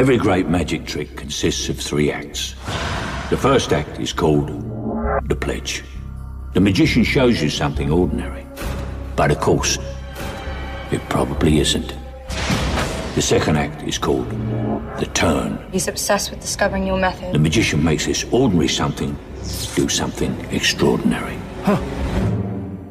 Every 0.00 0.16
great 0.16 0.48
magic 0.48 0.86
trick 0.86 1.14
consists 1.14 1.68
of 1.68 1.78
three 1.78 2.10
acts. 2.10 2.54
The 3.28 3.36
first 3.36 3.70
act 3.70 4.00
is 4.00 4.14
called 4.14 4.48
the 5.28 5.36
pledge. 5.36 5.84
The 6.54 6.60
magician 6.60 7.04
shows 7.04 7.42
you 7.42 7.50
something 7.50 7.92
ordinary, 7.92 8.46
but 9.14 9.30
of 9.30 9.40
course, 9.40 9.76
it 10.90 11.06
probably 11.10 11.60
isn't. 11.60 11.94
The 13.14 13.20
second 13.20 13.58
act 13.58 13.82
is 13.82 13.98
called 13.98 14.30
the 14.98 15.06
turn. 15.12 15.62
He's 15.70 15.86
obsessed 15.86 16.30
with 16.30 16.40
discovering 16.40 16.86
your 16.86 16.96
method. 16.96 17.34
The 17.34 17.38
magician 17.38 17.84
makes 17.84 18.06
this 18.06 18.24
ordinary 18.32 18.68
something 18.68 19.14
do 19.74 19.86
something 19.90 20.32
extraordinary. 20.50 21.36
Huh. 21.64 21.78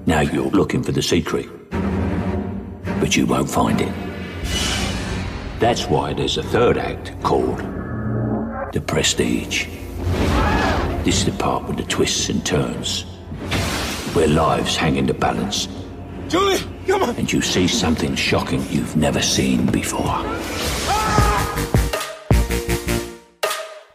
Now 0.05 0.20
you're 0.20 0.52
looking 0.52 0.84
for 0.84 0.91
the 0.91 1.02
secret, 1.02 1.48
but 3.00 3.16
you 3.16 3.26
won't 3.26 3.50
find 3.50 3.82
it. 3.82 4.09
That's 5.60 5.89
why 5.89 6.14
there's 6.14 6.38
a 6.38 6.44
third 6.44 6.77
act 6.77 7.12
called 7.22 7.59
the 8.72 8.80
prestige. 8.80 9.68
This 11.04 11.20
is 11.20 11.26
the 11.26 11.34
part 11.34 11.68
with 11.68 11.76
the 11.76 11.84
twists 11.84 12.30
and 12.30 12.45
turns, 12.45 13.04
where 14.13 14.30
lives 14.30 14.77
hang 14.77 14.95
in 14.95 15.05
the 15.05 15.13
balance. 15.13 15.68
Julie, 16.30 16.59
come 16.88 17.04
on! 17.04 17.16
And 17.18 17.30
you 17.30 17.41
see 17.41 17.68
something 17.68 18.16
shocking 18.16 18.63
you've 18.70 18.95
never 18.95 19.22
seen 19.22 19.66
before. 19.66 20.23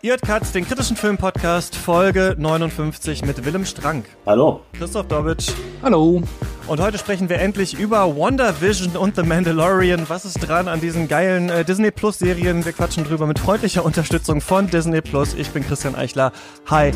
Ihr 0.03 0.11
hört 0.11 0.21
Katz, 0.21 0.53
den 0.53 0.67
kritischen 0.67 0.99
Filmpodcast, 0.99 1.77
Folge 1.77 2.37
59 2.37 3.25
mit 3.25 3.43
Willem 3.43 3.65
Strank. 3.65 4.05
Hallo. 4.27 4.61
Christoph 4.77 5.09
Dobitsch. 5.09 5.51
Hallo. 5.83 6.23
Und 6.67 6.81
heute 6.81 6.97
sprechen 6.97 7.29
wir 7.29 7.41
endlich 7.41 7.79
über 7.79 8.17
WandaVision 8.17 8.97
und 8.97 9.17
The 9.17 9.23
Mandalorian. 9.23 10.09
Was 10.09 10.25
ist 10.25 10.39
dran 10.39 10.67
an 10.67 10.81
diesen 10.81 11.09
geilen 11.09 11.51
äh, 11.51 11.63
Disney 11.63 11.91
Plus 11.91 12.19
Serien? 12.19 12.65
Wir 12.65 12.73
quatschen 12.73 13.05
drüber 13.05 13.27
mit 13.27 13.39
freundlicher 13.39 13.85
Unterstützung 13.85 14.41
von 14.41 14.71
Disney 14.71 15.03
Plus. 15.03 15.35
Ich 15.35 15.51
bin 15.51 15.63
Christian 15.63 15.95
Eichler. 15.95 16.33
Hi. 16.71 16.93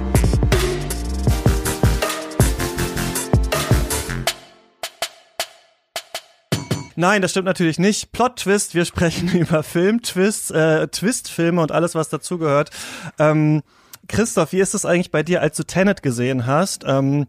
Nein, 6.97 7.21
das 7.21 7.33
stimmt 7.33 7.45
natürlich 7.45 7.79
nicht. 7.79 8.11
Plot-Twist, 8.13 8.75
wir 8.75 8.87
sprechen 8.87 9.29
über 9.39 9.63
Film-Twists, 9.63 10.51
äh, 10.51 10.89
Twist-Filme 10.89 11.61
und 11.61 11.73
alles, 11.73 11.95
was 11.95 12.09
dazugehört. 12.09 12.71
Ähm, 13.19 13.63
Christoph, 14.09 14.53
wie 14.53 14.61
ist 14.61 14.75
es 14.75 14.87
eigentlich 14.87 15.11
bei 15.11 15.23
dir, 15.23 15.43
als 15.43 15.59
du 15.59 15.65
Tenet 15.65 16.03
gesehen 16.03 16.47
hast? 16.47 16.85
Ähm, 16.87 17.27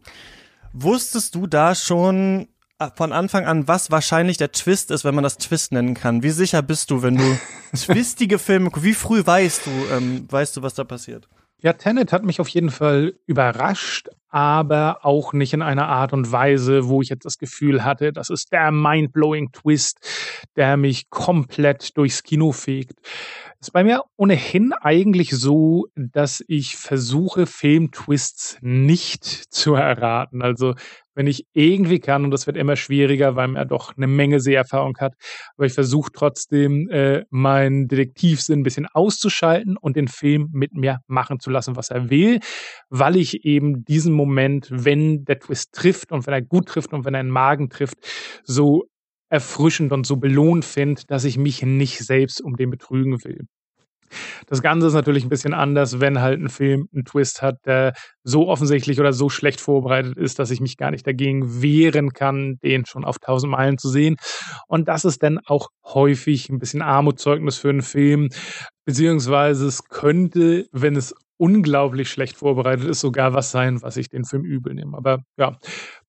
wusstest 0.73 1.35
du 1.35 1.47
da 1.47 1.75
schon 1.75 2.47
äh, 2.79 2.89
von 2.95 3.11
Anfang 3.11 3.45
an, 3.45 3.67
was 3.67 3.91
wahrscheinlich 3.91 4.37
der 4.37 4.51
Twist 4.51 4.91
ist, 4.91 5.03
wenn 5.03 5.15
man 5.15 5.23
das 5.23 5.37
Twist 5.37 5.71
nennen 5.71 5.93
kann? 5.93 6.23
Wie 6.23 6.29
sicher 6.29 6.61
bist 6.61 6.91
du, 6.91 7.01
wenn 7.01 7.17
du 7.17 7.39
twistige 7.75 8.39
Filme, 8.39 8.71
wie 8.77 8.93
früh 8.93 9.25
weißt 9.25 9.65
du, 9.65 9.71
ähm, 9.95 10.27
weißt 10.29 10.57
du, 10.57 10.61
was 10.61 10.73
da 10.73 10.83
passiert? 10.83 11.27
Ja, 11.61 11.73
Tenet 11.73 12.13
hat 12.13 12.23
mich 12.23 12.39
auf 12.39 12.47
jeden 12.47 12.69
Fall 12.69 13.15
überrascht, 13.25 14.07
aber 14.29 14.99
auch 15.03 15.33
nicht 15.33 15.53
in 15.53 15.61
einer 15.61 15.89
Art 15.89 16.13
und 16.13 16.31
Weise, 16.31 16.87
wo 16.87 17.01
ich 17.01 17.09
jetzt 17.09 17.25
das 17.25 17.37
Gefühl 17.37 17.83
hatte, 17.83 18.13
das 18.13 18.29
ist 18.29 18.53
der 18.53 18.71
mindblowing 18.71 19.51
Twist, 19.51 19.99
der 20.55 20.77
mich 20.77 21.09
komplett 21.09 21.97
durchs 21.97 22.23
Kino 22.23 22.53
fegt. 22.53 22.93
Ist 23.61 23.73
bei 23.73 23.83
mir 23.83 24.03
ohnehin 24.15 24.71
eigentlich 24.71 25.31
so, 25.31 25.87
dass 25.95 26.41
ich 26.47 26.77
versuche, 26.77 27.45
Filmtwists 27.45 28.57
nicht 28.61 29.25
zu 29.25 29.73
erraten. 29.73 30.41
Also 30.41 30.75
wenn 31.13 31.27
ich 31.27 31.45
irgendwie 31.51 31.99
kann, 31.99 32.23
und 32.23 32.31
das 32.31 32.47
wird 32.47 32.55
immer 32.55 32.77
schwieriger, 32.77 33.35
weil 33.35 33.49
man 33.49 33.57
ja 33.57 33.65
doch 33.65 33.97
eine 33.97 34.07
Menge 34.07 34.39
Seherfahrung 34.39 34.97
hat, 34.99 35.15
aber 35.57 35.65
ich 35.65 35.73
versuche 35.73 36.09
trotzdem, 36.13 36.89
äh, 36.89 37.25
meinen 37.31 37.89
Detektivsinn 37.89 38.61
ein 38.61 38.63
bisschen 38.63 38.85
auszuschalten 38.85 39.75
und 39.75 39.97
den 39.97 40.07
Film 40.07 40.47
mit 40.53 40.73
mir 40.73 40.99
machen 41.07 41.41
zu 41.41 41.49
lassen, 41.49 41.75
was 41.75 41.89
er 41.89 42.09
will, 42.09 42.39
weil 42.87 43.17
ich 43.17 43.43
eben 43.43 43.83
diesen 43.83 44.13
Moment, 44.13 44.69
wenn 44.71 45.25
der 45.25 45.39
Twist 45.39 45.73
trifft 45.73 46.13
und 46.13 46.25
wenn 46.25 46.33
er 46.33 46.41
gut 46.41 46.69
trifft 46.69 46.93
und 46.93 47.03
wenn 47.03 47.13
er 47.13 47.19
einen 47.19 47.29
Magen 47.29 47.69
trifft, 47.69 47.97
so 48.45 48.85
erfrischend 49.29 49.91
und 49.91 50.05
so 50.05 50.15
belohnt 50.17 50.65
finde, 50.65 51.01
dass 51.07 51.23
ich 51.23 51.37
mich 51.37 51.61
nicht 51.63 51.99
selbst 51.99 52.41
um 52.41 52.55
den 52.55 52.69
betrügen 52.69 53.23
will. 53.23 53.45
Das 54.47 54.61
Ganze 54.61 54.87
ist 54.87 54.93
natürlich 54.93 55.23
ein 55.23 55.29
bisschen 55.29 55.53
anders, 55.53 55.99
wenn 55.99 56.21
halt 56.21 56.39
ein 56.39 56.49
Film 56.49 56.87
einen 56.93 57.05
Twist 57.05 57.41
hat, 57.41 57.57
der 57.65 57.93
so 58.23 58.47
offensichtlich 58.47 58.99
oder 58.99 59.13
so 59.13 59.29
schlecht 59.29 59.61
vorbereitet 59.61 60.17
ist, 60.17 60.39
dass 60.39 60.51
ich 60.51 60.61
mich 60.61 60.77
gar 60.77 60.91
nicht 60.91 61.05
dagegen 61.05 61.61
wehren 61.61 62.11
kann, 62.11 62.57
den 62.63 62.85
schon 62.85 63.05
auf 63.05 63.19
tausend 63.19 63.51
Meilen 63.51 63.77
zu 63.77 63.89
sehen. 63.89 64.17
Und 64.67 64.87
das 64.87 65.05
ist 65.05 65.23
dann 65.23 65.39
auch 65.45 65.69
häufig 65.85 66.49
ein 66.49 66.59
bisschen 66.59 66.81
Armutszeugnis 66.81 67.57
für 67.57 67.69
einen 67.69 67.81
Film, 67.81 68.29
beziehungsweise 68.85 69.67
es 69.67 69.83
könnte, 69.85 70.67
wenn 70.71 70.95
es 70.95 71.13
unglaublich 71.39 72.09
schlecht 72.09 72.35
vorbereitet 72.35 72.85
ist, 72.85 72.99
sogar 72.99 73.33
was 73.33 73.49
sein, 73.49 73.81
was 73.81 73.95
ich 73.95 74.09
den 74.09 74.25
Film 74.25 74.43
übel 74.43 74.73
nehme. 74.73 74.97
Aber 74.97 75.23
ja, 75.37 75.57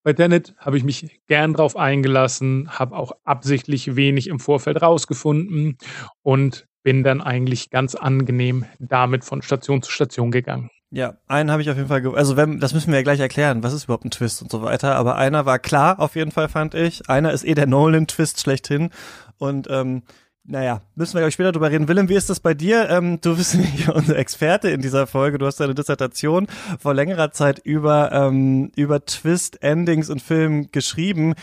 bei 0.02 0.12
Tenet 0.12 0.54
habe 0.58 0.76
ich 0.76 0.82
mich 0.82 1.20
gern 1.28 1.54
drauf 1.54 1.76
eingelassen, 1.76 2.68
habe 2.70 2.96
auch 2.96 3.12
absichtlich 3.24 3.94
wenig 3.94 4.26
im 4.26 4.40
Vorfeld 4.40 4.82
rausgefunden 4.82 5.78
und 6.22 6.66
bin 6.82 7.02
dann 7.02 7.20
eigentlich 7.20 7.70
ganz 7.70 7.94
angenehm 7.94 8.64
damit 8.78 9.24
von 9.24 9.42
Station 9.42 9.82
zu 9.82 9.90
Station 9.90 10.30
gegangen. 10.30 10.70
Ja, 10.92 11.14
einen 11.28 11.52
habe 11.52 11.62
ich 11.62 11.70
auf 11.70 11.76
jeden 11.76 11.88
Fall, 11.88 12.04
also 12.16 12.36
wenn, 12.36 12.58
das 12.58 12.74
müssen 12.74 12.90
wir 12.90 12.98
ja 12.98 13.04
gleich 13.04 13.20
erklären, 13.20 13.62
was 13.62 13.72
ist 13.72 13.84
überhaupt 13.84 14.04
ein 14.04 14.10
Twist 14.10 14.42
und 14.42 14.50
so 14.50 14.62
weiter, 14.62 14.96
aber 14.96 15.16
einer 15.16 15.46
war 15.46 15.60
klar 15.60 16.00
auf 16.00 16.16
jeden 16.16 16.32
Fall, 16.32 16.48
fand 16.48 16.74
ich. 16.74 17.08
Einer 17.08 17.32
ist 17.32 17.44
eh 17.44 17.54
der 17.54 17.66
Nolan-Twist 17.66 18.40
schlechthin 18.40 18.90
und 19.38 19.68
ähm, 19.70 20.02
naja, 20.44 20.80
müssen 20.96 21.14
wir 21.14 21.20
gleich 21.20 21.34
später 21.34 21.52
drüber 21.52 21.70
reden. 21.70 21.86
Willem, 21.86 22.08
wie 22.08 22.14
ist 22.14 22.28
das 22.28 22.40
bei 22.40 22.54
dir? 22.54 22.88
Ähm, 22.90 23.20
du 23.20 23.36
bist 23.36 23.56
ja 23.86 23.92
unser 23.92 24.16
Experte 24.16 24.70
in 24.70 24.80
dieser 24.82 25.06
Folge. 25.06 25.38
Du 25.38 25.46
hast 25.46 25.60
deine 25.60 25.74
Dissertation 25.74 26.48
vor 26.80 26.92
längerer 26.92 27.30
Zeit 27.30 27.60
über, 27.60 28.10
ähm, 28.10 28.72
über 28.74 29.04
Twist-Endings 29.04 30.10
und 30.10 30.22
Filmen 30.22 30.72
geschrieben. 30.72 31.34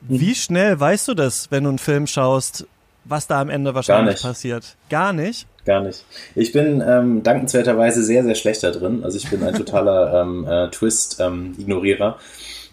Wie 0.00 0.34
schnell 0.34 0.78
weißt 0.78 1.06
du 1.06 1.14
das, 1.14 1.50
wenn 1.50 1.64
du 1.64 1.70
einen 1.70 1.78
Film 1.78 2.06
schaust, 2.06 2.66
was 3.08 3.26
da 3.26 3.40
am 3.40 3.48
Ende 3.48 3.74
wahrscheinlich 3.74 4.22
Gar 4.22 4.30
passiert? 4.30 4.76
Gar 4.88 5.12
nicht? 5.12 5.46
Gar 5.64 5.80
nicht. 5.80 6.04
Ich 6.34 6.52
bin 6.52 6.82
ähm, 6.86 7.22
dankenswerterweise 7.22 8.02
sehr, 8.02 8.22
sehr 8.22 8.34
schlecht 8.34 8.62
da 8.62 8.70
drin. 8.70 9.02
Also 9.02 9.16
ich 9.16 9.28
bin 9.28 9.42
ein 9.42 9.54
totaler 9.56 10.22
ähm, 10.22 10.46
äh, 10.48 10.68
Twist-Ignorierer. 10.70 12.18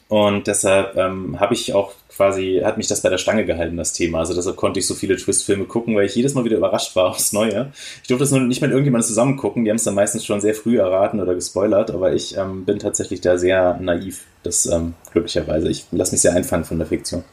Und 0.09 0.45
deshalb 0.45 0.95
ähm, 0.95 1.39
habe 1.39 1.55
ich 1.55 1.73
auch 1.73 1.93
quasi, 2.15 2.61
hat 2.63 2.77
mich 2.77 2.87
das 2.87 3.01
bei 3.01 3.09
der 3.09 3.17
Stange 3.17 3.45
gehalten, 3.45 3.77
das 3.77 3.93
Thema. 3.93 4.19
Also 4.19 4.35
deshalb 4.35 4.57
konnte 4.57 4.79
ich 4.79 4.85
so 4.85 4.93
viele 4.93 5.17
Twist-Filme 5.17 5.65
gucken, 5.65 5.95
weil 5.95 6.05
ich 6.05 6.15
jedes 6.15 6.35
Mal 6.35 6.45
wieder 6.45 6.57
überrascht 6.57 6.95
war 6.95 7.05
aufs 7.09 7.33
Neue. 7.33 7.71
Ich 8.01 8.07
durfte 8.07 8.23
das 8.23 8.31
nur 8.31 8.41
nicht 8.41 8.61
mit 8.61 8.69
irgendjemandem 8.69 9.07
zusammen 9.07 9.37
gucken, 9.37 9.63
die 9.63 9.71
haben 9.71 9.77
es 9.77 9.83
dann 9.83 9.95
meistens 9.95 10.25
schon 10.25 10.41
sehr 10.41 10.53
früh 10.53 10.77
erraten 10.77 11.19
oder 11.19 11.33
gespoilert, 11.33 11.89
aber 11.91 12.13
ich 12.13 12.37
ähm, 12.37 12.65
bin 12.65 12.79
tatsächlich 12.79 13.21
da 13.21 13.37
sehr 13.37 13.79
naiv, 13.79 14.25
das 14.43 14.65
ähm, 14.67 14.93
glücklicherweise. 15.11 15.69
Ich 15.69 15.85
lasse 15.91 16.11
mich 16.11 16.21
sehr 16.21 16.33
einfangen 16.33 16.65
von 16.65 16.77
der 16.77 16.87
Fiktion. 16.87 17.23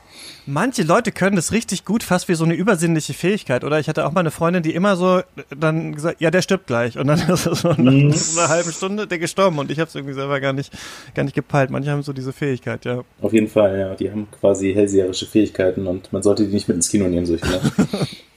Manche 0.51 0.83
Leute 0.83 1.13
können 1.13 1.37
das 1.37 1.53
richtig 1.53 1.85
gut, 1.85 2.03
fast 2.03 2.29
wie 2.29 2.35
so 2.35 2.45
eine 2.45 2.55
übersinnliche 2.55 3.15
Fähigkeit, 3.15 3.63
oder? 3.63 3.79
Ich 3.79 3.89
hatte 3.89 4.05
auch 4.05 4.11
mal 4.11 4.21
eine 4.21 4.33
Freundin, 4.33 4.65
die 4.65 4.75
immer 4.75 4.97
so 4.97 5.21
dann 5.57 5.95
gesagt, 5.95 6.21
ja, 6.21 6.33
der 6.33 6.43
stirbt 6.43 6.67
gleich. 6.67 6.99
Und 6.99 7.07
dann 7.07 7.21
ist 7.29 7.45
so 7.45 7.69
nach 7.69 7.79
mhm. 7.79 8.13
einer 8.13 8.49
halben 8.49 8.73
Stunde 8.73 9.07
der 9.07 9.19
gestorben 9.19 9.59
und 9.61 9.71
ich 9.71 9.79
habe 9.79 9.89
es 9.89 9.95
irgendwie 9.95 10.15
selber 10.15 10.41
gar 10.41 10.53
nicht, 10.53 10.73
gar 11.15 11.23
nicht 11.23 11.35
gepeilt. 11.35 11.71
Manche 11.71 11.93
haben 11.93 12.03
so 12.03 12.13
diese 12.13 12.33
Fähigkeit, 12.33 12.85
ja. 12.85 13.05
Auf 13.23 13.33
jeden 13.33 13.49
Fall, 13.49 13.79
ja. 13.79 13.95
Die 13.95 14.11
haben 14.11 14.27
quasi 14.41 14.73
hellseherische 14.75 15.27
Fähigkeiten 15.27 15.87
und 15.87 16.13
man 16.13 16.23
sollte 16.23 16.45
die 16.45 16.53
nicht 16.53 16.67
mit 16.67 16.77
ins 16.77 16.89
Kino 16.89 17.07
nehmen, 17.07 17.27
solche. 17.27 17.47
Ne? 17.47 17.61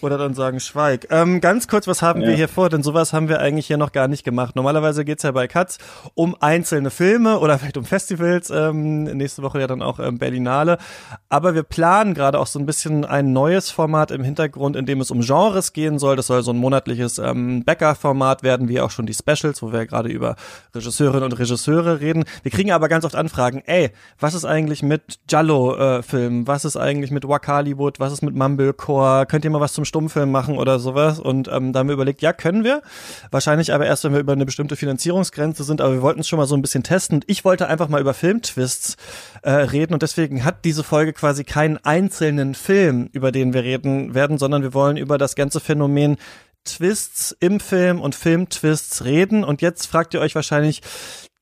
Oder 0.00 0.18
dann 0.18 0.34
sagen, 0.34 0.60
schweig. 0.60 1.06
Ähm, 1.10 1.40
ganz 1.40 1.68
kurz, 1.68 1.86
was 1.86 2.02
haben 2.02 2.22
ja. 2.22 2.28
wir 2.28 2.34
hier 2.34 2.48
vor? 2.48 2.68
Denn 2.68 2.82
sowas 2.82 3.12
haben 3.12 3.28
wir 3.28 3.40
eigentlich 3.40 3.66
hier 3.66 3.76
noch 3.76 3.92
gar 3.92 4.08
nicht 4.08 4.24
gemacht. 4.24 4.56
Normalerweise 4.56 5.04
geht's 5.04 5.22
ja 5.22 5.32
bei 5.32 5.48
Katz 5.48 5.78
um 6.14 6.36
einzelne 6.40 6.90
Filme 6.90 7.38
oder 7.38 7.58
vielleicht 7.60 7.76
um 7.76 7.84
Festivals. 7.84 8.50
Ähm, 8.50 9.04
nächste 9.04 9.42
Woche 9.42 9.60
ja 9.60 9.66
dann 9.66 9.82
auch 9.82 9.98
ähm, 9.98 10.18
Berlinale. 10.18 10.78
Aber 11.28 11.54
wir 11.54 11.62
planen 11.62 12.14
gerade 12.14 12.38
auch 12.38 12.46
so 12.46 12.58
ein 12.58 12.66
bisschen 12.66 13.04
ein 13.04 13.32
neues 13.32 13.70
Format 13.70 14.10
im 14.10 14.24
Hintergrund, 14.24 14.76
in 14.76 14.86
dem 14.86 15.00
es 15.00 15.10
um 15.10 15.20
Genres 15.20 15.72
gehen 15.72 15.98
soll. 15.98 16.16
Das 16.16 16.26
soll 16.26 16.42
so 16.42 16.52
ein 16.52 16.58
monatliches 16.58 17.18
ähm, 17.18 17.64
Bäcker-Format 17.64 18.42
werden, 18.42 18.68
wie 18.68 18.80
auch 18.80 18.90
schon 18.90 19.06
die 19.06 19.14
Specials, 19.14 19.62
wo 19.62 19.72
wir 19.72 19.86
gerade 19.86 20.08
über 20.08 20.36
Regisseurinnen 20.74 21.24
und 21.24 21.38
Regisseure 21.38 22.00
reden. 22.00 22.24
Wir 22.42 22.50
kriegen 22.50 22.72
aber 22.72 22.88
ganz 22.88 23.04
oft 23.04 23.14
Anfragen, 23.14 23.62
ey, 23.66 23.90
was 24.18 24.34
ist 24.34 24.44
eigentlich 24.44 24.82
mit 24.82 25.20
Jallo-Filmen? 25.28 26.42
Äh, 26.42 26.46
was 26.46 26.64
ist 26.64 26.76
eigentlich 26.76 27.10
mit 27.10 27.26
Wakaliwood? 27.28 28.00
Was 28.00 28.12
ist 28.12 28.22
mit 28.22 28.34
Mumblecore? 28.34 29.26
Könnt 29.26 29.44
ihr 29.44 29.49
mal 29.50 29.60
was 29.60 29.72
zum 29.72 29.84
Stummfilm 29.84 30.30
machen 30.30 30.58
oder 30.58 30.78
sowas. 30.78 31.18
Und 31.18 31.48
ähm, 31.48 31.72
da 31.72 31.80
haben 31.80 31.88
wir 31.88 31.94
überlegt, 31.94 32.22
ja, 32.22 32.32
können 32.32 32.64
wir. 32.64 32.82
Wahrscheinlich 33.30 33.72
aber 33.72 33.86
erst, 33.86 34.04
wenn 34.04 34.12
wir 34.12 34.20
über 34.20 34.32
eine 34.32 34.46
bestimmte 34.46 34.76
Finanzierungsgrenze 34.76 35.64
sind. 35.64 35.80
Aber 35.80 35.92
wir 35.92 36.02
wollten 36.02 36.20
es 36.20 36.28
schon 36.28 36.38
mal 36.38 36.46
so 36.46 36.54
ein 36.54 36.62
bisschen 36.62 36.82
testen. 36.82 37.16
Und 37.16 37.24
ich 37.26 37.44
wollte 37.44 37.68
einfach 37.68 37.88
mal 37.88 38.00
über 38.00 38.14
Filmtwists 38.14 38.96
äh, 39.42 39.50
reden. 39.50 39.94
Und 39.94 40.02
deswegen 40.02 40.44
hat 40.44 40.64
diese 40.64 40.84
Folge 40.84 41.12
quasi 41.12 41.44
keinen 41.44 41.76
einzelnen 41.78 42.54
Film, 42.54 43.08
über 43.12 43.32
den 43.32 43.52
wir 43.52 43.62
reden 43.62 44.14
werden, 44.14 44.38
sondern 44.38 44.62
wir 44.62 44.74
wollen 44.74 44.96
über 44.96 45.18
das 45.18 45.34
ganze 45.34 45.60
Phänomen 45.60 46.16
Twists 46.64 47.34
im 47.40 47.58
Film 47.60 48.00
und 48.00 48.14
Filmtwists 48.14 49.04
reden. 49.04 49.44
Und 49.44 49.62
jetzt 49.62 49.86
fragt 49.86 50.14
ihr 50.14 50.20
euch 50.20 50.34
wahrscheinlich, 50.34 50.82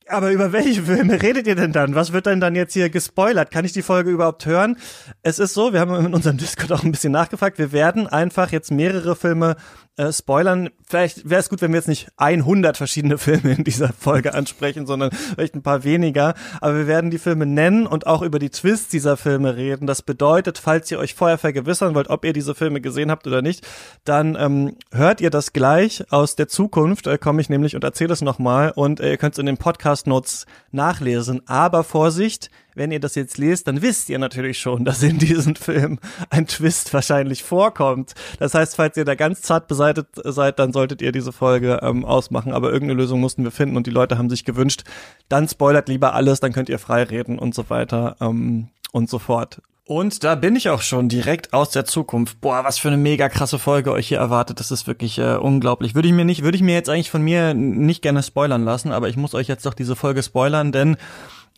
Aber 0.09 0.33
über 0.33 0.53
welche 0.53 0.83
Filme 0.83 1.21
redet 1.21 1.47
ihr 1.47 1.55
denn 1.55 1.73
dann? 1.73 1.95
Was 1.95 2.13
wird 2.13 2.27
denn 2.27 2.41
dann 2.41 2.55
jetzt 2.55 2.73
hier 2.73 2.89
gespoilert? 2.89 3.51
Kann 3.51 3.65
ich 3.65 3.73
die 3.73 3.83
Folge 3.83 4.11
überhaupt 4.11 4.47
hören? 4.47 4.77
Es 5.23 5.39
ist 5.39 5.55
so, 5.55 5.73
wir 5.73 5.81
haben 5.81 5.95
in 6.07 6.15
unserem 6.15 6.39
Discord 6.39 6.73
auch 6.73 6.83
ein 6.83 6.93
bisschen 6.93 7.13
nachgefragt. 7.13 7.59
Wir 7.59 7.73
werden 7.73 8.07
einfach 8.07 8.51
jetzt 8.51 8.71
mehrere 8.71 9.17
Filme 9.17 9.57
äh, 9.99 10.13
spoilern. 10.13 10.71
Vielleicht 10.87 11.29
wäre 11.29 11.41
es 11.41 11.49
gut, 11.51 11.61
wenn 11.61 11.73
wir 11.73 11.79
jetzt 11.79 11.89
nicht 11.89 12.09
100 12.17 12.77
verschiedene 12.77 13.19
Filme 13.19 13.53
in 13.53 13.65
dieser 13.65 13.93
Folge 13.93 14.33
ansprechen, 14.33 14.87
sondern 14.87 15.11
vielleicht 15.11 15.57
ein 15.57 15.63
paar 15.63 15.85
weniger. 15.85 16.35
Aber 16.61 16.77
wir 16.77 16.87
werden 16.87 17.11
die 17.11 17.19
Filme 17.19 17.47
nennen 17.47 17.87
und 17.87 18.07
auch 18.07 18.23
über 18.23 18.39
die 18.39 18.51
Twists 18.51 18.89
dieser 18.89 19.17
Filme 19.17 19.57
reden. 19.57 19.87
Das 19.87 20.03
bedeutet, 20.03 20.59
falls 20.59 20.91
ihr 20.91 20.99
euch 20.99 21.15
vorher 21.15 21.37
vergewissern 21.37 21.95
wollt, 21.95 22.09
ob 22.11 22.25
ihr 22.25 22.33
diese 22.33 22.55
Filme 22.55 22.81
gesehen 22.81 23.11
habt 23.11 23.27
oder 23.27 23.43
nicht, 23.43 23.67
dann 24.05 24.37
ähm, 24.39 24.77
hört 24.93 25.21
ihr 25.21 25.31
das 25.31 25.53
gleich 25.53 26.05
aus 26.11 26.37
der 26.37 26.49
Zukunft. 26.49 27.07
Äh, 27.07 27.19
Komme 27.19 27.41
ich 27.41 27.51
nämlich 27.51 27.75
und 27.75 27.83
erzähle 27.83 28.13
es 28.13 28.23
nochmal 28.23 28.71
und 28.71 29.01
äh, 29.01 29.11
ihr 29.11 29.17
könnt 29.17 29.35
es 29.35 29.39
in 29.39 29.47
den 29.47 29.59
Podcast 29.59 29.98
Notes 30.07 30.47
nachlesen. 30.73 31.43
Aber 31.47 31.85
Vorsicht, 31.85 32.51
wenn 32.75 32.91
ihr 32.91 33.01
das 33.01 33.15
jetzt 33.15 33.39
lest, 33.39 33.69
dann 33.69 33.83
wisst 33.83 34.09
ihr 34.09 34.19
natürlich 34.19 34.59
schon, 34.59 34.85
dass 34.87 35.03
in 35.03 35.19
diesem 35.19 35.55
Film 35.57 35.99
ein 36.31 36.47
Twist 36.47 36.93
wahrscheinlich 36.95 37.43
vorkommt. 37.43 38.15
Das 38.39 38.55
heißt, 38.55 38.77
falls 38.77 38.97
ihr 38.97 39.05
da 39.05 39.15
ganz 39.15 39.43
zart 39.43 39.69
beseitigt 39.69 40.09
seid, 40.25 40.59
dann 40.59 40.73
solltet 40.73 41.03
ihr 41.03 41.13
diese 41.13 41.33
Folge 41.33 41.81
ähm, 41.83 42.05
ausmachen. 42.05 42.53
Aber 42.53 42.73
irgendeine 42.73 43.01
Lösung 43.01 43.21
mussten 43.21 43.45
wir 43.45 43.51
finden 43.51 43.77
und 43.77 43.87
die 43.87 43.91
Leute 43.91 44.19
haben 44.19 44.31
sich 44.31 44.45
gewünscht, 44.45 44.85
dann 45.29 45.49
spoilert 45.49 45.89
lieber 45.89 46.15
alles, 46.15 46.41
dann 46.41 46.53
könnt 46.53 46.69
ihr 46.69 46.79
frei 46.79 47.03
reden 47.03 47.39
und 47.39 47.55
so 47.55 47.69
weiter 47.71 48.17
ähm, 48.21 48.69
und 48.93 49.11
so 49.11 49.19
fort. 49.19 49.61
Und 49.89 50.23
da 50.23 50.35
bin 50.35 50.55
ich 50.55 50.69
auch 50.69 50.83
schon 50.83 51.09
direkt 51.09 51.55
aus 51.55 51.71
der 51.71 51.87
Zukunft. 51.87 52.43
Boah, 52.43 52.63
was 52.63 52.79
für 52.79 52.89
eine 52.89 52.99
mega 52.99 53.31
krasse 53.31 53.59
Folge 53.59 53.91
euch 53.91 54.09
hier 54.09 54.19
erwartet. 54.19 54.61
Das 54.61 54.71
ist 54.71 54.87
wirklich 54.87 55.17
äh, 55.19 55.37
unglaublich. 55.37 55.95
Würde 55.95 56.09
ich 56.09 56.13
mir 56.13 56.27
nicht, 56.27 56.43
würde 56.43 56.57
ich 56.57 56.63
mir 56.63 56.75
jetzt 56.75 56.91
eigentlich 56.91 57.11
von 57.11 57.23
mir 57.23 57.55
nicht 57.55 58.03
gerne 58.03 58.23
spoilern 58.23 58.67
lassen, 58.67 58.93
aber 58.93 59.09
ich 59.09 59.17
muss 59.17 59.35
euch 59.35 59.49
jetzt 59.49 59.65
doch 59.65 59.73
diese 59.73 59.97
Folge 59.97 60.23
spoilern, 60.23 60.73
denn 60.73 60.99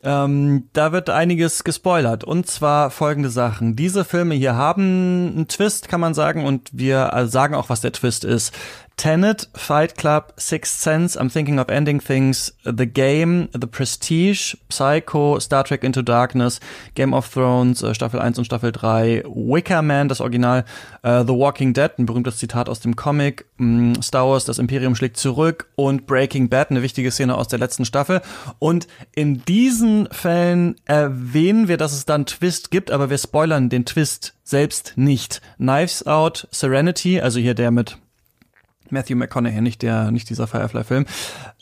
ähm, 0.05 0.69
da 0.75 0.93
wird 0.93 1.11
einiges 1.11 1.65
gespoilert. 1.65 2.23
Und 2.23 2.47
zwar 2.47 2.93
folgende 2.93 3.31
Sachen. 3.31 3.75
Diese 3.75 4.05
Filme 4.05 4.37
hier 4.37 4.55
haben 4.55 5.33
einen 5.35 5.49
Twist, 5.49 5.89
kann 5.89 6.01
man 6.01 6.15
sagen, 6.15 6.45
und 6.45 6.71
wir 6.73 7.13
äh, 7.13 7.27
sagen 7.27 7.57
auch, 7.57 7.69
was 7.69 7.81
der 7.81 7.91
Twist 7.91 8.25
ist. 8.25 8.55
Tenet, 9.01 9.49
Fight 9.55 9.97
Club, 9.97 10.35
Sixth 10.37 10.79
Sense, 10.79 11.19
I'm 11.19 11.31
Thinking 11.31 11.59
of 11.59 11.71
Ending 11.71 12.01
Things, 12.01 12.53
The 12.65 12.85
Game, 12.85 13.49
The 13.55 13.67
Prestige, 13.67 14.59
Psycho, 14.69 15.39
Star 15.39 15.65
Trek 15.65 15.85
Into 15.85 16.03
Darkness, 16.03 16.61
Game 16.95 17.15
of 17.15 17.27
Thrones, 17.27 17.83
äh, 17.83 17.95
Staffel 17.95 18.21
1 18.21 18.37
und 18.37 18.45
Staffel 18.45 18.73
3, 18.73 19.23
Wicker 19.25 19.81
Man, 19.81 20.11
das 20.11 20.21
Original, 20.21 20.67
uh, 21.03 21.25
The 21.25 21.33
Walking 21.33 21.73
Dead, 21.73 21.91
ein 21.99 22.05
berühmtes 22.05 22.37
Zitat 22.37 22.69
aus 22.69 22.81
dem 22.81 22.95
Comic, 22.95 23.47
um, 23.59 23.93
mm, 23.93 24.03
Star 24.03 24.29
Wars, 24.29 24.45
das 24.45 24.59
Imperium 24.59 24.95
schlägt 24.95 25.17
zurück 25.17 25.71
und 25.77 26.07
Breaking 26.07 26.51
Bad, 26.51 26.71
eine 26.71 26.83
wichtige 26.83 27.11
Szene 27.11 27.39
aus 27.39 27.49
der 27.49 27.59
letzten 27.59 27.87
Staffel. 27.87 28.21
Und 28.59 28.87
in 29.15 29.43
diesen 29.47 30.09
Fällen 30.13 30.77
erwähnen 30.85 31.69
wir, 31.69 31.79
dass 31.79 31.95
es 31.95 32.05
dann 32.05 32.27
Twist 32.27 32.71
gibt, 32.71 32.91
aber 32.91 33.09
wir 33.09 33.17
spoilern 33.17 33.71
den 33.71 33.87
Twist 33.87 34.35
selbst 34.45 34.93
nicht. 34.97 35.41
Knives 35.57 36.07
Out, 36.07 36.49
Serenity, 36.51 37.19
also 37.19 37.41
hier 37.41 37.55
der 37.55 37.71
mit 37.71 37.97
Matthew 38.93 39.17
McConaughey, 39.17 39.61
nicht 39.61 39.83
der, 39.83 40.11
nicht 40.11 40.29
dieser 40.31 40.47
Firefly-Film. 40.47 41.07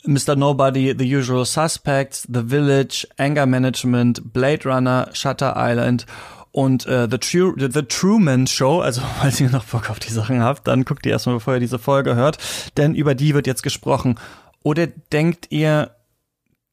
Mr. 0.05 0.35
Nobody, 0.35 0.95
The 0.97 1.15
Usual 1.15 1.45
Suspects, 1.45 2.27
The 2.31 2.43
Village, 2.47 3.07
Anger 3.17 3.45
Management, 3.45 4.33
Blade 4.33 4.67
Runner, 4.67 5.09
Shutter 5.13 5.53
Island 5.57 6.05
und 6.51 6.85
äh, 6.85 7.07
The, 7.09 7.17
True, 7.17 7.53
The, 7.57 7.69
The 7.71 7.83
Truman 7.83 8.47
Show, 8.47 8.81
also 8.81 9.01
falls 9.19 9.39
ihr 9.39 9.49
noch 9.49 9.65
Bock 9.65 9.89
auf 9.89 9.99
die 9.99 10.11
Sachen 10.11 10.41
habt, 10.41 10.67
dann 10.67 10.85
guckt 10.85 11.05
ihr 11.05 11.11
erstmal, 11.11 11.35
bevor 11.35 11.55
ihr 11.55 11.59
diese 11.59 11.79
Folge 11.79 12.15
hört, 12.15 12.37
denn 12.77 12.95
über 12.95 13.15
die 13.15 13.33
wird 13.33 13.47
jetzt 13.47 13.63
gesprochen. 13.63 14.19
Oder 14.63 14.87
denkt 14.87 15.47
ihr, 15.51 15.91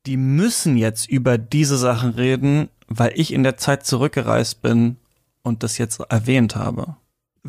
die 0.07 0.17
müssen 0.17 0.77
jetzt 0.77 1.09
über 1.09 1.39
diese 1.39 1.77
Sachen 1.77 2.11
reden, 2.11 2.69
weil 2.89 3.13
ich 3.15 3.33
in 3.33 3.43
der 3.43 3.57
Zeit 3.57 3.85
zurückgereist 3.85 4.63
bin 4.63 4.97
und 5.43 5.63
das 5.63 5.79
jetzt 5.79 6.01
erwähnt 6.01 6.57
habe? 6.57 6.97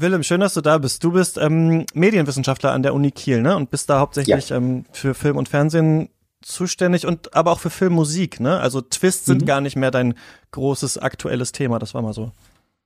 Willem, 0.02 0.24
schön, 0.24 0.40
dass 0.40 0.54
du 0.54 0.62
da 0.62 0.78
bist. 0.78 1.04
Du 1.04 1.12
bist 1.12 1.38
ähm, 1.38 1.86
Medienwissenschaftler 1.94 2.72
an 2.72 2.84
der 2.84 2.94
Uni 2.94 3.12
Kiel, 3.12 3.42
ne? 3.42 3.56
Und 3.56 3.72
bist 3.72 3.90
da 3.90 4.00
hauptsächlich 4.00 4.50
ja. 4.50 4.58
ähm, 4.58 4.86
für 4.92 5.14
Film 5.14 5.38
und 5.38 5.50
Fernsehen 5.50 6.10
zuständig 6.42 7.06
und 7.06 7.34
aber 7.36 7.52
auch 7.52 7.60
für 7.60 7.70
Filmmusik, 7.70 8.40
ne? 8.40 8.60
Also 8.60 8.82
Twists 8.82 9.26
sind 9.26 9.42
mhm. 9.42 9.46
gar 9.46 9.62
nicht 9.62 9.76
mehr 9.76 9.92
dein 9.92 10.16
großes 10.52 10.98
aktuelles 10.98 11.52
Thema, 11.52 11.80
das 11.80 11.94
war 11.94 12.02
mal 12.02 12.14
so. 12.14 12.32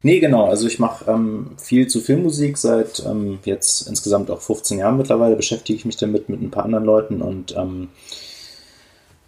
Nee, 0.03 0.19
genau. 0.19 0.47
Also 0.47 0.67
ich 0.67 0.79
mache 0.79 1.09
ähm, 1.11 1.51
viel 1.61 1.87
zu 1.87 1.99
Filmmusik 1.99 2.57
seit 2.57 3.03
ähm, 3.05 3.39
jetzt 3.45 3.87
insgesamt 3.87 4.31
auch 4.31 4.41
15 4.41 4.79
Jahren 4.79 4.97
mittlerweile, 4.97 5.35
beschäftige 5.35 5.77
ich 5.77 5.85
mich 5.85 5.97
damit 5.97 6.27
mit 6.27 6.41
ein 6.41 6.49
paar 6.49 6.65
anderen 6.65 6.85
Leuten 6.85 7.21
und 7.21 7.55
ähm, 7.55 7.89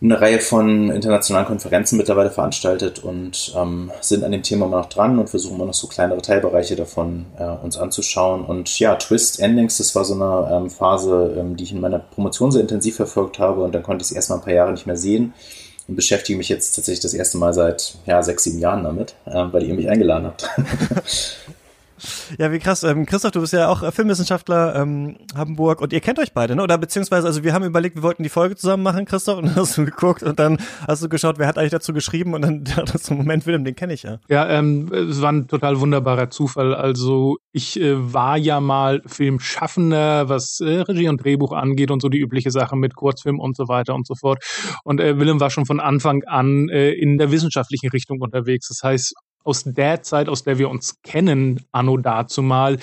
eine 0.04 0.20
Reihe 0.20 0.40
von 0.40 0.92
internationalen 0.92 1.48
Konferenzen 1.48 1.98
mittlerweile 1.98 2.30
veranstaltet 2.30 3.00
und 3.00 3.54
ähm, 3.58 3.90
sind 4.02 4.26
an 4.26 4.34
dem 4.34 4.44
Thema 4.44 4.66
immer 4.66 4.78
noch 4.78 4.90
dran 4.90 5.18
und 5.18 5.30
versuchen 5.30 5.56
immer 5.56 5.66
noch 5.66 5.74
so 5.74 5.88
kleinere 5.88 6.22
Teilbereiche 6.22 6.76
davon 6.76 7.26
äh, 7.40 7.46
uns 7.46 7.78
anzuschauen. 7.78 8.44
Und 8.44 8.80
ja, 8.80 8.96
Twist 8.96 9.40
Endings, 9.40 9.78
das 9.78 9.96
war 9.96 10.04
so 10.04 10.16
eine 10.16 10.50
ähm, 10.54 10.70
Phase, 10.70 11.36
ähm, 11.40 11.56
die 11.56 11.64
ich 11.64 11.72
in 11.72 11.80
meiner 11.80 12.00
Promotion 12.00 12.52
sehr 12.52 12.62
intensiv 12.62 12.98
verfolgt 12.98 13.40
habe 13.40 13.64
und 13.64 13.74
dann 13.74 13.84
konnte 13.84 14.04
ich 14.04 14.12
es 14.12 14.16
erstmal 14.16 14.40
ein 14.40 14.44
paar 14.44 14.54
Jahre 14.54 14.74
nicht 14.74 14.86
mehr 14.86 14.98
sehen 14.98 15.34
und 15.88 15.96
beschäftige 15.96 16.38
mich 16.38 16.50
jetzt 16.50 16.76
tatsächlich 16.76 17.02
das 17.02 17.14
erste 17.14 17.38
Mal 17.38 17.54
seit 17.54 17.96
ja, 18.06 18.22
sechs, 18.24 18.44
sieben 18.44 18.60
Jahren 18.60 18.84
damit, 18.84 19.16
äh, 19.26 19.46
weil 19.52 19.64
ihr 19.64 19.74
mich 19.74 19.90
eingeladen 19.90 20.26
habt. 20.26 20.50
Ja, 22.38 22.52
wie 22.52 22.60
krass. 22.60 22.84
Ähm, 22.84 23.06
Christoph, 23.06 23.32
du 23.32 23.42
bist 23.42 23.54
ja 23.54 23.70
auch 23.70 23.92
Filmwissenschaftler 23.94 24.76
ähm, 24.76 25.18
Hamburg 25.36 25.82
und 25.82 25.94
ihr 25.94 26.02
kennt 26.02 26.20
euch 26.20 26.34
beide, 26.34 26.56
ne? 26.56 26.64
Oder 26.64 26.78
beziehungsweise, 26.78 27.28
also 27.28 27.44
wir 27.44 27.54
haben 27.54 27.64
überlegt, 27.64 27.96
wir 27.96 28.04
wollten 28.04 28.24
die 28.24 28.30
Folge 28.30 28.56
zusammen 28.56 28.84
machen, 28.84 29.06
Christoph, 29.06 29.38
und 29.38 29.46
dann 29.46 29.56
hast 29.56 29.78
du 29.78 29.86
geguckt 29.86 30.24
und 30.24 30.40
dann 30.40 30.58
hast 30.88 31.04
du 31.04 31.10
geschaut, 31.10 31.38
wer 31.38 31.48
hat 31.48 31.58
eigentlich 31.58 31.72
dazu 31.72 31.94
geschrieben 31.94 32.34
und 32.34 32.42
dann 32.42 32.64
dachtest 32.64 33.10
du, 33.10 33.14
Moment, 33.14 33.46
Willem, 33.46 33.64
den 33.64 33.76
kenne 33.76 33.94
ich 33.94 34.04
ja. 34.04 34.20
Ja, 34.30 34.48
ähm, 34.50 34.92
es 34.92 35.22
war 35.22 35.32
ein 35.32 35.48
total 35.48 35.80
wunderbarer 35.80 36.30
Zufall. 36.30 36.74
Also 36.74 37.38
ich 37.52 37.80
äh, 37.80 38.14
war 38.14 38.38
ja 38.38 38.60
mal 38.60 39.02
Filmschaffender, 39.06 40.30
was 40.30 40.60
äh, 40.60 40.82
Regie 40.82 41.10
und 41.10 41.24
Drehbuch 41.24 41.52
angeht 41.52 41.92
und 41.92 42.02
so 42.02 42.10
die 42.10 42.20
übliche 42.20 42.52
Sache 42.52 42.76
mit 42.76 42.96
Kurzfilm 42.96 43.40
und 43.40 43.56
so 43.56 43.68
weiter 43.68 43.96
und 43.96 44.08
so 44.08 44.16
fort. 44.16 44.44
Und 44.84 45.00
äh, 45.00 45.18
Willem 45.20 45.40
war 45.40 45.50
schon 45.50 45.66
von 45.66 45.80
Anfang 45.80 46.24
an 46.24 46.70
äh, 46.70 46.92
in 46.92 47.18
der 47.18 47.32
wissenschaftlichen 47.32 47.90
Richtung 47.90 48.22
unterwegs. 48.22 48.68
Das 48.68 48.82
heißt, 48.84 49.14
aus 49.44 49.64
der 49.64 50.02
Zeit, 50.02 50.30
aus 50.30 50.44
der 50.44 50.58
wir 50.58 50.70
uns 50.70 51.02
kennen, 51.02 51.62
anno 51.72 51.98
dazumal, 51.98 52.78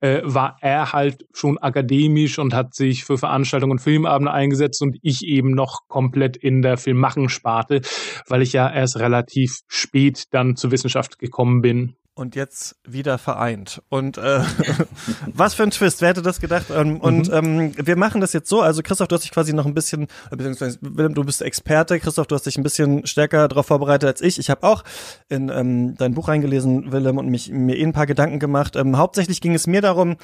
äh, 0.00 0.20
war 0.24 0.56
er 0.60 0.92
halt 0.92 1.26
schon 1.32 1.58
akademisch 1.58 2.38
und 2.38 2.54
hat 2.54 2.74
sich 2.74 3.04
für 3.04 3.18
Veranstaltungen 3.18 3.72
und 3.72 3.80
Filmabende 3.80 4.32
eingesetzt 4.32 4.82
und 4.82 4.96
ich 5.02 5.24
eben 5.24 5.50
noch 5.50 5.88
komplett 5.88 6.36
in 6.36 6.62
der 6.62 6.76
Filmmachen-Sparte, 6.76 7.80
weil 8.28 8.42
ich 8.42 8.52
ja 8.52 8.72
erst 8.72 8.98
relativ 8.98 9.60
spät 9.68 10.24
dann 10.30 10.56
zur 10.56 10.70
Wissenschaft 10.70 11.18
gekommen 11.18 11.62
bin 11.62 11.96
und 12.14 12.36
jetzt 12.36 12.76
wieder 12.84 13.18
vereint. 13.18 13.82
Und 13.88 14.18
äh, 14.18 14.40
was 15.26 15.54
für 15.54 15.64
ein 15.64 15.70
Twist, 15.70 16.00
wer 16.00 16.10
hätte 16.10 16.22
das 16.22 16.40
gedacht? 16.40 16.66
Ähm, 16.70 17.00
und 17.00 17.28
mhm. 17.28 17.34
ähm, 17.34 17.72
wir 17.76 17.96
machen 17.96 18.20
das 18.20 18.32
jetzt 18.32 18.48
so, 18.48 18.60
also 18.60 18.82
Christoph, 18.82 19.08
du 19.08 19.16
hast 19.16 19.22
dich 19.22 19.32
quasi 19.32 19.52
noch 19.52 19.66
ein 19.66 19.74
bisschen, 19.74 20.06
beziehungsweise 20.30 20.78
Willem, 20.80 21.14
du 21.14 21.24
bist 21.24 21.42
Experte, 21.42 21.98
Christoph, 21.98 22.28
du 22.28 22.34
hast 22.34 22.46
dich 22.46 22.56
ein 22.56 22.62
bisschen 22.62 23.06
stärker 23.06 23.48
darauf 23.48 23.66
vorbereitet 23.66 24.08
als 24.08 24.20
ich. 24.20 24.38
Ich 24.38 24.48
habe 24.48 24.66
auch 24.66 24.84
in 25.28 25.48
ähm, 25.48 25.96
dein 25.96 26.14
Buch 26.14 26.28
reingelesen, 26.28 26.92
Willem, 26.92 27.18
und 27.18 27.28
mich 27.28 27.50
mir 27.50 27.76
eh 27.76 27.84
ein 27.84 27.92
paar 27.92 28.06
Gedanken 28.06 28.38
gemacht. 28.38 28.76
Ähm, 28.76 28.96
hauptsächlich 28.96 29.40
ging 29.40 29.54
es 29.54 29.66
mir 29.66 29.80
darum, 29.80 30.16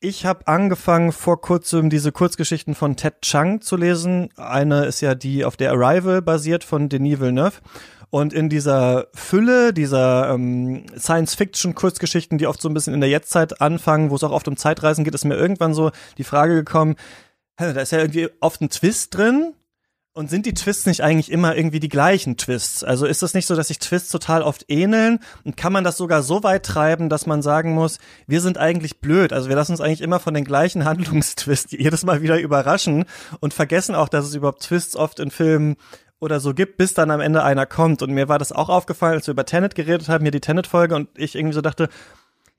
ich 0.00 0.24
habe 0.24 0.46
angefangen 0.46 1.10
vor 1.10 1.40
kurzem 1.40 1.90
diese 1.90 2.12
Kurzgeschichten 2.12 2.76
von 2.76 2.94
Ted 2.94 3.20
Chang 3.22 3.60
zu 3.60 3.76
lesen. 3.76 4.28
Eine 4.36 4.84
ist 4.84 5.00
ja 5.00 5.16
die 5.16 5.44
auf 5.44 5.56
der 5.56 5.72
Arrival 5.72 6.22
basiert 6.22 6.62
von 6.62 6.88
Denis 6.88 7.18
Villeneuve. 7.18 7.56
Und 8.10 8.32
in 8.32 8.48
dieser 8.48 9.08
Fülle 9.14 9.72
dieser 9.72 10.30
ähm, 10.30 10.86
Science-Fiction-Kurzgeschichten, 10.96 12.38
die 12.38 12.46
oft 12.46 12.60
so 12.60 12.68
ein 12.68 12.74
bisschen 12.74 12.94
in 12.94 13.00
der 13.00 13.10
Jetztzeit 13.10 13.60
anfangen, 13.60 14.10
wo 14.10 14.16
es 14.16 14.24
auch 14.24 14.32
oft 14.32 14.48
um 14.48 14.56
Zeitreisen 14.56 15.04
geht, 15.04 15.14
ist 15.14 15.24
mir 15.24 15.36
irgendwann 15.36 15.74
so 15.74 15.90
die 16.16 16.24
Frage 16.24 16.54
gekommen, 16.54 16.96
da 17.56 17.70
ist 17.72 17.92
ja 17.92 17.98
irgendwie 17.98 18.28
oft 18.40 18.60
ein 18.60 18.70
Twist 18.70 19.16
drin. 19.16 19.54
Und 20.14 20.30
sind 20.30 20.46
die 20.46 20.54
Twists 20.54 20.84
nicht 20.84 21.00
eigentlich 21.00 21.30
immer 21.30 21.54
irgendwie 21.54 21.78
die 21.78 21.88
gleichen 21.88 22.36
Twists? 22.36 22.82
Also 22.82 23.06
ist 23.06 23.22
es 23.22 23.34
nicht 23.34 23.46
so, 23.46 23.54
dass 23.54 23.68
sich 23.68 23.78
Twists 23.78 24.10
total 24.10 24.42
oft 24.42 24.64
ähneln? 24.66 25.20
Und 25.44 25.56
kann 25.56 25.72
man 25.72 25.84
das 25.84 25.96
sogar 25.96 26.24
so 26.24 26.42
weit 26.42 26.66
treiben, 26.66 27.08
dass 27.08 27.26
man 27.26 27.40
sagen 27.40 27.72
muss, 27.72 27.98
wir 28.26 28.40
sind 28.40 28.58
eigentlich 28.58 29.00
blöd. 29.00 29.32
Also 29.32 29.48
wir 29.48 29.54
lassen 29.54 29.70
uns 29.72 29.80
eigentlich 29.80 30.00
immer 30.00 30.18
von 30.18 30.34
den 30.34 30.42
gleichen 30.42 30.84
Handlungstwists 30.84 31.70
jedes 31.70 32.04
Mal 32.04 32.20
wieder 32.20 32.40
überraschen 32.40 33.04
und 33.38 33.54
vergessen 33.54 33.94
auch, 33.94 34.08
dass 34.08 34.24
es 34.24 34.34
überhaupt 34.34 34.64
Twists 34.64 34.96
oft 34.96 35.20
in 35.20 35.30
Filmen 35.30 35.76
oder 36.20 36.40
so 36.40 36.54
gibt, 36.54 36.76
bis 36.76 36.94
dann 36.94 37.10
am 37.10 37.20
Ende 37.20 37.42
einer 37.42 37.66
kommt. 37.66 38.02
Und 38.02 38.12
mir 38.12 38.28
war 38.28 38.38
das 38.38 38.52
auch 38.52 38.68
aufgefallen, 38.68 39.14
als 39.14 39.26
wir 39.26 39.32
über 39.32 39.46
Tenet 39.46 39.74
geredet 39.74 40.08
haben, 40.08 40.24
hier 40.24 40.32
die 40.32 40.40
Tenet-Folge 40.40 40.94
und 40.94 41.08
ich 41.16 41.34
irgendwie 41.34 41.54
so 41.54 41.60
dachte, 41.60 41.88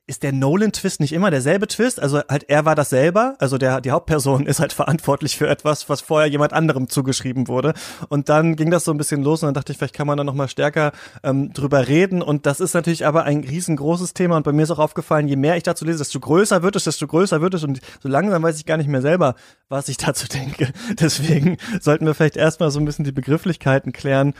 ist 0.09 0.23
der 0.23 0.33
Nolan-Twist 0.33 0.99
nicht 0.99 1.13
immer 1.13 1.29
derselbe 1.29 1.67
Twist? 1.67 2.01
Also 2.01 2.21
halt 2.27 2.49
er 2.49 2.65
war 2.65 2.75
das 2.75 2.89
selber, 2.89 3.35
also 3.37 3.57
der 3.57 3.79
die 3.79 3.91
Hauptperson 3.91 4.45
ist 4.47 4.59
halt 4.59 4.73
verantwortlich 4.73 5.37
für 5.37 5.47
etwas, 5.47 5.87
was 5.87 6.01
vorher 6.01 6.27
jemand 6.27 6.51
anderem 6.51 6.89
zugeschrieben 6.89 7.47
wurde. 7.47 7.73
Und 8.09 8.27
dann 8.27 8.55
ging 8.55 8.71
das 8.71 8.83
so 8.83 8.91
ein 8.91 8.97
bisschen 8.97 9.23
los 9.23 9.43
und 9.43 9.47
dann 9.47 9.53
dachte 9.53 9.71
ich, 9.71 9.77
vielleicht 9.77 9.93
kann 9.93 10.07
man 10.07 10.17
da 10.17 10.23
noch 10.23 10.33
mal 10.33 10.47
stärker 10.47 10.91
ähm, 11.23 11.53
drüber 11.53 11.87
reden. 11.87 12.21
Und 12.21 12.47
das 12.47 12.59
ist 12.59 12.73
natürlich 12.73 13.05
aber 13.05 13.23
ein 13.23 13.43
riesengroßes 13.43 14.13
Thema. 14.13 14.37
Und 14.37 14.43
bei 14.43 14.51
mir 14.51 14.63
ist 14.63 14.71
auch 14.71 14.79
aufgefallen, 14.79 15.27
je 15.27 15.35
mehr 15.35 15.55
ich 15.55 15.63
dazu 15.63 15.85
lese, 15.85 15.99
desto 15.99 16.19
größer 16.19 16.63
wird 16.63 16.75
es, 16.75 16.85
desto 16.85 17.05
größer 17.05 17.39
wird 17.41 17.53
es. 17.53 17.63
Und 17.63 17.79
so 18.01 18.09
langsam 18.09 18.41
weiß 18.41 18.57
ich 18.57 18.65
gar 18.65 18.77
nicht 18.77 18.89
mehr 18.89 19.01
selber, 19.01 19.35
was 19.69 19.89
ich 19.89 19.97
dazu 20.09 20.27
denke. 20.27 20.73
Deswegen 20.99 21.57
sollten 21.79 22.05
wir 22.05 22.15
vielleicht 22.15 22.37
erstmal 22.37 22.71
so 22.71 22.79
ein 22.79 22.85
bisschen 22.85 23.05
die 23.05 23.11
Begrifflichkeiten 23.11 23.93
klären 23.93 24.33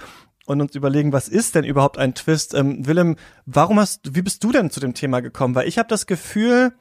und 0.50 0.62
uns 0.62 0.75
überlegen, 0.75 1.13
was 1.13 1.27
ist 1.27 1.56
denn 1.56 1.63
überhaupt 1.63 1.98
ein 1.98 2.15
Twist? 2.15 2.56
Ähm, 2.56 2.86
Willem, 2.86 3.15
warum 3.46 3.79
hast, 3.79 4.15
wie 4.15 4.24
bist 4.24 4.44
du 4.44 4.51
denn 4.51 4.72
zu 4.72 4.79
dem 4.79 4.94
Thema 4.94 5.22
gekommen? 5.22 5.53
Weil 5.53 5.68
ich 5.68 5.77
habe 5.77 5.88
das 5.88 6.08
Gefühl, 6.08 6.74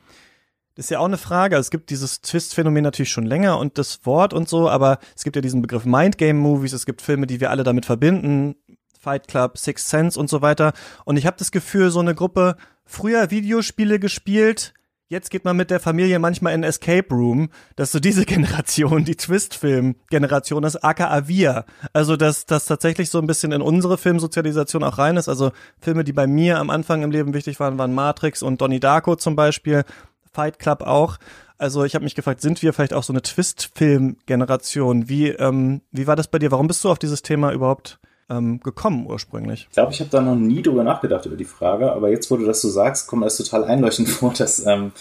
das 0.74 0.86
ist 0.86 0.90
ja 0.90 1.00
auch 1.00 1.04
eine 1.04 1.18
Frage. 1.18 1.56
Es 1.56 1.70
gibt 1.70 1.90
dieses 1.90 2.22
Twist-Phänomen 2.22 2.82
natürlich 2.82 3.10
schon 3.10 3.26
länger 3.26 3.58
und 3.58 3.76
das 3.76 4.06
Wort 4.06 4.32
und 4.32 4.48
so, 4.48 4.70
aber 4.70 4.98
es 5.14 5.22
gibt 5.22 5.36
ja 5.36 5.42
diesen 5.42 5.60
Begriff 5.60 5.84
Mindgame-Movies, 5.84 6.72
es 6.72 6.86
gibt 6.86 7.02
Filme, 7.02 7.26
die 7.26 7.40
wir 7.40 7.50
alle 7.50 7.62
damit 7.62 7.84
verbinden, 7.84 8.56
Fight 8.98 9.28
Club, 9.28 9.58
Sixth 9.58 9.88
Sense 9.88 10.18
und 10.18 10.30
so 10.30 10.40
weiter. 10.40 10.72
Und 11.04 11.18
ich 11.18 11.26
habe 11.26 11.36
das 11.36 11.50
Gefühl, 11.50 11.90
so 11.90 12.00
eine 12.00 12.14
Gruppe 12.14 12.56
früher 12.84 13.30
Videospiele 13.30 13.98
gespielt, 13.98 14.72
Jetzt 15.10 15.30
geht 15.30 15.46
man 15.46 15.56
mit 15.56 15.70
der 15.70 15.80
Familie 15.80 16.18
manchmal 16.18 16.52
in 16.52 16.62
Escape 16.62 17.08
Room, 17.10 17.48
dass 17.76 17.92
so 17.92 17.98
diese 17.98 18.24
Generation, 18.26 19.06
die 19.06 19.16
Twist-Film-Generation 19.16 20.64
ist, 20.64 20.84
aka 20.84 21.26
wir. 21.26 21.64
Also, 21.94 22.16
dass 22.16 22.44
das 22.44 22.66
tatsächlich 22.66 23.08
so 23.08 23.18
ein 23.18 23.26
bisschen 23.26 23.52
in 23.52 23.62
unsere 23.62 23.96
Filmsozialisation 23.96 24.84
auch 24.84 24.98
rein 24.98 25.16
ist. 25.16 25.30
Also, 25.30 25.52
Filme, 25.80 26.04
die 26.04 26.12
bei 26.12 26.26
mir 26.26 26.58
am 26.58 26.68
Anfang 26.68 27.02
im 27.02 27.10
Leben 27.10 27.32
wichtig 27.32 27.58
waren, 27.58 27.78
waren 27.78 27.94
Matrix 27.94 28.42
und 28.42 28.60
Donnie 28.60 28.80
Darko 28.80 29.16
zum 29.16 29.34
Beispiel, 29.34 29.84
Fight 30.30 30.58
Club 30.58 30.82
auch. 30.82 31.16
Also, 31.56 31.84
ich 31.84 31.94
habe 31.94 32.04
mich 32.04 32.14
gefragt, 32.14 32.42
sind 32.42 32.60
wir 32.60 32.74
vielleicht 32.74 32.92
auch 32.92 33.02
so 33.02 33.14
eine 33.14 33.22
Twist-Film-Generation? 33.22 35.08
Wie, 35.08 35.28
ähm, 35.28 35.80
wie 35.90 36.06
war 36.06 36.16
das 36.16 36.28
bei 36.28 36.38
dir? 36.38 36.50
Warum 36.50 36.68
bist 36.68 36.84
du 36.84 36.90
auf 36.90 36.98
dieses 36.98 37.22
Thema 37.22 37.52
überhaupt 37.52 37.98
ähm, 38.30 38.60
gekommen 38.60 39.06
ursprünglich? 39.06 39.66
Ich 39.68 39.74
glaube, 39.74 39.92
ich 39.92 40.00
habe 40.00 40.10
da 40.10 40.20
noch 40.20 40.36
nie 40.36 40.62
drüber 40.62 40.84
nachgedacht 40.84 41.26
über 41.26 41.36
die 41.36 41.44
Frage, 41.44 41.92
aber 41.92 42.10
jetzt, 42.10 42.30
wo 42.30 42.36
du 42.36 42.44
das 42.44 42.60
so 42.60 42.68
sagst, 42.68 43.06
kommt 43.06 43.24
das 43.24 43.36
total 43.36 43.64
einleuchtend 43.64 44.08
vor, 44.08 44.32
dass 44.32 44.64
ähm, 44.66 44.92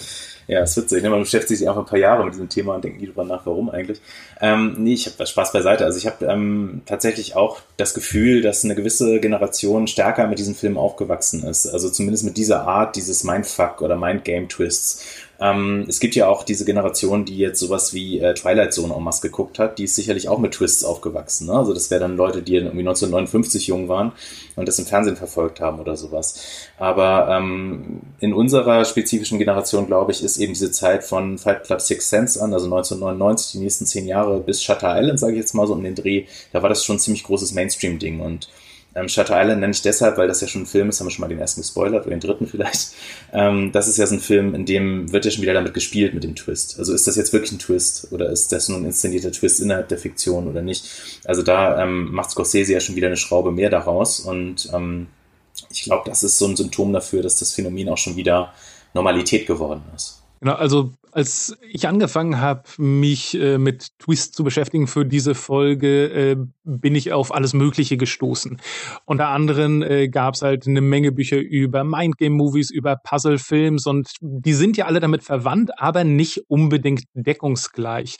ja, 0.47 0.61
es 0.61 0.77
wird 0.77 0.89
so. 0.89 0.95
Ich 0.95 1.03
meine, 1.03 1.15
man 1.15 1.23
beschäftigt 1.23 1.59
sich 1.59 1.67
einfach 1.67 1.81
ein 1.81 1.87
paar 1.87 1.99
Jahre 1.99 2.23
mit 2.23 2.33
diesem 2.33 2.47
Thema 2.47 2.75
und 2.75 2.83
denkt 2.83 3.01
nie 3.01 3.07
drüber 3.07 3.25
nach, 3.25 3.45
warum 3.45 3.69
eigentlich. 3.69 3.99
Ähm, 4.39 4.75
nee, 4.77 4.93
ich 4.93 5.05
habe 5.05 5.25
Spaß 5.25 5.51
beiseite. 5.51 5.83
Also 5.83 5.97
ich 5.97 6.07
habe 6.07 6.25
ähm, 6.25 6.81
tatsächlich 6.85 7.35
auch 7.35 7.59
das 7.75 7.93
Gefühl, 7.93 8.41
dass 8.41 8.63
eine 8.63 8.75
gewisse 8.75 9.19
Generation 9.19 9.87
stärker 9.87 10.25
mit 10.27 10.39
diesem 10.39 10.55
Film 10.55 10.77
aufgewachsen 10.77 11.43
ist. 11.43 11.67
Also 11.67 11.89
zumindest 11.89 12.23
mit 12.23 12.37
dieser 12.37 12.65
Art 12.65 12.95
dieses 12.95 13.25
Mindfuck 13.25 13.81
oder 13.81 13.97
Mindgame-Twists. 13.97 15.05
Ähm, 15.39 15.85
es 15.87 15.99
gibt 15.99 16.15
ja 16.15 16.27
auch 16.27 16.43
diese 16.43 16.65
Generation, 16.65 17.25
die 17.25 17.37
jetzt 17.37 17.59
sowas 17.59 17.93
wie 17.93 18.19
äh, 18.19 18.33
Twilight 18.33 18.73
Zone 18.73 18.93
en 18.93 19.03
masse 19.03 19.21
geguckt 19.21 19.59
hat, 19.59 19.77
die 19.77 19.83
ist 19.83 19.95
sicherlich 19.95 20.29
auch 20.29 20.39
mit 20.39 20.53
Twists 20.53 20.83
aufgewachsen. 20.83 21.47
Ne? 21.47 21.53
Also 21.53 21.73
das 21.73 21.91
wären 21.91 22.01
dann 22.01 22.17
Leute, 22.17 22.41
die 22.41 22.55
irgendwie 22.55 22.79
1959 22.79 23.67
jung 23.67 23.87
waren 23.87 24.13
und 24.55 24.67
das 24.67 24.79
im 24.79 24.85
Fernsehen 24.85 25.15
verfolgt 25.15 25.59
haben 25.59 25.79
oder 25.79 25.95
sowas. 25.95 26.41
Aber 26.77 27.27
ähm, 27.29 28.01
in 28.19 28.33
unserer 28.33 28.83
spezifischen 28.85 29.37
Generation, 29.37 29.85
glaube 29.85 30.11
ich, 30.11 30.23
ist 30.23 30.37
eben 30.37 30.53
diese 30.53 30.71
Zeit 30.71 31.03
von 31.03 31.37
Fight 31.37 31.63
Club 31.65 31.81
Six 31.81 32.09
Sense 32.09 32.41
an, 32.41 32.53
also 32.53 32.65
1999, 32.65 33.51
die 33.53 33.59
nächsten 33.59 33.85
zehn 33.85 34.07
Jahre 34.07 34.39
bis 34.39 34.63
Shutter 34.63 34.99
Island, 34.99 35.19
sage 35.19 35.33
ich 35.33 35.39
jetzt 35.39 35.53
mal 35.53 35.67
so 35.67 35.73
um 35.73 35.83
den 35.83 35.95
Dreh, 35.95 36.25
da 36.51 36.63
war 36.63 36.69
das 36.69 36.83
schon 36.83 36.95
ein 36.95 36.99
ziemlich 36.99 37.23
großes 37.23 37.53
Mainstream-Ding 37.53 38.21
und 38.21 38.49
ähm, 38.97 39.07
Shutter 39.09 39.39
Island 39.39 39.61
nenne 39.61 39.71
ich 39.71 39.81
deshalb, 39.81 40.17
weil 40.17 40.27
das 40.27 40.41
ja 40.41 40.47
schon 40.47 40.63
ein 40.63 40.65
Film 40.65 40.89
ist, 40.89 40.99
haben 40.99 41.07
wir 41.07 41.11
schon 41.11 41.21
mal 41.21 41.27
den 41.27 41.39
ersten 41.39 41.61
gespoilert 41.61 42.05
oder 42.05 42.15
den 42.15 42.19
dritten 42.19 42.47
vielleicht. 42.47 42.93
Ähm, 43.31 43.71
das 43.71 43.87
ist 43.87 43.97
ja 43.97 44.07
so 44.07 44.15
ein 44.15 44.19
Film, 44.19 44.55
in 44.55 44.65
dem 44.65 45.11
wird 45.11 45.25
ja 45.25 45.31
schon 45.31 45.43
wieder 45.43 45.53
damit 45.53 45.73
gespielt 45.73 46.13
mit 46.13 46.23
dem 46.23 46.35
Twist. 46.35 46.79
Also 46.79 46.93
ist 46.93 47.07
das 47.07 47.15
jetzt 47.15 47.33
wirklich 47.33 47.51
ein 47.51 47.59
Twist 47.59 48.07
oder 48.11 48.29
ist 48.29 48.51
das 48.51 48.69
nur 48.69 48.77
ein 48.79 48.85
inszenierter 48.85 49.31
Twist 49.31 49.59
innerhalb 49.59 49.87
der 49.89 49.97
Fiktion 49.97 50.47
oder 50.47 50.61
nicht? 50.61 50.89
Also 51.25 51.43
da 51.43 51.83
ähm, 51.83 52.11
macht 52.11 52.31
Scorsese 52.31 52.73
ja 52.73 52.79
schon 52.79 52.95
wieder 52.95 53.07
eine 53.07 53.17
Schraube 53.17 53.51
mehr 53.51 53.69
daraus 53.69 54.19
und 54.19 54.69
ähm, 54.73 55.07
ich 55.69 55.83
glaube, 55.83 56.03
das 56.09 56.23
ist 56.23 56.37
so 56.37 56.47
ein 56.47 56.55
Symptom 56.55 56.93
dafür, 56.93 57.21
dass 57.21 57.39
das 57.39 57.53
Phänomen 57.53 57.89
auch 57.89 57.97
schon 57.97 58.15
wieder 58.15 58.53
Normalität 58.93 59.47
geworden 59.47 59.83
ist. 59.95 60.21
Genau, 60.39 60.53
also 60.53 60.93
als 61.11 61.57
ich 61.71 61.87
angefangen 61.87 62.39
habe, 62.39 62.63
mich 62.77 63.33
äh, 63.39 63.57
mit 63.57 63.97
Twist 63.97 64.35
zu 64.35 64.43
beschäftigen 64.43 64.85
für 64.85 65.03
diese 65.03 65.33
Folge, 65.33 66.05
äh, 66.09 66.35
bin 66.63 66.93
ich 66.93 67.11
auf 67.11 67.33
alles 67.33 67.53
Mögliche 67.53 67.97
gestoßen. 67.97 68.61
Unter 69.05 69.29
anderem 69.29 69.81
äh, 69.81 70.09
gab 70.09 70.35
es 70.35 70.43
halt 70.43 70.67
eine 70.67 70.81
Menge 70.81 71.11
Bücher 71.11 71.37
über 71.37 71.83
Mindgame-Movies, 71.83 72.69
über 72.69 72.97
Puzzle-Films 72.97 73.87
und 73.87 74.11
die 74.21 74.53
sind 74.53 74.77
ja 74.77 74.85
alle 74.85 74.99
damit 74.99 75.23
verwandt, 75.23 75.71
aber 75.79 76.03
nicht 76.03 76.43
unbedingt 76.49 77.05
deckungsgleich. 77.15 78.17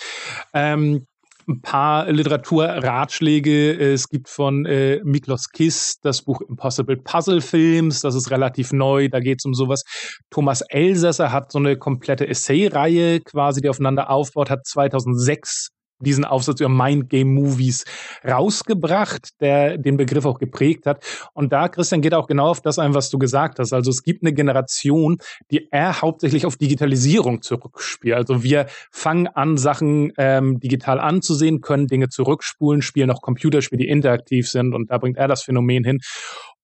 Ähm, 0.54 1.06
ein 1.48 1.62
paar 1.62 2.12
Literaturratschläge. 2.12 3.74
Es 3.74 4.10
gibt 4.10 4.30
von 4.30 4.66
äh, 4.66 5.00
Miklos 5.04 5.50
Kiss 5.50 6.00
das 6.01 6.22
Buch 6.22 6.42
Impossible 6.42 6.98
Puzzle 6.98 7.42
Films. 7.42 8.01
Das 8.01 8.16
ist 8.16 8.32
relativ 8.32 8.74
neu. 8.74 9.10
Da 9.10 9.20
geht 9.20 9.39
es 9.39 9.46
um 9.46 9.54
sowas. 9.54 9.84
Thomas 10.30 10.62
Elsässer 10.62 11.32
hat 11.32 11.51
so 11.51 11.60
eine 11.60 11.77
komplette 11.77 12.27
Essay-Reihe 12.27 13.22
quasi, 13.22 13.62
die 13.62 13.70
aufeinander 13.70 14.10
aufbaut, 14.10 14.50
hat 14.50 14.66
2006 14.66 15.70
diesen 16.00 16.25
Aufsatz 16.25 16.60
über 16.60 16.70
Mind 16.70 17.10
Game 17.10 17.34
Movies 17.34 17.86
rausgebracht, 18.27 19.30
der 19.39 19.77
den 19.77 19.98
Begriff 19.98 20.25
auch 20.25 20.39
geprägt 20.39 20.86
hat. 20.86 21.04
Und 21.34 21.51
da, 21.54 21.70
Christian, 21.70 22.01
geht 22.01 22.13
auch 22.13 22.27
genau 22.27 22.50
auf 22.50 22.62
das 22.62 22.80
ein, 22.80 22.94
was 22.94 23.10
du 23.10 23.18
gesagt 23.18 23.60
hast. 23.60 23.74
Also 23.74 23.92
es 23.92 24.04
gibt 24.04 24.24
eine 24.24 24.34
Generation, 24.34 25.18
die 25.51 25.68
eher 25.72 26.01
hauptsächlich 26.01 26.46
auf 26.46 26.58
Digitalisierung 26.58 27.42
zurückspielt. 27.42 28.16
Also 28.16 28.44
wir 28.44 28.68
fangen 28.92 29.27
an, 29.27 29.58
Sachen 29.58 30.12
ähm, 30.18 30.60
digital 30.60 31.00
anzusehen, 31.00 31.62
können 31.62 31.88
Dinge 31.88 32.10
zurückspulen, 32.10 32.82
spielen 32.82 33.12
auch 33.12 33.22
Computerspiele, 33.22 33.84
die 33.84 33.89
interaktiv 33.89 34.50
sind. 34.50 34.74
Und 34.74 34.92
da 34.92 34.98
bringt 34.98 35.18
er 35.18 35.27
das 35.27 35.44
Phänomen 35.44 35.84
hin. 35.84 36.00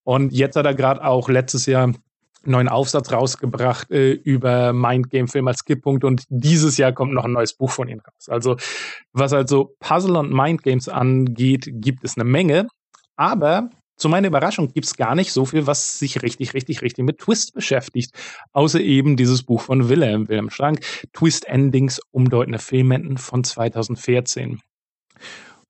Und 0.04 0.34
jetzt 0.34 0.56
hat 0.56 0.66
er 0.66 0.76
gerade 0.76 1.04
auch 1.04 1.30
letztes 1.30 1.66
Jahr 1.66 1.94
neuen 2.46 2.68
Aufsatz 2.68 3.12
rausgebracht 3.12 3.92
äh, 3.92 4.12
über 4.12 4.74
Mindgame-Film 4.74 5.48
als 5.48 5.66
Kipppunkt 5.66 6.04
und 6.04 6.24
dieses 6.30 6.78
Jahr 6.78 6.92
kommt 6.92 7.14
noch 7.14 7.26
ein 7.26 7.32
neues 7.32 7.54
Buch 7.54 7.72
von 7.72 7.88
ihm 7.88 8.00
raus. 8.00 8.30
Also 8.30 8.58
was 9.12 9.34
also 9.34 9.76
Puzzle 9.80 10.18
und 10.18 10.32
Mindgames 10.34 10.90
angeht, 10.90 11.68
gibt 11.68 12.04
es 12.04 12.18
eine 12.18 12.26
Menge, 12.26 12.68
aber 13.16 13.70
zu 13.96 14.10
meiner 14.10 14.28
Überraschung 14.28 14.74
gibt 14.74 14.86
es 14.86 14.98
gar 14.98 15.16
nicht 15.16 15.32
so 15.32 15.46
viel, 15.46 15.68
was 15.68 16.00
sich 16.00 16.22
richtig, 16.22 16.54
richtig, 16.54 16.82
richtig 16.82 17.06
mit 17.06 17.20
Twist 17.20 17.54
beschäftigt, 17.54 18.14
außer 18.52 18.80
eben 18.82 19.16
dieses 19.16 19.44
Buch 19.44 19.62
von 19.62 19.88
Wilhelm, 19.88 20.28
Wilhelm 20.28 20.50
Schrank, 20.50 20.82
Twist 21.14 21.48
Endings, 21.48 22.02
umdeutende 22.12 22.60
Filmenden 22.60 23.18
von 23.18 23.44
2014. 23.44 24.62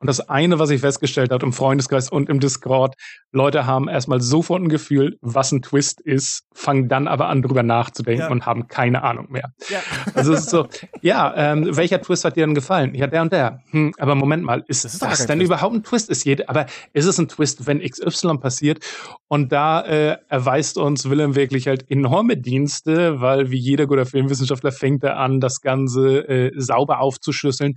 Und 0.04 0.08
das 0.08 0.20
eine, 0.20 0.60
was 0.60 0.70
ich 0.70 0.82
festgestellt 0.82 1.32
habe 1.32 1.46
im 1.46 1.54
Freundeskreis 1.54 2.10
und 2.10 2.28
im 2.28 2.42
Discord, 2.42 2.96
Leute 3.32 3.66
haben 3.66 3.88
erstmal 3.88 4.20
sofort 4.20 4.62
ein 4.62 4.68
Gefühl, 4.68 5.18
was 5.22 5.54
ein 5.54 5.62
Twist 5.62 6.02
ist, 6.02 6.42
fangen 6.54 6.90
dann 6.90 7.08
aber 7.08 7.30
an, 7.30 7.42
drüber 7.42 7.64
nachzudenken 7.64 8.24
ja. 8.24 8.30
und 8.30 8.46
haben 8.46 8.68
keine 8.68 9.04
Ahnung 9.04 9.28
mehr. 9.30 9.54
Ja. 9.70 9.80
Also 10.14 10.34
es 10.34 10.42
ist 10.42 10.50
so, 10.50 10.68
ja, 11.02 11.34
ähm, 11.38 11.78
welcher 11.78 12.02
Twist 12.02 12.26
hat 12.26 12.36
dir 12.36 12.46
denn 12.46 12.54
gefallen? 12.54 12.94
Ja, 12.96 13.08
der 13.08 13.22
und 13.22 13.32
der. 13.32 13.62
Hm, 13.72 13.94
aber 13.98 14.16
Moment 14.16 14.44
mal, 14.44 14.66
ist 14.68 14.84
das, 14.84 14.96
ist 14.96 15.02
das 15.02 15.26
denn 15.26 15.40
Twist. 15.40 15.52
überhaupt 15.52 15.74
ein 15.74 15.84
Twist? 15.84 16.10
Ist 16.10 16.26
jede, 16.26 16.50
aber 16.50 16.66
ist 16.92 17.06
es 17.06 17.18
ein 17.18 17.30
Twist, 17.30 17.66
wenn 17.66 17.80
XY 17.80 18.40
passiert? 18.40 18.84
Und 19.30 19.54
da 19.54 19.86
äh, 19.86 20.18
erweist 20.28 20.78
uns 20.78 21.10
Willem 21.10 21.36
wirklich 21.36 21.68
halt 21.68 21.90
enorme 21.90 22.36
Dienste, 22.36 23.22
weil 23.22 23.52
wie 23.52 23.58
jeder 23.58 23.88
guter 23.88 24.06
Filmwissenschaftler 24.06 24.74
fängt 24.74 25.06
er 25.06 25.16
an, 25.16 25.40
das 25.40 25.62
Ganze 25.62 26.28
äh, 26.28 26.52
sauber 26.58 27.00
aufzuschlüsseln 27.00 27.76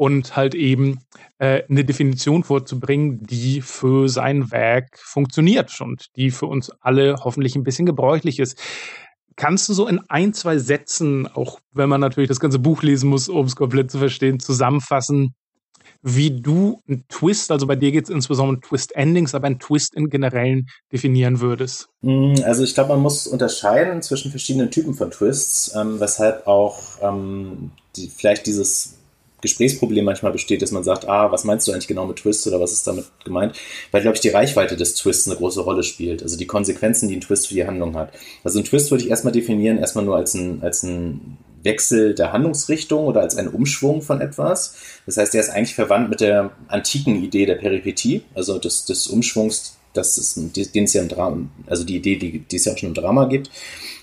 und 0.00 0.34
halt 0.34 0.54
eben 0.54 1.00
äh, 1.36 1.62
eine 1.68 1.84
Definition 1.84 2.42
vorzubringen, 2.42 3.26
die 3.26 3.60
für 3.60 4.08
sein 4.08 4.50
Werk 4.50 4.98
funktioniert 4.98 5.78
und 5.82 6.06
die 6.16 6.30
für 6.30 6.46
uns 6.46 6.70
alle 6.80 7.16
hoffentlich 7.22 7.54
ein 7.54 7.64
bisschen 7.64 7.84
gebräuchlich 7.84 8.38
ist. 8.38 8.58
Kannst 9.36 9.68
du 9.68 9.74
so 9.74 9.86
in 9.86 10.00
ein, 10.08 10.32
zwei 10.32 10.56
Sätzen, 10.56 11.26
auch 11.26 11.60
wenn 11.72 11.90
man 11.90 12.00
natürlich 12.00 12.28
das 12.28 12.40
ganze 12.40 12.58
Buch 12.58 12.82
lesen 12.82 13.10
muss, 13.10 13.28
um 13.28 13.44
es 13.44 13.56
komplett 13.56 13.90
zu 13.90 13.98
verstehen, 13.98 14.40
zusammenfassen, 14.40 15.34
wie 16.00 16.40
du 16.40 16.80
einen 16.88 17.04
Twist, 17.10 17.50
also 17.50 17.66
bei 17.66 17.76
dir 17.76 17.92
geht 17.92 18.04
es 18.04 18.10
insbesondere 18.10 18.56
um 18.56 18.62
Twist-Endings, 18.62 19.34
aber 19.34 19.48
einen 19.48 19.58
Twist 19.58 19.94
in 19.94 20.08
generellen 20.08 20.66
definieren 20.90 21.40
würdest? 21.42 21.90
Mm, 22.00 22.36
also 22.44 22.64
ich 22.64 22.72
glaube, 22.72 22.94
man 22.94 23.00
muss 23.00 23.26
unterscheiden 23.26 24.00
zwischen 24.00 24.30
verschiedenen 24.30 24.70
Typen 24.70 24.94
von 24.94 25.10
Twists, 25.10 25.74
ähm, 25.76 26.00
weshalb 26.00 26.46
auch 26.46 26.80
ähm, 27.02 27.72
die, 27.96 28.08
vielleicht 28.08 28.46
dieses 28.46 28.99
Gesprächsproblem 29.40 30.04
manchmal 30.04 30.32
besteht, 30.32 30.62
dass 30.62 30.70
man 30.70 30.84
sagt, 30.84 31.08
ah, 31.08 31.32
was 31.32 31.44
meinst 31.44 31.66
du 31.66 31.72
eigentlich 31.72 31.88
genau 31.88 32.06
mit 32.06 32.16
Twist 32.16 32.46
oder 32.46 32.60
was 32.60 32.72
ist 32.72 32.86
damit 32.86 33.06
gemeint? 33.24 33.54
Weil, 33.90 34.02
glaube 34.02 34.16
ich, 34.16 34.20
die 34.20 34.28
Reichweite 34.28 34.76
des 34.76 34.94
Twists 34.94 35.26
eine 35.28 35.36
große 35.36 35.60
Rolle 35.60 35.82
spielt. 35.82 36.22
Also 36.22 36.36
die 36.36 36.46
Konsequenzen, 36.46 37.08
die 37.08 37.16
ein 37.16 37.20
Twist 37.20 37.48
für 37.48 37.54
die 37.54 37.66
Handlung 37.66 37.96
hat. 37.96 38.12
Also 38.44 38.58
ein 38.58 38.64
Twist 38.64 38.90
würde 38.90 39.04
ich 39.04 39.10
erstmal 39.10 39.32
definieren, 39.32 39.78
erstmal 39.78 40.04
nur 40.04 40.16
als 40.16 40.34
ein, 40.34 40.62
als 40.62 40.82
ein 40.82 41.38
Wechsel 41.62 42.14
der 42.14 42.32
Handlungsrichtung 42.32 43.04
oder 43.04 43.20
als 43.20 43.36
ein 43.36 43.48
Umschwung 43.48 44.02
von 44.02 44.20
etwas. 44.20 44.74
Das 45.06 45.16
heißt, 45.16 45.34
der 45.34 45.40
ist 45.40 45.50
eigentlich 45.50 45.74
verwandt 45.74 46.10
mit 46.10 46.20
der 46.20 46.52
antiken 46.68 47.22
Idee 47.22 47.46
der 47.46 47.56
Peripetie, 47.56 48.22
also 48.34 48.58
des, 48.58 48.84
des 48.84 49.06
Umschwungs, 49.06 49.76
das 49.92 50.18
ist, 50.18 50.36
den 50.74 50.84
es 50.84 50.92
ja 50.92 51.02
im 51.02 51.08
Drama, 51.08 51.48
also 51.66 51.84
die 51.84 51.96
Idee, 51.96 52.16
die, 52.16 52.38
die 52.38 52.56
es 52.56 52.64
ja 52.64 52.72
auch 52.72 52.78
schon 52.78 52.90
im 52.90 52.94
Drama 52.94 53.26
gibt. 53.26 53.50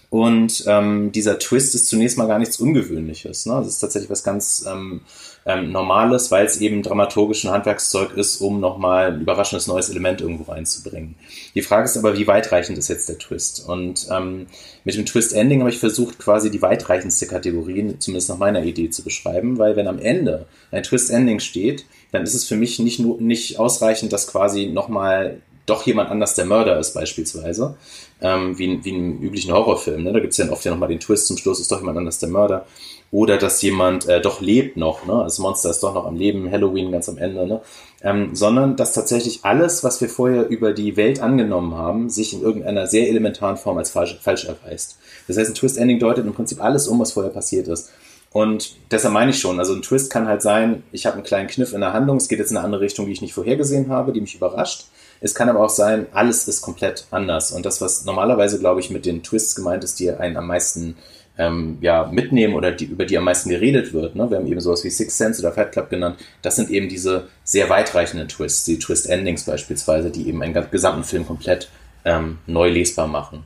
Und 0.09 0.63
ähm, 0.67 1.11
dieser 1.11 1.37
Twist 1.37 1.75
ist 1.75 1.87
zunächst 1.87 2.17
mal 2.17 2.27
gar 2.27 2.39
nichts 2.39 2.59
Ungewöhnliches. 2.59 3.45
Ne? 3.45 3.55
Das 3.55 3.67
ist 3.67 3.79
tatsächlich 3.79 4.09
was 4.09 4.23
ganz 4.23 4.65
ähm, 4.65 5.01
ähm, 5.47 5.71
Normales, 5.71 6.29
weil 6.29 6.45
es 6.45 6.59
eben 6.59 6.83
dramaturgisch 6.83 7.45
ein 7.45 7.51
Handwerkszeug 7.51 8.15
ist, 8.17 8.41
um 8.41 8.59
nochmal 8.59 9.13
ein 9.13 9.21
überraschendes 9.21 9.67
neues 9.67 9.89
Element 9.89 10.19
irgendwo 10.19 10.51
reinzubringen. 10.51 11.15
Die 11.55 11.61
Frage 11.61 11.85
ist 11.85 11.97
aber, 11.97 12.17
wie 12.17 12.27
weitreichend 12.27 12.77
ist 12.77 12.89
jetzt 12.89 13.07
der 13.07 13.17
Twist? 13.17 13.67
Und 13.67 14.07
ähm, 14.11 14.47
mit 14.83 14.95
dem 14.95 15.05
Twist-Ending 15.05 15.61
habe 15.61 15.69
ich 15.69 15.79
versucht, 15.79 16.19
quasi 16.19 16.51
die 16.51 16.61
weitreichendste 16.61 17.27
Kategorie, 17.27 17.95
zumindest 17.97 18.29
nach 18.29 18.37
meiner 18.37 18.63
Idee, 18.63 18.89
zu 18.89 19.03
beschreiben, 19.03 19.57
weil 19.57 19.77
wenn 19.77 19.87
am 19.87 19.99
Ende 19.99 20.47
ein 20.71 20.83
Twist-Ending 20.83 21.39
steht, 21.39 21.85
dann 22.11 22.23
ist 22.23 22.33
es 22.33 22.45
für 22.45 22.57
mich 22.57 22.79
nicht 22.79 22.99
nur 22.99 23.19
nicht 23.21 23.57
ausreichend, 23.57 24.11
dass 24.11 24.27
quasi 24.27 24.67
nochmal 24.67 25.41
doch 25.65 25.85
jemand 25.85 26.09
anders 26.09 26.33
der 26.33 26.45
Mörder 26.45 26.79
ist, 26.79 26.93
beispielsweise, 26.93 27.75
ähm, 28.21 28.57
wie, 28.57 28.83
wie 28.83 28.89
im 28.89 29.21
üblichen 29.21 29.51
Horrorfilm. 29.51 30.03
Ne? 30.03 30.13
Da 30.13 30.19
gibt 30.19 30.31
es 30.31 30.37
ja 30.37 30.49
oft 30.49 30.63
ja 30.65 30.71
nochmal 30.71 30.89
den 30.89 30.99
Twist, 30.99 31.27
zum 31.27 31.37
Schluss 31.37 31.59
ist 31.59 31.71
doch 31.71 31.79
jemand 31.79 31.97
anders 31.97 32.19
der 32.19 32.29
Mörder. 32.29 32.65
Oder 33.09 33.37
dass 33.37 33.61
jemand 33.61 34.07
äh, 34.07 34.19
doch 34.21 34.41
lebt 34.41 34.75
noch, 34.75 35.05
ne? 35.05 35.21
das 35.23 35.39
Monster 35.39 35.69
ist 35.69 35.81
doch 35.81 35.93
noch 35.93 36.05
am 36.05 36.17
Leben, 36.17 36.51
Halloween 36.51 36.91
ganz 36.91 37.07
am 37.07 37.17
Ende, 37.17 37.47
ne? 37.47 37.61
Ähm, 38.03 38.35
sondern 38.35 38.75
dass 38.75 38.93
tatsächlich 38.93 39.39
alles, 39.43 39.83
was 39.83 40.01
wir 40.01 40.09
vorher 40.09 40.47
über 40.49 40.73
die 40.73 40.97
Welt 40.97 41.19
angenommen 41.19 41.73
haben, 41.75 42.09
sich 42.09 42.33
in 42.33 42.41
irgendeiner 42.41 42.85
sehr 42.85 43.07
elementaren 43.07 43.57
Form 43.57 43.77
als 43.77 43.89
falsch, 43.89 44.19
falsch 44.21 44.45
erweist. 44.45 44.97
Das 45.27 45.37
heißt, 45.37 45.49
ein 45.49 45.55
Twist-Ending 45.55 45.99
deutet 45.99 46.25
im 46.25 46.33
Prinzip 46.33 46.61
alles 46.61 46.87
um, 46.87 46.99
was 46.99 47.13
vorher 47.13 47.31
passiert 47.31 47.67
ist. 47.69 47.89
Und 48.31 48.75
deshalb 48.91 49.13
meine 49.13 49.31
ich 49.31 49.39
schon, 49.39 49.57
also 49.57 49.73
ein 49.73 49.81
Twist 49.81 50.11
kann 50.11 50.27
halt 50.27 50.41
sein, 50.41 50.83
ich 50.91 51.05
habe 51.05 51.15
einen 51.15 51.23
kleinen 51.23 51.47
Kniff 51.47 51.73
in 51.73 51.81
der 51.81 51.93
Handlung, 51.93 52.17
es 52.17 52.27
geht 52.27 52.39
jetzt 52.39 52.51
in 52.51 52.57
eine 52.57 52.65
andere 52.65 52.81
Richtung, 52.81 53.05
die 53.05 53.13
ich 53.13 53.21
nicht 53.21 53.33
vorhergesehen 53.33 53.89
habe, 53.89 54.11
die 54.11 54.21
mich 54.21 54.35
überrascht. 54.35 54.85
Es 55.21 55.33
kann 55.33 55.49
aber 55.49 55.61
auch 55.61 55.69
sein, 55.69 56.05
alles 56.11 56.47
ist 56.47 56.61
komplett 56.61 57.07
anders. 57.09 57.51
Und 57.51 57.65
das, 57.65 57.81
was 57.81 58.05
normalerweise, 58.05 58.59
glaube 58.59 58.79
ich, 58.79 58.91
mit 58.91 59.05
den 59.05 59.23
Twists 59.23 59.55
gemeint 59.55 59.83
ist, 59.83 59.99
die 59.99 60.11
einen 60.11 60.37
am 60.37 60.45
meisten 60.45 60.97
ähm, 61.37 61.77
ja, 61.81 62.09
mitnehmen 62.11 62.55
oder 62.55 62.71
die, 62.71 62.85
über 62.85 63.05
die 63.05 63.17
am 63.17 63.23
meisten 63.23 63.49
geredet 63.49 63.93
wird. 63.93 64.15
Ne? 64.15 64.29
Wir 64.29 64.37
haben 64.37 64.47
eben 64.47 64.59
sowas 64.59 64.83
wie 64.83 64.89
Six 64.89 65.17
Sense 65.17 65.41
oder 65.41 65.51
Fight 65.51 65.71
Club 65.71 65.89
genannt. 65.89 66.17
Das 66.41 66.55
sind 66.55 66.69
eben 66.69 66.89
diese 66.89 67.27
sehr 67.43 67.69
weitreichenden 67.69 68.27
Twists, 68.27 68.65
die 68.65 68.79
Twist-Endings 68.79 69.43
beispielsweise, 69.43 70.09
die 70.09 70.27
eben 70.27 70.41
einen 70.41 70.55
gesamten 70.71 71.03
Film 71.03 71.25
komplett 71.25 71.69
ähm, 72.05 72.39
neu 72.47 72.69
lesbar 72.69 73.07
machen. 73.07 73.43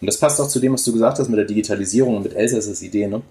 Und 0.00 0.06
das 0.06 0.18
passt 0.18 0.40
auch 0.40 0.48
zu 0.48 0.60
dem, 0.60 0.72
was 0.72 0.84
du 0.84 0.92
gesagt 0.92 1.18
hast 1.18 1.28
mit 1.28 1.38
der 1.38 1.46
Digitalisierung 1.46 2.16
und 2.16 2.22
mit 2.22 2.34
Elsass's 2.34 2.82
Idee. 2.82 3.06
Ne? 3.06 3.22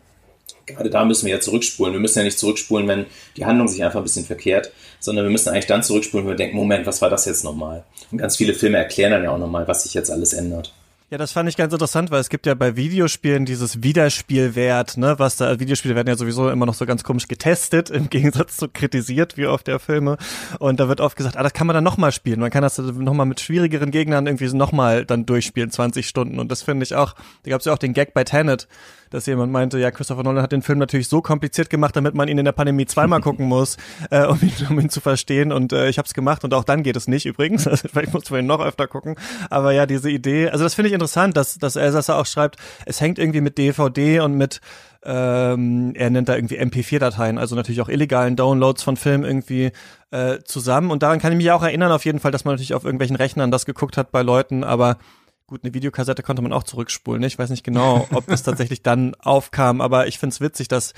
Gerade 0.66 0.90
da 0.90 1.04
müssen 1.04 1.26
wir 1.26 1.34
ja 1.34 1.40
zurückspulen. 1.40 1.94
Wir 1.94 2.00
müssen 2.00 2.20
ja 2.20 2.26
nicht 2.26 2.38
zurückspulen, 2.38 2.88
wenn 2.88 3.06
die 3.38 3.46
Handlung 3.46 3.68
sich 3.68 3.84
einfach 3.84 4.00
ein 4.00 4.04
bisschen 4.04 4.26
verkehrt, 4.26 4.72
sondern 5.00 5.26
wir 5.26 5.32
müssen 5.32 5.50
eigentlich 5.50 5.66
dann 5.66 5.84
zurückspulen, 5.84 6.26
wenn 6.26 6.34
wir 6.34 6.38
denken, 6.38 6.58
Moment, 6.58 6.86
was 6.86 7.02
war 7.02 7.10
das 7.10 7.26
jetzt 7.26 7.44
nochmal? 7.44 7.84
Und 8.12 8.20
ganz 8.20 8.38
viele 8.38 8.54
Filme 8.54 8.78
erklären 8.78 9.12
dann 9.12 9.24
ja 9.24 9.32
auch 9.32 9.40
nochmal, 9.40 9.68
was 9.68 9.84
sich 9.84 9.94
jetzt 9.94 10.12
alles 10.12 10.34
ändert. 10.34 10.74
Ja, 11.12 11.18
das 11.18 11.32
fand 11.32 11.50
ich 11.50 11.58
ganz 11.58 11.74
interessant, 11.74 12.12
weil 12.12 12.20
es 12.20 12.30
gibt 12.30 12.46
ja 12.46 12.54
bei 12.54 12.76
Videospielen 12.76 13.44
dieses 13.44 13.82
Wiederspielwert, 13.82 14.98
ne, 14.98 15.18
was 15.18 15.38
da, 15.38 15.60
Videospiele 15.60 15.96
werden 15.96 16.08
ja 16.08 16.16
sowieso 16.16 16.52
immer 16.52 16.68
noch 16.68 16.76
so 16.76 16.86
ganz 16.86 17.04
komisch 17.04 17.28
getestet, 17.28 17.90
im 17.90 18.10
Gegensatz 18.12 18.58
zu 18.58 18.70
kritisiert, 18.70 19.36
wie 19.36 19.48
oft 19.48 19.66
der 19.66 19.80
Filme. 19.80 20.18
Und 20.60 20.80
da 20.80 20.88
wird 20.88 21.02
oft 21.02 21.18
gesagt, 21.18 21.36
ah, 21.36 21.42
das 21.42 21.54
kann 21.54 21.66
man 21.66 21.74
dann 21.74 21.84
nochmal 21.84 22.12
spielen. 22.12 22.40
Man 22.40 22.52
kann 22.52 22.62
das 22.62 22.78
nochmal 22.78 23.26
mit 23.26 23.40
schwierigeren 23.40 23.90
Gegnern 23.90 24.28
irgendwie 24.28 24.54
nochmal 24.54 25.04
dann 25.04 25.26
durchspielen, 25.26 25.72
20 25.72 26.08
Stunden. 26.08 26.38
Und 26.38 26.52
das 26.52 26.62
finde 26.62 26.84
ich 26.84 26.94
auch, 26.94 27.16
da 27.42 27.50
gab 27.50 27.62
es 27.62 27.66
ja 27.66 27.74
auch 27.74 27.80
den 27.80 27.94
Gag 27.94 28.14
bei 28.14 28.24
Tenet, 28.24 28.68
dass 29.10 29.26
jemand 29.26 29.52
meinte, 29.52 29.80
ja, 29.80 29.92
Christopher 29.92 30.24
Nolan 30.24 30.42
hat 30.42 30.52
den 30.52 30.62
Film 30.62 30.80
natürlich 30.80 31.08
so 31.08 31.22
kompliziert 31.22 31.70
gemacht, 31.70 31.96
damit 31.96 32.16
man 32.16 32.28
ihn 32.28 32.38
in 32.38 32.46
der 32.46 32.52
Pandemie 32.52 32.86
zweimal 32.86 33.22
gucken 33.22 33.48
muss, 33.48 33.78
äh, 34.10 34.26
um, 34.26 34.40
ihn, 34.42 34.68
um 34.70 34.80
ihn 34.80 34.90
zu 34.90 35.02
verstehen. 35.02 35.52
Und 35.52 35.74
äh, 35.74 35.90
ich 35.90 35.98
habe 35.98 36.06
es 36.06 36.14
gemacht 36.14 36.44
und 36.44 36.54
auch 36.54 36.64
dann 36.64 36.84
geht 36.84 36.96
es 36.96 37.08
nicht 37.08 37.26
übrigens. 37.26 37.68
Also, 37.70 37.88
vielleicht 37.88 38.14
muss 38.14 38.30
man 38.32 38.40
ihn 38.40 38.48
noch 38.48 38.62
öfter 38.62 38.88
gucken. 38.88 39.16
Aber 39.52 39.74
ja, 39.74 39.86
diese 39.86 40.10
Idee, 40.10 40.50
also 40.50 40.64
das 40.64 40.74
finde 40.74 40.88
ich 40.88 40.94
interessant, 40.94 41.38
dass, 41.38 41.60
dass 41.60 41.76
Elsasser 41.76 42.18
auch 42.18 42.26
schreibt, 42.26 42.58
es 42.86 43.00
hängt 43.00 43.20
irgendwie 43.20 43.42
mit 43.42 43.60
DVD 43.60 44.22
und 44.22 44.34
mit 44.34 44.60
ähm, 45.04 45.94
er 45.96 46.10
nennt 46.10 46.28
da 46.28 46.36
irgendwie 46.36 46.60
MP4-Dateien, 46.60 47.38
also 47.38 47.56
natürlich 47.56 47.82
auch 47.82 47.90
illegalen 47.90 48.36
Downloads 48.36 48.84
von 48.84 48.98
Filmen 48.98 49.24
irgendwie 49.24 49.72
äh, 50.12 50.40
zusammen. 50.44 50.92
Und 50.92 51.04
daran 51.04 51.20
kann 51.20 51.32
ich 51.32 51.38
mich 51.38 51.52
auch 51.52 51.64
erinnern, 51.64 51.92
auf 51.92 52.06
jeden 52.06 52.20
Fall, 52.20 52.32
dass 52.32 52.44
man 52.44 52.56
natürlich 52.56 52.74
auf 52.74 52.84
irgendwelchen 52.84 53.16
Rechnern 53.16 53.52
das 53.52 53.66
geguckt 53.66 53.96
hat 53.96 54.12
bei 54.12 54.22
Leuten, 54.24 54.64
aber 54.64 54.98
Gut, 55.50 55.64
eine 55.64 55.74
Videokassette 55.74 56.22
konnte 56.22 56.44
man 56.44 56.54
auch 56.54 56.62
zurückspulen. 56.62 57.24
Ich 57.24 57.40
weiß 57.40 57.50
nicht 57.50 57.64
genau, 57.64 58.08
ob 58.14 58.28
das 58.28 58.44
tatsächlich 58.44 58.84
dann 58.84 59.16
aufkam, 59.16 59.82
aber 59.82 60.06
ich 60.06 60.20
find's 60.20 60.42
witzig, 60.42 60.68
dass, 60.68 60.94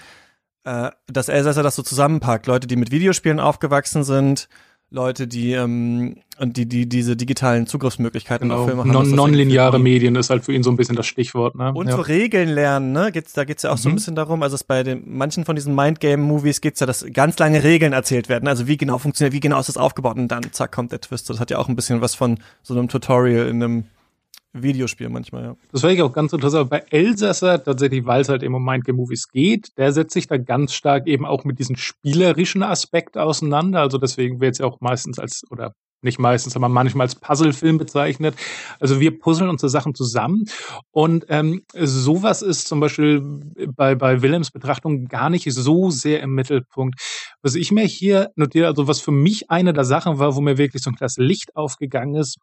äh, 0.65 0.91
dass 1.07 1.29
Elsässer 1.29 1.63
das 1.63 1.77
so 1.77 1.83
zusammenpackt. 1.83 2.47
Leute, 2.47 2.67
die 2.67 2.75
mit 2.75 2.91
Videospielen 2.91 3.39
aufgewachsen 3.39 4.03
sind, 4.03 4.49
Leute, 4.89 5.25
die 5.25 5.53
ähm, 5.53 6.17
und 6.37 6.57
die, 6.57 6.65
die 6.65 6.89
diese 6.89 7.15
digitalen 7.15 7.65
Zugriffsmöglichkeiten 7.65 8.49
genau. 8.49 8.63
auf 8.63 8.67
Filme 8.67 8.81
haben. 8.81 8.91
Non 8.91 9.09
nonlineare 9.09 9.79
Medien 9.79 10.17
ist 10.17 10.29
halt 10.29 10.43
für 10.43 10.51
ihn 10.51 10.63
so 10.63 10.69
ein 10.69 10.75
bisschen 10.75 10.97
das 10.97 11.07
Stichwort. 11.07 11.55
Ne? 11.55 11.71
Und 11.71 11.87
ja. 11.87 11.95
so 11.95 12.01
Regeln 12.01 12.49
lernen, 12.49 12.91
ne? 12.91 13.13
Geht's, 13.13 13.31
da 13.31 13.45
geht's 13.45 13.63
ja 13.63 13.69
auch 13.69 13.77
mhm. 13.77 13.81
so 13.81 13.87
ein 13.87 13.91
mhm. 13.93 13.95
bisschen 13.95 14.15
darum, 14.15 14.43
also 14.43 14.55
es 14.55 14.65
bei 14.65 14.83
den 14.83 15.15
manchen 15.15 15.45
von 15.45 15.55
diesen 15.55 15.75
Mindgame-Movies 15.75 16.59
geht's 16.59 16.81
ja, 16.81 16.85
dass 16.85 17.05
ganz 17.13 17.39
lange 17.39 17.63
Regeln 17.63 17.93
erzählt 17.93 18.27
werden. 18.27 18.49
Also 18.49 18.67
wie 18.67 18.75
genau 18.75 18.97
funktioniert, 18.97 19.31
wie 19.31 19.39
genau 19.39 19.61
ist 19.61 19.69
das 19.69 19.77
aufgebaut 19.77 20.17
und 20.17 20.27
dann 20.27 20.51
zack 20.51 20.73
kommt 20.73 20.91
der 20.91 20.99
Twist. 20.99 21.29
Das 21.29 21.39
hat 21.39 21.51
ja 21.51 21.57
auch 21.57 21.69
ein 21.69 21.77
bisschen 21.77 22.01
was 22.01 22.13
von 22.13 22.39
so 22.61 22.73
einem 22.73 22.89
Tutorial 22.89 23.47
in 23.47 23.63
einem 23.63 23.85
Videospiel 24.53 25.09
manchmal, 25.09 25.43
ja. 25.43 25.55
Das 25.71 25.83
wäre 25.83 25.93
ich 25.93 26.01
auch 26.01 26.11
ganz 26.11 26.33
interessant. 26.33 26.69
Bei 26.69 26.83
Elsässer 26.89 27.63
tatsächlich, 27.63 28.05
weil 28.05 28.21
es 28.21 28.29
halt 28.29 28.43
eben 28.43 28.55
um 28.55 28.65
Mindgame-Movies 28.65 29.29
geht, 29.29 29.77
der 29.77 29.91
setzt 29.93 30.13
sich 30.13 30.27
da 30.27 30.37
ganz 30.37 30.73
stark 30.73 31.07
eben 31.07 31.25
auch 31.25 31.45
mit 31.45 31.59
diesem 31.59 31.77
spielerischen 31.77 32.63
Aspekt 32.63 33.17
auseinander. 33.17 33.79
Also 33.79 33.97
deswegen 33.97 34.41
wird 34.41 34.53
es 34.53 34.57
ja 34.59 34.65
auch 34.65 34.81
meistens 34.81 35.19
als, 35.19 35.43
oder 35.49 35.73
nicht 36.03 36.19
meistens, 36.19 36.55
aber 36.55 36.67
manchmal 36.67 37.05
als 37.05 37.15
Puzzle-Film 37.15 37.77
bezeichnet. 37.77 38.35
Also 38.79 38.99
wir 38.99 39.17
puzzeln 39.19 39.49
unsere 39.49 39.69
Sachen 39.69 39.93
zusammen. 39.93 40.45
Und 40.91 41.25
ähm, 41.29 41.61
sowas 41.73 42.41
ist 42.41 42.67
zum 42.67 42.79
Beispiel 42.79 43.21
bei, 43.75 43.95
bei 43.95 44.21
Willems 44.21 44.51
Betrachtung 44.51 45.05
gar 45.05 45.29
nicht 45.29 45.51
so 45.51 45.91
sehr 45.91 46.21
im 46.21 46.33
Mittelpunkt. 46.33 46.99
Was 47.41 47.55
ich 47.55 47.71
mir 47.71 47.85
hier 47.85 48.31
notiere, 48.35 48.67
also 48.67 48.87
was 48.87 48.99
für 48.99 49.11
mich 49.11 49.49
eine 49.49 49.73
der 49.73 49.85
Sachen 49.85 50.19
war, 50.19 50.35
wo 50.35 50.41
mir 50.41 50.57
wirklich 50.57 50.83
so 50.83 50.89
ein 50.89 50.95
klares 50.95 51.17
Licht 51.17 51.55
aufgegangen 51.55 52.15
ist, 52.15 52.37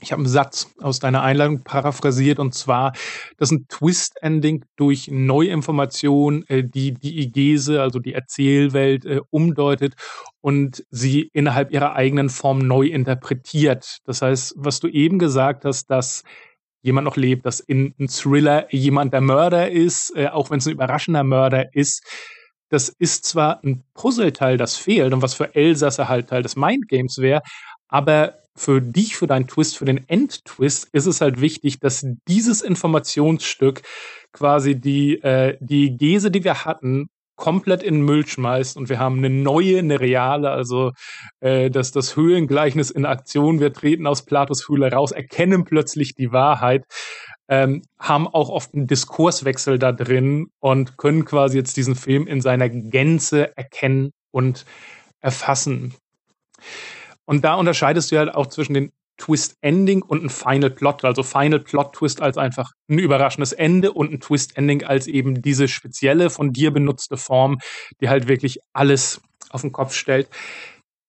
ich 0.00 0.12
habe 0.12 0.20
einen 0.20 0.28
Satz 0.28 0.72
aus 0.80 0.98
deiner 0.98 1.22
Einladung 1.22 1.62
paraphrasiert 1.62 2.38
und 2.38 2.54
zwar, 2.54 2.92
dass 3.36 3.50
ein 3.50 3.66
Twist-Ending 3.68 4.64
durch 4.76 5.08
Neuinformation 5.10 6.44
äh, 6.48 6.64
die 6.64 6.92
die 6.92 7.20
Igese, 7.20 7.82
also 7.82 7.98
die 7.98 8.14
Erzählwelt, 8.14 9.04
äh, 9.04 9.20
umdeutet 9.30 9.94
und 10.40 10.84
sie 10.90 11.30
innerhalb 11.32 11.70
ihrer 11.72 11.94
eigenen 11.94 12.28
Form 12.28 12.58
neu 12.58 12.86
interpretiert. 12.86 13.98
Das 14.04 14.22
heißt, 14.22 14.54
was 14.56 14.80
du 14.80 14.88
eben 14.88 15.18
gesagt 15.18 15.64
hast, 15.64 15.90
dass 15.90 16.24
jemand 16.82 17.04
noch 17.04 17.16
lebt, 17.16 17.44
dass 17.44 17.60
in 17.60 17.94
einem 17.98 18.08
Thriller 18.08 18.72
jemand 18.74 19.12
der 19.12 19.20
Mörder 19.20 19.70
ist, 19.70 20.16
äh, 20.16 20.28
auch 20.28 20.50
wenn 20.50 20.58
es 20.58 20.66
ein 20.66 20.72
überraschender 20.72 21.24
Mörder 21.24 21.74
ist, 21.74 22.02
das 22.70 22.88
ist 22.88 23.24
zwar 23.24 23.62
ein 23.64 23.82
Puzzleteil, 23.94 24.56
das 24.56 24.76
fehlt 24.76 25.12
und 25.12 25.22
was 25.22 25.34
für 25.34 25.54
Elsässer 25.54 26.08
halt 26.08 26.28
Teil 26.28 26.42
des 26.42 26.56
Mindgames 26.56 27.18
wäre, 27.18 27.42
aber 27.88 28.39
für 28.56 28.80
dich, 28.80 29.16
für 29.16 29.26
deinen 29.26 29.46
Twist, 29.46 29.78
für 29.78 29.84
den 29.84 30.08
Endtwist 30.08 30.88
ist 30.92 31.06
es 31.06 31.20
halt 31.20 31.40
wichtig, 31.40 31.80
dass 31.80 32.06
dieses 32.28 32.62
Informationsstück 32.62 33.82
quasi 34.32 34.74
die, 34.74 35.20
äh, 35.22 35.56
die 35.60 35.96
Gese, 35.96 36.30
die 36.30 36.44
wir 36.44 36.64
hatten, 36.64 37.08
komplett 37.40 37.82
in 37.82 37.94
den 37.94 38.04
Müll 38.04 38.26
schmeißt 38.26 38.76
und 38.76 38.90
wir 38.90 38.98
haben 38.98 39.18
eine 39.18 39.30
neue, 39.30 39.78
eine 39.78 39.98
reale, 39.98 40.50
also 40.50 40.92
äh, 41.40 41.70
dass 41.70 41.90
das 41.90 42.14
Höhlengleichnis 42.14 42.90
in 42.90 43.06
Aktion, 43.06 43.60
wir 43.60 43.72
treten 43.72 44.06
aus 44.06 44.26
Platos 44.26 44.68
Höhle 44.68 44.92
raus, 44.92 45.10
erkennen 45.10 45.64
plötzlich 45.64 46.14
die 46.14 46.32
Wahrheit, 46.32 46.84
ähm, 47.48 47.82
haben 47.98 48.28
auch 48.28 48.50
oft 48.50 48.74
einen 48.74 48.86
Diskurswechsel 48.86 49.78
da 49.78 49.90
drin 49.90 50.50
und 50.60 50.98
können 50.98 51.24
quasi 51.24 51.56
jetzt 51.56 51.78
diesen 51.78 51.96
Film 51.96 52.26
in 52.26 52.42
seiner 52.42 52.68
Gänze 52.68 53.56
erkennen 53.56 54.12
und 54.30 54.66
erfassen. 55.20 55.94
Und 57.30 57.44
da 57.44 57.54
unterscheidest 57.54 58.10
du 58.10 58.18
halt 58.18 58.34
auch 58.34 58.48
zwischen 58.48 58.74
den 58.74 58.90
Twist 59.16 59.56
Ending 59.60 60.02
und 60.02 60.24
ein 60.24 60.30
Final 60.30 60.68
Plot, 60.68 61.04
also 61.04 61.22
Final 61.22 61.60
Plot 61.60 61.92
Twist 61.92 62.20
als 62.20 62.36
einfach 62.36 62.72
ein 62.90 62.98
überraschendes 62.98 63.52
Ende 63.52 63.92
und 63.92 64.12
ein 64.12 64.18
Twist 64.18 64.56
Ending 64.56 64.82
als 64.82 65.06
eben 65.06 65.40
diese 65.40 65.68
spezielle 65.68 66.28
von 66.28 66.52
dir 66.52 66.72
benutzte 66.72 67.16
Form, 67.16 67.58
die 68.00 68.08
halt 68.08 68.26
wirklich 68.26 68.58
alles 68.72 69.20
auf 69.50 69.60
den 69.60 69.70
Kopf 69.70 69.94
stellt. 69.94 70.28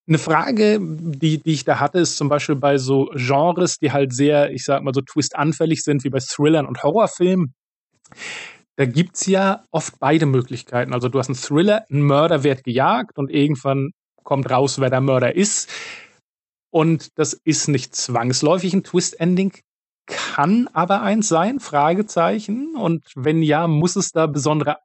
Eine 0.07 0.19
Frage, 0.19 0.77
die, 0.79 1.39
die 1.39 1.53
ich 1.53 1.65
da 1.65 1.79
hatte, 1.79 1.97
ist 1.97 2.17
zum 2.17 2.29
Beispiel 2.29 2.55
bei 2.55 2.77
so 2.77 3.09
Genres, 3.15 3.79
die 3.79 3.91
halt 3.91 4.13
sehr, 4.13 4.51
ich 4.51 4.63
sag 4.63 4.83
mal 4.83 4.93
so 4.93 5.01
Twist-anfällig 5.01 5.81
sind, 5.81 6.03
wie 6.03 6.11
bei 6.11 6.19
Thrillern 6.19 6.67
und 6.67 6.83
Horrorfilmen. 6.83 7.55
Da 8.75 8.85
gibt's 8.85 9.25
ja 9.25 9.63
oft 9.71 9.95
beide 9.99 10.27
Möglichkeiten. 10.27 10.93
Also 10.93 11.09
du 11.09 11.17
hast 11.17 11.29
einen 11.29 11.35
Thriller, 11.35 11.83
ein 11.89 12.03
Mörder 12.03 12.43
wird 12.43 12.63
gejagt 12.63 13.17
und 13.17 13.31
irgendwann 13.31 13.89
kommt 14.23 14.51
raus, 14.51 14.79
wer 14.79 14.91
der 14.91 15.01
Mörder 15.01 15.35
ist. 15.35 15.67
Und 16.71 17.17
das 17.19 17.33
ist 17.33 17.67
nicht 17.67 17.95
zwangsläufig 17.95 18.73
ein 18.73 18.83
Twist-Ending, 18.83 19.53
kann 20.07 20.67
aber 20.73 21.01
eins 21.01 21.27
sein, 21.27 21.59
Fragezeichen. 21.59 22.75
Und 22.75 23.03
wenn 23.15 23.43
ja, 23.43 23.67
muss 23.67 23.95
es 23.95 24.11
da 24.11 24.25
besondere 24.25 24.77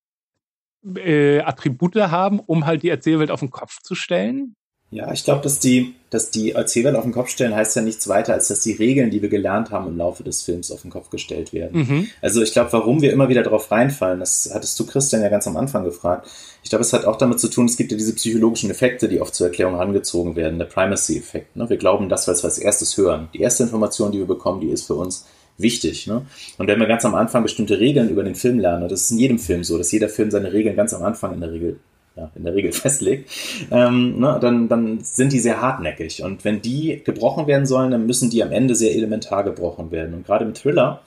äh, 0.97 1.41
Attribute 1.41 1.97
haben, 1.97 2.41
um 2.41 2.67
halt 2.67 2.83
die 2.83 2.91
Erzählwelt 2.91 3.31
auf 3.31 3.41
den 3.41 3.51
Kopf 3.51 3.81
zu 3.83 3.95
stellen? 3.95 4.57
Ja, 4.91 5.13
ich 5.13 5.25
glaube, 5.25 5.43
dass 5.43 5.59
die, 5.59 5.95
dass 6.11 6.31
die 6.31 6.53
Erzählwelt 6.53 6.95
auf 6.95 7.03
den 7.03 7.13
Kopf 7.13 7.29
stellen, 7.29 7.57
heißt 7.57 7.75
ja 7.75 7.83
nichts 7.83 8.07
weiter, 8.07 8.35
als 8.35 8.47
dass 8.47 8.61
die 8.61 8.73
Regeln, 8.73 9.11
die 9.11 9.21
wir 9.21 9.29
gelernt 9.29 9.73
haben 9.73 9.89
im 9.89 9.97
Laufe 9.97 10.23
des 10.23 10.43
Films, 10.43 10.71
auf 10.71 10.83
den 10.83 10.93
Kopf 10.93 11.11
gestellt 11.11 11.53
werden. 11.53 11.81
Mhm. 11.81 12.07
Also 12.23 12.41
ich 12.41 12.53
glaube, 12.53 12.73
warum 12.73 13.03
wir 13.03 13.13
immer 13.13 13.29
wieder 13.29 13.43
darauf 13.43 13.73
reinfallen, 13.73 14.21
das 14.21 14.49
hattest 14.55 14.79
du 14.79 14.87
Christian 14.87 15.23
ja 15.23 15.29
ganz 15.29 15.49
am 15.49 15.57
Anfang 15.57 15.83
gefragt. 15.83 16.29
Ich 16.63 16.71
glaube, 16.71 16.83
es 16.83 16.93
hat 16.93 17.05
auch 17.05 17.17
damit 17.17 17.41
zu 17.41 17.49
tun, 17.49 17.67
es 17.67 17.77
gibt 17.77 17.91
ja 17.91 17.99
diese 17.99 18.15
psychologischen 18.15 18.71
Effekte, 18.71 19.09
die 19.09 19.21
oft 19.21 19.35
zur 19.35 19.49
Erklärung 19.49 19.75
herangezogen 19.75 20.37
werden, 20.37 20.61
der 20.61 20.67
Primacy-Effekt. 20.67 21.57
Ne? 21.57 21.69
Wir 21.69 21.79
glauben 21.79 22.09
das, 22.09 22.29
was 22.29 22.45
wir 22.45 22.49
als 22.49 22.59
erstes 22.59 22.97
hören. 22.97 23.29
Die 23.35 23.41
erste 23.41 23.65
Information, 23.65 24.13
die 24.13 24.19
wir 24.19 24.27
bekommen, 24.27 24.61
die 24.61 24.71
ist 24.71 24.87
für 24.87 24.95
uns 24.95 25.27
wichtig. 25.59 26.07
Ne? 26.07 26.27
Und 26.59 26.69
wenn 26.69 26.79
wir 26.79 26.87
ganz 26.87 27.05
am 27.05 27.17
Anfang 27.17 27.43
bestimmte 27.43 27.81
Regeln 27.81 28.09
über 28.09 28.23
den 28.23 28.37
Film 28.37 28.61
lernen, 28.61 28.85
und 28.85 28.93
das 28.93 29.03
ist 29.03 29.11
in 29.11 29.19
jedem 29.19 29.41
Film 29.41 29.65
so, 29.65 29.79
dass 29.79 29.91
jeder 29.91 30.09
Film 30.09 30.31
seine 30.31 30.53
Regeln 30.53 30.77
ganz 30.77 30.95
am 30.95 31.03
Anfang 31.03 31.35
in 31.35 31.41
der 31.41 31.51
Regel 31.51 31.81
ja, 32.17 32.31
in 32.35 32.45
der 32.45 32.55
Regel 32.55 32.73
festlegt, 32.73 33.31
ähm, 33.71 34.19
ne, 34.19 34.39
dann, 34.41 34.69
dann 34.69 35.01
sind 35.01 35.33
die 35.33 35.41
sehr 35.41 35.61
hartnäckig. 35.61 36.23
Und 36.23 36.45
wenn 36.45 36.63
die 36.63 37.03
gebrochen 37.05 37.47
werden 37.47 37.67
sollen, 37.67 37.91
dann 37.91 38.07
müssen 38.07 38.31
die 38.31 38.43
am 38.43 38.53
Ende 38.53 38.75
sehr 38.75 38.95
elementar 38.95 39.45
gebrochen 39.45 39.91
werden. 39.91 40.15
Und 40.15 40.27
gerade 40.27 40.45
im 40.45 40.55
Thriller, 40.55 41.03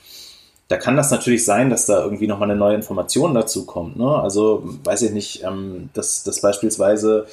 da 0.67 0.77
kann 0.77 0.95
das 0.95 1.09
natürlich 1.09 1.43
sein, 1.43 1.69
dass 1.71 1.87
da 1.87 2.03
irgendwie 2.03 2.27
nochmal 2.27 2.49
eine 2.49 2.59
neue 2.59 2.75
Information 2.75 3.33
dazu 3.33 3.65
kommt. 3.65 3.97
Ne? 3.97 4.07
Also 4.07 4.63
weiß 4.83 5.01
ich 5.01 5.11
nicht, 5.11 5.43
ähm, 5.43 5.89
dass, 5.93 6.23
dass 6.23 6.41
beispielsweise 6.41 7.25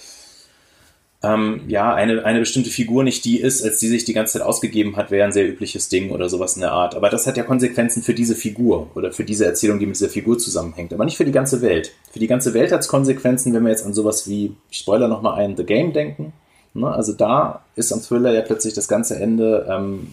ähm, 1.26 1.62
ja, 1.66 1.94
eine, 1.94 2.24
eine 2.24 2.40
bestimmte 2.40 2.70
Figur 2.70 3.02
nicht 3.02 3.24
die 3.24 3.40
ist, 3.40 3.64
als 3.64 3.78
die 3.78 3.88
sich 3.88 4.04
die 4.04 4.12
ganze 4.12 4.34
Zeit 4.34 4.42
ausgegeben 4.42 4.96
hat, 4.96 5.10
wäre 5.10 5.24
ein 5.24 5.32
sehr 5.32 5.48
übliches 5.48 5.88
Ding 5.88 6.10
oder 6.10 6.28
sowas 6.28 6.54
in 6.54 6.60
der 6.60 6.72
Art. 6.72 6.94
Aber 6.94 7.10
das 7.10 7.26
hat 7.26 7.36
ja 7.36 7.42
Konsequenzen 7.42 8.02
für 8.02 8.14
diese 8.14 8.34
Figur 8.34 8.90
oder 8.94 9.12
für 9.12 9.24
diese 9.24 9.46
Erzählung, 9.46 9.78
die 9.78 9.86
mit 9.86 9.96
dieser 9.96 10.08
Figur 10.08 10.38
zusammenhängt. 10.38 10.92
Aber 10.92 11.04
nicht 11.04 11.16
für 11.16 11.24
die 11.24 11.32
ganze 11.32 11.62
Welt. 11.62 11.92
Für 12.12 12.18
die 12.18 12.26
ganze 12.26 12.54
Welt 12.54 12.70
hat 12.70 12.80
es 12.80 12.88
Konsequenzen, 12.88 13.52
wenn 13.54 13.64
wir 13.64 13.70
jetzt 13.70 13.84
an 13.84 13.94
sowas 13.94 14.28
wie, 14.28 14.54
ich 14.70 14.78
spoiler 14.78 15.08
nochmal 15.08 15.40
ein, 15.40 15.56
The 15.56 15.64
Game 15.64 15.92
denken. 15.92 16.32
Ne? 16.74 16.88
Also 16.88 17.12
da 17.12 17.62
ist 17.74 17.92
am 17.92 18.02
Thriller 18.02 18.32
ja 18.32 18.42
plötzlich 18.42 18.74
das 18.74 18.86
ganze 18.86 19.16
Ende 19.16 19.66
ähm, 19.68 20.08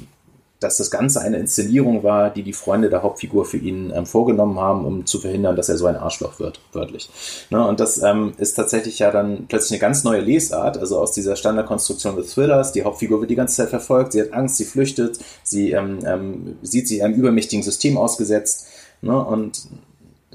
dass 0.63 0.77
das 0.77 0.89
Ganze 0.91 1.21
eine 1.21 1.37
Inszenierung 1.37 2.03
war, 2.03 2.29
die 2.29 2.43
die 2.43 2.53
Freunde 2.53 2.89
der 2.89 3.03
Hauptfigur 3.03 3.45
für 3.45 3.57
ihn 3.57 3.91
ähm, 3.93 4.05
vorgenommen 4.05 4.59
haben, 4.59 4.85
um 4.85 5.05
zu 5.05 5.19
verhindern, 5.19 5.55
dass 5.55 5.69
er 5.69 5.77
so 5.77 5.85
ein 5.85 5.95
Arschloch 5.95 6.39
wird, 6.39 6.59
wörtlich. 6.71 7.09
Ne? 7.49 7.65
Und 7.65 7.79
das 7.79 8.01
ähm, 8.01 8.33
ist 8.37 8.53
tatsächlich 8.53 8.99
ja 8.99 9.11
dann 9.11 9.45
plötzlich 9.47 9.71
eine 9.71 9.79
ganz 9.79 10.03
neue 10.03 10.21
Lesart, 10.21 10.77
also 10.77 10.99
aus 10.99 11.11
dieser 11.11 11.35
Standardkonstruktion 11.35 12.15
des 12.15 12.33
Thrillers. 12.33 12.71
Die 12.71 12.83
Hauptfigur 12.83 13.19
wird 13.19 13.31
die 13.31 13.35
ganze 13.35 13.55
Zeit 13.55 13.69
verfolgt, 13.69 14.13
sie 14.13 14.21
hat 14.21 14.33
Angst, 14.33 14.57
sie 14.57 14.65
flüchtet, 14.65 15.19
sie 15.43 15.71
ähm, 15.71 15.99
ähm, 16.05 16.57
sieht 16.61 16.87
sie 16.87 17.03
einem 17.03 17.15
übermächtigen 17.15 17.63
System 17.63 17.97
ausgesetzt. 17.97 18.67
Ne? 19.01 19.17
Und 19.17 19.67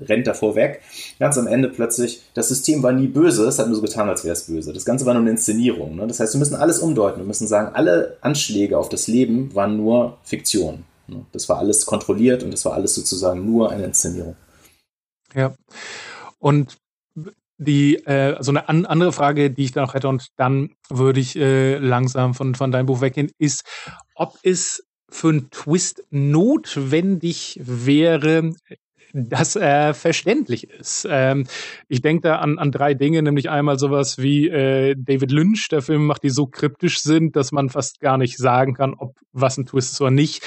rennt 0.07 0.27
davor 0.27 0.55
weg. 0.55 0.83
Ganz 1.19 1.39
am 1.39 1.47
Ende 1.47 1.69
plötzlich, 1.69 2.23
das 2.35 2.49
System 2.49 2.83
war 2.83 2.93
nie 2.93 3.07
böse, 3.07 3.47
es 3.47 3.59
hat 3.59 3.67
nur 3.67 3.77
so 3.77 3.83
getan, 3.83 4.09
als 4.09 4.25
wäre 4.25 4.35
es 4.35 4.47
böse. 4.47 4.73
Das 4.73 4.85
Ganze 4.85 5.07
war 5.07 5.15
nur 5.15 5.23
eine 5.23 5.31
Inszenierung. 5.31 5.97
Ne? 5.97 6.07
Das 6.07 6.21
heißt, 6.21 6.35
wir 6.35 6.39
müssen 6.39 6.57
alles 6.57 6.79
umdeuten. 6.79 7.21
Wir 7.21 7.27
müssen 7.27 7.47
sagen, 7.47 7.75
alle 7.75 8.17
Anschläge 8.21 8.79
auf 8.79 8.89
das 8.89 9.09
Leben 9.09 9.55
waren 9.55 9.77
nur 9.77 10.19
Fiktion. 10.23 10.85
Ne? 11.07 11.25
Das 11.33 11.49
war 11.49 11.59
alles 11.59 11.87
kontrolliert 11.87 12.43
und 12.43 12.53
das 12.53 12.65
war 12.65 12.75
alles 12.75 12.95
sozusagen 12.95 13.45
nur 13.45 13.71
eine 13.71 13.85
Inszenierung. 13.85 14.37
Ja. 15.35 15.55
Und 16.39 16.77
die, 17.59 17.97
äh, 18.07 18.35
also 18.35 18.53
eine 18.53 18.69
an, 18.69 18.87
andere 18.87 19.13
Frage, 19.13 19.51
die 19.51 19.65
ich 19.65 19.73
da 19.73 19.83
noch 19.83 19.95
hätte, 19.95 20.09
und 20.09 20.29
dann 20.37 20.71
würde 20.89 21.21
ich 21.21 21.37
äh, 21.37 21.79
langsam 21.79 22.35
von, 22.35 22.55
von 22.55 22.71
deinem 22.71 22.87
Buch 22.87 23.01
weggehen, 23.01 23.31
ist, 23.39 23.65
ob 24.15 24.39
es 24.43 24.85
für 25.11 25.31
einen 25.31 25.51
Twist 25.51 26.05
notwendig 26.11 27.61
wäre, 27.63 28.53
das 29.19 29.57
äh, 29.57 29.95
verständlich 29.95 30.71
ist. 30.71 31.07
Ähm, 31.11 31.47
ich 31.89 32.03
denke 32.03 32.23
da 32.23 32.37
an, 32.37 32.59
an 32.59 32.73
drei 32.73 32.95
Dinge, 32.95 33.23
nämlich 33.23 33.51
einmal 33.51 33.79
sowas 33.79 34.19
wie 34.19 34.49
äh, 34.49 34.95
David 34.97 35.31
Lynch, 35.31 35.69
der 35.71 35.83
Film 35.83 36.07
macht, 36.07 36.23
die 36.23 36.31
so 36.31 36.47
kryptisch 36.47 37.01
sind, 37.01 37.37
dass 37.37 37.53
man 37.53 37.69
fast 37.69 38.01
gar 38.01 38.19
nicht 38.19 38.39
sagen 38.39 38.75
kann, 38.75 38.95
ob 38.95 39.17
was 39.33 39.59
ein 39.59 39.67
Twist 39.67 39.93
ist 39.93 40.01
oder 40.01 40.11
nicht. 40.11 40.43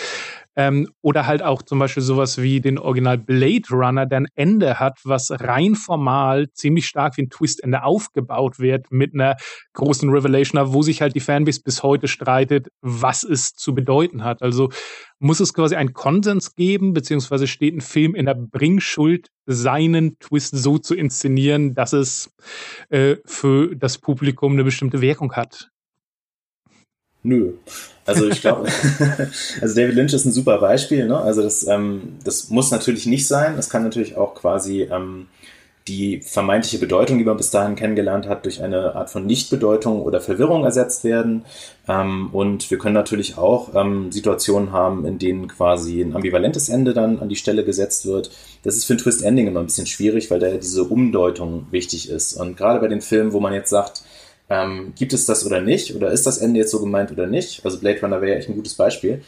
Ähm, 0.56 0.90
oder 1.02 1.28
halt 1.28 1.42
auch 1.44 1.62
zum 1.62 1.80
Beispiel 1.80 2.04
sowas 2.04 2.42
wie 2.42 2.60
den 2.60 2.78
Original 2.78 3.18
Blade 3.18 3.70
Runner, 3.72 4.06
der 4.06 4.22
ein 4.22 4.28
Ende 4.36 4.80
hat, 4.80 5.00
was 5.04 5.32
rein 5.32 5.76
formal 5.76 6.52
ziemlich 6.54 6.88
stark 6.88 7.18
wie 7.18 7.24
ein 7.24 7.30
Twistende 7.30 7.84
aufgebaut 7.84 8.60
wird 8.60 8.92
mit 8.92 9.14
einer 9.14 9.38
großen 9.74 10.10
Revelation, 10.10 10.74
wo 10.74 10.82
sich 10.82 11.02
halt 11.02 11.16
die 11.16 11.22
Fanbase 11.22 11.62
bis 11.64 11.84
heute 11.84 12.08
streitet, 12.08 12.68
was 12.82 13.24
es 13.24 13.54
zu 13.54 13.74
bedeuten 13.74 14.24
hat. 14.24 14.42
Also 14.42 14.70
muss 15.20 15.40
es 15.40 15.54
quasi 15.54 15.76
einen 15.76 15.94
Konsens 15.94 16.56
geben, 16.56 16.94
beziehungsweise 16.94 17.48
steht 17.48 17.76
ein 17.76 17.82
Film 17.82 18.16
in 18.16 18.26
der 18.26 18.36
Bringschuld, 18.36 19.28
seinen 19.46 20.18
Twist 20.20 20.56
so 20.56 20.78
zu 20.78 20.96
inszenieren, 20.96 21.74
dass 21.74 21.94
es 21.94 22.34
äh, 22.90 23.18
für 23.26 23.76
das 23.76 23.98
Publikum 24.00 24.54
eine 24.54 24.64
bestimmte 24.64 25.02
Wirkung 25.02 25.34
hat. 25.34 25.70
Nö. 27.24 27.54
Also 28.06 28.28
ich 28.28 28.42
glaube, 28.42 28.68
also 29.62 29.76
David 29.76 29.96
Lynch 29.96 30.14
ist 30.14 30.26
ein 30.26 30.32
super 30.32 30.58
Beispiel. 30.58 31.08
Ne? 31.08 31.18
Also 31.18 31.42
das, 31.44 31.68
ähm, 31.68 32.18
das 32.24 32.50
muss 32.50 32.72
natürlich 32.72 33.06
nicht 33.06 33.28
sein. 33.28 33.56
Das 33.56 33.70
kann 33.70 33.84
natürlich 33.84 34.18
auch 34.18 34.34
quasi 34.34 34.84
ähm, 34.84 35.28
die 35.88 36.22
vermeintliche 36.22 36.78
Bedeutung, 36.78 37.18
die 37.18 37.24
man 37.24 37.38
bis 37.38 37.50
dahin 37.50 37.76
kennengelernt 37.76 38.28
hat, 38.28 38.46
durch 38.46 38.62
eine 38.62 38.96
Art 38.96 39.10
von 39.10 39.26
Nichtbedeutung 39.26 40.02
oder 40.02 40.22
Verwirrung 40.22 40.64
ersetzt 40.64 41.04
werden. 41.04 41.44
Ähm, 41.88 42.30
und 42.32 42.70
wir 42.70 42.78
können 42.78 42.94
natürlich 42.94 43.38
auch 43.38 43.74
ähm, 43.76 44.12
Situationen 44.12 44.72
haben, 44.72 45.06
in 45.06 45.18
denen 45.18 45.48
quasi 45.48 46.02
ein 46.02 46.16
ambivalentes 46.16 46.70
Ende 46.70 46.94
dann 46.94 47.20
an 47.20 47.30
die 47.30 47.36
Stelle 47.36 47.64
gesetzt 47.64 48.06
wird. 48.06 48.32
Das 48.64 48.78
ist 48.78 48.86
für 48.86 48.94
ein 48.94 49.00
Twist-Ending 49.00 49.48
immer 49.48 49.60
ein 49.60 49.66
bisschen 49.66 49.88
schwierig, 49.88 50.30
weil 50.30 50.40
da 50.40 50.48
ja 50.48 50.58
diese 50.58 50.84
Umdeutung 50.84 51.68
wichtig 51.72 52.10
ist. 52.10 52.34
Und 52.34 52.58
gerade 52.58 52.80
bei 52.80 52.88
den 52.88 53.02
Filmen, 53.02 53.34
wo 53.34 53.40
man 53.40 53.54
jetzt 53.54 53.70
sagt, 53.70 54.04
ähm, 54.52 54.92
gibt 54.98 55.14
es 55.14 55.26
das 55.26 55.46
oder 55.46 55.62
nicht? 55.62 55.96
Oder 55.96 56.12
ist 56.12 56.28
das 56.28 56.38
Ende 56.38 56.60
jetzt 56.60 56.72
so 56.72 56.82
gemeint 56.82 57.10
oder 57.10 57.26
nicht? 57.26 57.64
Also 57.64 57.80
Blade 57.80 58.02
Runner 58.02 58.22
wäre 58.22 58.34
ja 58.34 58.38
echt 58.38 58.50
ein 58.50 58.56
gutes 58.56 58.74
Beispiel. 58.74 59.24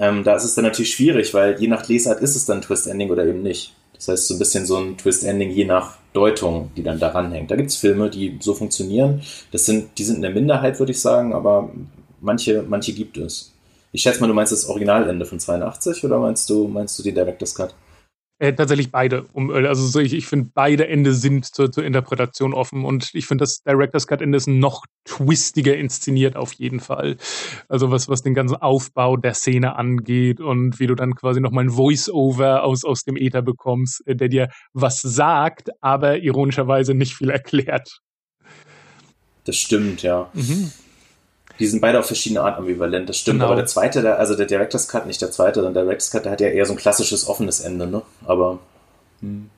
Ähm, 0.00 0.24
da 0.24 0.34
ist 0.34 0.42
es 0.42 0.56
dann 0.56 0.64
natürlich 0.64 0.92
schwierig, 0.92 1.32
weil 1.32 1.60
je 1.60 1.68
nach 1.68 1.88
Lesart 1.88 2.20
ist 2.20 2.34
es 2.34 2.44
dann 2.44 2.60
Twist-Ending 2.60 3.08
oder 3.08 3.24
eben 3.24 3.42
nicht. 3.42 3.72
Das 3.94 4.08
heißt, 4.08 4.26
so 4.26 4.34
ein 4.34 4.40
bisschen 4.40 4.66
so 4.66 4.76
ein 4.76 4.98
Twist-Ending 4.98 5.50
je 5.50 5.64
nach 5.64 5.98
Deutung, 6.12 6.72
die 6.76 6.82
dann 6.82 6.98
daran 6.98 7.30
hängt. 7.30 7.52
Da 7.52 7.56
gibt 7.56 7.70
es 7.70 7.76
Filme, 7.76 8.10
die 8.10 8.36
so 8.40 8.52
funktionieren. 8.52 9.22
Das 9.52 9.64
sind, 9.64 9.96
die 9.96 10.04
sind 10.04 10.16
in 10.16 10.22
der 10.22 10.32
Minderheit, 10.32 10.80
würde 10.80 10.90
ich 10.90 11.00
sagen, 11.00 11.32
aber 11.32 11.70
manche, 12.20 12.64
manche 12.68 12.92
gibt 12.92 13.16
es. 13.16 13.52
Ich 13.92 14.02
schätze 14.02 14.20
mal, 14.20 14.26
du 14.26 14.34
meinst 14.34 14.52
das 14.52 14.66
Originalende 14.66 15.24
von 15.24 15.38
82 15.38 16.02
oder 16.02 16.18
meinst 16.18 16.50
du, 16.50 16.66
meinst 16.66 16.98
du 16.98 17.04
die 17.04 17.14
Director's 17.14 17.54
Cut? 17.54 17.76
Äh, 18.44 18.52
tatsächlich 18.52 18.90
beide. 18.90 19.24
Um, 19.32 19.50
äh, 19.50 19.66
also 19.66 19.86
so 19.86 20.00
ich, 20.00 20.12
ich 20.12 20.26
finde, 20.26 20.50
beide 20.52 20.86
Ende 20.86 21.14
sind 21.14 21.46
zur, 21.46 21.72
zur 21.72 21.82
Interpretation 21.82 22.52
offen 22.52 22.84
und 22.84 23.08
ich 23.14 23.26
finde, 23.26 23.44
das 23.44 23.62
Director's 23.62 24.06
Cut 24.06 24.20
Ende 24.20 24.36
ist 24.36 24.48
noch 24.48 24.84
twistiger 25.06 25.74
inszeniert 25.74 26.36
auf 26.36 26.52
jeden 26.52 26.80
Fall. 26.80 27.16
Also 27.70 27.90
was, 27.90 28.06
was 28.10 28.22
den 28.22 28.34
ganzen 28.34 28.56
Aufbau 28.56 29.16
der 29.16 29.32
Szene 29.32 29.76
angeht 29.76 30.42
und 30.42 30.78
wie 30.78 30.86
du 30.86 30.94
dann 30.94 31.14
quasi 31.14 31.40
nochmal 31.40 31.64
ein 31.64 31.70
Voice-Over 31.70 32.64
aus, 32.64 32.84
aus 32.84 33.04
dem 33.04 33.16
Äther 33.16 33.40
bekommst, 33.40 34.06
äh, 34.06 34.14
der 34.14 34.28
dir 34.28 34.50
was 34.74 35.00
sagt, 35.00 35.70
aber 35.80 36.18
ironischerweise 36.18 36.92
nicht 36.92 37.14
viel 37.14 37.30
erklärt. 37.30 38.00
Das 39.44 39.56
stimmt, 39.56 40.02
ja. 40.02 40.30
Mhm. 40.34 40.70
Die 41.58 41.66
sind 41.66 41.80
beide 41.80 42.00
auf 42.00 42.06
verschiedene 42.06 42.42
Art 42.42 42.58
ambivalent, 42.58 43.08
das 43.08 43.18
stimmt. 43.18 43.40
Genau. 43.40 43.46
Aber 43.46 43.56
der 43.56 43.66
zweite, 43.66 44.02
der, 44.02 44.18
also 44.18 44.34
der 44.34 44.46
Director's 44.46 44.88
Cut, 44.88 45.06
nicht 45.06 45.22
der 45.22 45.30
zweite, 45.30 45.56
sondern 45.56 45.74
der 45.74 45.84
Director's 45.84 46.10
Cut, 46.10 46.24
der 46.24 46.32
hat 46.32 46.40
ja 46.40 46.48
eher 46.48 46.66
so 46.66 46.72
ein 46.72 46.78
klassisches 46.78 47.28
offenes 47.28 47.60
Ende, 47.60 47.86
ne? 47.86 48.02
Aber. 48.26 48.58
Hm. 49.20 49.50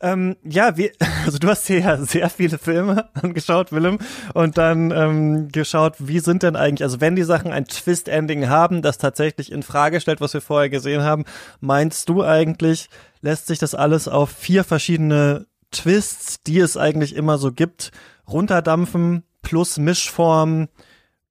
Ähm, 0.00 0.36
ja, 0.42 0.76
wie, 0.76 0.92
also 1.26 1.38
du 1.38 1.48
hast 1.48 1.66
hier 1.66 1.80
ja 1.80 1.96
sehr 1.98 2.30
viele 2.30 2.58
Filme 2.58 3.08
angeschaut, 3.14 3.72
Willem, 3.72 3.98
und 4.34 4.58
dann 4.58 4.90
ähm, 4.90 5.48
geschaut, 5.48 5.94
wie 5.98 6.20
sind 6.20 6.42
denn 6.42 6.56
eigentlich, 6.56 6.84
also 6.84 7.00
wenn 7.00 7.16
die 7.16 7.24
Sachen 7.24 7.52
ein 7.52 7.66
Twist-Ending 7.66 8.48
haben, 8.48 8.82
das 8.82 8.98
tatsächlich 8.98 9.52
in 9.52 9.62
Frage 9.62 10.00
stellt, 10.00 10.20
was 10.20 10.34
wir 10.34 10.40
vorher 10.40 10.70
gesehen 10.70 11.02
haben, 11.02 11.24
meinst 11.60 12.08
du 12.08 12.22
eigentlich, 12.22 12.88
lässt 13.20 13.46
sich 13.46 13.58
das 13.58 13.74
alles 13.74 14.08
auf 14.08 14.30
vier 14.30 14.64
verschiedene 14.64 15.46
Twists, 15.70 16.42
die 16.42 16.60
es 16.60 16.76
eigentlich 16.76 17.14
immer 17.14 17.38
so 17.38 17.52
gibt, 17.52 17.90
runterdampfen, 18.28 19.24
plus 19.42 19.78
Mischform, 19.78 20.68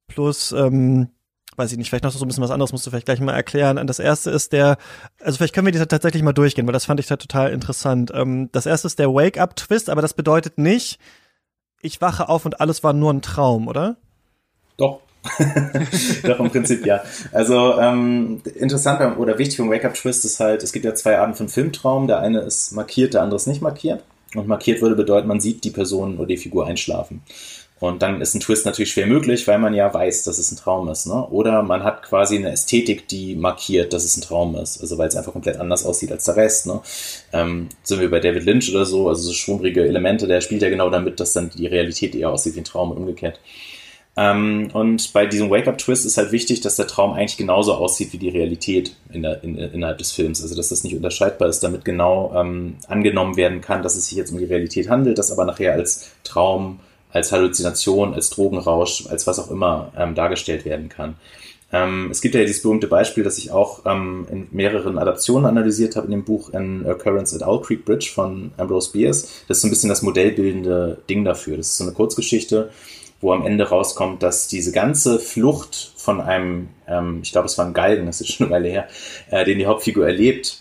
plus, 0.07 0.51
ähm, 0.51 1.09
weiß 1.55 1.71
ich 1.71 1.77
nicht, 1.77 1.89
vielleicht 1.89 2.03
noch 2.03 2.11
so 2.11 2.23
ein 2.23 2.27
bisschen 2.27 2.43
was 2.43 2.51
anderes 2.51 2.71
musst 2.71 2.85
du 2.85 2.89
vielleicht 2.89 3.05
gleich 3.05 3.19
mal 3.19 3.33
erklären. 3.33 3.85
Das 3.87 3.99
erste 3.99 4.31
ist 4.31 4.53
der, 4.53 4.77
also 5.21 5.37
vielleicht 5.37 5.53
können 5.53 5.67
wir 5.67 5.71
die 5.71 5.85
tatsächlich 5.85 6.23
mal 6.23 6.33
durchgehen, 6.33 6.65
weil 6.67 6.73
das 6.73 6.85
fand 6.85 6.99
ich 6.99 7.07
da 7.07 7.15
total 7.17 7.51
interessant. 7.51 8.11
Ähm, 8.13 8.49
das 8.51 8.65
erste 8.65 8.87
ist 8.87 8.99
der 8.99 9.13
Wake-up-Twist, 9.13 9.89
aber 9.89 10.01
das 10.01 10.13
bedeutet 10.13 10.57
nicht, 10.57 10.99
ich 11.81 12.01
wache 12.01 12.29
auf 12.29 12.45
und 12.45 12.59
alles 12.59 12.83
war 12.83 12.93
nur 12.93 13.13
ein 13.13 13.21
Traum, 13.21 13.67
oder? 13.67 13.97
Doch. 14.77 14.99
Doch, 16.23 16.39
im 16.39 16.51
Prinzip 16.51 16.85
ja. 16.85 17.01
Also 17.31 17.79
ähm, 17.79 18.41
interessant 18.55 19.17
oder 19.17 19.37
wichtig 19.39 19.57
beim 19.57 19.71
Wake-up-Twist 19.71 20.23
ist 20.25 20.39
halt, 20.39 20.61
es 20.61 20.71
gibt 20.71 20.85
ja 20.85 20.93
zwei 20.93 21.17
Arten 21.17 21.33
von 21.33 21.49
Filmtraum. 21.49 22.07
Der 22.07 22.19
eine 22.19 22.41
ist 22.41 22.73
markiert, 22.73 23.15
der 23.15 23.23
andere 23.23 23.37
ist 23.37 23.47
nicht 23.47 23.61
markiert. 23.61 24.03
Und 24.35 24.47
markiert 24.47 24.81
würde 24.81 24.95
bedeuten, 24.95 25.27
man 25.27 25.39
sieht 25.39 25.63
die 25.63 25.71
Person 25.71 26.17
oder 26.17 26.27
die 26.27 26.37
Figur 26.37 26.67
einschlafen. 26.67 27.21
Und 27.79 28.01
dann 28.01 28.21
ist 28.21 28.33
ein 28.33 28.39
Twist 28.39 28.65
natürlich 28.65 28.91
schwer 28.91 29.05
möglich, 29.05 29.47
weil 29.47 29.59
man 29.59 29.73
ja 29.73 29.93
weiß, 29.93 30.23
dass 30.23 30.37
es 30.37 30.49
ein 30.51 30.55
Traum 30.55 30.87
ist. 30.87 31.07
Ne? 31.07 31.27
Oder 31.27 31.61
man 31.61 31.83
hat 31.83 32.03
quasi 32.03 32.37
eine 32.37 32.51
Ästhetik, 32.51 33.09
die 33.09 33.35
markiert, 33.35 33.91
dass 33.91 34.05
es 34.05 34.15
ein 34.15 34.21
Traum 34.21 34.55
ist. 34.55 34.79
Also 34.79 34.97
weil 34.97 35.09
es 35.09 35.15
einfach 35.15 35.33
komplett 35.33 35.59
anders 35.59 35.85
aussieht 35.85 36.11
als 36.11 36.23
der 36.23 36.37
Rest. 36.37 36.67
Ne? 36.67 36.79
Ähm, 37.33 37.67
sind 37.83 37.99
wir 37.99 38.09
bei 38.09 38.21
David 38.21 38.45
Lynch 38.45 38.73
oder 38.73 38.85
so, 38.85 39.09
also 39.09 39.23
so 39.23 39.33
schwummerige 39.33 39.85
Elemente, 39.85 40.25
der 40.25 40.39
spielt 40.39 40.61
ja 40.61 40.69
genau 40.69 40.89
damit, 40.89 41.19
dass 41.19 41.33
dann 41.33 41.49
die 41.49 41.67
Realität 41.67 42.15
eher 42.15 42.29
aussieht 42.29 42.55
wie 42.55 42.61
ein 42.61 42.65
Traum 42.65 42.91
und 42.91 42.97
umgekehrt. 42.97 43.41
Ähm, 44.17 44.69
und 44.71 45.11
bei 45.11 45.25
diesem 45.25 45.49
Wake-up-Twist 45.49 46.05
ist 46.05 46.17
halt 46.17 46.31
wichtig, 46.31 46.61
dass 46.61 46.77
der 46.77 46.87
Traum 46.87 47.11
eigentlich 47.11 47.35
genauso 47.35 47.73
aussieht 47.73 48.13
wie 48.13 48.17
die 48.17 48.29
Realität 48.29 48.95
in 49.11 49.23
der, 49.23 49.43
in, 49.43 49.57
innerhalb 49.57 49.97
des 49.97 50.13
Films. 50.13 50.41
Also 50.41 50.55
dass 50.55 50.69
das 50.69 50.85
nicht 50.85 50.95
unterscheidbar 50.95 51.49
ist, 51.49 51.59
damit 51.59 51.83
genau 51.83 52.33
ähm, 52.33 52.77
angenommen 52.87 53.35
werden 53.35 53.59
kann, 53.59 53.83
dass 53.83 53.97
es 53.97 54.07
sich 54.07 54.17
jetzt 54.17 54.31
um 54.31 54.37
die 54.37 54.45
Realität 54.45 54.89
handelt, 54.89 55.17
das 55.17 55.33
aber 55.33 55.43
nachher 55.43 55.73
als 55.73 56.11
Traum, 56.23 56.79
als 57.15 57.31
Halluzination, 57.31 58.13
als 58.13 58.29
Drogenrausch, 58.29 59.07
als 59.07 59.25
was 59.25 59.39
auch 59.39 59.49
immer 59.49 59.93
ähm, 59.97 60.15
dargestellt 60.15 60.65
werden 60.65 60.89
kann. 60.89 61.15
Ähm, 61.71 62.09
es 62.11 62.19
gibt 62.21 62.35
ja 62.35 62.41
dieses 62.41 62.61
berühmte 62.61 62.87
Beispiel, 62.87 63.23
das 63.23 63.37
ich 63.37 63.51
auch 63.51 63.85
ähm, 63.85 64.27
in 64.29 64.47
mehreren 64.51 64.97
Adaptionen 64.97 65.45
analysiert 65.45 65.95
habe 65.95 66.07
in 66.07 66.11
dem 66.11 66.25
Buch 66.25 66.53
An 66.53 66.85
Occurrence 66.85 67.33
at 67.33 67.47
Owl 67.47 67.61
Creek 67.61 67.85
Bridge 67.85 68.11
von 68.13 68.51
Ambrose 68.57 68.91
Bierce. 68.91 69.29
Das 69.47 69.57
ist 69.57 69.61
so 69.61 69.67
ein 69.67 69.69
bisschen 69.69 69.89
das 69.89 70.01
modellbildende 70.01 70.97
Ding 71.09 71.23
dafür. 71.23 71.55
Das 71.55 71.67
ist 71.67 71.77
so 71.77 71.85
eine 71.85 71.93
Kurzgeschichte, 71.93 72.69
wo 73.21 73.31
am 73.31 73.45
Ende 73.45 73.69
rauskommt, 73.69 74.21
dass 74.21 74.49
diese 74.49 74.73
ganze 74.73 75.17
Flucht 75.17 75.93
von 75.95 76.19
einem, 76.19 76.67
ähm, 76.85 77.21
ich 77.23 77.31
glaube, 77.31 77.45
es 77.45 77.57
war 77.57 77.65
ein 77.65 77.73
Galgen, 77.73 78.07
das 78.07 78.19
ist 78.19 78.33
schon 78.33 78.47
eine 78.47 78.55
Weile 78.55 78.67
her, 78.67 78.87
äh, 79.31 79.45
den 79.45 79.57
die 79.57 79.67
Hauptfigur 79.67 80.05
erlebt, 80.05 80.59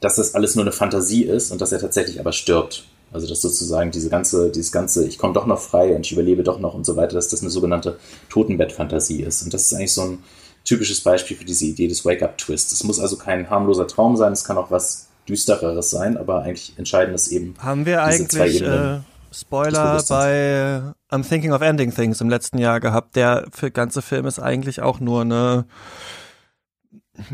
dass 0.00 0.14
das 0.14 0.36
alles 0.36 0.54
nur 0.54 0.64
eine 0.64 0.72
Fantasie 0.72 1.24
ist 1.24 1.50
und 1.50 1.60
dass 1.60 1.72
er 1.72 1.80
tatsächlich 1.80 2.20
aber 2.20 2.32
stirbt. 2.32 2.84
Also 3.12 3.26
dass 3.28 3.42
sozusagen 3.42 3.90
diese 3.90 4.08
ganze, 4.08 4.50
dieses 4.50 4.72
ganze, 4.72 5.06
ich 5.06 5.18
komme 5.18 5.34
doch 5.34 5.46
noch 5.46 5.60
frei 5.60 5.94
und 5.94 6.06
ich 6.06 6.12
überlebe 6.12 6.42
doch 6.42 6.58
noch 6.58 6.74
und 6.74 6.86
so 6.86 6.96
weiter, 6.96 7.14
dass 7.14 7.28
das 7.28 7.42
eine 7.42 7.50
sogenannte 7.50 7.98
Totenbettfantasie 8.30 9.22
ist. 9.22 9.42
Und 9.42 9.52
das 9.52 9.66
ist 9.66 9.74
eigentlich 9.74 9.92
so 9.92 10.02
ein 10.02 10.18
typisches 10.64 11.00
Beispiel 11.00 11.36
für 11.36 11.44
diese 11.44 11.64
Idee 11.64 11.88
des 11.88 12.04
Wake-up-Twists. 12.04 12.72
Es 12.72 12.84
muss 12.84 13.00
also 13.00 13.16
kein 13.16 13.50
harmloser 13.50 13.86
Traum 13.86 14.16
sein, 14.16 14.32
es 14.32 14.44
kann 14.44 14.56
auch 14.56 14.70
was 14.70 15.08
düstereres 15.28 15.90
sein, 15.90 16.16
aber 16.16 16.42
eigentlich 16.42 16.74
entscheidend 16.78 17.14
ist 17.14 17.28
eben. 17.28 17.54
Haben 17.58 17.86
wir 17.86 18.02
eigentlich 18.02 18.62
äh, 18.62 19.00
Spoiler 19.32 20.02
bei 20.08 20.82
I'm 21.10 21.26
Thinking 21.26 21.52
of 21.52 21.62
Ending 21.62 21.94
Things 21.94 22.20
im 22.20 22.28
letzten 22.28 22.58
Jahr 22.58 22.80
gehabt? 22.80 23.16
Der 23.16 23.46
für 23.52 23.70
ganze 23.70 24.02
Film 24.02 24.26
ist 24.26 24.38
eigentlich 24.38 24.82
auch 24.82 25.00
nur 25.00 25.22
eine 25.22 25.64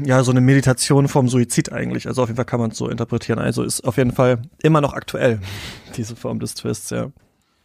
ja, 0.05 0.22
so 0.22 0.31
eine 0.31 0.40
Meditation 0.40 1.09
vom 1.09 1.29
Suizid 1.29 1.72
eigentlich. 1.72 2.07
Also 2.07 2.22
auf 2.22 2.29
jeden 2.29 2.37
Fall 2.37 2.44
kann 2.44 2.61
man 2.61 2.70
es 2.70 2.79
so 2.79 2.88
interpretieren. 2.88 3.38
Also 3.38 3.62
ist 3.62 3.83
auf 3.85 3.96
jeden 3.96 4.12
Fall 4.12 4.42
immer 4.62 4.81
noch 4.81 4.94
aktuell, 4.94 5.40
diese 5.96 6.16
Form 6.16 6.40
des 6.40 6.55
Twists, 6.55 6.90
ja. 6.90 7.11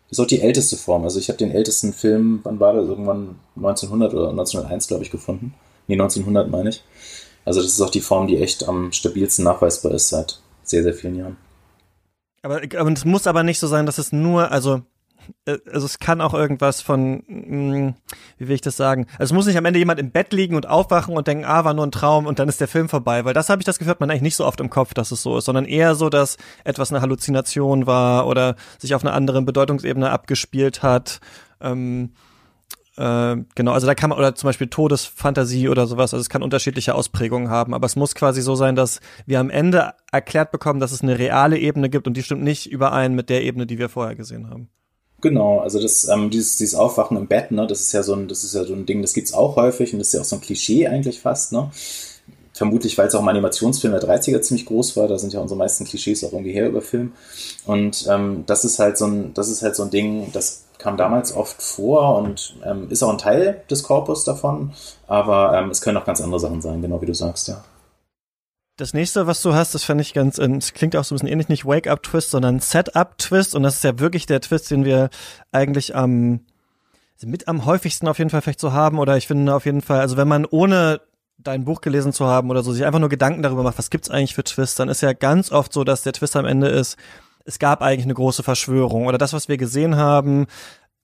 Das 0.10 0.20
ist 0.20 0.24
auch 0.24 0.28
die 0.28 0.42
älteste 0.42 0.78
Form. 0.78 1.04
Also 1.04 1.20
ich 1.20 1.30
habe 1.30 1.38
den 1.38 1.52
ältesten 1.52 1.94
Film, 1.94 2.42
wann 2.44 2.60
war 2.60 2.74
das? 2.74 2.88
Irgendwann 2.88 3.36
1900 3.56 4.14
oder 4.14 4.30
1901, 4.30 4.88
glaube 4.88 5.04
ich, 5.04 5.12
gefunden. 5.12 5.54
Nee, 5.88 5.96
1900 5.96 6.50
meine 6.50 6.70
ich. 6.70 6.84
Also 7.46 7.62
das 7.62 7.72
ist 7.72 7.82
auch 7.82 7.90
die 7.90 8.02
Form, 8.02 8.28
die 8.28 8.38
echt 8.38 8.68
am 8.68 8.92
stabilsten 8.92 9.44
nachweisbar 9.44 9.92
ist 9.92 10.10
seit 10.10 10.40
sehr, 10.64 10.84
sehr 10.84 10.94
vielen 10.94 11.16
Jahren. 11.16 11.38
Aber, 12.42 12.62
aber 12.78 12.92
es 12.92 13.06
muss 13.06 13.28
aber 13.28 13.44
nicht 13.44 13.60
so 13.60 13.68
sein, 13.68 13.86
dass 13.86 13.98
es 13.98 14.12
nur, 14.12 14.52
also 14.52 14.82
also 15.46 15.86
es 15.86 16.00
kann 16.00 16.22
auch 16.22 16.34
irgendwas 16.34 16.82
von, 16.82 17.24
hm, 17.28 17.96
wie 18.38 18.48
will 18.48 18.56
ich 18.56 18.62
das 18.62 18.78
sagen? 18.78 19.08
Also 19.14 19.26
es 19.26 19.34
muss 19.34 19.46
nicht 19.46 19.58
am 19.58 19.66
Ende 19.66 19.80
jemand 19.80 20.00
im 20.00 20.12
Bett 20.12 20.34
liegen 20.34 20.56
und 20.56 20.68
aufwachen 20.68 21.16
und 21.16 21.28
denken, 21.28 21.46
ah, 21.46 21.66
war 21.66 21.74
nur 21.74 21.86
ein 21.86 21.92
Traum 21.92 22.26
und 22.26 22.40
dann 22.40 22.50
ist 22.50 22.62
der 22.62 22.68
Film 22.68 22.90
vorbei, 22.90 23.26
weil 23.26 23.34
das 23.34 23.50
habe 23.50 23.62
ich 23.62 23.66
das 23.66 23.80
Gefühl, 23.80 23.92
hat 23.92 24.00
man 24.00 24.10
eigentlich 24.10 24.22
nicht 24.22 24.36
so 24.36 24.46
oft 24.46 24.60
im 24.60 24.70
Kopf, 24.70 24.94
dass 24.94 25.12
es 25.12 25.22
so 25.22 25.38
ist, 25.38 25.46
sondern 25.46 25.66
eher 25.66 25.96
so, 25.96 26.10
dass 26.10 26.38
etwas 26.64 26.92
eine 26.92 27.02
Halluzination 27.02 27.88
war 27.88 28.28
oder 28.28 28.56
sich 28.78 28.96
auf 28.96 29.04
einer 29.04 29.14
anderen 29.14 29.46
Bedeutungsebene 29.46 30.10
abgespielt 30.10 30.84
hat. 30.84 31.20
Ähm, 31.62 32.12
äh, 32.96 33.38
genau, 33.56 33.72
also 33.72 33.88
da 33.88 33.96
kann 33.96 34.12
man, 34.12 34.20
oder 34.20 34.36
zum 34.36 34.48
Beispiel 34.48 34.68
Todesfantasie 34.68 35.68
oder 35.68 35.88
sowas, 35.88 36.14
also 36.14 36.22
es 36.22 36.30
kann 36.30 36.44
unterschiedliche 36.44 36.94
Ausprägungen 36.94 37.50
haben, 37.50 37.74
aber 37.74 37.86
es 37.86 37.96
muss 37.96 38.14
quasi 38.14 38.42
so 38.42 38.56
sein, 38.56 38.76
dass 38.76 39.00
wir 39.26 39.40
am 39.40 39.50
Ende 39.50 39.94
erklärt 40.12 40.52
bekommen, 40.52 40.80
dass 40.80 40.92
es 40.92 41.02
eine 41.02 41.18
reale 41.18 41.58
Ebene 41.58 41.90
gibt 41.90 42.08
und 42.08 42.16
die 42.16 42.24
stimmt 42.24 42.44
nicht 42.44 42.70
überein 42.70 43.16
mit 43.16 43.30
der 43.30 43.44
Ebene, 43.44 43.66
die 43.66 43.80
wir 43.80 43.90
vorher 43.90 44.16
gesehen 44.16 44.50
haben. 44.50 44.70
Genau, 45.24 45.60
also 45.60 45.80
das, 45.80 46.10
ähm, 46.10 46.30
dieses, 46.30 46.58
dieses 46.58 46.76
Aufwachen 46.76 47.16
im 47.16 47.28
Bett, 47.28 47.50
ne, 47.50 47.66
das 47.66 47.80
ist 47.80 47.94
ja 47.94 48.04
so 48.04 48.14
ein, 48.14 48.28
das 48.28 48.44
ist 48.44 48.56
ja 48.56 48.66
so 48.66 48.74
ein 48.74 48.86
Ding, 48.86 49.02
das 49.02 49.14
gibt's 49.14 49.34
auch 49.34 49.56
häufig 49.56 49.94
und 49.94 50.00
das 50.00 50.10
ist 50.10 50.14
ja 50.16 50.20
auch 50.20 50.26
so 50.26 50.36
ein 50.36 50.42
Klischee 50.42 50.86
eigentlich 50.86 51.22
fast, 51.22 51.54
ne? 51.54 51.72
Vermutlich, 52.52 52.98
weil 52.98 53.08
es 53.08 53.16
auch 53.16 53.22
im 53.22 53.28
Animationsfilm 53.30 53.94
der 53.94 54.04
30er 54.04 54.42
ziemlich 54.42 54.66
groß 54.66 54.98
war, 54.98 55.08
da 55.08 55.18
sind 55.18 55.32
ja 55.32 55.40
unsere 55.40 55.58
meisten 55.58 55.86
Klischees 55.86 56.26
auch 56.26 56.34
irgendwie 56.34 56.52
her 56.52 56.68
über 56.68 56.82
Film. 56.82 57.14
Und 57.66 58.06
ähm, 58.10 58.44
das 58.48 58.66
ist 58.66 58.80
halt 58.80 58.98
so 58.98 59.06
ein, 59.06 59.34
das 59.34 59.48
ist 59.48 59.62
halt 59.62 59.78
so 59.78 59.84
ein 59.84 59.92
Ding, 59.92 60.30
das 60.34 60.66
kam 60.78 60.98
damals 60.98 61.34
oft 61.34 61.62
vor 61.62 62.18
und 62.18 62.58
ähm, 62.66 62.88
ist 62.90 63.02
auch 63.02 63.10
ein 63.10 63.18
Teil 63.18 63.64
des 63.72 63.84
Korpus 63.84 64.26
davon, 64.26 64.74
aber 65.08 65.58
ähm, 65.58 65.70
es 65.70 65.80
können 65.80 65.98
auch 65.98 66.06
ganz 66.06 66.20
andere 66.20 66.42
Sachen 66.42 66.62
sein, 66.62 66.82
genau 66.82 67.02
wie 67.02 67.06
du 67.06 67.16
sagst, 67.16 67.48
ja. 67.48 67.64
Das 68.76 68.94
nächste, 68.94 69.28
was 69.28 69.44
du 69.44 69.54
hast, 69.54 69.76
das 69.76 69.84
fand 69.84 70.02
ich 70.02 70.14
ganz, 70.14 70.40
ähm, 70.40 70.56
es 70.56 70.74
klingt 70.74 70.96
auch 70.96 71.04
so 71.04 71.14
ein 71.14 71.18
bisschen 71.18 71.30
ähnlich, 71.30 71.48
nicht 71.48 71.66
Wake-up-Twist, 71.66 72.32
sondern 72.32 72.60
Set-up-Twist. 72.60 73.54
Und 73.54 73.62
das 73.62 73.76
ist 73.76 73.84
ja 73.84 74.00
wirklich 74.00 74.26
der 74.26 74.42
Twist, 74.42 74.72
den 74.72 74.84
wir 74.84 75.10
eigentlich 75.52 75.96
am, 75.96 76.40
mit 77.24 77.48
am 77.48 77.66
häufigsten 77.66 78.08
auf 78.08 78.18
jeden 78.18 78.32
Fall 78.32 78.42
vielleicht 78.42 78.60
so 78.60 78.74
haben. 78.74 78.98
Oder 78.98 79.16
ich 79.16 79.28
finde 79.28 79.54
auf 79.54 79.66
jeden 79.66 79.82
Fall, 79.82 80.00
also 80.00 80.18
wenn 80.18 80.28
man 80.28 80.46
ohne 80.46 81.02
dein 81.38 81.66
Buch 81.66 81.82
gelesen 81.82 82.14
zu 82.14 82.26
haben 82.26 82.50
oder 82.50 82.64
so, 82.64 82.72
sich 82.72 82.86
einfach 82.86 83.00
nur 83.00 83.10
Gedanken 83.10 83.44
darüber 83.44 83.62
macht, 83.62 83.78
was 83.78 83.92
gibt's 83.92 84.10
eigentlich 84.10 84.34
für 84.34 84.44
Twists, 84.44 84.76
dann 84.76 84.90
ist 84.90 85.02
ja 85.02 85.14
ganz 85.14 85.52
oft 85.52 85.72
so, 85.72 85.84
dass 85.84 86.02
der 86.02 86.14
Twist 86.14 86.36
am 86.36 86.46
Ende 86.46 86.68
ist, 86.68 86.98
es 87.46 87.60
gab 87.60 87.82
eigentlich 87.84 88.06
eine 88.06 88.14
große 88.16 88.42
Verschwörung. 88.42 89.06
Oder 89.06 89.20
das, 89.20 89.34
was 89.34 89.50
wir 89.50 89.58
gesehen 89.58 89.98
haben, 89.98 90.48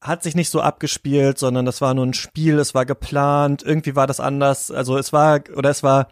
hat 0.02 0.24
sich 0.24 0.34
nicht 0.36 0.50
so 0.50 0.62
abgespielt, 0.62 1.38
sondern 1.38 1.66
das 1.66 1.82
war 1.82 1.94
nur 1.94 2.06
ein 2.06 2.14
Spiel, 2.14 2.58
es 2.58 2.74
war 2.74 2.86
geplant, 2.86 3.62
irgendwie 3.64 3.96
war 3.96 4.08
das 4.08 4.20
anders. 4.20 4.72
Also 4.72 4.98
es 4.98 5.14
war, 5.14 5.42
oder 5.56 5.70
es 5.70 5.84
war 5.84 6.08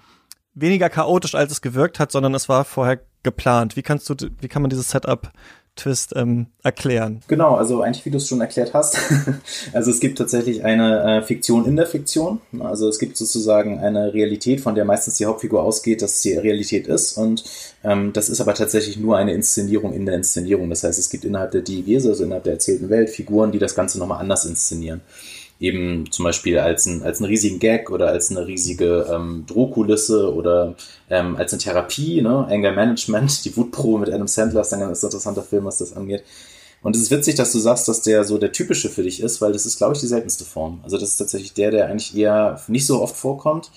weniger 0.59 0.89
chaotisch, 0.89 1.35
als 1.35 1.51
es 1.51 1.61
gewirkt 1.61 1.99
hat, 1.99 2.11
sondern 2.11 2.33
es 2.33 2.49
war 2.49 2.65
vorher 2.65 2.99
geplant. 3.23 3.75
Wie 3.75 3.83
kannst 3.83 4.09
du, 4.09 4.15
wie 4.41 4.47
kann 4.47 4.61
man 4.61 4.69
dieses 4.69 4.89
Setup 4.89 5.31
Twist 5.77 6.13
ähm, 6.15 6.47
erklären. 6.63 7.21
Genau, 7.27 7.55
also 7.55 7.81
eigentlich 7.81 8.05
wie 8.05 8.09
du 8.09 8.17
es 8.17 8.27
schon 8.27 8.41
erklärt 8.41 8.73
hast. 8.73 8.97
also 9.73 9.91
es 9.91 9.99
gibt 9.99 10.17
tatsächlich 10.17 10.65
eine 10.65 11.19
äh, 11.19 11.21
Fiktion 11.21 11.65
in 11.65 11.77
der 11.77 11.85
Fiktion. 11.85 12.41
Also 12.59 12.89
es 12.89 12.99
gibt 12.99 13.15
sozusagen 13.15 13.79
eine 13.79 14.13
Realität, 14.13 14.59
von 14.59 14.75
der 14.75 14.83
meistens 14.83 15.15
die 15.15 15.25
Hauptfigur 15.25 15.63
ausgeht, 15.63 16.01
dass 16.01 16.21
die 16.21 16.33
Realität 16.33 16.87
ist. 16.87 17.17
Und 17.17 17.45
ähm, 17.83 18.11
das 18.11 18.27
ist 18.27 18.41
aber 18.41 18.53
tatsächlich 18.53 18.97
nur 18.97 19.17
eine 19.17 19.33
Inszenierung 19.33 19.93
in 19.93 20.05
der 20.05 20.15
Inszenierung. 20.15 20.69
Das 20.69 20.83
heißt, 20.83 20.99
es 20.99 21.09
gibt 21.09 21.23
innerhalb 21.23 21.51
der 21.51 21.61
Diegese, 21.61 22.09
also 22.09 22.23
innerhalb 22.23 22.43
der 22.43 22.53
erzählten 22.53 22.89
Welt, 22.89 23.09
Figuren, 23.09 23.51
die 23.51 23.59
das 23.59 23.75
Ganze 23.75 23.99
nochmal 23.99 24.19
anders 24.19 24.45
inszenieren 24.45 25.01
eben 25.59 26.11
zum 26.11 26.25
Beispiel 26.25 26.59
als, 26.59 26.85
ein, 26.85 27.03
als 27.03 27.19
einen 27.19 27.29
riesigen 27.29 27.59
Gag 27.59 27.89
oder 27.89 28.09
als 28.09 28.29
eine 28.29 28.45
riesige 28.45 29.07
ähm, 29.11 29.45
Drohkulisse 29.47 30.33
oder 30.33 30.75
ähm, 31.09 31.35
als 31.35 31.53
eine 31.53 31.61
Therapie, 31.61 32.21
ne? 32.21 32.45
Anger 32.49 32.71
Management, 32.71 33.43
die 33.45 33.55
Wutprobe 33.57 33.99
mit 33.99 34.13
Adam 34.13 34.27
Sandler 34.27 34.61
ist 34.61 34.73
ein 34.73 34.79
ganz 34.79 35.01
interessanter 35.01 35.43
Film, 35.43 35.65
was 35.65 35.79
das 35.79 35.95
angeht. 35.95 36.23
Und 36.83 36.95
es 36.95 37.01
ist 37.01 37.11
witzig, 37.11 37.35
dass 37.35 37.51
du 37.51 37.59
sagst, 37.59 37.87
dass 37.87 38.01
der 38.01 38.23
so 38.23 38.37
der 38.37 38.51
typische 38.51 38.89
für 38.89 39.03
dich 39.03 39.21
ist, 39.21 39.41
weil 39.41 39.51
das 39.51 39.65
ist, 39.65 39.77
glaube 39.77 39.95
ich, 39.95 39.99
die 39.99 40.07
seltenste 40.07 40.45
Form. 40.45 40.79
Also 40.83 40.97
das 40.97 41.09
ist 41.09 41.17
tatsächlich 41.17 41.53
der, 41.53 41.71
der 41.71 41.87
eigentlich 41.87 42.15
eher 42.15 42.61
nicht 42.67 42.85
so 42.85 43.01
oft 43.01 43.15
vorkommt. 43.15 43.71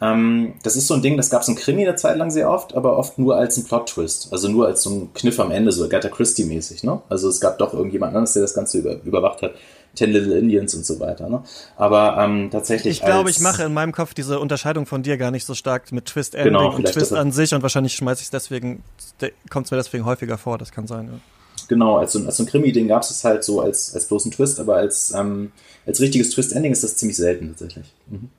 Ähm, 0.00 0.54
das 0.62 0.76
ist 0.76 0.86
so 0.86 0.94
ein 0.94 1.02
Ding, 1.02 1.16
das 1.16 1.28
gab 1.28 1.42
es 1.42 1.48
im 1.48 1.56
Krimi 1.56 1.86
eine 1.86 1.96
Zeit 1.96 2.16
lang 2.16 2.30
sehr 2.30 2.50
oft, 2.50 2.74
aber 2.74 2.96
oft 2.96 3.18
nur 3.18 3.36
als 3.36 3.56
ein 3.56 3.64
Plot-Twist. 3.64 4.32
Also 4.32 4.48
nur 4.48 4.66
als 4.66 4.82
so 4.82 4.90
ein 4.90 5.14
Kniff 5.14 5.40
am 5.40 5.50
Ende, 5.50 5.72
so 5.72 5.84
Agatha 5.84 6.08
Christie-mäßig. 6.08 6.84
Ne? 6.84 7.02
Also 7.08 7.28
es 7.28 7.40
gab 7.40 7.58
doch 7.58 7.74
irgendjemand 7.74 8.14
anderes, 8.14 8.32
der 8.32 8.42
das 8.42 8.54
Ganze 8.54 8.78
über, 8.78 9.02
überwacht 9.02 9.42
hat. 9.42 9.54
Ten 9.98 10.12
Little 10.12 10.38
Indians 10.38 10.74
und 10.74 10.86
so 10.86 11.00
weiter. 11.00 11.28
Ne? 11.28 11.42
Aber 11.76 12.16
ähm, 12.18 12.50
tatsächlich. 12.50 12.98
Ich 12.98 13.04
glaube, 13.04 13.30
ich 13.30 13.40
mache 13.40 13.64
in 13.64 13.74
meinem 13.74 13.92
Kopf 13.92 14.14
diese 14.14 14.38
Unterscheidung 14.38 14.86
von 14.86 15.02
dir 15.02 15.16
gar 15.18 15.30
nicht 15.30 15.44
so 15.44 15.54
stark 15.54 15.90
mit 15.92 16.06
Twist 16.06 16.34
Ending 16.34 16.54
genau, 16.54 16.74
und 16.74 16.86
Twist 16.86 17.12
an 17.12 17.32
sich 17.32 17.52
und 17.52 17.62
wahrscheinlich 17.62 17.94
schmeiße 17.94 18.20
ich 18.20 18.26
es 18.26 18.30
deswegen, 18.30 18.82
kommt 19.50 19.66
es 19.66 19.70
mir 19.72 19.76
deswegen 19.76 20.04
häufiger 20.04 20.38
vor, 20.38 20.56
das 20.58 20.70
kann 20.70 20.86
sein, 20.86 21.08
ja. 21.12 21.18
Genau, 21.66 21.96
als 21.96 22.12
so, 22.12 22.24
als 22.24 22.36
so 22.36 22.44
ein 22.44 22.46
Krimi-Ding 22.46 22.86
gab 22.86 23.02
es 23.02 23.10
es 23.10 23.24
halt 23.24 23.42
so 23.42 23.60
als, 23.60 23.92
als 23.94 24.06
bloßen 24.06 24.30
Twist, 24.30 24.60
aber 24.60 24.76
als, 24.76 25.12
ähm, 25.12 25.50
als 25.86 26.00
richtiges 26.00 26.30
Twist-Ending 26.30 26.70
ist 26.70 26.84
das 26.84 26.96
ziemlich 26.96 27.16
selten 27.16 27.48
tatsächlich. 27.48 27.92
Mhm. 28.06 28.30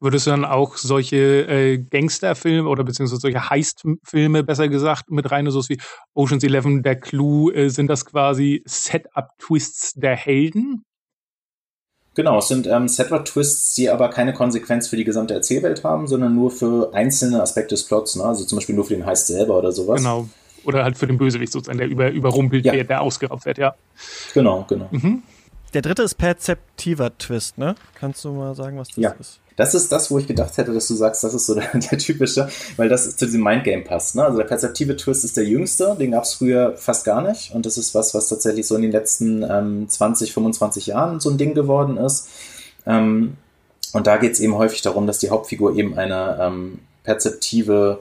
Würdest 0.00 0.26
du 0.26 0.30
dann 0.30 0.44
auch 0.44 0.76
solche 0.76 1.16
äh, 1.16 1.78
Gangsterfilme 1.78 2.68
oder 2.68 2.84
beziehungsweise 2.84 3.20
solche 3.20 3.48
Heist-Filme, 3.50 4.44
besser 4.44 4.68
gesagt, 4.68 5.10
mit 5.10 5.30
rein, 5.30 5.50
so 5.50 5.62
wie 5.68 5.78
Ocean's 6.14 6.44
Eleven, 6.44 6.82
der 6.82 6.96
Clue, 6.96 7.52
äh, 7.52 7.68
sind 7.68 7.88
das 7.88 8.04
quasi 8.04 8.62
Setup-Twists 8.66 9.94
der 9.94 10.16
Helden? 10.16 10.84
Genau, 12.14 12.38
es 12.38 12.48
sind 12.48 12.66
ähm, 12.66 12.86
Setup-Twists, 12.86 13.74
die 13.74 13.90
aber 13.90 14.08
keine 14.08 14.32
Konsequenz 14.32 14.86
für 14.88 14.96
die 14.96 15.04
gesamte 15.04 15.34
Erzählwelt 15.34 15.82
haben, 15.82 16.06
sondern 16.06 16.34
nur 16.34 16.50
für 16.50 16.94
einzelne 16.94 17.42
Aspekte 17.42 17.74
des 17.74 17.84
Plots, 17.84 18.14
ne? 18.16 18.24
also 18.24 18.44
zum 18.44 18.56
Beispiel 18.56 18.74
nur 18.74 18.84
für 18.84 18.94
den 18.94 19.04
Heist 19.04 19.26
selber 19.26 19.58
oder 19.58 19.72
sowas. 19.72 20.00
Genau. 20.00 20.28
Oder 20.64 20.84
halt 20.84 20.96
für 20.96 21.06
den 21.06 21.18
Bösewicht 21.18 21.52
sozusagen, 21.52 21.78
der 21.78 21.88
über, 21.88 22.10
überrumpelt 22.10 22.64
ja. 22.64 22.72
wird, 22.72 22.88
der 22.88 23.02
ausgeraubt 23.02 23.44
wird, 23.44 23.58
ja. 23.58 23.74
Genau, 24.32 24.64
genau. 24.68 24.88
Mhm. 24.92 25.22
Der 25.74 25.82
dritte 25.82 26.02
ist 26.02 26.14
perzeptiver 26.14 27.18
Twist, 27.18 27.58
ne? 27.58 27.74
Kannst 27.96 28.24
du 28.24 28.32
mal 28.32 28.54
sagen, 28.54 28.78
was 28.78 28.88
das 28.88 28.96
ja. 28.96 29.10
ist? 29.10 29.40
Das 29.56 29.74
ist 29.74 29.92
das, 29.92 30.10
wo 30.10 30.18
ich 30.18 30.26
gedacht 30.26 30.56
hätte, 30.56 30.72
dass 30.72 30.88
du 30.88 30.94
sagst, 30.94 31.22
das 31.22 31.34
ist 31.34 31.46
so 31.46 31.54
der, 31.54 31.68
der 31.72 31.98
typische, 31.98 32.48
weil 32.76 32.88
das 32.88 33.16
zu 33.16 33.26
diesem 33.26 33.42
Mindgame 33.42 33.82
passt. 33.82 34.16
Ne? 34.16 34.24
Also 34.24 34.38
der 34.38 34.44
perzeptive 34.44 34.96
Twist 34.96 35.24
ist 35.24 35.36
der 35.36 35.44
jüngste, 35.44 35.96
den 35.98 36.12
gab 36.12 36.24
es 36.24 36.34
früher 36.34 36.76
fast 36.76 37.04
gar 37.04 37.22
nicht. 37.22 37.54
Und 37.54 37.66
das 37.66 37.78
ist 37.78 37.94
was, 37.94 38.14
was 38.14 38.28
tatsächlich 38.28 38.66
so 38.66 38.76
in 38.76 38.82
den 38.82 38.92
letzten 38.92 39.42
ähm, 39.42 39.88
20, 39.88 40.32
25 40.32 40.86
Jahren 40.86 41.20
so 41.20 41.30
ein 41.30 41.38
Ding 41.38 41.54
geworden 41.54 41.96
ist. 41.96 42.28
Ähm, 42.86 43.36
und 43.92 44.06
da 44.06 44.16
geht 44.16 44.32
es 44.32 44.40
eben 44.40 44.56
häufig 44.56 44.82
darum, 44.82 45.06
dass 45.06 45.18
die 45.18 45.30
Hauptfigur 45.30 45.76
eben 45.76 45.96
eine 45.96 46.38
ähm, 46.40 46.80
perzeptive, 47.04 48.00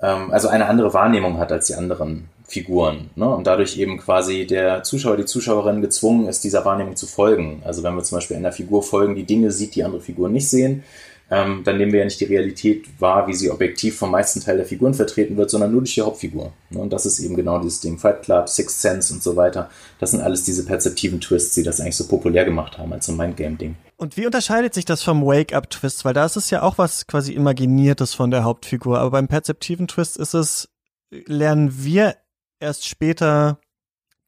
ähm, 0.00 0.30
also 0.30 0.48
eine 0.48 0.66
andere 0.66 0.94
Wahrnehmung 0.94 1.38
hat 1.38 1.52
als 1.52 1.66
die 1.66 1.74
anderen 1.74 2.30
Figuren. 2.48 3.10
Ne? 3.14 3.28
Und 3.28 3.46
dadurch 3.46 3.78
eben 3.78 3.98
quasi 3.98 4.46
der 4.46 4.82
Zuschauer, 4.82 5.18
die 5.18 5.26
Zuschauerin 5.26 5.82
gezwungen 5.82 6.26
ist, 6.28 6.42
dieser 6.44 6.64
Wahrnehmung 6.64 6.96
zu 6.96 7.06
folgen. 7.06 7.62
Also 7.64 7.82
wenn 7.82 7.94
wir 7.94 8.02
zum 8.02 8.16
Beispiel 8.16 8.38
einer 8.38 8.52
Figur 8.52 8.82
folgen, 8.82 9.14
die 9.14 9.24
Dinge 9.24 9.52
sieht, 9.52 9.74
die 9.74 9.84
andere 9.84 10.00
Figuren 10.00 10.32
nicht 10.32 10.48
sehen, 10.48 10.82
ähm, 11.30 11.62
dann 11.62 11.76
nehmen 11.76 11.92
wir 11.92 11.98
ja 11.98 12.04
nicht 12.06 12.20
die 12.20 12.24
Realität 12.24 12.86
wahr, 12.98 13.26
wie 13.26 13.34
sie 13.34 13.50
objektiv 13.50 13.98
vom 13.98 14.10
meisten 14.10 14.40
Teil 14.40 14.56
der 14.56 14.64
Figuren 14.64 14.94
vertreten 14.94 15.36
wird, 15.36 15.50
sondern 15.50 15.70
nur 15.70 15.82
durch 15.82 15.94
die 15.94 16.00
Hauptfigur. 16.00 16.52
Ne? 16.70 16.78
Und 16.78 16.90
das 16.90 17.04
ist 17.04 17.18
eben 17.18 17.36
genau 17.36 17.58
dieses 17.58 17.80
Ding. 17.80 17.98
Fight 17.98 18.22
Club, 18.22 18.48
Sixth 18.48 18.80
Sense 18.80 19.12
und 19.12 19.22
so 19.22 19.36
weiter. 19.36 19.68
Das 19.98 20.12
sind 20.12 20.22
alles 20.22 20.44
diese 20.44 20.64
perzeptiven 20.64 21.20
Twists, 21.20 21.54
die 21.54 21.62
das 21.62 21.82
eigentlich 21.82 21.96
so 21.96 22.08
populär 22.08 22.46
gemacht 22.46 22.78
haben 22.78 22.94
als 22.94 23.04
so 23.04 23.12
ein 23.12 23.18
Mindgame-Ding. 23.18 23.76
Und 23.98 24.16
wie 24.16 24.24
unterscheidet 24.24 24.72
sich 24.72 24.86
das 24.86 25.02
vom 25.02 25.22
Wake-up-Twist? 25.22 26.06
Weil 26.06 26.14
da 26.14 26.24
ist 26.24 26.36
es 26.36 26.48
ja 26.48 26.62
auch 26.62 26.78
was 26.78 27.06
quasi 27.06 27.34
Imaginiertes 27.34 28.14
von 28.14 28.30
der 28.30 28.44
Hauptfigur. 28.44 28.98
Aber 28.98 29.10
beim 29.10 29.28
perzeptiven 29.28 29.86
Twist 29.86 30.16
ist 30.16 30.32
es, 30.32 30.70
lernen 31.10 31.84
wir 31.84 32.14
erst 32.60 32.88
später, 32.88 33.58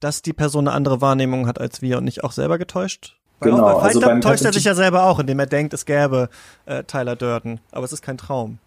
dass 0.01 0.23
die 0.23 0.33
Person 0.33 0.69
eine 0.69 0.77
andere 0.77 1.01
Wahrnehmung 1.01 1.47
hat 1.47 1.61
als 1.61 1.83
wir 1.83 1.99
und 1.99 2.05
nicht 2.05 2.25
auch 2.25 2.33
selber 2.33 2.59
getäuscht? 2.59 3.17
Weil 3.41 3.53
genau, 3.53 3.67
auch 3.67 3.83
also 3.83 4.01
beim 4.01 4.21
täuscht 4.21 4.45
er 4.45 4.53
sich 4.53 4.65
ja 4.65 4.75
selber 4.75 5.05
auch, 5.05 5.19
indem 5.19 5.39
er 5.39 5.47
denkt, 5.47 5.73
es 5.73 5.87
gäbe 5.87 6.29
äh, 6.67 6.85
Tyler 6.85 7.17
Durden. 7.17 7.61
Aber 7.73 7.85
es 7.85 7.93
ist 7.93 8.03
kein 8.03 8.19
Traum. 8.19 8.59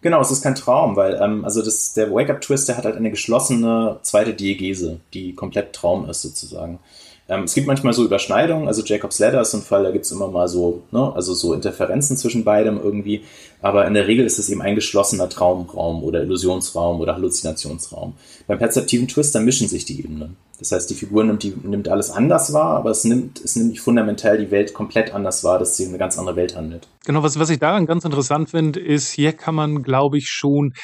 Genau, 0.00 0.20
es 0.20 0.30
ist 0.30 0.42
kein 0.42 0.54
Traum, 0.54 0.96
weil 0.96 1.14
ähm, 1.22 1.44
also 1.44 1.62
das, 1.62 1.92
der 1.94 2.12
Wake-Up-Twist, 2.12 2.68
der 2.68 2.76
hat 2.76 2.84
halt 2.84 2.96
eine 2.96 3.10
geschlossene 3.10 3.98
zweite 4.02 4.34
Diegese, 4.34 5.00
die 5.14 5.34
komplett 5.34 5.74
Traum 5.74 6.08
ist 6.08 6.22
sozusagen. 6.22 6.80
Ähm, 7.28 7.44
es 7.44 7.54
gibt 7.54 7.66
manchmal 7.66 7.92
so 7.92 8.04
Überschneidungen, 8.04 8.66
also 8.66 8.82
Jacob's 8.84 9.18
Ladder 9.18 9.40
ist 9.40 9.54
ein 9.54 9.62
Fall, 9.62 9.84
da 9.84 9.90
gibt 9.90 10.04
es 10.04 10.10
immer 10.10 10.28
mal 10.28 10.48
so, 10.48 10.82
ne, 10.90 11.12
also 11.14 11.34
so 11.34 11.54
Interferenzen 11.54 12.16
zwischen 12.16 12.44
beidem 12.44 12.80
irgendwie, 12.82 13.22
aber 13.60 13.86
in 13.86 13.94
der 13.94 14.08
Regel 14.08 14.26
ist 14.26 14.38
es 14.38 14.48
eben 14.50 14.60
ein 14.60 14.74
geschlossener 14.74 15.28
Traumraum 15.28 16.02
oder 16.02 16.22
Illusionsraum 16.22 17.00
oder 17.00 17.14
Halluzinationsraum. 17.14 18.14
Beim 18.48 18.58
perzeptiven 18.58 19.06
Twist, 19.06 19.34
da 19.34 19.40
mischen 19.40 19.68
sich 19.68 19.84
die 19.84 20.00
Ebenen. 20.00 20.36
Das 20.58 20.72
heißt, 20.72 20.90
die 20.90 20.94
Figur 20.94 21.24
nimmt, 21.24 21.42
die, 21.42 21.54
nimmt 21.62 21.88
alles 21.88 22.10
anders 22.10 22.52
wahr, 22.52 22.76
aber 22.76 22.90
es 22.90 23.04
nimmt, 23.04 23.40
es 23.40 23.56
nimmt 23.56 23.78
fundamental 23.78 24.38
die 24.38 24.50
Welt 24.50 24.74
komplett 24.74 25.14
anders 25.14 25.44
wahr, 25.44 25.58
dass 25.58 25.76
sie 25.76 25.86
eine 25.86 25.98
ganz 25.98 26.18
andere 26.18 26.36
Welt 26.36 26.56
handelt. 26.56 26.88
Genau, 27.04 27.22
was, 27.22 27.38
was 27.38 27.50
ich 27.50 27.58
daran 27.58 27.86
ganz 27.86 28.04
interessant 28.04 28.50
finde, 28.50 28.80
ist, 28.80 29.10
hier 29.10 29.32
kann 29.32 29.54
man, 29.54 29.82
glaube 29.82 30.18
ich, 30.18 30.28
schon 30.28 30.74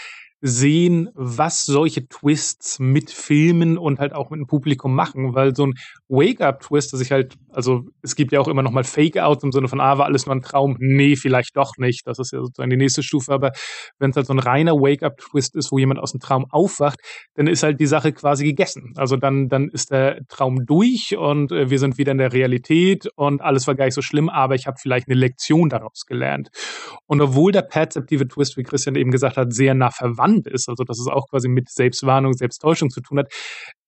sehen, 0.41 1.09
was 1.15 1.67
solche 1.67 2.07
Twists 2.07 2.79
mit 2.79 3.11
Filmen 3.11 3.77
und 3.77 3.99
halt 3.99 4.13
auch 4.15 4.31
mit 4.31 4.39
dem 4.39 4.47
Publikum 4.47 4.95
machen, 4.95 5.35
weil 5.35 5.55
so 5.55 5.67
ein 5.67 5.75
Wake-up-Twist, 6.09 6.93
dass 6.93 7.01
ich 7.01 7.13
halt, 7.13 7.35
also 7.51 7.83
es 8.03 8.15
gibt 8.15 8.33
ja 8.33 8.41
auch 8.41 8.49
immer 8.49 8.63
noch 8.63 8.71
mal 8.71 8.85
Fake-Outs 8.85 9.45
im 9.45 9.53
Sinne 9.53 9.69
von, 9.69 9.81
ah, 9.81 9.99
war 9.99 10.07
alles 10.07 10.27
nur 10.27 10.35
ein 10.35 10.43
Traum, 10.43 10.77
nee, 10.79 11.17
vielleicht 11.17 11.57
doch 11.57 11.73
nicht, 11.77 12.07
das 12.07 12.19
ist 12.19 12.33
ja 12.33 12.41
sozusagen 12.41 12.71
die 12.71 12.77
nächste 12.77 13.03
Stufe, 13.03 13.33
aber 13.33 13.53
wenn 13.99 14.11
es 14.11 14.17
halt 14.17 14.27
so 14.27 14.33
ein 14.33 14.39
reiner 14.39 14.73
Wake-up-Twist 14.73 15.55
ist, 15.57 15.71
wo 15.71 15.79
jemand 15.79 16.01
aus 16.01 16.13
dem 16.13 16.21
Traum 16.21 16.47
aufwacht, 16.51 17.01
dann 17.35 17.47
ist 17.47 17.63
halt 17.63 17.81
die 17.81 17.87
Sache 17.87 18.13
quasi 18.13 18.45
gegessen. 18.45 18.93
Also 18.97 19.17
dann, 19.17 19.49
dann 19.49 19.69
ist 19.69 19.91
der 19.91 20.21
Traum 20.29 20.65
durch 20.65 21.17
und 21.17 21.53
äh, 21.53 21.71
wir 21.71 21.79
sind 21.79 21.99
wieder 21.99 22.13
in 22.13 22.19
der 22.19 22.33
Realität 22.33 23.09
und 23.17 23.43
alles 23.43 23.67
war 23.67 23.75
gar 23.75 23.85
nicht 23.85 23.95
so 23.95 24.03
schlimm, 24.03 24.29
aber 24.29 24.55
ich 24.55 24.67
habe 24.67 24.79
vielleicht 24.81 25.09
eine 25.09 25.19
Lektion 25.19 25.69
daraus 25.69 26.07
gelernt. 26.07 26.49
Und 27.07 27.21
obwohl 27.21 27.53
der 27.53 27.63
perzeptive 27.63 28.27
Twist, 28.29 28.57
wie 28.57 28.63
Christian 28.63 28.97
eben 28.97 29.11
gesagt 29.11 29.37
hat, 29.37 29.53
sehr 29.53 29.75
nah 29.75 29.91
verwandt 29.91 30.47
ist, 30.47 30.69
also 30.69 30.85
dass 30.85 30.99
es 30.99 31.07
auch 31.07 31.29
quasi 31.29 31.49
mit 31.49 31.69
Selbstwarnung, 31.69 32.33
Selbsttäuschung 32.33 32.91
zu 32.91 33.01
tun 33.01 33.19
hat, 33.19 33.33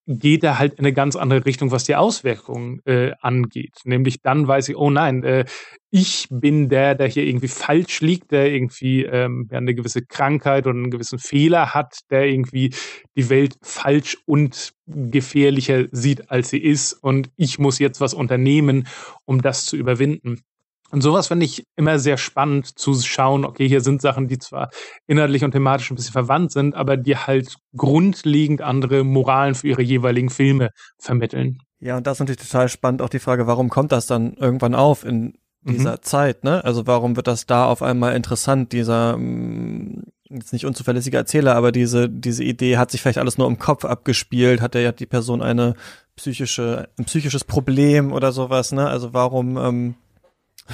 geht 0.06 0.42
er 0.42 0.58
halt 0.58 0.74
in 0.74 0.80
eine 0.80 0.92
ganz 0.92 1.16
andere 1.16 1.44
Richtung, 1.44 1.70
was 1.70 1.84
die 1.84 1.94
Auswirkungen 1.94 2.80
äh, 2.84 3.12
angeht. 3.20 3.76
Nämlich 3.84 4.22
dann 4.22 4.48
weiß 4.48 4.68
ich, 4.68 4.76
oh 4.76 4.90
nein, 4.90 5.22
äh, 5.22 5.44
ich 5.90 6.26
bin 6.30 6.68
der, 6.68 6.94
der 6.94 7.08
hier 7.08 7.24
irgendwie 7.24 7.48
falsch 7.48 8.00
liegt, 8.00 8.30
der 8.30 8.50
irgendwie 8.50 9.04
ähm, 9.04 9.48
eine 9.50 9.74
gewisse 9.74 10.02
Krankheit 10.02 10.66
oder 10.66 10.76
einen 10.76 10.90
gewissen 10.90 11.18
Fehler 11.18 11.74
hat, 11.74 11.98
der 12.10 12.26
irgendwie 12.26 12.74
die 13.16 13.28
Welt 13.28 13.56
falsch 13.62 14.18
und 14.26 14.72
gefährlicher 14.86 15.86
sieht, 15.90 16.30
als 16.30 16.50
sie 16.50 16.62
ist. 16.62 16.92
Und 16.92 17.30
ich 17.36 17.58
muss 17.58 17.78
jetzt 17.78 18.00
was 18.00 18.14
unternehmen, 18.14 18.86
um 19.24 19.42
das 19.42 19.66
zu 19.66 19.76
überwinden. 19.76 20.40
Und 20.90 21.02
sowas 21.02 21.28
finde 21.28 21.46
ich 21.46 21.64
immer 21.76 21.98
sehr 21.98 22.16
spannend 22.16 22.78
zu 22.78 22.94
schauen, 22.94 23.44
okay, 23.44 23.68
hier 23.68 23.80
sind 23.80 24.02
Sachen, 24.02 24.28
die 24.28 24.38
zwar 24.38 24.70
inhaltlich 25.06 25.44
und 25.44 25.52
thematisch 25.52 25.90
ein 25.90 25.94
bisschen 25.96 26.12
verwandt 26.12 26.52
sind, 26.52 26.74
aber 26.74 26.96
die 26.96 27.16
halt 27.16 27.56
grundlegend 27.76 28.62
andere 28.62 29.04
Moralen 29.04 29.54
für 29.54 29.68
ihre 29.68 29.82
jeweiligen 29.82 30.30
Filme 30.30 30.70
vermitteln. 30.98 31.58
Ja, 31.78 31.96
und 31.96 32.06
das 32.06 32.16
ist 32.16 32.20
natürlich 32.20 32.42
total 32.48 32.68
spannend, 32.68 33.02
auch 33.02 33.08
die 33.08 33.18
Frage, 33.18 33.46
warum 33.46 33.70
kommt 33.70 33.92
das 33.92 34.06
dann 34.06 34.34
irgendwann 34.34 34.74
auf 34.74 35.04
in 35.04 35.34
dieser 35.62 35.92
Mhm. 35.92 36.02
Zeit, 36.02 36.44
ne? 36.44 36.64
Also 36.64 36.86
warum 36.86 37.16
wird 37.16 37.26
das 37.26 37.46
da 37.46 37.66
auf 37.66 37.82
einmal 37.82 38.16
interessant, 38.16 38.72
dieser 38.72 39.16
mh, 39.16 40.02
jetzt 40.30 40.52
nicht 40.52 40.64
unzuverlässige 40.64 41.16
Erzähler, 41.16 41.54
aber 41.56 41.72
diese, 41.72 42.08
diese 42.08 42.44
Idee 42.44 42.78
hat 42.78 42.90
sich 42.90 43.02
vielleicht 43.02 43.18
alles 43.18 43.36
nur 43.36 43.46
im 43.48 43.58
Kopf 43.58 43.84
abgespielt, 43.84 44.60
hat 44.60 44.74
der 44.74 44.82
ja 44.82 44.92
die 44.92 45.06
Person 45.06 45.42
eine 45.42 45.74
psychische, 46.16 46.88
ein 46.98 47.04
psychisches 47.04 47.44
Problem 47.44 48.12
oder 48.12 48.32
sowas, 48.32 48.72
ne? 48.72 48.88
Also 48.88 49.12
warum, 49.12 49.56
ähm, 49.56 49.94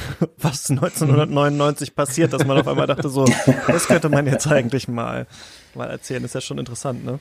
was 0.38 0.70
1999 0.70 1.94
passiert, 1.94 2.32
dass 2.32 2.44
man 2.44 2.58
auf 2.58 2.68
einmal 2.68 2.86
dachte, 2.86 3.08
so, 3.08 3.24
das 3.66 3.86
könnte 3.86 4.08
man 4.08 4.26
jetzt 4.26 4.46
eigentlich 4.46 4.88
mal, 4.88 5.26
mal 5.74 5.88
erzählen, 5.88 6.24
ist 6.24 6.34
ja 6.34 6.40
schon 6.40 6.58
interessant, 6.58 7.04
ne? 7.04 7.18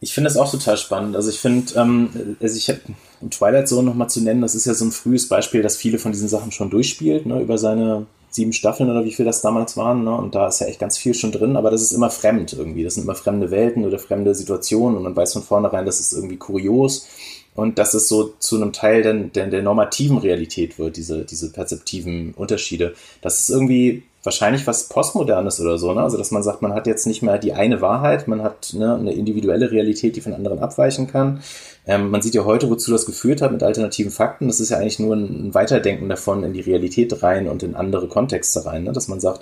Ich 0.00 0.12
finde 0.14 0.28
das 0.28 0.36
auch 0.36 0.50
total 0.50 0.76
spannend. 0.76 1.14
Also 1.14 1.30
ich 1.30 1.38
finde, 1.38 1.72
ähm, 1.76 2.36
also 2.40 2.56
ich 2.56 2.68
habe 2.68 2.80
um 3.20 3.30
Twilight 3.30 3.68
Zone 3.68 3.84
nochmal 3.84 4.10
zu 4.10 4.20
nennen, 4.20 4.40
das 4.40 4.56
ist 4.56 4.66
ja 4.66 4.74
so 4.74 4.84
ein 4.84 4.90
frühes 4.90 5.28
Beispiel, 5.28 5.62
dass 5.62 5.76
viele 5.76 6.00
von 6.00 6.10
diesen 6.10 6.28
Sachen 6.28 6.50
schon 6.50 6.70
durchspielt, 6.70 7.24
ne, 7.24 7.40
über 7.40 7.56
seine 7.56 8.06
sieben 8.28 8.52
Staffeln 8.52 8.90
oder 8.90 9.04
wie 9.04 9.12
viel 9.12 9.24
das 9.24 9.42
damals 9.42 9.76
waren, 9.76 10.02
ne? 10.02 10.16
Und 10.16 10.34
da 10.34 10.48
ist 10.48 10.60
ja 10.60 10.66
echt 10.66 10.80
ganz 10.80 10.98
viel 10.98 11.14
schon 11.14 11.30
drin, 11.30 11.56
aber 11.56 11.70
das 11.70 11.82
ist 11.82 11.92
immer 11.92 12.10
fremd 12.10 12.52
irgendwie. 12.52 12.82
Das 12.82 12.94
sind 12.94 13.04
immer 13.04 13.14
fremde 13.14 13.52
Welten 13.52 13.84
oder 13.84 13.98
fremde 13.98 14.34
Situationen 14.34 14.96
und 14.96 15.04
man 15.04 15.14
weiß 15.14 15.34
von 15.34 15.42
vornherein, 15.42 15.86
das 15.86 16.00
ist 16.00 16.12
irgendwie 16.12 16.36
kurios 16.36 17.06
und 17.54 17.78
dass 17.78 17.94
es 17.94 18.08
so 18.08 18.34
zu 18.38 18.56
einem 18.56 18.72
Teil 18.72 19.02
der, 19.02 19.14
der, 19.14 19.46
der 19.48 19.62
normativen 19.62 20.18
Realität 20.18 20.78
wird, 20.78 20.96
diese, 20.96 21.24
diese 21.24 21.52
perzeptiven 21.52 22.32
Unterschiede. 22.34 22.94
Das 23.20 23.40
ist 23.40 23.50
irgendwie 23.50 24.04
wahrscheinlich 24.22 24.66
was 24.66 24.88
Postmodernes 24.88 25.60
oder 25.60 25.78
so, 25.78 25.92
ne? 25.92 26.00
Also 26.00 26.16
dass 26.16 26.30
man 26.30 26.42
sagt, 26.42 26.62
man 26.62 26.74
hat 26.74 26.86
jetzt 26.86 27.06
nicht 27.06 27.22
mehr 27.22 27.38
die 27.38 27.52
eine 27.52 27.80
Wahrheit, 27.80 28.28
man 28.28 28.42
hat 28.42 28.72
ne, 28.72 28.94
eine 28.94 29.12
individuelle 29.12 29.70
Realität, 29.70 30.16
die 30.16 30.20
von 30.20 30.32
anderen 30.32 30.60
abweichen 30.60 31.08
kann. 31.08 31.42
Ähm, 31.86 32.10
man 32.10 32.22
sieht 32.22 32.34
ja 32.34 32.44
heute, 32.44 32.70
wozu 32.70 32.92
das 32.92 33.04
geführt 33.04 33.42
hat 33.42 33.52
mit 33.52 33.62
alternativen 33.62 34.12
Fakten. 34.12 34.46
Das 34.46 34.60
ist 34.60 34.70
ja 34.70 34.78
eigentlich 34.78 35.00
nur 35.00 35.16
ein 35.16 35.52
Weiterdenken 35.54 36.08
davon 36.08 36.44
in 36.44 36.52
die 36.52 36.60
Realität 36.60 37.22
rein 37.22 37.48
und 37.48 37.62
in 37.62 37.74
andere 37.74 38.06
Kontexte 38.06 38.64
rein, 38.64 38.84
ne? 38.84 38.92
dass 38.92 39.08
man 39.08 39.20
sagt, 39.20 39.40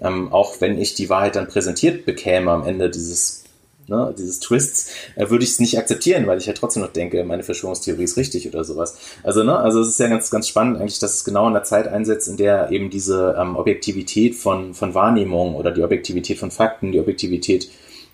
ähm, 0.00 0.32
auch 0.32 0.60
wenn 0.60 0.78
ich 0.78 0.94
die 0.94 1.10
Wahrheit 1.10 1.36
dann 1.36 1.48
präsentiert 1.48 2.06
bekäme 2.06 2.50
am 2.50 2.64
Ende 2.66 2.88
dieses 2.88 3.44
ne, 3.88 4.14
dieses 4.16 4.40
Twists, 4.40 4.90
äh, 5.16 5.30
würde 5.30 5.44
ich 5.44 5.50
es 5.50 5.60
nicht 5.60 5.78
akzeptieren, 5.78 6.26
weil 6.26 6.38
ich 6.38 6.46
ja 6.46 6.52
trotzdem 6.52 6.82
noch 6.82 6.92
denke, 6.92 7.24
meine 7.24 7.42
Verschwörungstheorie 7.42 8.04
ist 8.04 8.16
richtig 8.16 8.48
oder 8.48 8.64
sowas. 8.64 8.96
Also, 9.22 9.42
ne, 9.42 9.56
also 9.56 9.80
es 9.80 9.88
ist 9.88 10.00
ja 10.00 10.08
ganz, 10.08 10.30
ganz 10.30 10.48
spannend 10.48 10.78
eigentlich, 10.78 10.98
dass 10.98 11.14
es 11.14 11.24
genau 11.24 11.46
in 11.46 11.54
der 11.54 11.64
Zeit 11.64 11.88
einsetzt, 11.88 12.28
in 12.28 12.36
der 12.36 12.70
eben 12.70 12.90
diese 12.90 13.36
ähm, 13.38 13.56
Objektivität 13.56 14.34
von, 14.34 14.74
von 14.74 14.94
Wahrnehmung 14.94 15.54
oder 15.54 15.70
die 15.70 15.82
Objektivität 15.82 16.38
von 16.38 16.50
Fakten, 16.50 16.92
die 16.92 17.00
Objektivität 17.00 17.68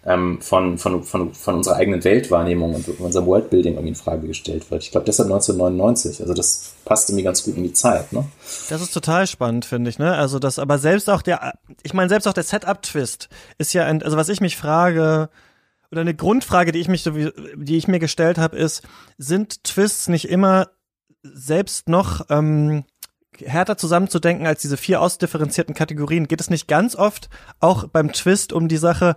ähm, 0.09 0.41
von, 0.41 0.79
von, 0.79 1.03
von, 1.03 1.35
von 1.35 1.55
unserer 1.57 1.77
eigenen 1.77 2.03
Weltwahrnehmung 2.05 2.75
und 2.75 2.89
unserem 3.01 3.27
Worldbuilding 3.27 3.75
irgendwie 3.75 3.91
in 3.91 3.95
Frage 3.95 4.27
gestellt 4.27 4.71
wird. 4.71 4.83
Ich 4.83 4.91
glaube, 4.91 5.05
deshalb 5.05 5.27
1999. 5.27 6.21
Also 6.21 6.35
das 6.35 6.73
passt 6.85 7.11
irgendwie 7.11 7.25
ganz 7.25 7.43
gut 7.43 7.57
in 7.57 7.65
die 7.65 7.73
Zeit, 7.73 8.13
ne? 8.13 8.25
Das 8.71 8.81
ist 8.81 8.95
total 8.95 9.27
spannend, 9.27 9.65
finde 9.65 9.91
ich, 9.91 9.99
ne? 9.99 10.15
Also 10.15 10.39
das, 10.39 10.59
aber 10.59 10.79
selbst 10.79 11.11
auch 11.11 11.23
der, 11.23 11.53
ich 11.83 11.95
meine, 11.95 12.09
selbst 12.09 12.27
auch 12.27 12.33
der 12.33 12.45
Setup-Twist 12.45 13.29
ist 13.59 13.75
ja 13.75 13.85
ein, 13.85 14.03
also 14.03 14.17
was 14.17 14.29
ich 14.29 14.41
mich 14.41 14.57
frage, 14.57 15.29
oder 15.91 16.03
eine 16.03 16.15
Grundfrage, 16.15 16.73
die 16.73 16.81
ich 16.81 16.89
mich 16.89 17.03
so, 17.03 17.17
wie- 17.17 17.33
die 17.57 17.77
ich 17.77 17.89
mir 17.89 17.99
gestellt 17.99 18.39
habe, 18.39 18.57
ist, 18.57 18.83
sind 19.17 19.65
Twists 19.65 20.09
nicht 20.09 20.29
immer 20.29 20.69
selbst 21.23 21.89
noch 21.89 22.27
ähm, 22.31 22.85
härter 23.39 23.77
zusammenzudenken 23.77 24.47
als 24.47 24.63
diese 24.63 24.77
vier 24.77 25.01
ausdifferenzierten 25.01 25.75
Kategorien? 25.75 26.29
Geht 26.29 26.41
es 26.41 26.51
nicht 26.51 26.69
ganz 26.69 26.95
oft 26.97 27.29
auch 27.61 27.89
beim 27.89 28.13
Twist 28.13 28.53
um 28.53 28.69
die 28.69 28.77
Sache, 28.77 29.17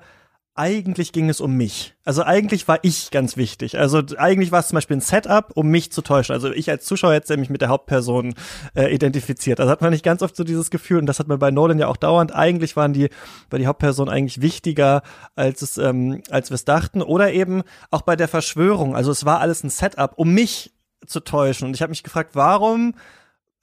eigentlich 0.54 1.14
ging 1.14 1.30
es 1.30 1.40
um 1.40 1.56
mich. 1.56 1.96
Also 2.04 2.24
eigentlich 2.24 2.68
war 2.68 2.80
ich 2.82 3.10
ganz 3.10 3.38
wichtig. 3.38 3.78
Also 3.78 4.02
eigentlich 4.18 4.52
war 4.52 4.60
es 4.60 4.68
zum 4.68 4.76
Beispiel 4.76 4.98
ein 4.98 5.02
Setup, 5.02 5.52
um 5.56 5.68
mich 5.68 5.92
zu 5.92 6.02
täuschen. 6.02 6.34
Also 6.34 6.52
ich 6.52 6.70
als 6.70 6.84
Zuschauer 6.84 7.14
hätte 7.14 7.38
mich 7.38 7.50
mit 7.50 7.62
der 7.62 7.70
Hauptperson 7.70 8.34
äh, 8.76 8.94
identifiziert. 8.94 9.62
Also 9.62 9.72
hat 9.72 9.82
man 9.82 9.92
nicht 9.92 10.04
ganz 10.04 10.22
oft 10.22 10.36
so 10.36 10.44
dieses 10.44 10.70
Gefühl, 10.70 11.00
und 11.00 11.06
das 11.06 11.20
hat 11.20 11.30
man 11.30 11.40
bei 11.40 11.52
Nolan 11.52 11.80
ja 11.80 11.88
auch 11.88 11.96
dauernd, 11.96 12.36
eigentlich 12.36 12.76
waren 12.76 12.92
die, 12.92 13.10
war 13.50 13.60
die 13.60 13.68
Hauptperson 13.68 14.10
eigentlich 14.10 14.42
wichtiger, 14.42 15.04
als 15.36 15.62
es, 15.62 15.78
ähm, 15.78 16.22
als 16.30 16.50
wir 16.50 16.56
es 16.56 16.66
dachten. 16.66 17.02
Oder 17.02 17.32
eben 17.32 17.64
auch 17.90 18.02
bei 18.02 18.18
der 18.18 18.28
Verschwörung. 18.28 18.94
Also 18.94 19.12
es 19.12 19.24
war 19.24 19.40
alles 19.40 19.64
ein 19.64 19.70
Setup, 19.70 20.12
um 20.18 20.34
mich 20.34 20.74
zu 21.06 21.22
täuschen. 21.22 21.68
Und 21.68 21.76
ich 21.76 21.82
habe 21.82 21.92
mich 21.92 22.04
gefragt, 22.04 22.32
warum 22.34 22.94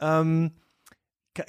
ähm, 0.00 0.52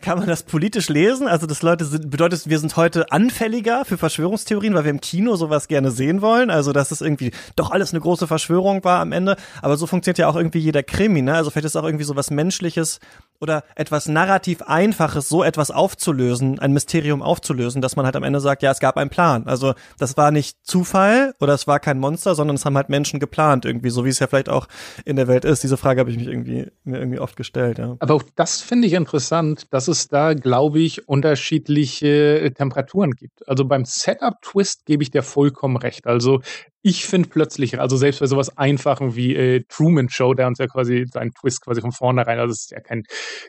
Kann 0.02 0.20
man 0.20 0.28
das 0.28 0.44
politisch 0.44 0.90
lesen? 0.90 1.28
Also, 1.28 1.48
dass 1.48 1.62
Leute 1.62 1.86
sind, 1.86 2.10
bedeutet, 2.10 2.48
wir 2.50 2.60
sind 2.60 2.76
heute 2.76 3.12
anfälliger 3.12 3.86
für 3.86 3.98
Verschwörungstheorien, 3.98 4.74
weil 4.74 4.84
wir 4.84 4.92
im 4.92 5.02
Kino 5.02 5.36
sowas 5.36 5.68
gerne 5.68 5.92
sehen 5.92 6.22
wollen. 6.22 6.50
Also, 6.50 6.74
dass 6.74 6.92
es 6.92 7.02
irgendwie 7.02 7.32
doch 7.56 7.72
alles 7.72 7.92
eine 7.92 8.02
große 8.02 8.28
Verschwörung 8.28 8.84
war 8.84 9.02
am 9.02 9.12
Ende. 9.12 9.36
Aber 9.62 9.78
so 9.78 9.88
funktioniert 9.88 10.20
ja 10.20 10.28
auch 10.28 10.36
irgendwie 10.36 10.60
jeder 10.60 10.84
Krimi, 10.84 11.22
ne? 11.22 11.36
Also, 11.36 11.50
vielleicht 11.50 11.66
ist 11.66 11.76
auch 11.76 11.86
irgendwie 11.86 12.06
sowas 12.06 12.32
Menschliches 12.32 13.00
oder 13.42 13.64
etwas 13.76 14.08
narrativ 14.08 14.62
Einfaches, 14.62 15.30
so 15.30 15.44
etwas 15.44 15.72
aufzulösen, 15.72 16.60
ein 16.60 16.74
Mysterium 16.74 17.22
aufzulösen, 17.22 17.82
dass 17.82 17.96
man 17.96 18.06
halt 18.06 18.16
am 18.16 18.24
Ende 18.24 18.40
sagt, 18.40 18.64
ja, 18.64 18.72
es 18.72 18.80
gab 18.80 18.98
einen 18.98 19.10
Plan. 19.10 19.48
Also 19.48 19.74
das 19.98 20.18
war 20.18 20.32
nicht 20.32 20.58
Zufall 20.64 21.34
oder 21.40 21.54
es 21.54 21.68
war 21.68 21.80
kein 21.80 22.00
Monster, 22.00 22.36
sondern 22.36 22.56
es 22.56 22.66
haben 22.66 22.76
halt 22.76 22.90
Menschen 22.90 23.20
geplant 23.20 23.66
irgendwie, 23.66 23.90
so 23.90 24.06
wie 24.06 24.10
es 24.10 24.20
ja 24.20 24.28
vielleicht 24.28 24.50
auch 24.50 24.68
in 25.06 25.16
der 25.16 25.28
Welt 25.28 25.46
ist. 25.46 25.64
Diese 25.64 25.78
Frage 25.78 26.02
habe 26.02 26.12
ich 26.12 26.18
mich 26.18 26.28
irgendwie 26.28 26.68
mir 26.84 27.00
irgendwie 27.00 27.20
oft 27.20 27.36
gestellt. 27.36 27.78
Ja. 27.78 27.96
Aber 28.00 28.14
auch 28.16 28.24
das 28.36 28.62
finde 28.62 28.88
ich 28.88 28.94
interessant, 28.94 29.68
dass 29.72 29.88
es 29.88 30.08
da, 30.08 30.34
glaube 30.34 30.80
ich, 30.80 31.08
unterschiedliche 31.08 32.52
Temperaturen 32.56 33.12
gibt. 33.12 33.48
Also 33.48 33.66
beim 33.66 33.86
Setup-Twist 33.86 34.86
gebe 34.86 35.04
ich 35.04 35.12
dir 35.12 35.24
vollkommen 35.24 35.78
recht. 35.78 36.08
Also 36.08 36.42
ich 36.82 37.06
finde 37.06 37.28
plötzlich, 37.30 37.80
also 37.80 37.98
selbst 37.98 38.22
bei 38.22 38.26
sowas 38.26 38.58
Einfachen 38.58 39.16
wie 39.16 39.36
äh, 39.36 39.64
Truman 39.68 40.10
Show, 40.10 40.34
der 40.34 40.48
uns 40.48 40.60
ja 40.60 40.68
quasi 40.68 41.06
seinen 41.12 41.32
Twist 41.32 41.62
quasi 41.62 41.82
von 41.82 41.92
vornherein, 41.92 42.40
also 42.40 42.54
es 42.54 42.62
ist 42.62 42.72
ja 42.72 42.80
kein, 42.80 43.04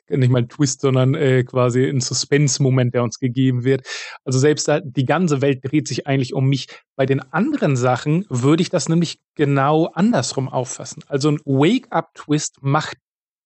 nicht 0.08 0.30
mal 0.30 0.40
ein 0.40 0.48
Twist, 0.48 0.80
sondern 0.80 1.14
äh, 1.14 1.44
quasi 1.44 1.84
ein 1.84 2.00
Suspense-Moment, 2.00 2.94
der 2.94 3.04
uns 3.04 3.20
gegeben 3.20 3.62
wird. 3.62 3.86
Also 4.24 4.38
selbst 4.38 4.66
da, 4.66 4.80
die 4.80 5.04
ganze 5.04 5.40
Welt 5.42 5.60
dreht 5.62 5.86
sich 5.86 6.06
eigentlich 6.06 6.34
um 6.34 6.48
mich. 6.48 6.66
Bei 6.96 7.06
den 7.06 7.20
anderen 7.32 7.76
Sachen 7.76 8.26
würde 8.28 8.62
ich 8.62 8.70
das 8.70 8.88
nämlich 8.88 9.20
genau 9.36 9.86
andersrum 9.86 10.48
auffassen. 10.48 11.04
Also 11.06 11.30
ein 11.30 11.40
Wake-up-Twist 11.44 12.58
macht 12.62 12.96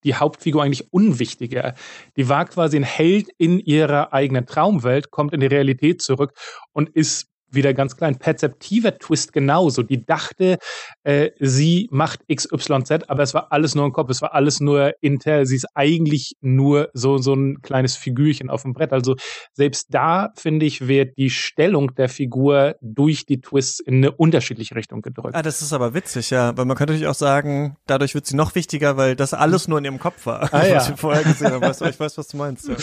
die 0.05 0.14
Hauptfigur 0.14 0.62
eigentlich 0.62 0.93
unwichtiger. 0.93 1.74
Die 2.16 2.28
war 2.28 2.45
quasi 2.47 2.76
ein 2.76 2.85
Held 2.85 3.28
in 3.39 3.59
ihrer 3.59 4.12
eigenen 4.12 4.47
Traumwelt, 4.47 5.11
kommt 5.11 5.32
in 5.32 5.41
die 5.41 5.47
Realität 5.47 6.03
zurück 6.03 6.32
und 6.72 6.91
ist 6.91 7.34
wieder 7.55 7.75
ganz 7.75 7.97
klein. 7.97 8.19
Perzeptiver 8.19 8.99
Twist 8.99 9.33
genauso. 9.33 9.83
Die 9.83 10.05
dachte, 10.05 10.59
äh, 11.03 11.31
sie 11.39 11.89
macht 11.91 12.21
XYZ, 12.33 13.09
aber 13.09 13.23
es 13.23 13.35
war 13.35 13.53
alles 13.53 13.75
nur 13.75 13.85
im 13.85 13.93
Kopf, 13.93 14.11
es 14.11 14.23
war 14.23 14.35
alles 14.35 14.61
nur 14.61 14.95
inter. 15.01 15.47
Sie 15.47 15.57
ist 15.57 15.67
eigentlich 15.75 16.37
nur 16.41 16.91
so, 16.93 17.19
so 17.19 17.35
ein 17.35 17.63
kleines 17.63 17.97
Figürchen 17.97 18.51
auf 18.51 18.63
dem 18.63 18.75
Brett. 18.75 18.93
Also 18.93 19.17
selbst 19.53 19.89
da, 19.91 20.33
finde 20.37 20.67
ich, 20.67 20.89
wird 20.89 21.17
die 21.17 21.31
Stellung 21.31 21.95
der 21.95 22.09
Figur 22.09 22.77
durch 22.81 23.27
die 23.27 23.41
Twists 23.41 23.81
in 23.81 23.97
eine 23.97 24.13
unterschiedliche 24.13 24.75
Richtung 24.75 25.03
gedrückt. 25.03 25.35
Ah, 25.35 25.43
das 25.43 25.63
ist 25.63 25.73
aber 25.73 25.95
witzig, 25.95 26.31
ja. 26.31 26.57
Weil 26.57 26.65
man 26.65 26.77
könnte 26.77 26.93
natürlich 26.93 27.09
auch 27.09 27.15
sagen, 27.15 27.77
dadurch 27.87 28.15
wird 28.15 28.27
sie 28.27 28.37
noch 28.37 28.55
wichtiger, 28.55 28.97
weil 28.97 29.17
das 29.17 29.35
alles 29.35 29.69
nur 29.69 29.79
in 29.79 29.85
ihrem 29.85 29.99
Kopf 29.99 30.27
war, 30.27 30.53
ah, 30.53 30.67
ja. 30.67 30.77
was 30.77 30.89
wir 30.89 30.97
vorher 30.97 31.23
gesehen 31.23 31.53
haben. 31.53 31.63
Weißt 31.63 31.81
du, 31.81 31.87
ich 31.87 31.99
weiß, 31.99 32.17
was 32.19 32.29
du 32.29 32.37
meinst. 32.37 32.69
Ja. 32.69 32.77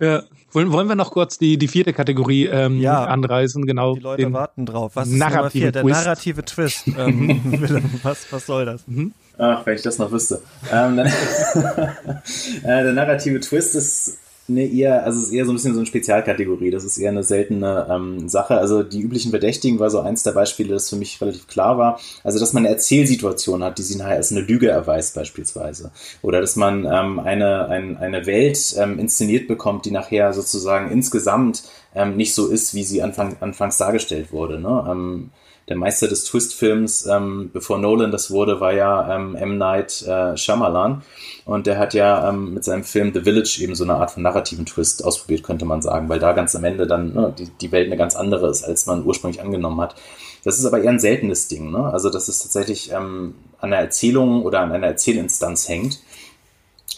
ja. 0.00 0.22
Wollen, 0.52 0.72
wollen 0.72 0.88
wir 0.88 0.96
noch 0.96 1.12
kurz 1.12 1.38
die, 1.38 1.58
die 1.58 1.68
vierte 1.68 1.92
Kategorie 1.92 2.46
ähm, 2.46 2.80
ja. 2.80 3.04
anreißen? 3.04 3.66
Genau. 3.66 3.94
Die 3.94 4.00
Leute 4.16 4.32
warten 4.32 4.66
drauf. 4.66 4.92
Was 4.94 5.08
ist 5.08 5.14
narrative 5.14 5.50
vier? 5.50 5.72
Der 5.72 5.82
Twist. 5.82 6.04
narrative 6.04 6.44
Twist. 6.44 6.86
ähm, 6.86 7.98
was, 8.02 8.26
was 8.30 8.46
soll 8.46 8.64
das? 8.64 8.82
Mhm. 8.86 9.12
Ach, 9.38 9.64
wenn 9.64 9.74
ich 9.74 9.82
das 9.82 9.98
noch 9.98 10.12
wüsste. 10.12 10.42
Ähm, 10.70 10.96
dann, 10.96 11.06
äh, 12.62 12.62
der 12.62 12.92
narrative 12.92 13.40
Twist 13.40 13.74
ist 13.74 14.18
eine 14.50 14.66
eher, 14.66 15.04
also 15.04 15.20
ist 15.20 15.32
eher 15.32 15.44
so 15.44 15.52
ein 15.52 15.54
bisschen 15.54 15.74
so 15.74 15.80
eine 15.80 15.86
Spezialkategorie. 15.86 16.70
Das 16.70 16.84
ist 16.84 16.98
eher 16.98 17.10
eine 17.10 17.22
seltene 17.22 17.86
ähm, 17.90 18.28
Sache. 18.28 18.58
Also 18.58 18.82
die 18.82 19.00
üblichen 19.00 19.30
Verdächtigen 19.30 19.78
war 19.78 19.90
so 19.90 20.00
eins 20.00 20.22
der 20.22 20.32
Beispiele, 20.32 20.74
das 20.74 20.90
für 20.90 20.96
mich 20.96 21.20
relativ 21.20 21.46
klar 21.46 21.78
war. 21.78 22.00
Also 22.24 22.38
dass 22.38 22.52
man 22.52 22.64
eine 22.64 22.74
Erzählsituation 22.74 23.62
hat, 23.62 23.78
die 23.78 23.82
sich 23.82 23.96
nachher 23.96 24.16
als 24.16 24.30
eine 24.30 24.40
Lüge 24.40 24.68
erweist 24.68 25.14
beispielsweise. 25.14 25.90
Oder 26.22 26.40
dass 26.40 26.56
man 26.56 26.84
ähm, 26.84 27.18
eine, 27.18 27.68
ein, 27.68 27.96
eine 27.96 28.26
Welt 28.26 28.74
ähm, 28.78 28.98
inszeniert 28.98 29.48
bekommt, 29.48 29.84
die 29.86 29.90
nachher 29.90 30.32
sozusagen 30.32 30.90
insgesamt 30.90 31.64
ähm, 31.94 32.16
nicht 32.16 32.34
so 32.34 32.48
ist, 32.48 32.74
wie 32.74 32.84
sie 32.84 33.02
anfang, 33.02 33.36
anfangs 33.40 33.78
dargestellt 33.78 34.32
wurde. 34.32 34.60
Ne? 34.60 34.86
Ähm, 34.90 35.30
der 35.70 35.76
Meister 35.76 36.08
des 36.08 36.24
Twist-Films, 36.24 37.06
ähm, 37.06 37.50
bevor 37.52 37.78
Nolan 37.78 38.10
das 38.10 38.32
wurde, 38.32 38.60
war 38.60 38.72
ja 38.72 39.14
ähm, 39.14 39.36
M. 39.36 39.56
Night 39.56 40.02
äh, 40.02 40.36
Shyamalan. 40.36 41.02
Und 41.44 41.66
der 41.68 41.78
hat 41.78 41.94
ja 41.94 42.28
ähm, 42.28 42.54
mit 42.54 42.64
seinem 42.64 42.82
Film 42.82 43.12
The 43.14 43.20
Village 43.20 43.60
eben 43.62 43.76
so 43.76 43.84
eine 43.84 43.94
Art 43.94 44.10
von 44.10 44.24
narrativen 44.24 44.66
Twist 44.66 45.04
ausprobiert, 45.04 45.44
könnte 45.44 45.64
man 45.64 45.80
sagen, 45.80 46.08
weil 46.08 46.18
da 46.18 46.32
ganz 46.32 46.56
am 46.56 46.64
Ende 46.64 46.88
dann 46.88 47.14
ne, 47.14 47.32
die, 47.38 47.48
die 47.48 47.70
Welt 47.70 47.86
eine 47.86 47.96
ganz 47.96 48.16
andere 48.16 48.50
ist, 48.50 48.64
als 48.64 48.86
man 48.86 49.06
ursprünglich 49.06 49.40
angenommen 49.40 49.80
hat. 49.80 49.94
Das 50.42 50.58
ist 50.58 50.64
aber 50.64 50.82
eher 50.82 50.90
ein 50.90 50.98
seltenes 50.98 51.46
Ding. 51.46 51.70
Ne? 51.70 51.84
Also, 51.84 52.10
dass 52.10 52.26
es 52.26 52.40
tatsächlich 52.40 52.90
ähm, 52.90 53.36
an 53.60 53.72
einer 53.72 53.82
Erzählung 53.82 54.42
oder 54.42 54.60
an 54.60 54.72
einer 54.72 54.88
Erzählinstanz 54.88 55.68
hängt. 55.68 56.00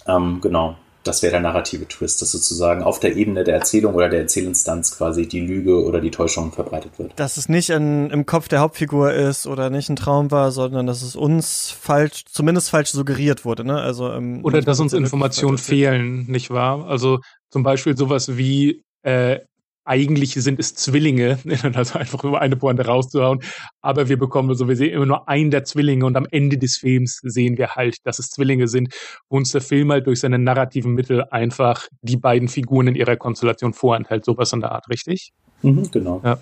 Ähm, 0.08 0.40
genau 0.40 0.76
das 1.04 1.22
wäre 1.22 1.32
der 1.32 1.40
narrative 1.40 1.86
Twist, 1.88 2.22
dass 2.22 2.32
sozusagen 2.32 2.82
auf 2.82 3.00
der 3.00 3.16
Ebene 3.16 3.44
der 3.44 3.54
Erzählung 3.54 3.94
oder 3.94 4.08
der 4.08 4.20
Erzählinstanz 4.20 4.96
quasi 4.96 5.26
die 5.26 5.40
Lüge 5.40 5.82
oder 5.84 6.00
die 6.00 6.10
Täuschung 6.10 6.52
verbreitet 6.52 6.98
wird. 6.98 7.12
Dass 7.16 7.36
es 7.36 7.48
nicht 7.48 7.70
in, 7.70 8.10
im 8.10 8.26
Kopf 8.26 8.48
der 8.48 8.60
Hauptfigur 8.60 9.12
ist 9.12 9.46
oder 9.46 9.70
nicht 9.70 9.88
ein 9.88 9.96
Traum 9.96 10.30
war, 10.30 10.52
sondern 10.52 10.86
dass 10.86 11.02
es 11.02 11.16
uns 11.16 11.70
falsch, 11.70 12.24
zumindest 12.26 12.70
falsch 12.70 12.90
suggeriert 12.90 13.44
wurde. 13.44 13.64
Ne? 13.64 13.80
Also, 13.80 14.12
ähm, 14.12 14.40
oder 14.44 14.60
dass 14.60 14.80
uns 14.80 14.92
Informationen 14.92 15.58
fehlen, 15.58 16.26
nicht 16.26 16.50
wahr? 16.50 16.86
Also 16.86 17.20
zum 17.50 17.62
Beispiel 17.62 17.96
sowas 17.96 18.36
wie 18.36 18.82
äh, 19.02 19.40
eigentlich 19.84 20.34
sind 20.34 20.58
es 20.60 20.74
Zwillinge, 20.74 21.38
also 21.74 21.98
einfach 21.98 22.22
über 22.24 22.40
eine 22.40 22.56
Pointe 22.56 22.84
rauszuhauen, 22.84 23.40
aber 23.80 24.08
wir 24.08 24.18
bekommen, 24.18 24.50
also 24.50 24.68
wir 24.68 24.76
sehen 24.76 24.94
immer 24.94 25.06
nur 25.06 25.28
einen 25.28 25.50
der 25.50 25.64
Zwillinge 25.64 26.06
und 26.06 26.16
am 26.16 26.26
Ende 26.30 26.58
des 26.58 26.76
Films 26.76 27.20
sehen 27.22 27.58
wir 27.58 27.74
halt, 27.74 27.96
dass 28.04 28.18
es 28.18 28.30
Zwillinge 28.30 28.68
sind, 28.68 28.94
wo 29.28 29.36
uns 29.36 29.52
der 29.52 29.60
Film 29.60 29.90
halt 29.90 30.06
durch 30.06 30.20
seine 30.20 30.38
narrativen 30.38 30.94
Mittel 30.94 31.24
einfach 31.30 31.86
die 32.02 32.16
beiden 32.16 32.48
Figuren 32.48 32.88
in 32.88 32.94
ihrer 32.94 33.16
Konstellation 33.16 33.72
vorenthält, 33.72 34.24
sowas 34.24 34.52
in 34.52 34.60
der 34.60 34.72
Art, 34.72 34.88
richtig? 34.88 35.32
Mhm, 35.62 35.90
genau. 35.90 36.20
Ja. 36.24 36.38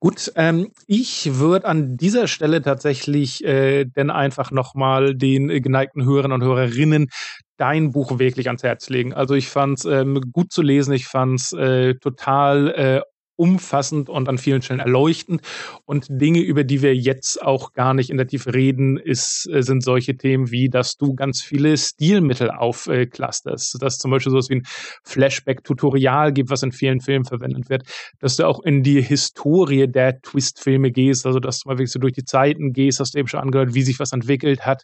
Gut, 0.00 0.32
ähm, 0.36 0.68
ich 0.86 1.38
würde 1.38 1.66
an 1.66 1.96
dieser 1.96 2.28
Stelle 2.28 2.62
tatsächlich 2.62 3.42
äh, 3.44 3.84
denn 3.84 4.10
einfach 4.10 4.52
nochmal 4.52 5.16
den 5.16 5.50
äh, 5.50 5.60
geneigten 5.60 6.04
Hörern 6.04 6.30
und 6.30 6.44
Hörerinnen 6.44 7.08
dein 7.58 7.92
Buch 7.92 8.18
wirklich 8.18 8.46
ans 8.46 8.62
Herz 8.62 8.88
legen. 8.88 9.12
Also 9.12 9.34
ich 9.34 9.48
fand 9.48 9.78
es 9.78 9.84
ähm, 9.84 10.20
gut 10.32 10.52
zu 10.52 10.62
lesen, 10.62 10.92
ich 10.94 11.06
fand 11.06 11.40
es 11.40 11.52
äh, 11.52 11.94
total 11.96 12.68
äh, 12.70 13.00
umfassend 13.38 14.08
und 14.08 14.28
an 14.28 14.36
vielen 14.36 14.62
Stellen 14.62 14.80
erleuchtend. 14.80 15.42
Und 15.84 16.06
Dinge, 16.10 16.40
über 16.40 16.64
die 16.64 16.82
wir 16.82 16.94
jetzt 16.94 17.40
auch 17.40 17.72
gar 17.72 17.94
nicht 17.94 18.10
in 18.10 18.16
der 18.16 18.26
Tiefe 18.26 18.52
reden, 18.52 18.96
ist, 18.96 19.48
äh, 19.52 19.62
sind 19.62 19.82
solche 19.82 20.16
Themen 20.16 20.50
wie, 20.50 20.68
dass 20.68 20.96
du 20.96 21.14
ganz 21.14 21.40
viele 21.40 21.76
Stilmittel 21.76 22.50
aufklasterst. 22.50 23.76
Äh, 23.76 23.78
dass 23.78 23.98
zum 23.98 24.10
Beispiel 24.10 24.32
sowas 24.32 24.50
wie 24.50 24.56
ein 24.56 24.66
Flashback-Tutorial 25.04 26.32
gibt, 26.32 26.50
was 26.50 26.62
in 26.62 26.72
vielen 26.72 27.00
Filmen 27.00 27.24
verwendet 27.24 27.70
wird. 27.70 27.84
Dass 28.18 28.36
du 28.36 28.46
auch 28.46 28.60
in 28.60 28.82
die 28.82 29.00
Historie 29.00 29.86
der 29.86 30.20
Twist-Filme 30.20 30.90
gehst, 30.90 31.24
also 31.24 31.38
dass 31.38 31.60
du 31.60 31.68
mal 31.68 31.78
wirklich 31.78 31.92
so 31.92 32.00
durch 32.00 32.14
die 32.14 32.24
Zeiten 32.24 32.72
gehst, 32.72 32.98
hast 32.98 33.14
du 33.14 33.18
eben 33.20 33.28
schon 33.28 33.40
angehört, 33.40 33.74
wie 33.74 33.82
sich 33.82 34.00
was 34.00 34.12
entwickelt 34.12 34.66
hat. 34.66 34.82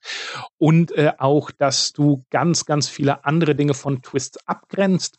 Und 0.59 0.93
äh, 0.93 1.13
auch, 1.19 1.51
dass 1.51 1.93
du 1.93 2.25
ganz, 2.31 2.65
ganz 2.65 2.89
viele 2.89 3.25
andere 3.25 3.57
Dinge 3.57 3.75
von 3.75 4.01
Twists 4.01 4.39
abgrenzt 4.47 5.19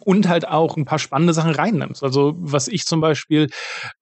und 0.00 0.28
halt 0.28 0.46
auch 0.46 0.76
ein 0.76 0.84
paar 0.84 0.98
spannende 0.98 1.32
Sachen 1.32 1.52
reinnimmst. 1.52 2.02
Also 2.02 2.34
was 2.38 2.68
ich 2.68 2.84
zum 2.84 3.00
Beispiel 3.00 3.48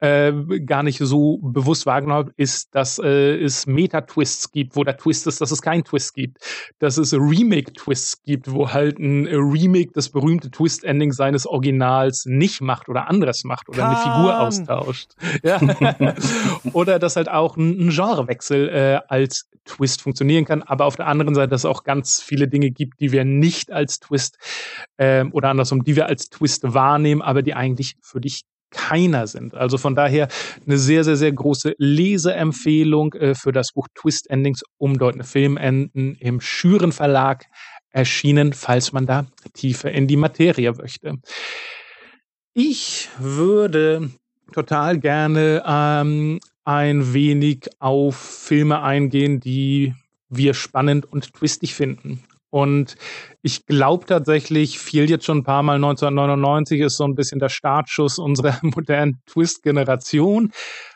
äh, 0.01 0.33
gar 0.67 0.83
nicht 0.83 0.99
so 0.99 1.39
bewusst 1.43 1.87
wahrgenommen 1.87 2.27
habe, 2.27 2.33
ist, 2.37 2.75
dass 2.75 2.99
äh, 2.99 3.37
es 3.37 3.67
Meta-Twists 3.67 4.51
gibt, 4.51 4.77
wo 4.77 4.85
der 4.85 4.97
Twist 4.97 5.27
ist, 5.27 5.41
dass 5.41 5.51
es 5.51 5.63
keinen 5.63 5.85
Twist 5.85 6.15
gibt. 6.15 6.39
Dass 6.79 6.99
es 6.99 7.13
Remake-Twists 7.15 8.23
gibt, 8.23 8.51
wo 8.51 8.71
halt 8.71 8.99
ein 8.99 9.27
Remake 9.27 9.93
das 9.95 10.11
berühmte 10.11 10.51
Twist-Ending 10.51 11.13
seines 11.13 11.47
Originals 11.47 12.25
nicht 12.27 12.61
macht 12.61 12.89
oder 12.89 13.09
anderes 13.09 13.45
macht 13.45 13.69
oder 13.69 13.79
Kann. 13.79 13.95
eine 13.95 14.03
Figur 14.03 14.41
austauscht. 14.41 15.13
Ja. 15.43 15.61
oder 16.73 16.99
dass 16.99 17.17
halt 17.17 17.29
auch 17.29 17.57
ein, 17.57 17.89
ein 17.89 17.91
Genrewechsel 17.91 18.69
äh, 18.69 19.01
als 19.09 19.49
Twist 19.65 20.03
funktionieren 20.03 20.45
kann, 20.45 20.63
aber 20.63 20.85
auf 20.85 20.97
der 20.97 21.07
anderen 21.07 21.35
Seite, 21.35 21.49
dass 21.49 21.63
es 21.63 21.65
auch 21.65 21.85
ganz 21.85 22.21
viele 22.21 22.49
Dinge 22.49 22.71
gibt, 22.71 23.01
die 23.01 23.13
wir 23.13 23.25
nicht 23.25 23.73
als 23.73 23.99
Twist 24.01 24.39
ähm, 24.99 25.33
oder 25.33 25.49
andersrum, 25.49 25.84
die 25.85 25.97
wir 25.97 26.07
als 26.07 26.31
Twist 26.31 26.63
wahrnehmen, 26.75 27.23
aber 27.23 27.43
die 27.43 27.55
eigentlich 27.55 27.97
für 28.03 28.21
dich 28.21 28.43
keiner 28.71 29.27
sind. 29.27 29.55
Also 29.55 29.79
von 29.79 29.95
daher 29.95 30.29
eine 30.67 30.79
sehr, 30.79 31.05
sehr, 31.05 31.17
sehr 31.17 31.33
große 31.33 31.75
Leseempfehlung 31.79 33.15
äh, 33.15 33.35
für 33.35 33.53
das 33.53 33.73
Buch 33.73 33.87
Twist 33.95 34.29
Endings, 34.29 34.63
umdeutende 34.79 35.25
Filmenden 35.25 36.17
im 36.17 36.41
Schüren 36.41 36.93
Verlag 36.93 37.47
erschienen, 37.91 38.53
falls 38.53 38.93
man 38.93 39.07
da 39.07 39.27
tiefer 39.53 39.93
in 39.93 40.09
die 40.09 40.17
Materie 40.17 40.73
möchte. 40.73 41.15
Ich 42.53 43.09
würde 43.19 44.11
total 44.53 44.99
gerne 44.99 45.63
ähm, 45.67 46.41
ein 46.65 47.15
wenig 47.15 47.69
auf 47.79 48.17
Filme 48.17 48.83
eingehen, 48.83 49.41
die 49.41 49.95
wir 50.29 50.55
spannend 50.55 51.07
und 51.07 51.33
twistig 51.33 51.75
finden. 51.75 52.25
Und 52.55 52.95
ich 53.43 53.67
glaube 53.67 54.07
tatsächlich, 54.07 54.79
fiel 54.79 55.11
jetzt 55.11 55.25
schon 55.25 55.39
ein 55.39 55.43
paar 55.43 55.65
Mal 55.65 55.75
1999, 55.75 56.83
ist 56.83 56.97
so 56.97 57.03
ein 57.03 57.17
bisschen 57.17 57.41
der 57.41 57.49
Startschuss 57.49 58.21
unserer 58.21 58.57
modernen 58.63 59.21
Twist-Generation, 59.27 60.53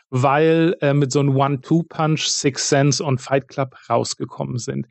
weil 0.09 0.77
äh, 0.79 0.93
mit 0.93 1.11
so 1.11 1.19
einem 1.19 1.35
One-Two-Punch 1.35 2.27
Six 2.27 2.69
Sense 2.69 3.03
und 3.03 3.19
Fight 3.19 3.49
Club 3.49 3.75
rausgekommen 3.89 4.57
sind. 4.57 4.87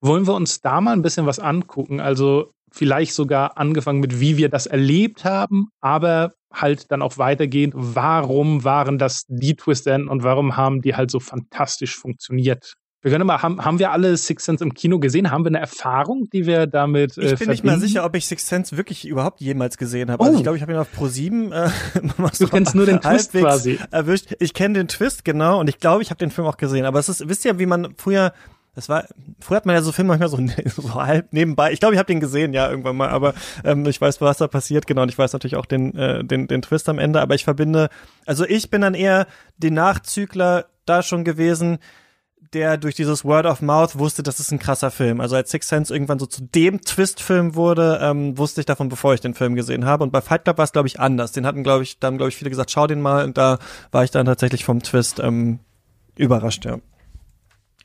Wollen 0.00 0.26
wir 0.26 0.34
uns 0.34 0.60
da 0.60 0.80
mal 0.80 0.92
ein 0.92 1.02
bisschen 1.02 1.26
was 1.26 1.38
angucken? 1.38 2.00
Also 2.00 2.52
vielleicht 2.72 3.14
sogar 3.14 3.56
angefangen 3.56 4.00
mit, 4.00 4.18
wie 4.18 4.36
wir 4.38 4.48
das 4.48 4.66
erlebt 4.66 5.24
haben, 5.24 5.68
aber 5.80 6.32
halt 6.52 6.90
dann 6.90 7.00
auch 7.00 7.16
weitergehend, 7.16 7.74
warum 7.76 8.64
waren 8.64 8.98
das 8.98 9.22
die 9.28 9.54
Twist-Enden 9.54 10.08
und 10.08 10.24
warum 10.24 10.56
haben 10.56 10.82
die 10.82 10.96
halt 10.96 11.12
so 11.12 11.20
fantastisch 11.20 11.94
funktioniert 11.94 12.74
Wir 13.06 13.12
können 13.12 13.24
mal, 13.24 13.40
haben, 13.40 13.64
haben 13.64 13.78
wir 13.78 13.92
alle 13.92 14.16
Six 14.16 14.46
Sense 14.46 14.64
im 14.64 14.74
Kino 14.74 14.98
gesehen? 14.98 15.30
Haben 15.30 15.44
wir 15.44 15.50
eine 15.50 15.60
Erfahrung, 15.60 16.28
die 16.32 16.44
wir 16.44 16.66
damit 16.66 17.16
äh, 17.16 17.20
Ich 17.20 17.28
bin 17.28 17.28
verbinden? 17.28 17.50
nicht 17.52 17.64
mal 17.64 17.78
sicher, 17.78 18.04
ob 18.04 18.16
ich 18.16 18.26
Six 18.26 18.48
Sense 18.48 18.76
wirklich 18.76 19.06
überhaupt 19.06 19.40
jemals 19.40 19.78
gesehen 19.78 20.10
habe. 20.10 20.24
Also 20.24 20.24
oh. 20.24 20.26
Also 20.32 20.38
ich 20.38 20.42
glaube, 20.42 20.56
ich 20.56 20.62
habe 20.62 20.72
ihn 20.72 20.78
auf 20.78 20.90
Pro 20.90 21.06
7 21.06 21.52
äh, 21.52 21.70
Du 22.40 22.48
kennst 22.48 22.74
nur 22.74 22.84
den 22.84 23.00
Twist 23.00 23.30
quasi. 23.30 23.78
Erwischt. 23.92 24.34
Ich 24.40 24.54
kenne 24.54 24.74
den 24.74 24.88
Twist, 24.88 25.24
genau, 25.24 25.60
und 25.60 25.68
ich 25.68 25.78
glaube, 25.78 26.02
ich 26.02 26.10
habe 26.10 26.18
den 26.18 26.32
Film 26.32 26.48
auch 26.48 26.56
gesehen. 26.56 26.84
Aber 26.84 26.98
es 26.98 27.08
ist, 27.08 27.28
wisst 27.28 27.44
ihr, 27.44 27.60
wie 27.60 27.66
man 27.66 27.94
früher 27.96 28.32
das 28.74 28.88
war, 28.88 29.04
früher 29.38 29.58
hat 29.58 29.66
man 29.66 29.76
ja 29.76 29.82
so 29.82 29.92
Filme 29.92 30.18
manchmal 30.18 30.28
so, 30.28 30.38
so 30.82 30.94
halb 30.94 31.32
nebenbei. 31.32 31.70
Ich 31.70 31.78
glaube, 31.78 31.94
ich 31.94 32.00
habe 32.00 32.08
den 32.08 32.18
gesehen, 32.18 32.54
ja, 32.54 32.68
irgendwann 32.68 32.96
mal, 32.96 33.10
aber 33.10 33.34
ähm, 33.62 33.86
ich 33.86 34.00
weiß, 34.00 34.20
was 34.20 34.38
da 34.38 34.48
passiert, 34.48 34.88
genau, 34.88 35.02
und 35.02 35.10
ich 35.10 35.16
weiß 35.16 35.32
natürlich 35.32 35.54
auch 35.54 35.66
den, 35.66 35.94
äh, 35.94 36.24
den, 36.24 36.48
den 36.48 36.60
Twist 36.60 36.88
am 36.88 36.98
Ende, 36.98 37.20
aber 37.20 37.36
ich 37.36 37.44
verbinde, 37.44 37.88
also 38.26 38.44
ich 38.44 38.68
bin 38.68 38.80
dann 38.80 38.94
eher 38.94 39.28
den 39.58 39.74
Nachzügler 39.74 40.66
da 40.86 41.04
schon 41.04 41.22
gewesen, 41.24 41.78
der 42.56 42.78
durch 42.78 42.94
dieses 42.94 43.22
Word 43.22 43.44
of 43.44 43.60
Mouth 43.60 43.98
wusste, 43.98 44.22
das 44.22 44.40
ist 44.40 44.50
ein 44.50 44.58
krasser 44.58 44.90
Film. 44.90 45.20
Also 45.20 45.36
als 45.36 45.50
Six 45.50 45.68
Sense 45.68 45.92
irgendwann 45.92 46.18
so 46.18 46.24
zu 46.24 46.42
dem 46.42 46.80
Twist-Film 46.80 47.54
wurde, 47.54 48.00
ähm, 48.02 48.38
wusste 48.38 48.60
ich 48.62 48.66
davon, 48.66 48.88
bevor 48.88 49.12
ich 49.12 49.20
den 49.20 49.34
Film 49.34 49.54
gesehen 49.54 49.84
habe. 49.84 50.02
Und 50.02 50.10
bei 50.10 50.22
Fight 50.22 50.44
Club 50.44 50.56
war 50.56 50.64
es, 50.64 50.72
glaube 50.72 50.88
ich, 50.88 50.98
anders. 50.98 51.32
Den 51.32 51.46
hatten, 51.46 51.62
glaube 51.62 51.82
ich, 51.82 51.98
da 51.98 52.06
haben, 52.06 52.16
glaube 52.16 52.30
ich, 52.30 52.36
viele 52.36 52.48
gesagt, 52.48 52.70
schau 52.70 52.86
den 52.86 53.02
mal. 53.02 53.24
Und 53.24 53.36
da 53.36 53.58
war 53.92 54.04
ich 54.04 54.10
dann 54.10 54.24
tatsächlich 54.24 54.64
vom 54.64 54.82
Twist 54.82 55.20
ähm, 55.20 55.58
überrascht, 56.16 56.64
ja. 56.64 56.78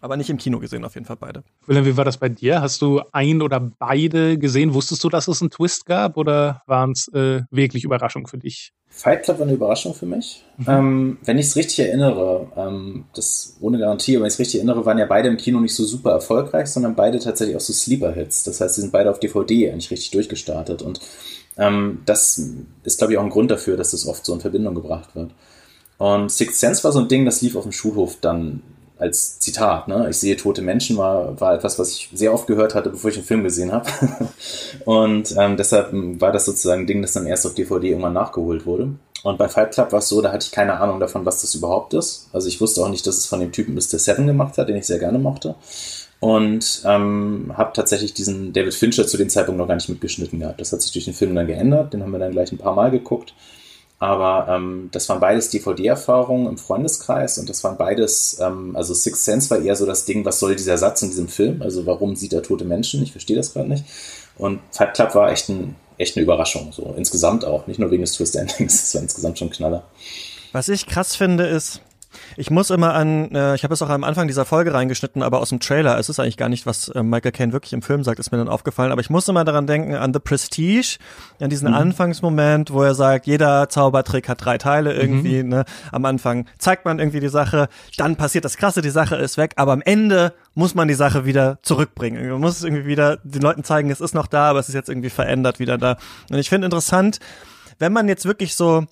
Aber 0.01 0.17
nicht 0.17 0.31
im 0.31 0.37
Kino 0.37 0.59
gesehen, 0.59 0.83
auf 0.83 0.95
jeden 0.95 1.05
Fall 1.05 1.15
beide. 1.15 1.43
Willem, 1.67 1.85
wie 1.85 1.95
war 1.95 2.03
das 2.05 2.17
bei 2.17 2.27
dir? 2.27 2.61
Hast 2.61 2.81
du 2.81 3.01
ein 3.11 3.43
oder 3.43 3.59
beide 3.59 4.39
gesehen? 4.39 4.73
Wusstest 4.73 5.03
du, 5.03 5.09
dass 5.09 5.27
es 5.27 5.41
einen 5.41 5.51
Twist 5.51 5.85
gab 5.85 6.17
oder 6.17 6.63
waren 6.65 6.91
es 6.91 7.07
äh, 7.13 7.43
wirklich 7.51 7.83
Überraschungen 7.83 8.27
für 8.27 8.39
dich? 8.39 8.73
Fight 8.89 9.23
Club 9.23 9.37
war 9.37 9.45
eine 9.45 9.55
Überraschung 9.55 9.93
für 9.93 10.07
mich. 10.07 10.43
Mhm. 10.57 10.65
Ähm, 10.67 11.17
wenn 11.23 11.37
ich 11.37 11.45
es 11.45 11.55
richtig 11.55 11.79
erinnere, 11.79 12.51
ähm, 12.57 13.05
das 13.13 13.55
ohne 13.61 13.77
Garantie, 13.77 14.15
aber 14.15 14.23
wenn 14.23 14.27
ich 14.27 14.33
es 14.33 14.39
richtig 14.39 14.55
erinnere, 14.59 14.85
waren 14.85 14.97
ja 14.97 15.05
beide 15.05 15.29
im 15.29 15.37
Kino 15.37 15.59
nicht 15.59 15.75
so 15.75 15.85
super 15.85 16.11
erfolgreich, 16.11 16.67
sondern 16.67 16.95
beide 16.95 17.19
tatsächlich 17.19 17.55
auch 17.55 17.61
so 17.61 17.71
Sleeper-Hits. 17.71 18.43
Das 18.43 18.59
heißt, 18.59 18.75
sie 18.75 18.81
sind 18.81 18.91
beide 18.91 19.11
auf 19.11 19.19
DVD 19.19 19.71
eigentlich 19.71 19.91
richtig 19.91 20.11
durchgestartet. 20.11 20.81
Und 20.81 20.99
ähm, 21.57 22.01
das 22.05 22.41
ist, 22.83 22.97
glaube 22.97 23.13
ich, 23.13 23.19
auch 23.19 23.23
ein 23.23 23.29
Grund 23.29 23.51
dafür, 23.51 23.77
dass 23.77 23.91
das 23.91 24.07
oft 24.07 24.25
so 24.25 24.33
in 24.33 24.41
Verbindung 24.41 24.73
gebracht 24.73 25.15
wird. 25.15 25.31
Und 25.97 26.31
Sixth 26.31 26.59
Sense 26.59 26.83
war 26.83 26.91
so 26.91 26.99
ein 26.99 27.07
Ding, 27.07 27.25
das 27.25 27.41
lief 27.43 27.55
auf 27.55 27.63
dem 27.63 27.71
Schulhof 27.71 28.17
dann 28.19 28.63
als 29.01 29.39
Zitat. 29.39 29.87
Ne? 29.87 30.07
Ich 30.11 30.17
sehe 30.17 30.37
tote 30.37 30.61
Menschen 30.61 30.95
war, 30.95 31.39
war 31.41 31.55
etwas, 31.55 31.79
was 31.79 31.89
ich 31.91 32.09
sehr 32.13 32.33
oft 32.33 32.45
gehört 32.45 32.75
hatte, 32.75 32.91
bevor 32.91 33.09
ich 33.09 33.15
den 33.15 33.25
Film 33.25 33.43
gesehen 33.43 33.71
habe. 33.71 33.89
und 34.85 35.35
ähm, 35.37 35.57
deshalb 35.57 35.89
war 35.91 36.31
das 36.31 36.45
sozusagen 36.45 36.83
ein 36.83 36.87
Ding, 36.87 37.01
das 37.01 37.13
dann 37.13 37.25
erst 37.25 37.47
auf 37.47 37.55
DVD 37.55 37.89
irgendwann 37.89 38.13
nachgeholt 38.13 38.67
wurde. 38.67 38.89
Und 39.23 39.37
bei 39.39 39.49
Fight 39.49 39.73
Club 39.73 39.91
war 39.91 39.99
es 39.99 40.07
so, 40.07 40.21
da 40.21 40.31
hatte 40.31 40.45
ich 40.45 40.51
keine 40.51 40.79
Ahnung 40.79 40.99
davon, 40.99 41.25
was 41.25 41.41
das 41.41 41.55
überhaupt 41.55 41.95
ist. 41.95 42.29
Also 42.31 42.47
ich 42.47 42.61
wusste 42.61 42.81
auch 42.81 42.89
nicht, 42.89 43.05
dass 43.07 43.17
es 43.17 43.25
von 43.25 43.39
dem 43.39 43.51
Typen 43.51 43.73
Mr. 43.73 43.97
Seven 43.97 44.27
gemacht 44.27 44.59
hat, 44.59 44.69
den 44.69 44.77
ich 44.77 44.85
sehr 44.85 44.99
gerne 44.99 45.17
mochte. 45.17 45.55
Und 46.19 46.83
ähm, 46.85 47.51
habe 47.57 47.73
tatsächlich 47.73 48.13
diesen 48.13 48.53
David 48.53 48.75
Fincher 48.75 49.07
zu 49.07 49.17
dem 49.17 49.29
Zeitpunkt 49.29 49.57
noch 49.57 49.67
gar 49.67 49.75
nicht 49.75 49.89
mitgeschnitten 49.89 50.39
gehabt. 50.39 50.61
Das 50.61 50.71
hat 50.71 50.83
sich 50.83 50.91
durch 50.91 51.05
den 51.05 51.15
Film 51.15 51.33
dann 51.33 51.47
geändert. 51.47 51.93
Den 51.93 52.03
haben 52.03 52.11
wir 52.11 52.19
dann 52.19 52.31
gleich 52.31 52.51
ein 52.51 52.59
paar 52.59 52.75
Mal 52.75 52.91
geguckt. 52.91 53.33
Aber 54.01 54.47
ähm, 54.49 54.89
das 54.91 55.07
waren 55.09 55.19
beides 55.19 55.51
DVD-Erfahrungen 55.51 56.47
im 56.47 56.57
Freundeskreis 56.57 57.37
und 57.37 57.47
das 57.47 57.63
waren 57.63 57.77
beides, 57.77 58.39
ähm, 58.41 58.75
also 58.75 58.95
Sixth 58.95 59.23
Sense 59.23 59.51
war 59.51 59.61
eher 59.61 59.75
so 59.75 59.85
das 59.85 60.05
Ding, 60.05 60.25
was 60.25 60.39
soll 60.39 60.55
dieser 60.55 60.79
Satz 60.79 61.03
in 61.03 61.09
diesem 61.09 61.27
Film? 61.27 61.61
Also 61.61 61.85
warum 61.85 62.15
sieht 62.15 62.33
er 62.33 62.41
tote 62.41 62.65
Menschen? 62.65 63.03
Ich 63.03 63.11
verstehe 63.11 63.35
das 63.35 63.53
gerade 63.53 63.69
nicht. 63.69 63.85
Und 64.39 64.59
Fight 64.71 64.95
Club 64.95 65.13
war 65.13 65.31
echt, 65.31 65.49
ein, 65.49 65.75
echt 65.99 66.17
eine 66.17 66.23
Überraschung, 66.23 66.71
so 66.71 66.95
insgesamt 66.97 67.45
auch, 67.45 67.67
nicht 67.67 67.77
nur 67.77 67.91
wegen 67.91 68.01
des 68.01 68.13
Twist 68.13 68.35
Endings, 68.35 68.81
es 68.85 68.95
war 68.95 69.03
insgesamt 69.03 69.37
schon 69.37 69.51
Knaller. 69.51 69.83
Was 70.51 70.67
ich 70.67 70.87
krass 70.87 71.15
finde, 71.15 71.45
ist, 71.45 71.81
ich 72.37 72.51
muss 72.51 72.69
immer 72.69 72.93
an, 72.93 73.31
äh, 73.31 73.55
ich 73.55 73.63
habe 73.63 73.73
es 73.73 73.81
auch 73.81 73.89
am 73.89 74.03
Anfang 74.03 74.27
dieser 74.27 74.45
Folge 74.45 74.73
reingeschnitten, 74.73 75.23
aber 75.23 75.39
aus 75.39 75.49
dem 75.49 75.59
Trailer. 75.59 75.97
Es 75.97 76.09
ist 76.09 76.19
eigentlich 76.19 76.37
gar 76.37 76.49
nicht, 76.49 76.65
was 76.65 76.89
äh, 76.89 77.03
Michael 77.03 77.31
Caine 77.31 77.53
wirklich 77.53 77.73
im 77.73 77.81
Film 77.81 78.03
sagt, 78.03 78.19
ist 78.19 78.31
mir 78.31 78.37
dann 78.37 78.49
aufgefallen. 78.49 78.91
Aber 78.91 79.01
ich 79.01 79.09
muss 79.09 79.27
immer 79.27 79.43
daran 79.43 79.67
denken, 79.67 79.95
an 79.95 80.13
The 80.13 80.19
Prestige, 80.19 80.97
an 81.39 81.49
diesen 81.49 81.69
mhm. 81.69 81.75
Anfangsmoment, 81.75 82.71
wo 82.71 82.83
er 82.83 82.95
sagt, 82.95 83.27
jeder 83.27 83.69
Zaubertrick 83.69 84.29
hat 84.29 84.43
drei 84.43 84.57
Teile 84.57 84.93
irgendwie. 84.93 85.43
Mhm. 85.43 85.49
Ne? 85.49 85.65
Am 85.91 86.05
Anfang 86.05 86.45
zeigt 86.57 86.85
man 86.85 86.99
irgendwie 86.99 87.19
die 87.19 87.29
Sache, 87.29 87.67
dann 87.97 88.15
passiert 88.15 88.45
das 88.45 88.57
Krasse, 88.57 88.81
die 88.81 88.89
Sache 88.89 89.15
ist 89.15 89.37
weg, 89.37 89.53
aber 89.55 89.73
am 89.73 89.81
Ende 89.81 90.33
muss 90.53 90.75
man 90.75 90.87
die 90.87 90.93
Sache 90.93 91.25
wieder 91.25 91.59
zurückbringen. 91.61 92.29
Man 92.29 92.41
muss 92.41 92.57
es 92.57 92.63
irgendwie 92.63 92.85
wieder 92.85 93.17
den 93.23 93.41
Leuten 93.41 93.63
zeigen, 93.63 93.89
es 93.89 94.01
ist 94.01 94.13
noch 94.13 94.27
da, 94.27 94.49
aber 94.49 94.59
es 94.59 94.69
ist 94.69 94.75
jetzt 94.75 94.89
irgendwie 94.89 95.09
verändert 95.09 95.59
wieder 95.59 95.77
da. 95.77 95.97
Und 96.29 96.37
ich 96.37 96.49
finde 96.49 96.65
interessant, 96.65 97.19
wenn 97.79 97.93
man 97.93 98.07
jetzt 98.07 98.25
wirklich 98.25 98.55
so 98.55 98.85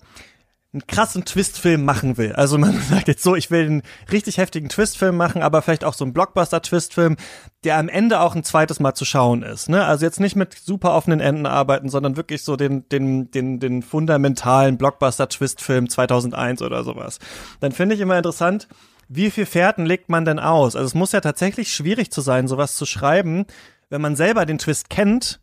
einen 0.72 0.86
krassen 0.86 1.24
Twistfilm 1.24 1.84
machen 1.84 2.16
will. 2.16 2.32
Also 2.32 2.56
man 2.56 2.80
sagt 2.90 3.08
jetzt 3.08 3.22
so, 3.22 3.34
ich 3.34 3.50
will 3.50 3.66
einen 3.66 3.82
richtig 4.12 4.38
heftigen 4.38 4.68
Twistfilm 4.68 5.16
machen, 5.16 5.42
aber 5.42 5.62
vielleicht 5.62 5.84
auch 5.84 5.94
so 5.94 6.04
einen 6.04 6.12
Blockbuster-Twistfilm, 6.12 7.16
der 7.64 7.76
am 7.78 7.88
Ende 7.88 8.20
auch 8.20 8.36
ein 8.36 8.44
zweites 8.44 8.78
Mal 8.78 8.94
zu 8.94 9.04
schauen 9.04 9.42
ist. 9.42 9.68
Ne? 9.68 9.84
Also 9.84 10.04
jetzt 10.04 10.20
nicht 10.20 10.36
mit 10.36 10.54
super 10.54 10.94
offenen 10.94 11.20
Enden 11.20 11.46
arbeiten, 11.46 11.88
sondern 11.88 12.16
wirklich 12.16 12.44
so 12.44 12.56
den, 12.56 12.88
den, 12.88 13.30
den, 13.30 13.58
den 13.58 13.82
fundamentalen 13.82 14.78
Blockbuster-Twistfilm 14.78 15.88
2001 15.88 16.62
oder 16.62 16.84
sowas. 16.84 17.18
Dann 17.58 17.72
finde 17.72 17.96
ich 17.96 18.00
immer 18.00 18.16
interessant, 18.16 18.68
wie 19.08 19.32
viel 19.32 19.46
Fährten 19.46 19.86
legt 19.86 20.08
man 20.08 20.24
denn 20.24 20.38
aus? 20.38 20.76
Also 20.76 20.86
es 20.86 20.94
muss 20.94 21.10
ja 21.10 21.20
tatsächlich 21.20 21.72
schwierig 21.72 22.12
zu 22.12 22.20
sein, 22.20 22.46
sowas 22.46 22.76
zu 22.76 22.86
schreiben, 22.86 23.44
wenn 23.88 24.00
man 24.00 24.14
selber 24.14 24.46
den 24.46 24.58
Twist 24.58 24.88
kennt 24.88 25.40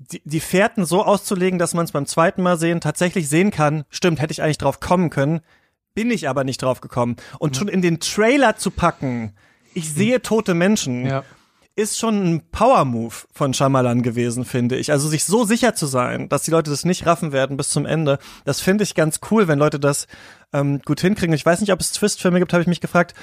die, 0.00 0.22
die 0.24 0.40
Fährten 0.40 0.84
so 0.84 1.04
auszulegen, 1.04 1.58
dass 1.58 1.74
man 1.74 1.84
es 1.84 1.92
beim 1.92 2.06
zweiten 2.06 2.42
Mal 2.42 2.58
sehen 2.58 2.80
tatsächlich 2.80 3.28
sehen 3.28 3.50
kann. 3.50 3.84
Stimmt, 3.90 4.20
hätte 4.20 4.32
ich 4.32 4.42
eigentlich 4.42 4.58
drauf 4.58 4.80
kommen 4.80 5.10
können, 5.10 5.40
bin 5.94 6.10
ich 6.10 6.28
aber 6.28 6.44
nicht 6.44 6.62
drauf 6.62 6.80
gekommen. 6.80 7.16
Und 7.38 7.52
mhm. 7.52 7.54
schon 7.58 7.68
in 7.68 7.82
den 7.82 8.00
Trailer 8.00 8.56
zu 8.56 8.70
packen, 8.70 9.34
ich 9.74 9.92
sehe 9.92 10.22
tote 10.22 10.54
Menschen, 10.54 11.06
ja. 11.06 11.22
ist 11.76 11.98
schon 11.98 12.24
ein 12.24 12.42
Power-Move 12.50 13.14
von 13.32 13.52
Shyamalan 13.52 14.02
gewesen, 14.02 14.44
finde 14.44 14.76
ich. 14.76 14.90
Also 14.90 15.06
sich 15.06 15.24
so 15.24 15.44
sicher 15.44 15.74
zu 15.74 15.86
sein, 15.86 16.28
dass 16.28 16.42
die 16.42 16.50
Leute 16.50 16.70
das 16.70 16.84
nicht 16.84 17.04
raffen 17.06 17.32
werden 17.32 17.56
bis 17.58 17.68
zum 17.68 17.84
Ende, 17.84 18.18
das 18.44 18.60
finde 18.60 18.84
ich 18.84 18.94
ganz 18.94 19.20
cool, 19.30 19.48
wenn 19.48 19.58
Leute 19.58 19.78
das 19.78 20.06
ähm, 20.52 20.80
gut 20.82 21.00
hinkriegen. 21.00 21.34
Ich 21.34 21.46
weiß 21.46 21.60
nicht, 21.60 21.72
ob 21.72 21.80
es 21.80 21.92
Twist-Filme 21.92 22.38
gibt, 22.38 22.52
habe 22.54 22.62
ich 22.62 22.68
mich 22.68 22.80
gefragt 22.80 23.14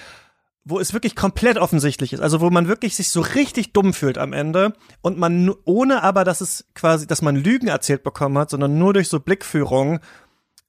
wo 0.70 0.80
es 0.80 0.94
wirklich 0.94 1.16
komplett 1.16 1.58
offensichtlich 1.58 2.12
ist, 2.12 2.20
also 2.20 2.42
wo 2.42 2.50
man 2.50 2.68
wirklich 2.68 2.96
sich 2.96 3.10
so 3.10 3.22
richtig 3.22 3.72
dumm 3.72 3.94
fühlt 3.94 4.18
am 4.18 4.34
Ende 4.34 4.74
und 5.02 5.18
man 5.18 5.54
ohne 5.64 6.04
aber, 6.04 6.26
dass 6.26 6.42
es 6.42 6.66
quasi, 6.76 7.08
dass 7.08 7.22
man 7.22 7.38
Lügen 7.38 7.68
erzählt 7.68 8.04
bekommen 8.04 8.38
hat, 8.38 8.50
sondern 8.50 8.78
nur 8.78 8.94
durch 8.94 9.08
so 9.08 9.22
Blickführung 9.22 10.00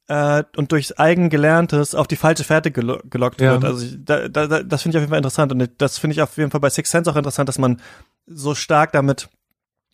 äh, 0.07 0.45
und 0.57 0.71
durchs 0.71 0.93
eigen 0.93 1.31
Gelerntes 1.31 1.97
auf 1.97 2.07
die 2.07 2.17
falsche 2.17 2.45
Fährte 2.45 2.71
gelo 2.71 3.01
gelockt 3.11 3.41
ja. 3.41 3.53
wird. 3.53 3.65
Also 3.65 3.85
ich, 3.85 3.97
da, 3.99 4.29
da, 4.29 4.63
das 4.63 4.83
finde 4.83 4.97
ich 4.97 4.99
auf 4.99 5.03
jeden 5.03 5.11
Fall 5.11 5.19
interessant 5.19 5.51
und 5.51 5.71
das 5.79 5.99
finde 5.99 6.15
ich 6.15 6.23
auf 6.23 6.37
jeden 6.37 6.51
Fall 6.53 6.61
bei 6.61 6.71
Six 6.71 6.91
Sense 6.91 7.11
auch 7.11 7.17
interessant, 7.17 7.49
dass 7.49 7.59
man 7.59 7.81
so 8.27 8.55
stark 8.55 8.93
damit 8.93 9.29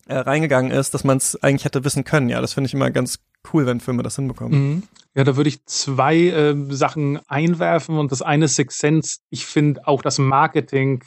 äh, 0.07 0.17
reingegangen 0.17 0.71
ist, 0.71 0.93
dass 0.93 1.05
man 1.05 1.17
es 1.17 1.43
eigentlich 1.43 1.65
hätte 1.65 1.85
wissen 1.85 2.05
können. 2.05 2.29
Ja, 2.29 2.43
das 2.43 2.53
finde 2.53 2.69
ich 2.69 2.75
immer 2.75 2.91
ganz 2.91 3.21
cool, 3.53 3.67
wenn 3.67 3.81
Filme 3.81 4.03
das 4.03 4.17
hinbekommen. 4.17 4.75
Mhm. 4.75 4.83
Ja, 5.15 5.25
da 5.25 5.37
würde 5.37 5.49
ich 5.49 5.65
zwei 5.67 6.17
äh, 6.17 6.57
Sachen 6.71 7.21
einwerfen 7.29 7.99
und 7.99 8.11
das 8.11 8.23
eine 8.23 8.47
ist 8.47 8.57
Six 8.57 8.79
Sense. 8.79 9.19
Ich 9.31 9.47
finde 9.47 9.87
auch 9.87 10.03
das 10.03 10.19
Marketing 10.19 11.05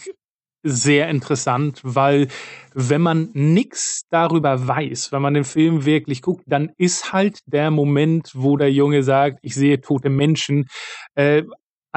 sehr 0.63 1.09
interessant, 1.09 1.81
weil 1.83 2.27
wenn 2.73 3.01
man 3.01 3.29
nichts 3.33 4.03
darüber 4.09 4.67
weiß, 4.67 5.11
wenn 5.11 5.21
man 5.21 5.33
den 5.33 5.43
Film 5.43 5.85
wirklich 5.85 6.21
guckt, 6.21 6.43
dann 6.45 6.71
ist 6.77 7.13
halt 7.13 7.39
der 7.45 7.71
Moment, 7.71 8.31
wo 8.33 8.57
der 8.57 8.71
Junge 8.71 9.03
sagt, 9.03 9.39
ich 9.41 9.55
sehe 9.55 9.81
tote 9.81 10.09
Menschen, 10.09 10.67
äh, 11.15 11.43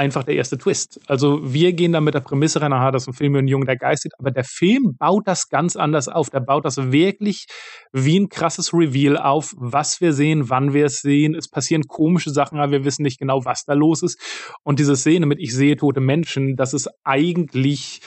einfach 0.00 0.24
der 0.24 0.34
erste 0.34 0.56
Twist. 0.56 0.98
Also 1.08 1.52
wir 1.52 1.74
gehen 1.74 1.92
da 1.92 2.00
mit 2.00 2.14
der 2.14 2.20
Prämisse 2.20 2.62
rein, 2.62 2.72
aha, 2.72 2.90
das 2.90 3.02
ist 3.02 3.08
ein 3.08 3.12
Film 3.12 3.32
mit 3.32 3.40
einem 3.40 3.48
Jungen, 3.48 3.66
der 3.66 3.76
geistet, 3.76 4.12
aber 4.18 4.30
der 4.30 4.44
Film 4.44 4.96
baut 4.98 5.28
das 5.28 5.50
ganz 5.50 5.76
anders 5.76 6.08
auf. 6.08 6.30
Der 6.30 6.40
baut 6.40 6.64
das 6.64 6.90
wirklich 6.90 7.46
wie 7.92 8.18
ein 8.18 8.30
krasses 8.30 8.72
Reveal 8.72 9.18
auf, 9.18 9.54
was 9.58 10.00
wir 10.00 10.14
sehen, 10.14 10.48
wann 10.48 10.72
wir 10.72 10.86
es 10.86 11.02
sehen. 11.02 11.34
Es 11.34 11.48
passieren 11.48 11.86
komische 11.86 12.30
Sachen, 12.30 12.58
aber 12.58 12.72
wir 12.72 12.84
wissen 12.86 13.02
nicht 13.02 13.18
genau, 13.18 13.44
was 13.44 13.64
da 13.64 13.74
los 13.74 14.02
ist. 14.02 14.18
Und 14.64 14.78
diese 14.78 14.96
Szene 14.96 15.26
mit 15.26 15.38
Ich 15.38 15.54
sehe 15.54 15.76
tote 15.76 16.00
Menschen, 16.00 16.56
das 16.56 16.72
ist 16.72 16.88
eigentlich 17.04 18.00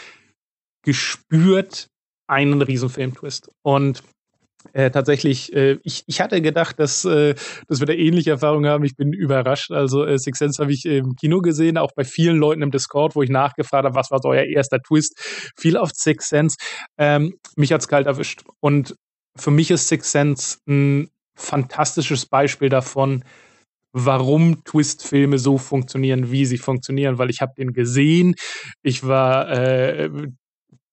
gespürt 0.84 1.90
einen 2.28 2.64
riesen 2.64 2.90
Filmtwist. 2.90 3.52
Und 3.62 4.04
äh, 4.74 4.90
tatsächlich, 4.92 5.54
äh, 5.54 5.78
ich, 5.84 6.04
ich 6.08 6.20
hatte 6.20 6.42
gedacht, 6.42 6.80
dass, 6.80 7.06
äh, 7.06 7.36
dass 7.68 7.80
wir 7.80 7.86
da 7.86 7.94
ähnliche 7.94 8.32
Erfahrungen 8.32 8.70
haben. 8.70 8.84
Ich 8.84 8.96
bin 8.96 9.14
überrascht. 9.14 9.72
Also 9.72 10.04
äh, 10.04 10.18
Six 10.18 10.40
Sense 10.40 10.62
habe 10.62 10.74
ich 10.74 10.86
im 10.86 11.16
Kino 11.16 11.42
gesehen, 11.42 11.78
auch 11.78 11.92
bei 11.96 12.04
vielen 12.04 12.38
Leuten 12.38 12.64
im 12.64 12.72
Discord, 12.72 13.16
wo 13.16 13.22
ich 13.22 13.30
nachgefragt 13.30 13.86
habe, 13.86 13.96
was 13.96 14.12
war 14.12 14.20
so 14.22 14.30
euer 14.30 14.44
erster 14.44 14.80
Twist. 14.82 15.20
Viel 15.56 15.78
auf 15.78 15.92
Six 15.94 16.28
Sense. 16.28 16.58
Ähm, 16.98 17.36
mich 17.56 17.72
hat's 17.72 17.88
kalt 17.88 18.08
erwischt. 18.08 18.44
Und 18.60 18.96
für 19.36 19.52
mich 19.52 19.72
ist 19.72 19.88
Six 19.88 20.12
Sense 20.12 20.58
ein 20.68 21.10
fantastisches 21.36 22.26
Beispiel 22.26 22.70
davon, 22.70 23.24
warum 23.92 24.64
Twist-Filme 24.64 25.38
so 25.38 25.60
funktionieren, 25.60 26.32
wie 26.32 26.46
sie 26.46 26.58
funktionieren, 26.58 27.20
weil 27.20 27.30
ich 27.30 27.42
habe 27.42 27.54
den 27.56 27.74
gesehen. 27.74 28.34
Ich 28.82 29.06
war 29.06 29.52
äh, 29.52 30.10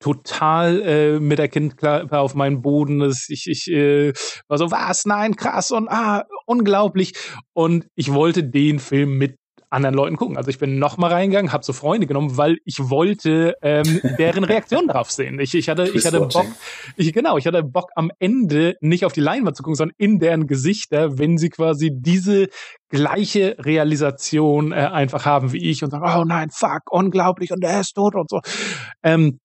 total 0.00 0.82
äh, 0.82 1.20
mit 1.20 1.38
der 1.38 1.48
Kindklappe 1.48 2.18
auf 2.18 2.34
meinen 2.34 2.62
Boden. 2.62 3.02
Ich, 3.28 3.46
ich 3.46 3.70
äh, 3.70 4.12
war 4.48 4.58
so, 4.58 4.70
was? 4.70 5.04
Nein, 5.06 5.36
krass 5.36 5.70
und 5.70 5.88
ah, 5.88 6.24
unglaublich. 6.46 7.12
Und 7.52 7.86
ich 7.94 8.12
wollte 8.12 8.42
den 8.42 8.78
Film 8.78 9.18
mit 9.18 9.36
anderen 9.70 9.94
Leuten 9.94 10.16
gucken. 10.16 10.36
Also 10.36 10.50
ich 10.50 10.58
bin 10.58 10.78
nochmal 10.78 11.12
reingegangen, 11.12 11.52
habe 11.52 11.64
so 11.64 11.72
Freunde 11.72 12.06
genommen, 12.06 12.36
weil 12.36 12.58
ich 12.64 12.90
wollte 12.90 13.54
ähm, 13.62 14.00
deren 14.18 14.42
Reaktion 14.44 14.88
drauf 14.88 15.10
sehen. 15.10 15.38
Ich, 15.38 15.54
ich 15.54 15.68
hatte, 15.68 15.88
ich 15.88 16.04
hatte 16.04 16.20
Bock, 16.20 16.46
ich, 16.96 17.12
genau, 17.12 17.38
ich 17.38 17.46
hatte 17.46 17.62
Bock 17.62 17.90
am 17.94 18.10
Ende 18.18 18.74
nicht 18.80 19.04
auf 19.04 19.12
die 19.12 19.20
Leinwand 19.20 19.56
zu 19.56 19.62
gucken, 19.62 19.76
sondern 19.76 19.94
in 19.96 20.18
deren 20.18 20.48
Gesichter, 20.48 21.18
wenn 21.18 21.38
sie 21.38 21.50
quasi 21.50 21.90
diese 21.92 22.48
gleiche 22.88 23.56
Realisation 23.60 24.72
äh, 24.72 24.74
einfach 24.74 25.24
haben 25.24 25.52
wie 25.52 25.70
ich 25.70 25.84
und 25.84 25.90
sagen, 25.90 26.04
oh 26.04 26.24
nein, 26.24 26.48
fuck, 26.50 26.90
unglaublich 26.90 27.52
und 27.52 27.62
er 27.62 27.80
ist 27.80 27.94
tot 27.94 28.16
und 28.16 28.28
so. 28.28 28.40
Ähm, 29.04 29.38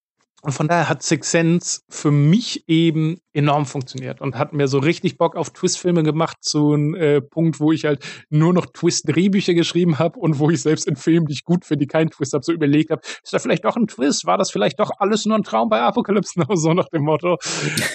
und 0.46 0.52
von 0.52 0.68
daher 0.68 0.89
hat 0.89 1.02
Six 1.02 1.32
Sense 1.32 1.82
für 1.89 2.12
mich 2.12 2.70
eben 2.70 3.18
enorm 3.34 3.66
funktioniert 3.66 4.22
und 4.22 4.38
hat 4.38 4.54
mir 4.54 4.68
so 4.68 4.78
richtig 4.78 5.18
Bock 5.18 5.36
auf 5.36 5.50
Twist-Filme 5.50 6.04
gemacht, 6.04 6.38
zu 6.41 6.74
einem 6.74 6.93
äh, 6.93 7.20
Punkt, 7.20 7.60
wo 7.60 7.72
ich 7.72 7.86
halt 7.86 8.06
nur 8.30 8.54
noch 8.54 8.68
Twist-Drehbücher 8.68 9.56
geschrieben 9.56 9.98
habe 9.98 10.20
und 10.20 10.38
wo 10.38 10.52
ich 10.52 10.62
selbst 10.62 10.88
in 10.88 10.98
Filmen, 10.98 11.26
die 11.26 11.34
ich 11.34 11.46
gut 11.46 11.66
finde, 11.66 11.86
die 11.86 11.88
keinen 11.88 12.12
Twist 12.12 12.34
habe, 12.34 12.46
so 12.46 12.52
überlegt 12.52 12.91
habe, 12.91 13.02
ist 13.24 13.34
da 13.34 13.39
vielleicht 13.39 13.66
doch 13.66 13.76
ein 13.76 13.88
Twist? 13.88 14.28
War 14.28 14.38
das 14.38 14.52
vielleicht 14.52 14.80
doch 14.80 14.91
alles 15.00 15.26
nur 15.26 15.36
ein 15.36 15.43
Traum 15.43 15.68
bei 15.68 15.82
Apocalypse 15.82 16.39
Now? 16.39 16.46
So 16.56 16.74
nach 16.74 16.89
dem 16.89 17.04
Motto. 17.04 17.38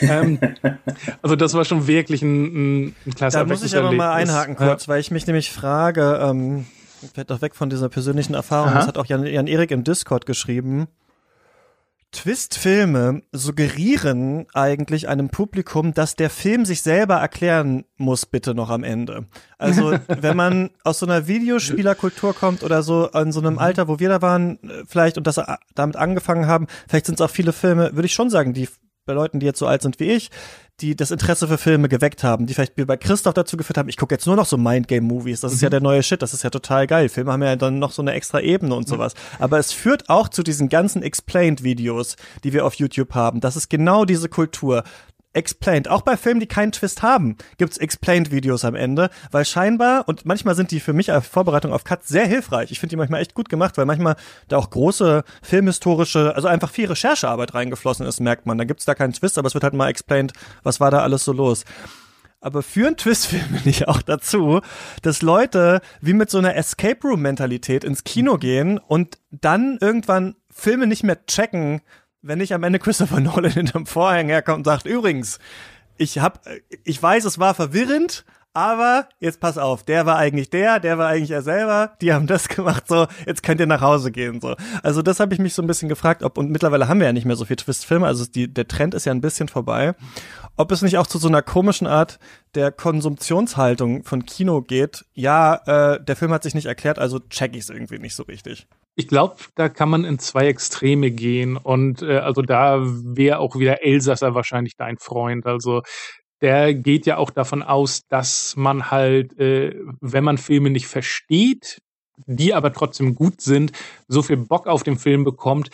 ähm, 0.01 0.41
also 1.23 1.37
das 1.37 1.55
war 1.55 1.65
schon 1.65 1.87
wirklich 1.87 2.23
ein, 2.23 2.89
ein, 2.89 2.97
ein 3.07 3.15
klasse 3.15 3.39
Da 3.39 3.45
muss 3.45 3.63
ich 3.63 3.77
aber 3.77 3.93
mal 3.93 4.13
einhaken 4.13 4.57
kurz, 4.57 4.87
ja. 4.87 4.89
weil 4.89 5.01
ich 5.01 5.13
mich 5.13 5.25
nämlich 5.29 5.53
frage, 5.53 6.19
ähm, 6.21 6.67
fällt 7.15 7.31
doch 7.31 7.43
weg 7.43 7.55
von 7.55 7.71
dieser 7.71 7.89
persönlichen 7.89 8.35
Erfahrung, 8.35 8.71
Aha. 8.71 8.79
das 8.79 8.89
hat 8.89 8.99
auch 8.99 9.07
Jan, 9.07 9.25
Jan 9.25 9.47
Erik 9.47 9.71
im 9.71 9.85
Discord 9.85 10.27
geschrieben, 10.27 10.89
Twist-Filme 12.13 13.23
suggerieren 13.33 14.47
eigentlich 14.53 15.09
einem 15.09 15.29
Publikum, 15.29 15.95
dass 15.95 16.17
der 16.17 16.29
Film 16.29 16.65
sich 16.65 16.83
selber 16.83 17.17
erklären 17.17 17.85
muss, 17.97 18.27
bitte 18.27 18.55
noch 18.55 18.69
am 18.69 18.83
Ende. 18.83 19.27
Also, 19.59 19.93
wenn 20.09 20.37
man 20.37 20.71
aus 20.83 20.99
so 20.99 21.07
einer 21.07 21.27
Videospielerkultur 21.27 22.35
kommt 22.35 22.63
oder 22.63 22.83
so 22.83 23.11
an 23.13 23.33
so 23.33 23.41
einem 23.41 23.55
mhm. 23.55 23.59
Alter, 23.61 23.89
wo 23.89 24.01
wir 24.01 24.09
da 24.09 24.23
waren, 24.23 24.59
äh, 24.63 24.85
vielleicht 24.87 25.19
und 25.19 25.27
das 25.27 25.39
äh, 25.39 25.45
damit 25.75 25.97
angefangen 25.97 26.47
haben, 26.47 26.67
vielleicht 26.89 27.07
sind 27.07 27.21
es 27.21 27.21
auch 27.21 27.31
viele 27.31 27.53
Filme, 27.53 27.95
würde 27.95 28.07
ich 28.07 28.15
schon 28.15 28.31
sagen, 28.31 28.55
die 28.55 28.69
bei 29.07 29.15
Leuten, 29.15 29.41
die 29.41 29.47
jetzt 29.47 29.59
so 29.59 29.67
alt 29.67 29.83
sind 29.83 29.99
wie 29.99 30.11
ich, 30.11 30.31
die 30.81 30.97
das 30.97 31.11
Interesse 31.11 31.49
für 31.49 31.59
Filme 31.59 31.89
geweckt 31.89 32.25
haben, 32.25 32.47
die 32.47 32.55
vielleicht 32.55 32.75
bei 32.75 32.97
Christoph 32.97 33.35
dazu 33.35 33.57
geführt 33.57 33.79
haben, 33.79 33.89
ich 33.89 33.97
gucke 33.97 34.15
jetzt 34.15 34.27
nur 34.27 34.37
noch 34.37 34.47
so 34.47 34.57
Mindgame-Movies, 34.57 35.41
das 35.41 35.53
ist 35.53 35.61
mhm. 35.61 35.67
ja 35.67 35.71
der 35.71 35.81
neue 35.81 36.03
Shit, 36.03 36.23
das 36.23 36.35
ist 36.35 36.43
ja 36.43 36.51
total 36.51 36.87
geil. 36.87 37.09
Filme 37.09 37.33
haben 37.33 37.43
ja 37.43 37.57
dann 37.57 37.79
noch 37.79 37.93
so 37.93 38.03
eine 38.03 38.13
extra 38.13 38.41
Ebene 38.41 38.75
und 38.75 38.89
sowas. 38.89 39.15
Mhm. 39.15 39.45
Aber 39.45 39.59
es 39.59 39.73
führt 39.73 40.09
auch 40.09 40.29
zu 40.29 40.43
diesen 40.43 40.69
ganzen 40.69 41.03
Explained-Videos, 41.03 42.17
die 42.45 42.53
wir 42.53 42.65
auf 42.65 42.75
YouTube 42.75 43.15
haben. 43.15 43.41
Das 43.41 43.57
ist 43.57 43.69
genau 43.69 44.05
diese 44.05 44.29
Kultur. 44.29 44.85
Explained. 45.33 45.89
Auch 45.89 46.03
bei 46.03 46.17
Filmen, 46.17 46.41
die 46.41 46.47
keinen 46.47 46.73
Twist 46.73 47.03
haben, 47.03 47.37
gibt's 47.57 47.77
Explained-Videos 47.79 48.65
am 48.65 48.75
Ende, 48.75 49.11
weil 49.31 49.45
scheinbar, 49.45 50.09
und 50.09 50.27
manchmal 50.27 50.57
sind 50.57 50.71
die 50.71 50.81
für 50.81 50.93
mich 50.93 51.13
als 51.13 51.27
Vorbereitung 51.27 51.73
auf 51.73 51.85
Cuts 51.85 52.09
sehr 52.09 52.27
hilfreich. 52.27 52.73
Ich 52.73 52.81
finde 52.81 52.91
die 52.91 52.97
manchmal 52.97 53.21
echt 53.21 53.35
gut 53.35 53.49
gemacht, 53.49 53.79
weil 53.79 53.87
manchmal 53.87 54.17
da 54.49 54.57
auch 54.57 54.71
große 54.71 55.23
filmhistorische, 55.43 56.35
also 56.35 56.49
einfach 56.49 56.71
viel 56.71 56.87
Recherchearbeit 56.87 57.55
reingeflossen 57.55 58.07
ist, 58.07 58.21
merkt 58.21 58.47
man. 58.47 58.59
Da 58.59 58.65
gibt's 58.65 58.85
da 58.85 58.95
keinen 58.95 59.13
Twist, 59.13 59.39
aber 59.39 59.47
es 59.47 59.55
wird 59.55 59.65
halt 59.65 59.75
mal 59.75 59.89
explained, 59.89 60.33
was 60.63 60.81
war 60.81 60.91
da 60.91 61.03
alles 61.03 61.25
so 61.25 61.33
los. 61.33 61.65
Aber 62.41 62.63
führen 62.63 62.97
Twistfilme 62.97 63.61
nicht 63.65 63.87
auch 63.87 64.03
dazu, 64.03 64.61
dass 65.03 65.23
Leute 65.23 65.81
wie 66.01 66.15
mit 66.15 66.31
so 66.31 66.39
einer 66.39 66.57
Escape 66.57 67.07
Room 67.07 67.21
Mentalität 67.21 67.85
ins 67.85 68.05
Kino 68.05 68.39
gehen 68.39 68.79
und 68.79 69.19
dann 69.31 69.79
irgendwann 69.81 70.35
Filme 70.51 70.87
nicht 70.87 71.05
mehr 71.05 71.25
checken, 71.27 71.81
wenn 72.23 72.39
nicht 72.39 72.53
am 72.53 72.63
Ende 72.63 72.79
Christopher 72.79 73.21
Nolan 73.21 73.51
hinterm 73.53 73.87
Vorhang 73.87 74.29
herkommt 74.29 74.59
und 74.59 74.65
sagt, 74.65 74.87
übrigens, 74.87 75.39
ich 75.97 76.19
hab, 76.19 76.41
ich 76.85 77.03
weiß, 77.03 77.25
es 77.25 77.39
war 77.39 77.55
verwirrend, 77.55 78.25
aber 78.53 79.09
jetzt 79.21 79.41
pass 79.41 79.59
auf, 79.59 79.85
der 79.85 80.07
war 80.07 80.17
eigentlich 80.17 80.51
der, 80.51 80.81
der 80.81 80.99
war 80.99 81.09
eigentlich 81.09 81.31
er 81.31 81.43
selber, 81.43 81.93
die 82.01 82.13
haben 82.13 82.27
das 82.27 82.49
gemacht, 82.49 82.85
so, 82.89 83.07
jetzt 83.27 83.43
könnt 83.43 83.61
ihr 83.61 83.67
nach 83.67 83.81
Hause 83.81 84.11
gehen, 84.11 84.41
so. 84.41 84.57
Also 84.83 85.03
das 85.03 85.21
habe 85.21 85.35
ich 85.35 85.41
mich 85.41 85.55
so 85.55 85.63
ein 85.63 85.67
bisschen 85.67 85.89
gefragt, 85.89 86.23
ob, 86.23 86.39
und 86.39 86.51
mittlerweile 86.51 86.89
haben 86.89 87.01
wir 87.01 87.07
ja 87.07 87.13
nicht 87.13 87.27
mehr 87.27 87.37
so 87.37 87.45
viel 87.45 87.57
Twist-Filme, 87.57 88.07
also 88.07 88.25
die, 88.27 88.53
der 88.53 88.67
Trend 88.67 88.95
ist 88.95 89.07
ja 89.07 89.13
ein 89.13 89.21
bisschen 89.21 89.49
vorbei, 89.49 89.95
ob 90.57 90.73
es 90.73 90.83
nicht 90.83 90.99
auch 90.99 91.07
zu 91.07 91.19
so 91.19 91.29
einer 91.29 91.43
komischen 91.43 91.87
Art 91.87 92.19
der 92.55 92.73
Konsumtionshaltung 92.73 94.05
von 94.05 94.27
Kino 94.27 94.63
geht, 94.63 95.05
ja, 95.15 95.95
äh, 95.95 96.05
der 96.05 96.17
Film 96.17 96.33
hat 96.33 96.43
sich 96.43 96.55
nicht 96.55 96.67
erklärt, 96.67 96.99
also 96.99 97.21
check 97.21 97.55
ich 97.55 97.63
es 97.63 97.71
irgendwie 97.71 97.99
nicht 97.99 98.17
so 98.17 98.25
richtig. 98.25 98.67
Ich 98.97 99.07
glaube, 99.07 99.37
da 99.55 99.69
kann 99.69 99.89
man 99.89 100.05
in 100.05 100.19
zwei 100.19 100.49
Extreme 100.49 101.13
gehen 101.13 101.57
und 101.57 102.03
äh, 102.03 102.19
also 102.19 102.43
da 102.43 102.81
wäre 102.83 103.39
auch 103.39 103.57
wieder 103.57 103.85
Elsasser 103.85 104.35
wahrscheinlich 104.35 104.77
dein 104.77 104.99
Freund. 104.99 105.47
Also 105.47 105.83
der 106.41 106.75
geht 106.75 107.07
ja 107.07 107.17
auch 107.17 107.31
davon 107.31 107.63
aus, 107.63 108.07
dass 108.09 108.57
man 108.57 108.91
halt, 108.91 109.39
äh, 109.39 109.75
wenn 110.01 110.25
man 110.25 110.39
Filme 110.39 110.71
nicht 110.71 110.87
versteht, 110.87 111.83
die 112.27 112.55
aber 112.55 112.73
trotzdem 112.73 113.15
gut 113.15 113.41
sind, 113.41 113.73
so 114.09 114.23
viel 114.23 114.37
Bock 114.37 114.67
auf 114.67 114.83
den 114.83 114.99
Film 114.99 115.25
bekommt, 115.25 115.71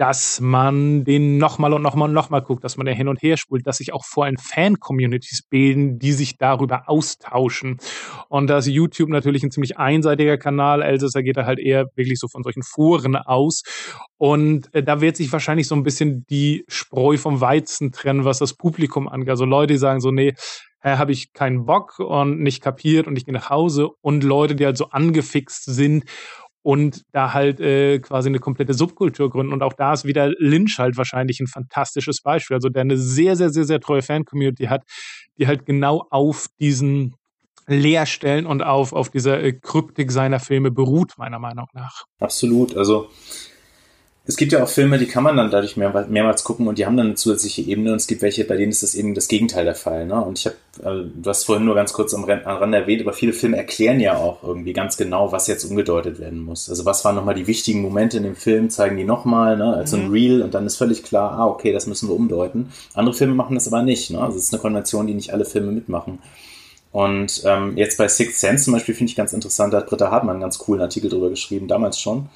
dass 0.00 0.40
man 0.40 1.04
den 1.04 1.36
nochmal 1.36 1.74
und 1.74 1.82
nochmal 1.82 2.08
und 2.08 2.14
nochmal 2.14 2.40
guckt, 2.40 2.64
dass 2.64 2.78
man 2.78 2.86
da 2.86 2.92
hin 2.92 3.06
und 3.06 3.20
her 3.20 3.36
spult, 3.36 3.66
dass 3.66 3.76
sich 3.76 3.92
auch 3.92 4.06
vor 4.06 4.24
allem 4.24 4.38
Fan-Communities 4.38 5.42
bilden, 5.50 5.98
die 5.98 6.12
sich 6.12 6.38
darüber 6.38 6.88
austauschen. 6.88 7.76
Und 8.30 8.46
dass 8.48 8.66
YouTube 8.66 9.10
natürlich 9.10 9.42
ein 9.42 9.50
ziemlich 9.50 9.76
einseitiger 9.76 10.38
Kanal, 10.38 10.80
Elsässer 10.80 11.22
geht 11.22 11.36
da 11.36 11.44
halt 11.44 11.58
eher 11.58 11.84
wirklich 11.96 12.18
so 12.18 12.28
von 12.28 12.42
solchen 12.42 12.62
Foren 12.62 13.14
aus. 13.14 13.62
Und 14.16 14.74
äh, 14.74 14.82
da 14.82 15.02
wird 15.02 15.18
sich 15.18 15.30
wahrscheinlich 15.34 15.68
so 15.68 15.74
ein 15.74 15.82
bisschen 15.82 16.24
die 16.30 16.64
Spreu 16.66 17.18
vom 17.18 17.42
Weizen 17.42 17.92
trennen, 17.92 18.24
was 18.24 18.38
das 18.38 18.54
Publikum 18.54 19.06
angeht. 19.06 19.28
Also 19.28 19.44
Leute, 19.44 19.74
die 19.74 19.78
sagen 19.78 20.00
so, 20.00 20.10
nee, 20.10 20.32
äh, 20.82 20.96
habe 20.96 21.12
ich 21.12 21.32
keinen 21.32 21.66
Bock 21.66 21.98
und 21.98 22.40
nicht 22.40 22.62
kapiert 22.62 23.06
und 23.06 23.16
ich 23.16 23.26
gehe 23.26 23.34
nach 23.34 23.50
Hause. 23.50 23.90
Und 24.00 24.24
Leute, 24.24 24.54
die 24.54 24.64
halt 24.64 24.76
so 24.76 24.90
angefixt 24.90 25.64
sind 25.64 26.04
und 26.62 27.02
da 27.12 27.32
halt 27.32 27.60
äh, 27.60 27.98
quasi 28.00 28.28
eine 28.28 28.38
komplette 28.38 28.74
Subkultur 28.74 29.30
gründen. 29.30 29.52
Und 29.52 29.62
auch 29.62 29.72
da 29.72 29.92
ist 29.92 30.04
wieder 30.04 30.28
Lynch 30.38 30.78
halt 30.78 30.96
wahrscheinlich 30.96 31.40
ein 31.40 31.46
fantastisches 31.46 32.20
Beispiel. 32.20 32.56
Also 32.56 32.68
der 32.68 32.82
eine 32.82 32.98
sehr, 32.98 33.36
sehr, 33.36 33.50
sehr, 33.50 33.64
sehr 33.64 33.80
treue 33.80 34.02
Fan-Community 34.02 34.66
hat, 34.66 34.82
die 35.38 35.46
halt 35.46 35.64
genau 35.64 36.06
auf 36.10 36.48
diesen 36.60 37.14
Leerstellen 37.66 38.46
und 38.46 38.62
auf, 38.62 38.92
auf 38.92 39.10
dieser 39.10 39.42
äh, 39.42 39.52
Kryptik 39.52 40.10
seiner 40.10 40.40
Filme 40.40 40.70
beruht, 40.70 41.12
meiner 41.18 41.38
Meinung 41.38 41.66
nach. 41.72 42.04
Absolut. 42.18 42.76
Also 42.76 43.08
es 44.30 44.36
gibt 44.36 44.52
ja 44.52 44.62
auch 44.62 44.68
Filme, 44.68 44.96
die 44.96 45.06
kann 45.06 45.24
man 45.24 45.36
dann 45.36 45.50
dadurch 45.50 45.76
mehr, 45.76 46.06
mehrmals 46.08 46.44
gucken 46.44 46.68
und 46.68 46.78
die 46.78 46.86
haben 46.86 46.96
dann 46.96 47.06
eine 47.06 47.14
zusätzliche 47.16 47.62
Ebene 47.62 47.90
und 47.90 47.96
es 47.96 48.06
gibt 48.06 48.22
welche, 48.22 48.44
bei 48.44 48.56
denen 48.56 48.70
ist 48.70 48.84
das 48.84 48.94
eben 48.94 49.12
das 49.12 49.26
Gegenteil 49.26 49.64
der 49.64 49.74
Fall. 49.74 50.06
Ne? 50.06 50.24
Und 50.24 50.38
ich 50.38 50.46
habe, 50.46 50.56
äh, 50.84 51.04
du 51.12 51.28
hast 51.28 51.46
vorhin 51.46 51.64
nur 51.64 51.74
ganz 51.74 51.92
kurz 51.92 52.14
am, 52.14 52.22
Rand 52.22 52.72
erwähnt, 52.72 53.02
aber 53.02 53.12
viele 53.12 53.32
Filme 53.32 53.56
erklären 53.56 53.98
ja 53.98 54.16
auch 54.16 54.44
irgendwie 54.44 54.72
ganz 54.72 54.96
genau, 54.96 55.32
was 55.32 55.48
jetzt 55.48 55.64
umgedeutet 55.64 56.20
werden 56.20 56.44
muss. 56.44 56.70
Also 56.70 56.84
was 56.84 57.04
waren 57.04 57.16
nochmal 57.16 57.34
die 57.34 57.48
wichtigen 57.48 57.82
Momente 57.82 58.18
in 58.18 58.22
dem 58.22 58.36
Film, 58.36 58.70
zeigen 58.70 58.96
die 58.96 59.02
nochmal, 59.02 59.56
ne, 59.56 59.74
als 59.74 59.90
mhm. 59.90 59.98
ein 59.98 60.10
Reel 60.12 60.42
und 60.42 60.54
dann 60.54 60.64
ist 60.64 60.76
völlig 60.76 61.02
klar, 61.02 61.32
ah, 61.32 61.46
okay, 61.48 61.72
das 61.72 61.88
müssen 61.88 62.08
wir 62.08 62.14
umdeuten. 62.14 62.70
Andere 62.94 63.16
Filme 63.16 63.34
machen 63.34 63.56
das 63.56 63.66
aber 63.66 63.82
nicht. 63.82 64.12
Ne? 64.12 64.20
Also 64.20 64.38
es 64.38 64.44
ist 64.44 64.54
eine 64.54 64.62
Konvention, 64.62 65.08
die 65.08 65.14
nicht 65.14 65.32
alle 65.32 65.44
Filme 65.44 65.72
mitmachen. 65.72 66.20
Und 66.92 67.42
ähm, 67.44 67.76
jetzt 67.76 67.98
bei 67.98 68.06
Sixth 68.06 68.38
Sense 68.38 68.64
zum 68.64 68.74
Beispiel 68.74 68.94
finde 68.94 69.10
ich 69.10 69.16
ganz 69.16 69.32
interessant, 69.32 69.72
da 69.72 69.78
hat 69.78 69.86
Britta 69.88 70.12
Hartmann 70.12 70.36
einen 70.36 70.42
ganz 70.42 70.58
coolen 70.58 70.82
Artikel 70.82 71.10
drüber 71.10 71.30
geschrieben, 71.30 71.66
damals 71.66 72.00
schon 72.00 72.28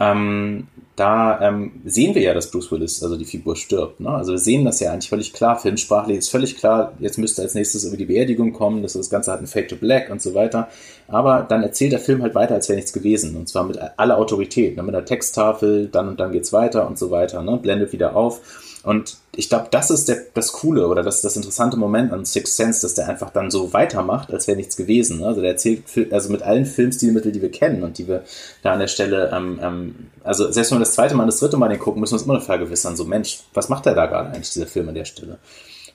ähm, 0.00 0.66
da 0.96 1.40
ähm, 1.40 1.82
sehen 1.84 2.14
wir 2.14 2.22
ja, 2.22 2.34
dass 2.34 2.50
Bruce 2.50 2.70
Willis, 2.70 3.02
also 3.02 3.16
die 3.16 3.24
Figur, 3.24 3.56
stirbt. 3.56 4.00
Ne? 4.00 4.10
Also 4.10 4.32
wir 4.32 4.38
sehen 4.38 4.64
das 4.64 4.80
ja 4.80 4.92
eigentlich 4.92 5.08
völlig 5.08 5.32
klar. 5.32 5.58
Filmsprachlich 5.58 6.18
ist 6.18 6.30
völlig 6.30 6.56
klar, 6.56 6.92
jetzt 7.00 7.18
müsste 7.18 7.42
als 7.42 7.54
nächstes 7.54 7.84
über 7.84 7.96
die 7.96 8.04
Beerdigung 8.04 8.52
kommen, 8.52 8.82
dass 8.82 8.92
das 8.94 9.10
Ganze 9.10 9.32
hat 9.32 9.40
ein 9.40 9.46
Fade 9.46 9.68
to 9.68 9.76
Black 9.76 10.10
und 10.10 10.22
so 10.22 10.34
weiter. 10.34 10.68
Aber 11.08 11.44
dann 11.48 11.62
erzählt 11.62 11.92
der 11.92 12.00
Film 12.00 12.22
halt 12.22 12.34
weiter, 12.34 12.54
als 12.54 12.68
wäre 12.68 12.76
nichts 12.76 12.92
gewesen. 12.92 13.36
Und 13.36 13.48
zwar 13.48 13.64
mit 13.64 13.78
aller 13.96 14.18
Autorität, 14.18 14.76
ne? 14.76 14.82
mit 14.82 14.94
der 14.94 15.04
Texttafel, 15.04 15.88
dann 15.88 16.08
und 16.08 16.20
dann 16.20 16.32
geht's 16.32 16.52
weiter 16.52 16.86
und 16.86 16.98
so 16.98 17.10
weiter, 17.10 17.42
ne? 17.42 17.56
blendet 17.56 17.92
wieder 17.92 18.14
auf. 18.16 18.40
Und 18.84 19.16
ich 19.34 19.48
glaube, 19.48 19.68
das 19.70 19.90
ist 19.90 20.08
der, 20.08 20.18
das 20.34 20.52
Coole 20.52 20.86
oder 20.86 21.02
das, 21.02 21.22
das 21.22 21.36
interessante 21.36 21.78
Moment 21.78 22.12
an 22.12 22.26
Sixth 22.26 22.54
Sense, 22.54 22.82
dass 22.82 22.94
der 22.94 23.08
einfach 23.08 23.30
dann 23.30 23.50
so 23.50 23.72
weitermacht, 23.72 24.30
als 24.30 24.46
wäre 24.46 24.58
nichts 24.58 24.76
gewesen. 24.76 25.20
Ne? 25.20 25.26
Also 25.26 25.40
der 25.40 25.52
erzählt, 25.52 25.84
also 26.12 26.30
mit 26.30 26.42
allen 26.42 26.66
Filmstilmitteln, 26.66 27.32
die 27.32 27.40
wir 27.40 27.50
kennen 27.50 27.82
und 27.82 27.96
die 27.96 28.06
wir 28.06 28.24
da 28.62 28.74
an 28.74 28.80
der 28.80 28.88
Stelle, 28.88 29.30
ähm, 29.34 29.58
ähm, 29.62 29.94
also 30.22 30.52
selbst 30.52 30.70
wenn 30.70 30.78
wir 30.78 30.84
das 30.84 30.94
zweite 30.94 31.14
Mal 31.14 31.24
das 31.24 31.38
dritte 31.38 31.56
Mal 31.56 31.70
den 31.70 31.78
gucken, 31.78 32.00
müssen 32.00 32.12
wir 32.12 32.16
uns 32.16 32.24
immer 32.24 32.34
noch 32.34 32.42
vergewissern, 32.42 32.94
so 32.94 33.04
Mensch, 33.04 33.40
was 33.54 33.70
macht 33.70 33.86
der 33.86 33.94
da 33.94 34.04
gerade 34.04 34.28
eigentlich, 34.30 34.50
dieser 34.50 34.66
Film 34.66 34.88
an 34.88 34.94
der 34.94 35.06
Stelle? 35.06 35.38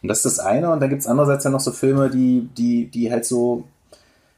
Und 0.01 0.07
das 0.07 0.25
ist 0.25 0.37
das 0.37 0.39
eine. 0.39 0.71
Und 0.71 0.79
dann 0.79 0.89
gibt 0.89 1.01
es 1.01 1.07
andererseits 1.07 1.43
ja 1.43 1.51
noch 1.51 1.59
so 1.59 1.71
Filme, 1.71 2.09
die, 2.09 2.49
die, 2.57 2.87
die 2.87 3.11
halt 3.11 3.25
so 3.25 3.65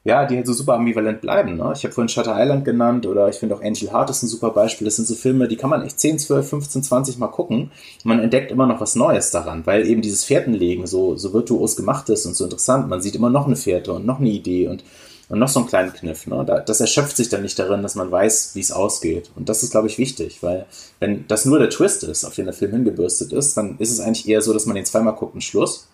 ja, 0.03 0.25
die 0.25 0.35
halt 0.35 0.47
so 0.47 0.53
super 0.53 0.73
ambivalent 0.73 1.21
bleiben. 1.21 1.57
Ne? 1.57 1.73
Ich 1.75 1.83
habe 1.83 1.93
vorhin 1.93 2.09
Shutter 2.09 2.35
Island 2.35 2.65
genannt 2.65 3.05
oder 3.05 3.29
ich 3.29 3.35
finde 3.35 3.55
auch 3.55 3.61
Angel 3.61 3.91
Heart 3.91 4.09
ist 4.09 4.23
ein 4.23 4.27
super 4.27 4.49
Beispiel. 4.49 4.85
Das 4.85 4.95
sind 4.95 5.07
so 5.07 5.13
Filme, 5.13 5.47
die 5.47 5.57
kann 5.57 5.69
man 5.69 5.83
echt 5.83 5.99
10, 5.99 6.17
12, 6.17 6.49
15, 6.49 6.83
20 6.83 7.17
Mal 7.19 7.27
gucken. 7.27 7.71
Man 8.03 8.19
entdeckt 8.19 8.51
immer 8.51 8.65
noch 8.65 8.81
was 8.81 8.95
Neues 8.95 9.29
daran, 9.29 9.63
weil 9.65 9.85
eben 9.87 10.01
dieses 10.01 10.23
Fährtenlegen 10.23 10.87
so, 10.87 11.15
so 11.17 11.33
virtuos 11.33 11.75
gemacht 11.75 12.09
ist 12.09 12.25
und 12.25 12.35
so 12.35 12.45
interessant. 12.45 12.89
Man 12.89 13.01
sieht 13.01 13.15
immer 13.15 13.29
noch 13.29 13.45
eine 13.45 13.55
Fährte 13.55 13.93
und 13.93 14.07
noch 14.07 14.19
eine 14.19 14.29
Idee 14.29 14.69
und, 14.69 14.83
und 15.29 15.37
noch 15.37 15.49
so 15.49 15.59
einen 15.59 15.69
kleinen 15.69 15.93
Kniff. 15.93 16.25
Ne? 16.25 16.63
Das 16.65 16.81
erschöpft 16.81 17.15
sich 17.15 17.29
dann 17.29 17.43
nicht 17.43 17.59
darin, 17.59 17.83
dass 17.83 17.93
man 17.93 18.09
weiß, 18.09 18.55
wie 18.55 18.59
es 18.59 18.71
ausgeht. 18.71 19.29
Und 19.35 19.49
das 19.49 19.61
ist, 19.61 19.69
glaube 19.69 19.85
ich, 19.85 19.99
wichtig, 19.99 20.41
weil 20.41 20.65
wenn 20.99 21.27
das 21.27 21.45
nur 21.45 21.59
der 21.59 21.69
Twist 21.69 22.03
ist, 22.05 22.25
auf 22.25 22.33
den 22.33 22.45
der 22.45 22.55
Film 22.55 22.71
hingebürstet 22.71 23.33
ist, 23.33 23.55
dann 23.55 23.77
ist 23.77 23.91
es 23.91 23.99
eigentlich 23.99 24.27
eher 24.27 24.41
so, 24.41 24.51
dass 24.51 24.65
man 24.65 24.75
den 24.75 24.85
zweimal 24.85 25.13
guckt 25.13 25.35
und 25.35 25.43
Schluss. 25.43 25.89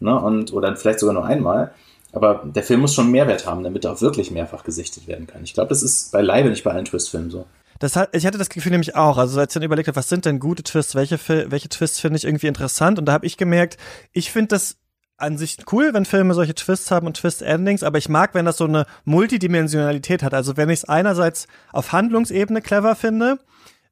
Ne? 0.00 0.20
Und, 0.20 0.52
oder 0.52 0.74
vielleicht 0.74 0.98
sogar 0.98 1.14
nur 1.14 1.24
einmal. 1.24 1.70
Aber 2.12 2.42
der 2.44 2.62
Film 2.62 2.80
muss 2.80 2.94
schon 2.94 3.10
Mehrwert 3.10 3.46
haben, 3.46 3.62
damit 3.62 3.84
er 3.84 3.92
auch 3.92 4.00
wirklich 4.00 4.30
mehrfach 4.30 4.64
gesichtet 4.64 5.06
werden 5.06 5.26
kann. 5.26 5.44
Ich 5.44 5.54
glaube, 5.54 5.68
das 5.68 5.82
ist 5.82 6.12
beileibe 6.12 6.48
nicht 6.48 6.64
bei 6.64 6.72
allen 6.72 6.86
Twist-Filmen 6.86 7.30
so. 7.30 7.46
Das 7.78 7.94
hat, 7.96 8.14
ich 8.14 8.26
hatte 8.26 8.38
das 8.38 8.48
Gefühl 8.48 8.72
nämlich 8.72 8.96
auch, 8.96 9.18
also 9.18 9.38
als 9.38 9.52
ich 9.52 9.54
dann 9.54 9.62
überlegt 9.62 9.88
habe, 9.88 9.96
was 9.96 10.08
sind 10.08 10.24
denn 10.24 10.40
gute 10.40 10.64
Twists, 10.64 10.94
welche, 10.94 11.18
welche 11.50 11.68
Twists 11.68 12.00
finde 12.00 12.16
ich 12.16 12.24
irgendwie 12.24 12.48
interessant 12.48 12.98
und 12.98 13.04
da 13.04 13.12
habe 13.12 13.26
ich 13.26 13.36
gemerkt, 13.36 13.76
ich 14.12 14.32
finde 14.32 14.48
das 14.48 14.78
an 15.16 15.36
sich 15.36 15.58
cool, 15.72 15.92
wenn 15.92 16.04
Filme 16.04 16.32
solche 16.34 16.54
Twists 16.54 16.90
haben 16.90 17.06
und 17.06 17.16
Twist-Endings, 17.16 17.82
aber 17.82 17.98
ich 17.98 18.08
mag, 18.08 18.34
wenn 18.34 18.46
das 18.46 18.56
so 18.56 18.64
eine 18.64 18.86
Multidimensionalität 19.04 20.22
hat. 20.22 20.32
Also 20.32 20.56
wenn 20.56 20.70
ich 20.70 20.80
es 20.80 20.84
einerseits 20.84 21.48
auf 21.72 21.92
Handlungsebene 21.92 22.62
clever 22.62 22.94
finde, 22.94 23.38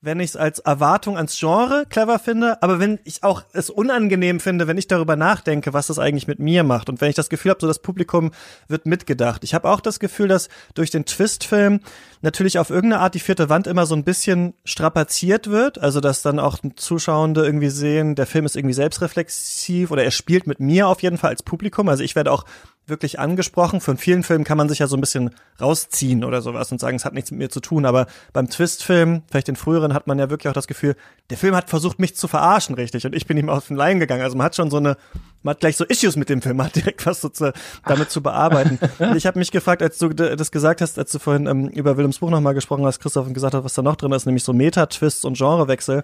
wenn 0.01 0.20
ich 0.20 0.30
es 0.30 0.36
als 0.36 0.59
Erwartung 0.61 1.16
ans 1.16 1.38
Genre 1.38 1.84
clever 1.88 2.18
finde, 2.18 2.62
aber 2.62 2.78
wenn 2.78 2.99
ich 3.05 3.22
auch 3.22 3.42
es 3.53 3.70
unangenehm 3.70 4.40
finde, 4.40 4.66
wenn 4.66 4.78
ich 4.78 4.86
darüber 4.86 5.16
nachdenke, 5.16 5.72
was 5.72 5.86
das 5.88 5.99
eigentlich 5.99 6.28
mit 6.28 6.38
mir 6.38 6.64
macht 6.64 6.88
und 6.88 7.01
wenn 7.01 7.09
ich 7.09 7.16
das 7.16 7.28
Gefühl 7.28 7.51
habe, 7.51 7.61
so 7.61 7.66
das 7.66 7.80
Publikum 7.80 8.30
wird 8.68 8.86
mitgedacht. 8.86 9.44
Ich 9.44 9.55
habe 9.55 9.68
auch 9.68 9.80
das 9.80 9.99
Gefühl, 9.99 10.28
dass 10.28 10.49
durch 10.74 10.90
den 10.90 11.07
Twist-Film 11.07 11.80
natürlich 12.23 12.59
auf 12.59 12.71
irgendeine 12.71 13.03
Art 13.03 13.14
die 13.14 13.21
vierte 13.21 13.49
Wand 13.49 13.67
immer 13.67 13.87
so 13.87 13.95
ein 13.95 14.05
bisschen 14.05 14.55
strapaziert 14.64 15.51
wird, 15.51 15.79
also 15.79 16.01
dass 16.01 16.23
dann 16.23 16.39
auch 16.39 16.59
Zuschauende 16.77 17.45
irgendwie 17.45 17.71
sehen, 17.71 18.14
der 18.14 18.27
Film 18.27 18.47
ist 18.47 18.57
irgendwie 18.57 18.75
selbstreflexiv 18.75 19.91
oder 19.91 20.05
er 20.05 20.11
spielt 20.11 20.47
mit 20.47 20.61
mir 20.61 20.89
auf 20.89 21.03
jeden 21.03 21.19
Fall 21.19 21.31
als 21.31 21.43
Publikum. 21.43 21.89
Also 21.89 22.03
ich 22.03 22.17
werde 22.17 22.33
auch 22.33 22.45
wirklich 22.87 23.19
angesprochen. 23.19 23.81
Von 23.81 23.97
vielen 23.97 24.23
Filmen 24.23 24.45
kann 24.45 24.59
man 24.59 24.69
sich 24.69 24.79
ja 24.79 24.87
so 24.87 24.97
ein 24.97 25.01
bisschen 25.01 25.31
rausziehen 25.61 26.25
oder 26.25 26.41
sowas 26.43 26.71
und 26.71 26.81
sagen, 26.81 26.97
es 26.97 27.05
hat 27.05 27.14
nichts 27.14 27.31
mit 27.31 27.39
mir 27.39 27.51
zu 27.51 27.61
tun. 27.61 27.85
Aber 27.85 28.07
beim 28.33 28.49
Twist-Film, 28.49 29.23
vielleicht 29.31 29.49
den 29.49 29.57
früheren, 29.57 29.93
hat 29.93 30.07
man 30.07 30.19
ja 30.19 30.31
wirklich 30.31 30.49
auch 30.49 30.55
das 30.55 30.67
Gefühl, 30.67 30.97
der 31.31 31.37
Film 31.37 31.57
hat 31.57 31.69
versucht, 31.69 31.99
mich 31.99 32.14
zu 32.17 32.29
verarschen, 32.29 32.75
richtig. 32.77 33.05
Und 33.05 33.14
ich 33.14 33.27
bin 33.27 33.37
ihm 33.37 33.49
auf 33.49 33.67
den 33.67 33.77
Leim 33.77 33.99
gegangen. 33.99 34.23
Also 34.23 34.37
man 34.37 34.45
hat 34.45 34.57
schon 34.57 34.71
so 34.71 34.77
eine, 34.77 34.97
man 35.43 35.55
hat 35.55 35.61
gleich 35.61 35.77
so 35.77 35.85
Issues 35.85 36.17
mit 36.17 36.29
dem 36.29 36.43
Film, 36.43 36.59
man 36.59 36.67
hat 36.67 36.77
direkt 36.77 37.05
was 37.07 37.21
so 37.21 37.29
zu, 37.29 37.53
damit 37.85 38.11
zu 38.11 38.23
bearbeiten. 38.23 38.79
Ich 39.17 39.27
habe 39.27 39.39
mich 39.39 39.51
gefragt, 39.51 39.83
als 39.83 39.99
du 39.99 40.09
das 40.11 40.51
gesagt 40.51 40.81
hast, 40.81 40.99
als 40.99 41.12
du 41.12 41.19
vorhin 41.19 41.47
ähm, 41.47 41.69
über 41.69 41.97
Willems 42.07 42.19
Buch 42.19 42.31
nochmal 42.31 42.55
gesprochen 42.55 42.87
hast, 42.87 43.01
Christoph, 43.01 43.27
und 43.27 43.35
gesagt 43.35 43.55
hast, 43.55 43.65
was 43.65 43.75
da 43.75 43.83
noch 43.83 43.97
drin 43.97 44.13
ist, 44.13 44.27
nämlich 44.27 44.45
so 44.45 44.53
Meta-Twists 44.53 45.25
und 45.25 45.37
Genrewechsel 45.37 46.03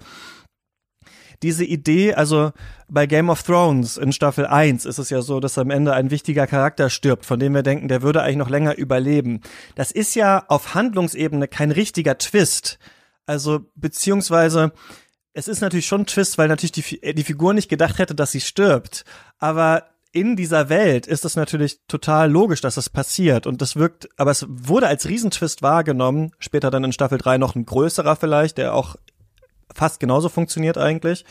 diese 1.42 1.64
Idee, 1.64 2.14
also 2.14 2.52
bei 2.88 3.06
Game 3.06 3.28
of 3.28 3.42
Thrones 3.42 3.96
in 3.96 4.12
Staffel 4.12 4.46
1 4.46 4.84
ist 4.84 4.98
es 4.98 5.10
ja 5.10 5.22
so, 5.22 5.40
dass 5.40 5.58
am 5.58 5.70
Ende 5.70 5.92
ein 5.92 6.10
wichtiger 6.10 6.46
Charakter 6.46 6.88
stirbt, 6.88 7.26
von 7.26 7.40
dem 7.40 7.54
wir 7.54 7.62
denken, 7.62 7.88
der 7.88 8.02
würde 8.02 8.22
eigentlich 8.22 8.36
noch 8.36 8.50
länger 8.50 8.76
überleben. 8.76 9.40
Das 9.74 9.90
ist 9.90 10.14
ja 10.14 10.44
auf 10.48 10.74
Handlungsebene 10.74 11.48
kein 11.48 11.72
richtiger 11.72 12.16
Twist. 12.16 12.78
Also, 13.26 13.60
beziehungsweise, 13.74 14.72
es 15.32 15.48
ist 15.48 15.62
natürlich 15.62 15.86
schon 15.86 16.02
ein 16.02 16.06
Twist, 16.06 16.38
weil 16.38 16.48
natürlich 16.48 16.72
die, 16.72 17.14
die 17.14 17.24
Figur 17.24 17.54
nicht 17.54 17.68
gedacht 17.68 17.98
hätte, 17.98 18.14
dass 18.14 18.30
sie 18.30 18.40
stirbt. 18.40 19.04
Aber 19.38 19.84
in 20.12 20.36
dieser 20.36 20.68
Welt 20.68 21.06
ist 21.06 21.24
es 21.24 21.36
natürlich 21.36 21.80
total 21.88 22.30
logisch, 22.30 22.60
dass 22.60 22.74
das 22.74 22.90
passiert. 22.90 23.46
Und 23.46 23.62
das 23.62 23.76
wirkt, 23.76 24.08
aber 24.18 24.30
es 24.30 24.46
wurde 24.48 24.86
als 24.86 25.08
Riesentwist 25.08 25.62
wahrgenommen. 25.62 26.32
Später 26.38 26.70
dann 26.70 26.84
in 26.84 26.92
Staffel 26.92 27.18
3 27.18 27.38
noch 27.38 27.54
ein 27.54 27.64
größerer 27.64 28.16
vielleicht, 28.16 28.58
der 28.58 28.74
auch 28.74 28.96
fast 29.74 30.00
genauso 30.00 30.28
funktioniert 30.28 30.76
eigentlich. 30.76 31.24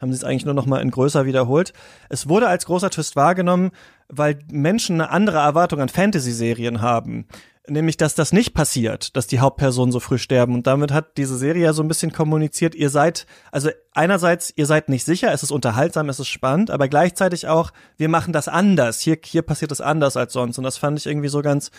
Haben 0.00 0.12
sie 0.12 0.16
es 0.16 0.24
eigentlich 0.24 0.46
nur 0.46 0.54
noch 0.54 0.66
mal 0.66 0.80
in 0.80 0.90
größer 0.90 1.26
wiederholt. 1.26 1.74
Es 2.08 2.28
wurde 2.28 2.48
als 2.48 2.64
großer 2.64 2.90
Twist 2.90 3.16
wahrgenommen, 3.16 3.70
weil 4.08 4.38
Menschen 4.50 5.00
eine 5.00 5.10
andere 5.10 5.38
Erwartung 5.38 5.80
an 5.80 5.90
Fantasy-Serien 5.90 6.80
haben. 6.80 7.26
Nämlich, 7.68 7.96
dass 7.96 8.16
das 8.16 8.32
nicht 8.32 8.54
passiert, 8.54 9.16
dass 9.16 9.28
die 9.28 9.38
Hauptpersonen 9.38 9.92
so 9.92 10.00
früh 10.00 10.18
sterben. 10.18 10.54
Und 10.54 10.66
damit 10.66 10.90
hat 10.90 11.16
diese 11.16 11.36
Serie 11.36 11.62
ja 11.62 11.72
so 11.72 11.82
ein 11.82 11.88
bisschen 11.88 12.12
kommuniziert, 12.12 12.74
ihr 12.74 12.90
seid, 12.90 13.24
also 13.52 13.70
einerseits, 13.92 14.52
ihr 14.56 14.66
seid 14.66 14.88
nicht 14.88 15.04
sicher, 15.04 15.32
es 15.32 15.44
ist 15.44 15.52
unterhaltsam, 15.52 16.08
es 16.08 16.18
ist 16.18 16.26
spannend, 16.26 16.72
aber 16.72 16.88
gleichzeitig 16.88 17.46
auch, 17.46 17.70
wir 17.96 18.08
machen 18.08 18.32
das 18.32 18.48
anders. 18.48 18.98
Hier, 18.98 19.16
hier 19.24 19.42
passiert 19.42 19.70
es 19.70 19.80
anders 19.80 20.16
als 20.16 20.32
sonst. 20.32 20.58
Und 20.58 20.64
das 20.64 20.76
fand 20.76 20.98
ich 20.98 21.06
irgendwie 21.06 21.28
so 21.28 21.40
ganz 21.40 21.70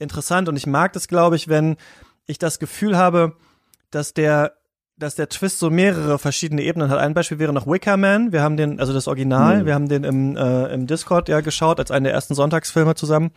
interessant. 0.00 0.48
Und 0.48 0.56
ich 0.56 0.66
mag 0.66 0.92
das, 0.94 1.06
glaube 1.06 1.36
ich, 1.36 1.46
wenn 1.46 1.76
ich 2.26 2.38
das 2.38 2.58
Gefühl 2.58 2.96
habe, 2.96 3.36
dass 3.90 4.14
der 4.14 4.54
dass 5.00 5.14
der 5.14 5.30
Twist 5.30 5.58
so 5.58 5.70
mehrere 5.70 6.18
verschiedene 6.18 6.62
Ebenen 6.62 6.90
hat. 6.90 6.98
Ein 6.98 7.14
Beispiel 7.14 7.38
wäre 7.38 7.54
noch 7.54 7.66
Wicker 7.66 7.96
Man. 7.96 8.32
Wir 8.32 8.42
haben 8.42 8.58
den, 8.58 8.78
also 8.78 8.92
das 8.92 9.08
Original, 9.08 9.62
mhm. 9.62 9.66
wir 9.66 9.74
haben 9.74 9.88
den 9.88 10.04
im, 10.04 10.36
äh, 10.36 10.66
im 10.74 10.86
Discord 10.86 11.30
ja 11.30 11.40
geschaut, 11.40 11.80
als 11.80 11.90
einen 11.90 12.04
der 12.04 12.12
ersten 12.12 12.34
Sonntagsfilme 12.34 12.94
zusammen. 12.94 13.30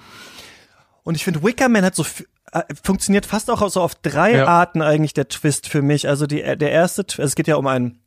Und 1.04 1.16
ich 1.16 1.24
finde, 1.24 1.44
Wicker 1.44 1.70
Man 1.70 1.86
hat 1.86 1.96
so 1.96 2.06
äh, 2.52 2.64
funktioniert 2.82 3.26
fast 3.26 3.50
auch 3.50 3.68
so 3.70 3.82
auf 3.82 3.96
drei 3.96 4.38
ja. 4.38 4.48
Arten 4.48 4.82
eigentlich 4.82 5.14
der 5.14 5.28
Twist 5.28 5.68
für 5.68 5.82
mich. 5.82 6.08
Also 6.08 6.28
die, 6.28 6.42
der 6.42 6.72
erste, 6.72 7.02
also 7.04 7.24
es 7.24 7.36
geht 7.36 7.48
ja 7.48 7.56
um 7.56 7.68
einen 7.68 8.00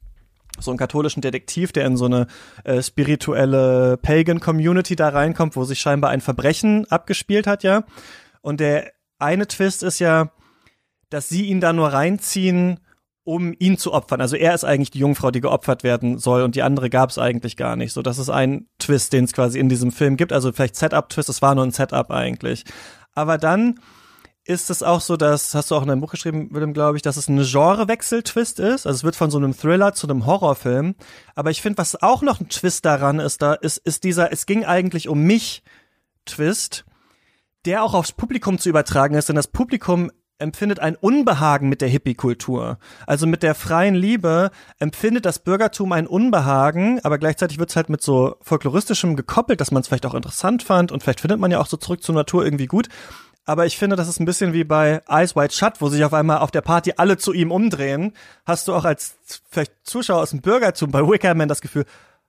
so 0.58 0.70
einen 0.70 0.78
katholischen 0.78 1.20
Detektiv, 1.20 1.72
der 1.72 1.86
in 1.86 1.96
so 1.96 2.06
eine 2.06 2.26
äh, 2.64 2.82
spirituelle 2.82 3.98
Pagan-Community 3.98 4.96
da 4.96 5.10
reinkommt, 5.10 5.56
wo 5.56 5.64
sich 5.64 5.80
scheinbar 5.80 6.10
ein 6.10 6.20
Verbrechen 6.20 6.90
abgespielt 6.90 7.46
hat, 7.46 7.62
ja. 7.62 7.84
Und 8.40 8.60
der 8.60 8.92
eine 9.18 9.46
Twist 9.46 9.82
ist 9.82 9.98
ja, 9.98 10.30
dass 11.10 11.28
sie 11.28 11.46
ihn 11.46 11.60
da 11.60 11.72
nur 11.72 11.88
reinziehen, 11.88 12.80
um 13.26 13.52
ihn 13.58 13.76
zu 13.76 13.92
opfern. 13.92 14.20
Also 14.20 14.36
er 14.36 14.54
ist 14.54 14.64
eigentlich 14.64 14.92
die 14.92 15.00
Jungfrau, 15.00 15.32
die 15.32 15.40
geopfert 15.40 15.82
werden 15.82 16.18
soll 16.18 16.42
und 16.42 16.54
die 16.54 16.62
andere 16.62 16.88
gab 16.88 17.10
es 17.10 17.18
eigentlich 17.18 17.56
gar 17.56 17.74
nicht. 17.74 17.92
So, 17.92 18.00
das 18.00 18.18
ist 18.18 18.30
ein 18.30 18.68
Twist, 18.78 19.12
den 19.12 19.24
es 19.24 19.32
quasi 19.32 19.58
in 19.58 19.68
diesem 19.68 19.90
Film 19.90 20.16
gibt. 20.16 20.32
Also 20.32 20.52
vielleicht 20.52 20.76
Setup-Twist, 20.76 21.28
es 21.28 21.42
war 21.42 21.56
nur 21.56 21.64
ein 21.64 21.72
Setup 21.72 22.12
eigentlich. 22.12 22.64
Aber 23.14 23.36
dann 23.36 23.80
ist 24.44 24.70
es 24.70 24.84
auch 24.84 25.00
so, 25.00 25.16
dass, 25.16 25.56
hast 25.56 25.72
du 25.72 25.74
auch 25.74 25.82
in 25.82 25.88
deinem 25.88 26.02
Buch 26.02 26.12
geschrieben, 26.12 26.50
Willem, 26.52 26.72
glaube 26.72 26.98
ich, 26.98 27.02
dass 27.02 27.16
es 27.16 27.28
ein 27.28 27.42
Genrewechsel-Twist 27.42 28.60
ist. 28.60 28.86
Also 28.86 28.98
es 28.98 29.04
wird 29.04 29.16
von 29.16 29.32
so 29.32 29.38
einem 29.38 29.58
Thriller 29.58 29.92
zu 29.92 30.06
einem 30.06 30.24
Horrorfilm. 30.24 30.94
Aber 31.34 31.50
ich 31.50 31.60
finde, 31.60 31.78
was 31.78 32.00
auch 32.00 32.22
noch 32.22 32.38
ein 32.38 32.48
Twist 32.48 32.84
daran 32.84 33.18
ist, 33.18 33.42
da 33.42 33.54
ist, 33.54 33.78
ist 33.78 34.04
dieser, 34.04 34.30
es 34.30 34.46
ging 34.46 34.64
eigentlich 34.64 35.08
um 35.08 35.24
mich 35.24 35.64
Twist, 36.26 36.84
der 37.64 37.82
auch 37.82 37.94
aufs 37.94 38.12
Publikum 38.12 38.60
zu 38.60 38.68
übertragen 38.68 39.16
ist, 39.16 39.28
denn 39.28 39.34
das 39.34 39.48
Publikum 39.48 40.12
empfindet 40.38 40.80
ein 40.80 40.96
Unbehagen 40.96 41.68
mit 41.68 41.80
der 41.80 41.88
Hippie-Kultur. 41.88 42.78
Also 43.06 43.26
mit 43.26 43.42
der 43.42 43.54
freien 43.54 43.94
Liebe 43.94 44.50
empfindet 44.78 45.24
das 45.24 45.38
Bürgertum 45.38 45.92
ein 45.92 46.06
Unbehagen, 46.06 47.00
aber 47.02 47.18
gleichzeitig 47.18 47.58
wird 47.58 47.70
es 47.70 47.76
halt 47.76 47.88
mit 47.88 48.02
so 48.02 48.36
folkloristischem 48.42 49.16
gekoppelt, 49.16 49.60
dass 49.60 49.70
man 49.70 49.80
es 49.80 49.88
vielleicht 49.88 50.06
auch 50.06 50.14
interessant 50.14 50.62
fand 50.62 50.92
und 50.92 51.02
vielleicht 51.02 51.20
findet 51.20 51.40
man 51.40 51.50
ja 51.50 51.60
auch 51.60 51.66
so 51.66 51.76
zurück 51.76 52.02
zur 52.02 52.14
Natur 52.14 52.44
irgendwie 52.44 52.66
gut. 52.66 52.88
Aber 53.46 53.64
ich 53.64 53.78
finde, 53.78 53.94
das 53.94 54.08
ist 54.08 54.18
ein 54.18 54.24
bisschen 54.24 54.52
wie 54.52 54.64
bei 54.64 55.00
Eyes 55.08 55.36
White 55.36 55.54
Shut, 55.54 55.80
wo 55.80 55.88
sich 55.88 56.04
auf 56.04 56.12
einmal 56.12 56.38
auf 56.38 56.50
der 56.50 56.62
Party 56.62 56.94
alle 56.96 57.16
zu 57.16 57.32
ihm 57.32 57.52
umdrehen. 57.52 58.12
Hast 58.44 58.66
du 58.66 58.74
auch 58.74 58.84
als 58.84 59.16
vielleicht 59.48 59.72
Zuschauer 59.84 60.20
aus 60.20 60.30
dem 60.30 60.40
Bürgertum 60.40 60.90
bei 60.90 61.00
Wickerman 61.00 61.48
das 61.48 61.60
Gefühl, 61.60 61.84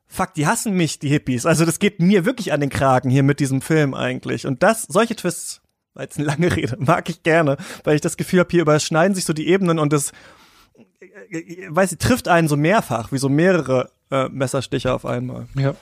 fuck, 0.08 0.36
die 0.36 0.46
hassen 0.46 0.74
mich, 0.74 1.00
die 1.00 1.10
Hippies. 1.10 1.48
Also 1.48 1.66
das 1.66 1.80
geht 1.80 2.00
mir 2.00 2.24
wirklich 2.24 2.54
an 2.54 2.62
den 2.62 2.70
Kragen 2.70 3.10
hier 3.10 3.24
mit 3.24 3.40
diesem 3.40 3.62
Film 3.62 3.96
eigentlich. 3.96 4.46
Und 4.46 4.62
das, 4.62 4.84
solche 4.84 5.16
Twists 5.16 5.62
war 5.98 6.04
jetzt 6.04 6.18
eine 6.18 6.28
lange 6.28 6.56
Rede, 6.56 6.78
mag 6.80 7.10
ich 7.10 7.24
gerne, 7.24 7.58
weil 7.84 7.96
ich 7.96 8.02
das 8.02 8.18
Gefühl 8.18 8.40
habe, 8.40 8.50
hier 8.52 8.62
überschneiden 8.62 9.16
sich 9.16 9.26
so 9.26 9.34
die 9.34 9.48
Ebenen 9.48 9.80
und 9.80 9.92
das, 9.92 10.12
äh, 11.32 11.38
äh, 11.38 11.68
weiß 11.70 11.94
ich, 11.94 11.98
trifft 11.98 12.28
einen 12.28 12.48
so 12.48 12.56
mehrfach, 12.56 13.12
wie 13.12 13.18
so 13.18 13.30
mehrere 13.30 13.90
äh, 14.12 14.30
Messerstiche 14.30 14.94
auf 14.94 15.06
einmal. 15.06 15.48
Ja. 15.56 15.76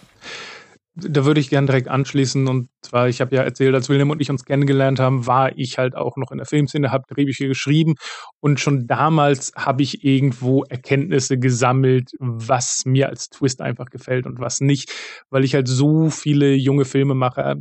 Da 0.97 1.25
würde 1.25 1.41
ich 1.41 1.49
gerne 1.49 1.67
direkt 1.67 1.89
anschließen 1.89 2.47
und 2.47 2.69
zwar, 2.81 3.09
ich 3.09 3.19
habe 3.19 3.35
ja 3.35 3.41
erzählt, 3.41 3.75
als 3.75 3.89
William 3.89 4.11
und 4.11 4.21
ich 4.21 4.31
uns 4.31 4.45
kennengelernt 4.45 5.01
haben, 5.01 5.27
war 5.27 5.57
ich 5.57 5.77
halt 5.77 5.93
auch 5.93 6.15
noch 6.15 6.31
in 6.31 6.37
der 6.37 6.47
Filmszene, 6.47 6.89
habe 6.89 7.03
Drehbücher 7.09 7.47
geschrieben 7.47 7.95
und 8.39 8.61
schon 8.61 8.87
damals 8.87 9.51
habe 9.57 9.83
ich 9.83 10.05
irgendwo 10.05 10.63
Erkenntnisse 10.63 11.37
gesammelt, 11.37 12.11
was 12.19 12.83
mir 12.85 13.09
als 13.09 13.27
Twist 13.27 13.59
einfach 13.59 13.87
gefällt 13.87 14.25
und 14.25 14.39
was 14.39 14.61
nicht, 14.61 14.89
weil 15.29 15.43
ich 15.43 15.53
halt 15.53 15.67
so 15.67 16.09
viele 16.09 16.53
junge 16.53 16.85
Filmemacher 16.85 17.57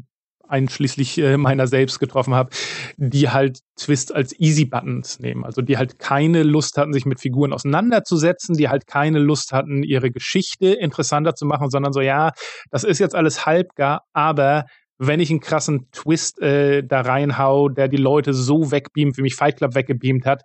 einschließlich 0.48 1.18
äh, 1.18 1.36
meiner 1.36 1.66
selbst 1.66 1.98
getroffen 2.00 2.34
habe, 2.34 2.50
die 2.96 3.30
halt 3.30 3.60
Twist 3.76 4.14
als 4.14 4.38
Easy 4.38 4.64
Buttons 4.64 5.18
nehmen. 5.18 5.44
Also 5.44 5.62
die 5.62 5.78
halt 5.78 5.98
keine 5.98 6.42
Lust 6.42 6.76
hatten, 6.78 6.92
sich 6.92 7.06
mit 7.06 7.20
Figuren 7.20 7.52
auseinanderzusetzen, 7.52 8.56
die 8.56 8.68
halt 8.68 8.86
keine 8.86 9.18
Lust 9.18 9.52
hatten, 9.52 9.82
ihre 9.82 10.10
Geschichte 10.10 10.68
interessanter 10.68 11.34
zu 11.34 11.46
machen, 11.46 11.70
sondern 11.70 11.92
so, 11.92 12.00
ja, 12.00 12.32
das 12.70 12.84
ist 12.84 12.98
jetzt 12.98 13.14
alles 13.14 13.46
halbgar, 13.46 14.02
aber 14.12 14.66
wenn 14.98 15.20
ich 15.20 15.30
einen 15.30 15.40
krassen 15.40 15.88
Twist 15.90 16.40
äh, 16.40 16.82
da 16.84 17.00
reinhau, 17.00 17.68
der 17.68 17.88
die 17.88 17.96
Leute 17.96 18.32
so 18.32 18.70
wegbeamt, 18.70 19.16
wie 19.18 19.22
mich 19.22 19.34
Fight 19.34 19.56
Club 19.56 19.74
weggebeamt 19.74 20.24
hat, 20.24 20.42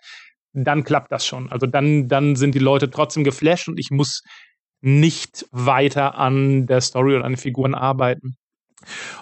dann 0.54 0.84
klappt 0.84 1.12
das 1.12 1.26
schon. 1.26 1.52
Also 1.52 1.68
dann, 1.68 2.08
dann 2.08 2.36
sind 2.36 2.56
die 2.56 2.60
Leute 2.60 2.89
trotzdem 2.89 3.24
geflasht 3.24 3.68
und 3.68 3.80
ich 3.80 3.91
muss 3.91 4.22
nicht 4.82 5.45
weiter 5.52 6.18
an 6.18 6.66
der 6.66 6.82
Story 6.82 7.16
oder 7.16 7.26
an 7.26 7.34
den 7.34 7.38
Figuren 7.38 7.76
arbeiten. 7.76 8.38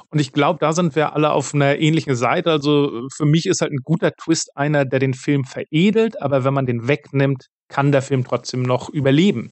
Und 0.09 0.19
ich 0.19 0.31
glaube, 0.31 0.59
da 0.59 0.73
sind 0.73 0.95
wir 0.95 1.13
alle 1.13 1.31
auf 1.31 1.53
einer 1.53 1.77
ähnlichen 1.77 2.15
Seite. 2.15 2.51
Also 2.51 3.07
für 3.15 3.25
mich 3.25 3.45
ist 3.45 3.61
halt 3.61 3.71
ein 3.71 3.81
guter 3.83 4.11
Twist 4.11 4.51
einer, 4.55 4.85
der 4.85 4.99
den 4.99 5.13
Film 5.13 5.43
veredelt, 5.43 6.21
aber 6.21 6.43
wenn 6.43 6.53
man 6.53 6.65
den 6.65 6.87
wegnimmt, 6.87 7.47
kann 7.69 7.91
der 7.91 8.01
Film 8.01 8.23
trotzdem 8.23 8.61
noch 8.61 8.89
überleben. 8.89 9.51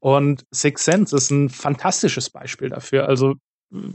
Und 0.00 0.44
Six 0.50 0.84
Sense 0.84 1.16
ist 1.16 1.30
ein 1.30 1.48
fantastisches 1.48 2.30
Beispiel 2.30 2.68
dafür. 2.68 3.08
Also 3.08 3.34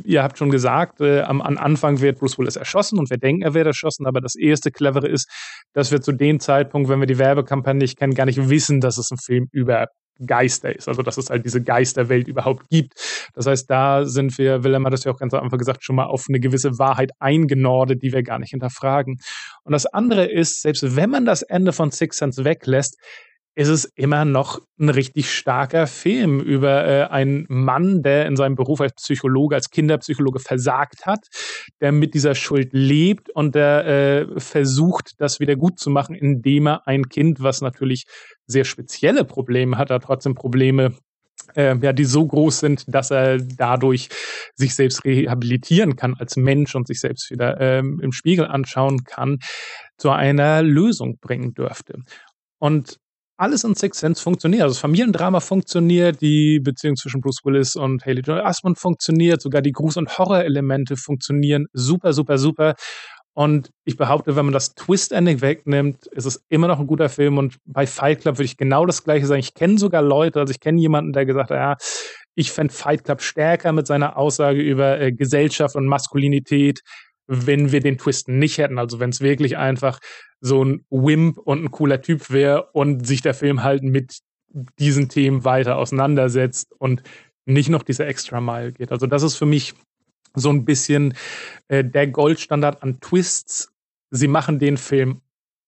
ihr 0.03 0.23
habt 0.23 0.37
schon 0.37 0.49
gesagt, 0.49 0.99
äh, 1.01 1.21
am, 1.21 1.41
am, 1.41 1.57
Anfang 1.57 2.01
wird 2.01 2.19
Bruce 2.19 2.37
Willis 2.37 2.55
erschossen 2.55 2.99
und 2.99 3.09
wir 3.09 3.17
denken, 3.17 3.43
er 3.43 3.53
wird 3.53 3.67
erschossen, 3.67 4.05
aber 4.05 4.19
das 4.19 4.35
erste 4.35 4.71
Clevere 4.71 5.07
ist, 5.07 5.29
dass 5.73 5.91
wir 5.91 6.01
zu 6.01 6.11
dem 6.11 6.39
Zeitpunkt, 6.39 6.89
wenn 6.89 6.99
wir 6.99 7.07
die 7.07 7.17
Werbekampagne 7.17 7.79
nicht 7.79 7.97
kennen, 7.97 8.13
gar 8.13 8.25
nicht 8.25 8.49
wissen, 8.49 8.81
dass 8.81 8.97
es 8.97 9.11
ein 9.11 9.17
Film 9.17 9.47
über 9.51 9.87
Geister 10.25 10.75
ist, 10.75 10.87
also 10.87 11.01
dass 11.01 11.17
es 11.17 11.29
halt 11.29 11.45
diese 11.45 11.63
Geisterwelt 11.63 12.27
überhaupt 12.27 12.69
gibt. 12.69 12.93
Das 13.33 13.47
heißt, 13.47 13.69
da 13.69 14.05
sind 14.05 14.37
wir, 14.37 14.63
Willem 14.63 14.85
hat 14.85 14.93
das 14.93 15.03
ja 15.03 15.11
auch 15.11 15.19
ganz 15.19 15.33
am 15.33 15.43
Anfang 15.43 15.59
gesagt, 15.59 15.83
schon 15.83 15.95
mal 15.95 16.05
auf 16.05 16.25
eine 16.29 16.39
gewisse 16.39 16.77
Wahrheit 16.77 17.11
eingenordet, 17.19 18.03
die 18.03 18.11
wir 18.11 18.23
gar 18.23 18.39
nicht 18.39 18.51
hinterfragen. 18.51 19.19
Und 19.63 19.71
das 19.71 19.85
andere 19.85 20.25
ist, 20.25 20.61
selbst 20.61 20.95
wenn 20.95 21.09
man 21.09 21.25
das 21.25 21.41
Ende 21.41 21.73
von 21.73 21.91
Six 21.91 22.17
Sense 22.17 22.43
weglässt, 22.43 22.97
ist 23.53 23.67
es 23.67 23.85
immer 23.95 24.23
noch 24.23 24.61
ein 24.79 24.89
richtig 24.89 25.33
starker 25.33 25.85
Film 25.85 26.39
über 26.39 26.87
äh, 26.87 27.03
einen 27.05 27.45
Mann, 27.49 28.01
der 28.01 28.25
in 28.25 28.37
seinem 28.37 28.55
Beruf 28.55 28.79
als 28.79 28.93
Psychologe, 28.93 29.55
als 29.55 29.69
Kinderpsychologe 29.69 30.39
versagt 30.39 31.05
hat, 31.05 31.27
der 31.81 31.91
mit 31.91 32.13
dieser 32.13 32.33
Schuld 32.33 32.69
lebt 32.71 33.29
und 33.29 33.53
der 33.55 33.85
äh, 33.85 34.39
versucht, 34.39 35.13
das 35.17 35.39
wieder 35.39 35.57
gut 35.57 35.79
zu 35.79 35.89
machen, 35.89 36.15
indem 36.15 36.67
er 36.67 36.87
ein 36.87 37.09
Kind, 37.09 37.43
was 37.43 37.61
natürlich 37.61 38.05
sehr 38.47 38.63
spezielle 38.63 39.25
Probleme 39.25 39.77
hat, 39.77 39.89
hat 39.89 40.03
trotzdem 40.03 40.33
Probleme, 40.33 40.95
äh, 41.55 41.75
ja, 41.75 41.91
die 41.91 42.05
so 42.05 42.25
groß 42.25 42.59
sind, 42.61 42.85
dass 42.87 43.11
er 43.11 43.37
dadurch 43.37 44.07
sich 44.55 44.75
selbst 44.75 45.03
rehabilitieren 45.03 45.97
kann 45.97 46.15
als 46.15 46.37
Mensch 46.37 46.73
und 46.73 46.87
sich 46.87 47.01
selbst 47.01 47.29
wieder 47.29 47.59
ähm, 47.59 47.99
im 48.01 48.13
Spiegel 48.13 48.45
anschauen 48.45 49.03
kann, 49.03 49.39
zu 49.97 50.09
einer 50.09 50.61
Lösung 50.61 51.17
bringen 51.19 51.53
dürfte. 51.53 51.99
Und 52.57 52.97
alles 53.41 53.63
in 53.63 53.73
Six 53.73 53.99
Sense 53.99 54.21
funktioniert. 54.21 54.61
Also 54.61 54.75
das 54.75 54.81
Familiendrama 54.81 55.39
funktioniert, 55.39 56.21
die 56.21 56.59
Beziehung 56.59 56.95
zwischen 56.95 57.21
Bruce 57.21 57.43
Willis 57.43 57.75
und 57.75 58.05
Haley 58.05 58.21
Joel 58.21 58.41
Osment 58.41 58.77
funktioniert, 58.77 59.41
sogar 59.41 59.63
die 59.63 59.73
Gruß- 59.73 59.97
und 59.97 60.15
Horror-Elemente 60.17 60.95
funktionieren 60.95 61.65
super, 61.73 62.13
super, 62.13 62.37
super. 62.37 62.75
Und 63.33 63.71
ich 63.83 63.97
behaupte, 63.97 64.35
wenn 64.35 64.45
man 64.45 64.53
das 64.53 64.75
Twist-Ending 64.75 65.41
wegnimmt, 65.41 66.05
ist 66.07 66.25
es 66.25 66.43
immer 66.49 66.67
noch 66.67 66.79
ein 66.79 66.85
guter 66.85 67.09
Film. 67.09 67.39
Und 67.39 67.57
bei 67.65 67.87
Fight 67.87 68.21
Club 68.21 68.37
würde 68.37 68.45
ich 68.45 68.57
genau 68.57 68.85
das 68.85 69.03
Gleiche 69.03 69.25
sagen. 69.25 69.39
Ich 69.39 69.55
kenne 69.55 69.79
sogar 69.79 70.03
Leute, 70.03 70.39
also 70.39 70.51
ich 70.51 70.59
kenne 70.59 70.79
jemanden, 70.79 71.11
der 71.11 71.25
gesagt 71.25 71.49
hat, 71.49 71.57
ja, 71.57 71.77
ich 72.35 72.51
fände 72.51 72.73
Fight 72.73 73.05
Club 73.05 73.21
stärker 73.21 73.71
mit 73.71 73.87
seiner 73.87 74.17
Aussage 74.17 74.61
über 74.61 74.99
äh, 74.99 75.11
Gesellschaft 75.11 75.75
und 75.75 75.87
Maskulinität, 75.87 76.81
wenn 77.33 77.71
wir 77.71 77.79
den 77.79 77.97
Twist 77.97 78.27
nicht 78.27 78.57
hätten. 78.57 78.77
Also 78.77 78.99
wenn 78.99 79.09
es 79.09 79.21
wirklich 79.21 79.57
einfach 79.57 79.99
so 80.41 80.65
ein 80.65 80.85
Wimp 80.89 81.37
und 81.37 81.63
ein 81.63 81.71
cooler 81.71 82.01
Typ 82.01 82.29
wäre 82.29 82.69
und 82.73 83.07
sich 83.07 83.21
der 83.21 83.33
Film 83.33 83.63
halt 83.63 83.83
mit 83.83 84.19
diesen 84.79 85.07
Themen 85.07 85.45
weiter 85.45 85.77
auseinandersetzt 85.77 86.73
und 86.77 87.03
nicht 87.45 87.69
noch 87.69 87.83
diese 87.83 88.05
extra 88.05 88.41
Mile 88.41 88.73
geht. 88.73 88.91
Also 88.91 89.07
das 89.07 89.23
ist 89.23 89.37
für 89.37 89.45
mich 89.45 89.73
so 90.33 90.49
ein 90.49 90.65
bisschen 90.65 91.13
äh, 91.69 91.85
der 91.85 92.07
Goldstandard 92.07 92.83
an 92.83 92.99
Twists. 92.99 93.71
Sie 94.09 94.27
machen 94.27 94.59
den 94.59 94.75
Film 94.75 95.21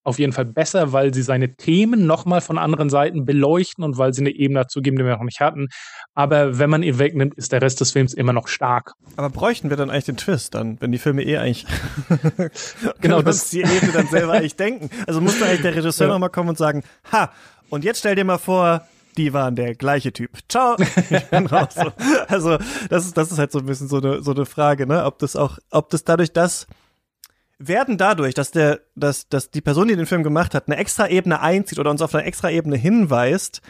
auf 0.04 0.20
jeden 0.20 0.34
Fall 0.34 0.46
besser, 0.46 0.92
weil 0.92 1.14
sie 1.14 1.22
seine 1.22 1.56
Themen 1.56 2.06
nochmal 2.06 2.42
von 2.42 2.58
anderen 2.58 2.90
Seiten 2.90 3.26
beleuchten 3.26 3.84
und 3.84 3.98
weil 3.98 4.14
sie 4.14 4.22
eine 4.22 4.32
Ebene 4.32 4.62
dazu 4.62 4.82
geben, 4.82 4.98
die 4.98 5.06
wir 5.06 5.16
noch 5.16 5.24
nicht 5.24 5.40
hatten. 5.40 5.70
Aber 6.14 6.60
wenn 6.60 6.70
man 6.70 6.84
ihn 6.84 7.00
wegnimmt, 7.00 7.36
ist 7.36 7.52
der 7.52 7.62
Rest 7.62 7.82
des 7.82 7.92
Films 7.92 8.14
immer 8.14 8.34
noch 8.34 8.48
stark. 8.48 8.94
Aber 9.16 9.30
bräuchten 9.30 9.70
wir 9.70 9.78
dann 9.78 9.90
eigentlich 9.90 10.06
den 10.06 10.18
Twist 10.18 10.56
dann, 10.56 10.80
wenn 10.82 10.92
die 10.92 10.98
Filme 10.98 11.24
eh 11.24 11.38
eigentlich 11.38 11.66
genau 13.02 13.22
das 13.22 13.50
die 13.50 13.62
Ebene 13.62 13.92
dann 13.94 14.08
selber 14.08 14.34
eigentlich 14.34 14.56
denken? 14.56 14.90
Also 15.08 15.22
muss 15.22 15.40
dann 15.40 15.50
eigentlich 15.50 15.62
der 15.62 15.76
Regisseur 15.76 16.08
ja. 16.08 16.14
nochmal 16.14 16.30
kommen 16.30 16.50
und 16.50 16.58
sagen, 16.58 16.84
ha, 17.12 17.32
und 17.70 17.84
jetzt 17.84 18.00
stell 18.00 18.16
dir 18.16 18.26
mal 18.26 18.38
vor, 18.38 18.86
die 19.18 19.34
waren 19.34 19.56
der 19.56 19.76
gleiche 19.76 20.12
Typ. 20.12 20.38
Ciao, 20.50 20.76
ich 21.10 21.26
bin 21.26 21.46
raus. 21.46 21.76
Also 22.28 22.58
das 22.90 23.06
ist 23.06 23.18
das 23.18 23.32
ist 23.32 23.38
halt 23.38 23.52
so 23.52 23.60
ein 23.60 23.66
bisschen 23.66 23.88
so 23.88 23.98
eine 23.98 24.22
so 24.22 24.32
eine 24.32 24.46
Frage, 24.46 24.88
ne? 24.88 25.06
Ob 25.06 25.20
das 25.20 25.36
auch, 25.36 25.60
ob 25.72 25.90
das 25.90 26.04
dadurch, 26.04 26.34
dass 26.34 26.68
werden 27.60 27.98
dadurch, 27.98 28.34
dass 28.34 28.52
der, 28.52 28.82
dass, 28.96 29.30
dass 29.30 29.52
die 29.52 29.62
Person, 29.62 29.88
die 29.88 29.96
den 29.96 30.06
Film 30.06 30.24
gemacht 30.24 30.54
hat, 30.54 30.68
eine 30.68 30.78
extra 30.78 31.08
Ebene 31.08 31.42
einzieht 31.42 31.80
oder 31.80 31.92
uns 31.92 32.02
auf 32.02 32.14
eine 32.14 32.26
extra 32.26 32.50
Ebene 32.50 32.76
hinweist, 32.76 33.62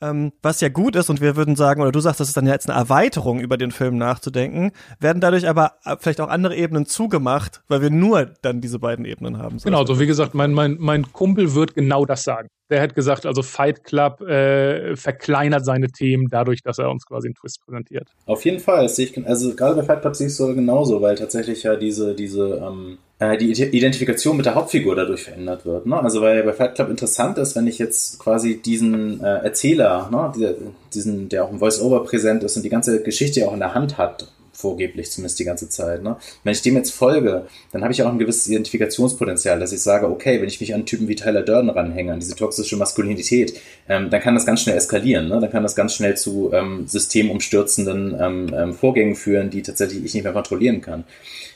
ähm, 0.00 0.32
was 0.42 0.60
ja 0.60 0.68
gut 0.68 0.94
ist 0.96 1.10
und 1.10 1.20
wir 1.20 1.36
würden 1.36 1.56
sagen, 1.56 1.82
oder 1.82 1.90
du 1.90 2.00
sagst, 2.00 2.20
das 2.20 2.28
ist 2.28 2.36
dann 2.36 2.46
ja 2.46 2.52
jetzt 2.52 2.70
eine 2.70 2.78
Erweiterung 2.78 3.40
über 3.40 3.56
den 3.56 3.70
Film 3.70 3.96
nachzudenken, 3.96 4.72
werden 5.00 5.20
dadurch 5.20 5.48
aber 5.48 5.74
äh, 5.84 5.96
vielleicht 5.98 6.20
auch 6.20 6.28
andere 6.28 6.56
Ebenen 6.56 6.86
zugemacht, 6.86 7.62
weil 7.68 7.82
wir 7.82 7.90
nur 7.90 8.26
dann 8.42 8.60
diese 8.60 8.78
beiden 8.78 9.04
Ebenen 9.04 9.38
haben. 9.38 9.58
So 9.58 9.64
genau, 9.64 9.84
so 9.84 9.98
wie 9.98 10.06
gesagt, 10.06 10.34
mein, 10.34 10.52
mein, 10.52 10.76
mein 10.78 11.12
Kumpel 11.12 11.54
wird 11.54 11.74
genau 11.74 12.04
das 12.04 12.22
sagen. 12.22 12.48
Der 12.70 12.82
hat 12.82 12.94
gesagt, 12.94 13.24
also 13.24 13.42
Fight 13.42 13.84
Club 13.84 14.20
äh, 14.20 14.94
verkleinert 14.96 15.64
seine 15.64 15.88
Themen 15.88 16.28
dadurch, 16.30 16.62
dass 16.62 16.78
er 16.78 16.90
uns 16.90 17.06
quasi 17.06 17.28
einen 17.28 17.34
Twist 17.34 17.64
präsentiert. 17.64 18.08
Auf 18.26 18.44
jeden 18.44 18.60
Fall, 18.60 18.88
sehe 18.88 19.06
ich, 19.06 19.26
also 19.26 19.54
gerade 19.54 19.76
bei 19.76 19.82
Fight 19.82 20.02
Club 20.02 20.16
sehe 20.16 20.26
ich 20.26 20.32
es 20.32 20.36
so 20.36 20.54
genauso, 20.54 21.00
weil 21.00 21.14
tatsächlich 21.14 21.62
ja 21.62 21.76
diese, 21.76 22.14
diese 22.14 22.62
ähm, 22.62 22.98
äh, 23.18 23.36
die 23.36 23.50
Identifikation 23.50 24.36
mit 24.36 24.46
der 24.46 24.54
Hauptfigur 24.54 24.94
dadurch 24.94 25.24
verändert 25.24 25.64
wird. 25.66 25.86
Ne? 25.86 26.00
Also 26.00 26.20
weil 26.20 26.42
bei 26.42 26.52
Fight 26.52 26.74
Club 26.74 26.88
interessant 26.88 27.38
ist, 27.38 27.56
wenn 27.56 27.66
ich 27.66 27.78
jetzt 27.78 28.18
quasi 28.18 28.60
diesen 28.62 29.22
äh, 29.22 29.38
Erzähler, 29.38 30.08
ne, 30.10 30.54
diesen, 30.94 31.28
der 31.28 31.44
auch 31.44 31.50
im 31.50 31.58
Voice-Over 31.58 32.04
präsent 32.04 32.44
ist 32.44 32.56
und 32.56 32.62
die 32.62 32.68
ganze 32.68 33.02
Geschichte 33.02 33.46
auch 33.48 33.52
in 33.52 33.60
der 33.60 33.74
Hand 33.74 33.98
hat, 33.98 34.30
vorgeblich 34.58 35.08
zumindest 35.12 35.38
die 35.38 35.44
ganze 35.44 35.68
Zeit. 35.68 36.02
Ne? 36.02 36.16
Wenn 36.42 36.52
ich 36.52 36.62
dem 36.62 36.74
jetzt 36.74 36.92
folge, 36.92 37.46
dann 37.70 37.82
habe 37.82 37.92
ich 37.92 38.02
auch 38.02 38.10
ein 38.10 38.18
gewisses 38.18 38.48
Identifikationspotenzial, 38.48 39.60
dass 39.60 39.70
ich 39.70 39.80
sage, 39.80 40.08
okay, 40.08 40.40
wenn 40.40 40.48
ich 40.48 40.60
mich 40.60 40.74
an 40.74 40.84
Typen 40.84 41.06
wie 41.06 41.14
Tyler 41.14 41.42
Durden 41.42 41.70
ranhänge, 41.70 42.12
an 42.12 42.18
diese 42.18 42.34
toxische 42.34 42.76
Maskulinität, 42.76 43.54
ähm, 43.88 44.10
dann 44.10 44.20
kann 44.20 44.34
das 44.34 44.46
ganz 44.46 44.62
schnell 44.62 44.76
eskalieren. 44.76 45.28
Ne? 45.28 45.38
Dann 45.40 45.50
kann 45.50 45.62
das 45.62 45.76
ganz 45.76 45.94
schnell 45.94 46.16
zu 46.16 46.50
ähm, 46.52 46.88
systemumstürzenden 46.88 48.16
ähm, 48.20 48.52
ähm, 48.52 48.74
Vorgängen 48.74 49.14
führen, 49.14 49.50
die 49.50 49.62
tatsächlich 49.62 50.04
ich 50.04 50.14
nicht 50.14 50.24
mehr 50.24 50.32
kontrollieren 50.32 50.80
kann. 50.80 51.04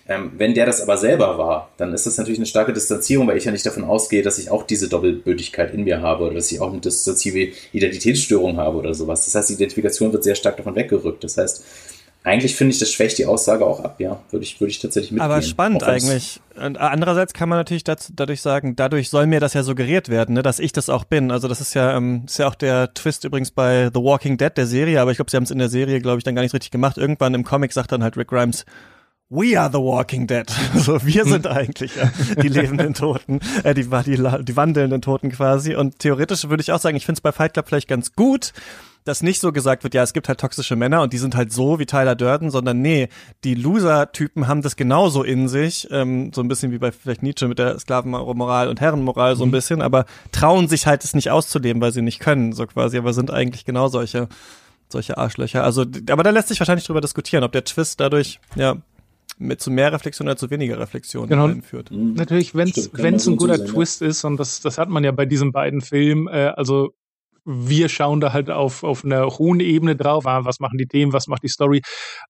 Ähm, 0.09 0.33
wenn 0.37 0.55
der 0.55 0.67
das 0.67 0.81
aber 0.81 0.97
selber 0.97 1.39
war, 1.39 1.71
dann 1.77 1.93
ist 1.93 2.07
das 2.07 2.19
natürlich 2.19 2.39
eine 2.39 2.47
starke 2.47 2.73
Distanzierung, 2.73 3.27
weil 3.27 3.37
ich 3.37 3.45
ja 3.45 3.53
nicht 3.53 3.67
davon 3.67 3.85
ausgehe, 3.85 4.23
dass 4.23 4.39
ich 4.39 4.51
auch 4.51 4.65
diese 4.65 4.89
Doppelbödigkeit 4.89 5.75
in 5.75 5.85
mir 5.85 6.03
habe 6.03 6.25
oder 6.25 6.35
dass 6.35 6.51
ich 6.51 6.61
auch 6.61 6.71
eine 6.71 6.81
dissoziative 6.81 7.53
Identitätsstörung 7.73 8.57
habe 8.57 8.79
oder 8.79 8.95
sowas. 8.95 9.25
Das 9.25 9.35
heißt, 9.35 9.51
die 9.51 9.55
Identifikation 9.55 10.13
wird 10.13 10.25
sehr 10.25 10.35
stark 10.35 10.57
davon 10.57 10.75
weggerückt. 10.75 11.23
Das 11.23 11.37
heißt, 11.37 11.65
eigentlich 12.25 12.55
finde 12.55 12.73
ich, 12.73 12.79
das 12.79 12.93
schwächt 12.93 13.19
die 13.19 13.27
Aussage 13.27 13.67
auch 13.67 13.81
ab, 13.81 13.97
ja. 13.99 14.21
Würde 14.31 14.45
ich, 14.45 14.61
würde 14.61 14.71
ich 14.71 14.79
tatsächlich 14.79 15.11
mitgehen. 15.11 15.31
Aber 15.31 15.43
spannend 15.43 15.83
eigentlich. 15.83 16.41
Und 16.55 16.79
andererseits 16.79 17.33
kann 17.33 17.49
man 17.49 17.59
natürlich 17.59 17.83
dazu, 17.83 18.13
dadurch 18.15 18.41
sagen, 18.41 18.77
dadurch 18.77 19.11
soll 19.11 19.27
mir 19.27 19.41
das 19.41 19.55
ja 19.55 19.65
suggeriert 19.65 20.09
werden, 20.09 20.35
ne, 20.35 20.43
dass 20.43 20.61
ich 20.61 20.73
das 20.73 20.89
auch 20.89 21.05
bin. 21.05 21.33
Also 21.33 21.49
das 21.49 21.61
ist 21.61 21.75
ja, 21.75 21.97
ähm, 21.97 22.23
ist 22.27 22.39
ja 22.39 22.47
auch 22.47 22.55
der 22.55 22.95
Twist 22.95 23.25
übrigens 23.25 23.51
bei 23.51 23.91
The 23.93 24.01
Walking 24.01 24.37
Dead, 24.37 24.53
der 24.57 24.67
Serie, 24.67 25.01
aber 25.01 25.11
ich 25.11 25.17
glaube, 25.17 25.31
sie 25.31 25.37
haben 25.37 25.45
es 25.45 25.51
in 25.51 25.59
der 25.59 25.69
Serie, 25.69 26.01
glaube 26.01 26.19
ich, 26.19 26.25
dann 26.25 26.37
gar 26.37 26.43
nicht 26.43 26.55
richtig 26.55 26.71
gemacht. 26.71 26.97
Irgendwann 26.97 27.35
im 27.35 27.43
Comic 27.43 27.73
sagt 27.73 27.91
dann 27.91 28.05
halt 28.05 28.17
Rick 28.17 28.29
Grimes, 28.29 28.65
We 29.29 29.59
are 29.59 29.71
the 29.73 29.79
Walking 29.79 30.27
Dead. 30.27 30.47
Also 30.75 31.05
wir 31.05 31.25
sind 31.25 31.47
eigentlich 31.47 31.97
ja, 31.97 32.13
die 32.41 32.49
lebenden 32.49 32.95
Toten, 32.95 33.41
äh, 33.65 33.75
die, 33.75 33.89
die, 34.05 34.45
die 34.45 34.57
wandelnden 34.57 35.01
Toten 35.01 35.33
quasi. 35.33 35.75
Und 35.75 35.99
theoretisch 35.99 36.49
würde 36.49 36.61
ich 36.61 36.71
auch 36.71 36.79
sagen, 36.79 36.97
ich 36.97 37.07
finde 37.07 37.19
es 37.19 37.23
bei 37.23 37.33
Fight 37.33 37.55
Club 37.55 37.67
vielleicht 37.67 37.89
ganz 37.89 38.13
gut, 38.13 38.53
dass 39.05 39.23
nicht 39.23 39.41
so 39.41 39.53
gesagt 39.53 39.83
wird, 39.85 39.95
ja, 39.95 40.03
es 40.03 40.13
gibt 40.13 40.29
halt 40.29 40.41
toxische 40.41 40.77
Männer 40.77 41.03
und 41.03 41.13
die 41.13 41.19
sind 41.19 41.35
halt 41.35 41.53
so 41.53 41.79
wie 41.79 41.87
Tyler 41.87 42.15
Durden, 42.15 42.51
sondern 42.51 42.81
nee, 42.81 43.09
die 43.45 43.55
Loser-Typen 43.55 44.47
haben 44.47 44.63
das 44.63 44.77
genauso 44.77 45.23
in 45.23 45.49
sich, 45.49 45.89
ähm, 45.91 46.33
so 46.33 46.41
ein 46.41 46.49
bisschen 46.49 46.73
wie 46.73 46.79
bei 46.79 46.93
vielleicht 46.93 47.23
Nietzsche 47.23 47.49
mit 47.49 47.59
der 47.59 47.79
Sklavenmoral 47.79 48.69
und 48.69 48.81
Herrenmoral 48.81 49.37
so 49.37 49.45
ein 49.45 49.49
mhm. 49.49 49.53
bisschen, 49.53 49.83
aber 49.83 50.05
trauen 50.31 50.69
sich 50.69 50.87
halt 50.87 51.05
es 51.05 51.15
nicht 51.15 51.31
auszuleben, 51.31 51.83
weil 51.83 51.93
sie 51.93 52.03
nicht 52.03 52.21
können, 52.21 52.53
so 52.53 52.67
quasi, 52.67 52.99
aber 52.99 53.13
sind 53.13 53.31
eigentlich 53.31 53.65
genau 53.65 53.89
solche 53.89 54.29
solche 54.93 55.17
Arschlöcher. 55.17 55.65
Also, 55.65 55.87
aber 56.11 56.23
da 56.23 56.31
lässt 56.31 56.49
sich 56.49 56.61
wahrscheinlich 56.61 56.87
drüber 56.87 57.01
diskutieren, 57.01 57.45
ob 57.45 57.53
der 57.53 57.65
Twist 57.65 57.99
dadurch, 57.99 58.39
ja, 58.55 58.77
mit 59.39 59.61
zu 59.61 59.71
mehr 59.71 59.93
Reflexion 59.93 60.29
oder 60.29 60.37
zu 60.37 60.51
weniger 60.51 60.79
Reflexion 60.79 61.27
genau. 61.29 61.49
Mhm. 61.49 62.15
Natürlich, 62.15 62.55
wenn 62.55 62.69
es 62.69 63.27
ein 63.27 63.37
guter 63.37 63.65
Twist 63.65 64.03
ist, 64.03 64.25
und 64.25 64.37
das, 64.37 64.61
das 64.61 64.79
hat 64.79 64.89
man 64.89 65.03
ja 65.03 65.11
bei 65.11 65.27
diesen 65.27 65.51
beiden 65.51 65.81
Filmen, 65.81 66.29
äh, 66.29 66.53
also 66.55 66.95
wir 67.45 67.89
schauen 67.89 68.21
da 68.21 68.33
halt 68.33 68.51
auf, 68.51 68.85
auf 68.85 69.05
einer 69.05 69.27
hohen 69.27 69.61
Ebene 69.61 69.97
drauf, 69.97 70.27
ah, 70.27 70.45
was 70.45 70.61
machen 70.61 70.79
die 70.79 70.87
Themen, 70.87 71.13
was 71.13 71.27
macht 71.27 71.43
die 71.43 71.49
Story. 71.49 71.83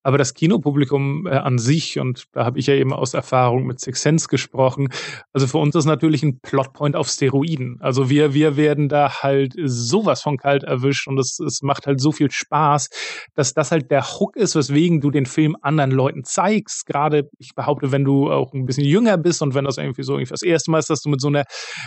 Aber 0.02 0.18
das 0.18 0.34
Kinopublikum 0.34 1.26
äh, 1.26 1.30
an 1.30 1.58
sich, 1.58 1.98
und 1.98 2.24
da 2.32 2.44
habe 2.44 2.58
ich 2.58 2.66
ja 2.66 2.74
eben 2.74 2.92
aus 2.92 3.14
Erfahrung 3.14 3.66
mit 3.66 3.80
Six 3.80 4.00
Sense 4.00 4.28
gesprochen, 4.28 4.88
also 5.32 5.46
für 5.46 5.58
uns 5.58 5.74
ist 5.74 5.84
natürlich 5.84 6.22
ein 6.22 6.40
Plotpoint 6.40 6.96
auf 6.96 7.08
Steroiden. 7.08 7.76
Also 7.80 8.08
wir, 8.08 8.34
wir 8.34 8.56
werden 8.56 8.88
da 8.88 9.22
halt 9.22 9.54
sowas 9.64 10.22
von 10.22 10.36
kalt 10.36 10.62
erwischt 10.64 11.08
und 11.08 11.18
es, 11.18 11.38
es 11.38 11.62
macht 11.62 11.86
halt 11.86 12.00
so 12.00 12.12
viel 12.12 12.30
Spaß, 12.30 12.88
dass 13.34 13.54
das 13.54 13.70
halt 13.70 13.90
der 13.90 14.04
Hook 14.04 14.36
ist, 14.36 14.56
weswegen 14.56 15.00
du 15.00 15.10
den 15.10 15.26
Film 15.26 15.56
anderen 15.60 15.90
Leuten 15.90 16.24
zeigst. 16.24 16.86
Gerade, 16.86 17.28
ich 17.38 17.54
behaupte, 17.54 17.92
wenn 17.92 18.04
du 18.04 18.30
auch 18.30 18.52
ein 18.54 18.64
bisschen 18.64 18.84
jünger 18.84 19.18
bist 19.18 19.42
und 19.42 19.54
wenn 19.54 19.64
das 19.64 19.78
irgendwie 19.78 20.02
so 20.02 20.14
irgendwie 20.14 20.30
das 20.30 20.42
erste 20.42 20.70
Mal 20.70 20.78
ist, 20.78 20.90
dass 20.90 21.02
du 21.02 21.10
mit 21.10 21.20
so 21.20 21.28
einer 21.28 21.44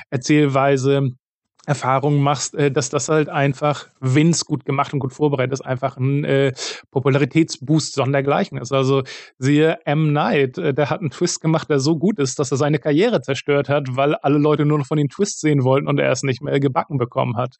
Erzählweise 0.09 1.11
Erfahrungen 1.65 2.21
machst, 2.21 2.55
äh, 2.55 2.71
dass 2.71 2.89
das 2.89 3.09
halt 3.09 3.29
einfach, 3.29 3.87
wenn 3.99 4.29
es 4.29 4.45
gut 4.45 4.65
gemacht 4.65 4.93
und 4.93 4.99
gut 4.99 5.13
vorbereitet 5.13 5.53
ist, 5.53 5.61
einfach 5.61 5.97
ein 5.97 6.23
äh, 6.23 6.53
Popularitätsboost 6.91 7.93
sondergleichen 7.93 8.57
ist. 8.57 8.71
Also 8.71 9.03
siehe 9.37 9.79
M. 9.85 10.13
Night, 10.13 10.57
äh, 10.57 10.73
der 10.73 10.89
hat 10.89 11.01
einen 11.01 11.09
Twist 11.09 11.41
gemacht, 11.41 11.69
der 11.69 11.79
so 11.79 11.97
gut 11.97 12.19
ist, 12.19 12.39
dass 12.39 12.51
er 12.51 12.57
seine 12.57 12.79
Karriere 12.79 13.21
zerstört 13.21 13.69
hat, 13.69 13.95
weil 13.95 14.15
alle 14.15 14.37
Leute 14.37 14.65
nur 14.65 14.79
noch 14.79 14.87
von 14.87 14.97
den 14.97 15.09
Twists 15.09 15.41
sehen 15.41 15.63
wollten 15.63 15.87
und 15.87 15.99
er 15.99 16.11
es 16.11 16.23
nicht 16.23 16.41
mehr 16.41 16.59
gebacken 16.59 16.97
bekommen 16.97 17.37
hat. 17.37 17.55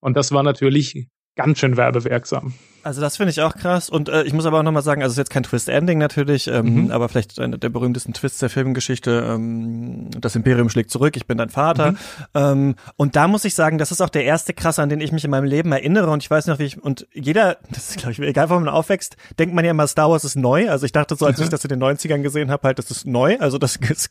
Und 0.00 0.16
das 0.16 0.32
war 0.32 0.42
natürlich 0.42 1.08
ganz 1.36 1.58
schön 1.58 1.76
werbewirksam. 1.76 2.54
Also 2.82 3.00
das 3.00 3.16
finde 3.16 3.30
ich 3.30 3.42
auch 3.42 3.54
krass 3.54 3.90
und 3.90 4.08
äh, 4.08 4.22
ich 4.22 4.32
muss 4.32 4.46
aber 4.46 4.58
auch 4.58 4.62
nochmal 4.62 4.82
sagen, 4.82 5.02
also 5.02 5.10
es 5.10 5.14
ist 5.14 5.18
jetzt 5.18 5.30
kein 5.30 5.42
Twist-Ending 5.42 5.98
natürlich, 5.98 6.46
ähm, 6.46 6.84
mhm. 6.84 6.90
aber 6.90 7.08
vielleicht 7.08 7.38
einer 7.40 7.58
der 7.58 7.68
berühmtesten 7.68 8.12
Twists 8.12 8.38
der 8.38 8.50
Filmgeschichte, 8.50 9.24
ähm, 9.28 10.10
das 10.18 10.36
Imperium 10.36 10.68
schlägt 10.68 10.90
zurück, 10.90 11.16
ich 11.16 11.26
bin 11.26 11.38
dein 11.38 11.50
Vater. 11.50 11.92
Mhm. 11.92 11.96
Ähm, 12.34 12.74
und 12.96 13.16
da 13.16 13.26
muss 13.28 13.44
ich 13.44 13.54
sagen, 13.54 13.78
das 13.78 13.90
ist 13.90 14.00
auch 14.00 14.08
der 14.08 14.24
erste 14.24 14.54
krasse, 14.54 14.82
an 14.82 14.88
den 14.88 15.00
ich 15.00 15.12
mich 15.12 15.24
in 15.24 15.30
meinem 15.30 15.44
Leben 15.44 15.72
erinnere 15.72 16.10
und 16.10 16.22
ich 16.22 16.30
weiß 16.30 16.46
noch, 16.46 16.58
wie 16.58 16.64
ich, 16.64 16.82
und 16.82 17.06
jeder, 17.12 17.58
das 17.70 17.90
ist 17.90 17.98
glaube 17.98 18.12
ich, 18.12 18.20
egal 18.20 18.48
wo 18.50 18.54
man 18.54 18.68
aufwächst, 18.68 19.16
denkt 19.38 19.54
man 19.54 19.64
ja 19.64 19.72
immer, 19.72 19.86
Star 19.86 20.10
Wars 20.10 20.24
ist 20.24 20.36
neu. 20.36 20.70
Also 20.70 20.86
ich 20.86 20.92
dachte 20.92 21.16
so, 21.16 21.26
als 21.26 21.40
ich 21.40 21.48
das 21.48 21.64
in 21.64 21.70
den 21.70 21.82
90ern 21.82 22.22
gesehen 22.22 22.50
habe, 22.50 22.66
halt, 22.66 22.78
das 22.78 22.90
ist 22.90 23.06
neu. 23.06 23.38
Also 23.40 23.58
das 23.58 23.76
ist 23.76 24.08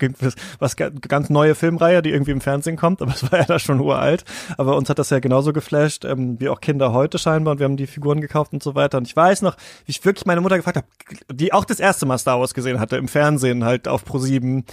was 0.59 0.75
ganz 0.75 1.29
neue 1.29 1.55
Filmreihe, 1.55 2.01
die 2.01 2.11
irgendwie 2.11 2.31
im 2.31 2.41
Fernsehen 2.41 2.75
kommt, 2.75 3.01
aber 3.01 3.11
es 3.15 3.31
war 3.31 3.39
ja 3.39 3.45
da 3.45 3.59
schon 3.59 3.79
uralt. 3.79 4.25
Aber 4.57 4.75
uns 4.75 4.89
hat 4.89 4.99
das 4.99 5.09
ja 5.09 5.19
genauso 5.19 5.53
geflasht, 5.53 6.05
ähm, 6.05 6.39
wie 6.39 6.49
auch 6.49 6.59
Kinder 6.59 6.91
heute 6.91 7.17
scheinbar 7.17 7.53
und 7.53 7.59
wir 7.59 7.65
haben 7.65 7.77
die 7.77 7.87
Figuren 7.87 8.21
gekauft 8.21 8.53
und 8.57 8.63
so 8.63 8.75
weiter. 8.75 8.97
Und 8.97 9.07
ich 9.07 9.15
weiß 9.15 9.41
noch, 9.41 9.55
wie 9.85 9.91
ich 9.91 10.03
wirklich 10.03 10.25
meine 10.25 10.41
Mutter 10.41 10.57
gefragt 10.57 10.77
habe, 10.77 10.87
die 11.31 11.53
auch 11.53 11.65
das 11.65 11.79
erste 11.79 12.05
Mal 12.05 12.17
Star 12.17 12.39
Wars 12.39 12.53
gesehen 12.53 12.79
hatte, 12.79 12.97
im 12.97 13.07
Fernsehen 13.07 13.63
halt 13.63 13.87
auf 13.87 14.03
Pro 14.03 14.19
7 14.19 14.65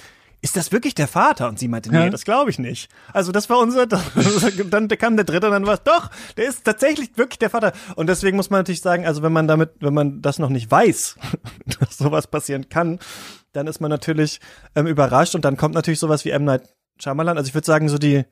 ist 0.44 0.56
das 0.56 0.72
wirklich 0.72 0.94
der 0.94 1.08
Vater? 1.08 1.48
Und 1.48 1.58
sie 1.58 1.68
meinte, 1.68 1.90
nee, 1.90 2.04
ja. 2.04 2.10
das 2.10 2.26
glaube 2.26 2.50
ich 2.50 2.58
nicht. 2.58 2.90
Also 3.14 3.32
das 3.32 3.48
war 3.48 3.58
unser, 3.60 3.86
dann 3.86 4.88
kam 4.88 5.16
der 5.16 5.24
dritte 5.24 5.46
und 5.46 5.52
dann 5.52 5.66
war 5.66 5.72
es, 5.72 5.82
doch, 5.84 6.10
der 6.36 6.46
ist 6.46 6.64
tatsächlich 6.64 7.16
wirklich 7.16 7.38
der 7.38 7.48
Vater. 7.48 7.72
Und 7.96 8.08
deswegen 8.08 8.36
muss 8.36 8.50
man 8.50 8.60
natürlich 8.60 8.82
sagen, 8.82 9.06
also 9.06 9.22
wenn 9.22 9.32
man 9.32 9.48
damit, 9.48 9.70
wenn 9.80 9.94
man 9.94 10.20
das 10.20 10.38
noch 10.38 10.50
nicht 10.50 10.70
weiß, 10.70 11.16
dass 11.80 11.96
sowas 11.96 12.26
passieren 12.26 12.68
kann, 12.68 12.98
dann 13.54 13.66
ist 13.66 13.80
man 13.80 13.88
natürlich 13.88 14.38
ähm, 14.74 14.86
überrascht 14.86 15.34
und 15.34 15.46
dann 15.46 15.56
kommt 15.56 15.74
natürlich 15.74 15.98
sowas 15.98 16.26
wie 16.26 16.30
M. 16.30 16.44
Night 16.44 16.68
Shyamalan. 16.98 17.38
Also 17.38 17.48
ich 17.48 17.54
würde 17.54 17.66
sagen, 17.66 17.88
so 17.88 17.96
die, 17.96 18.24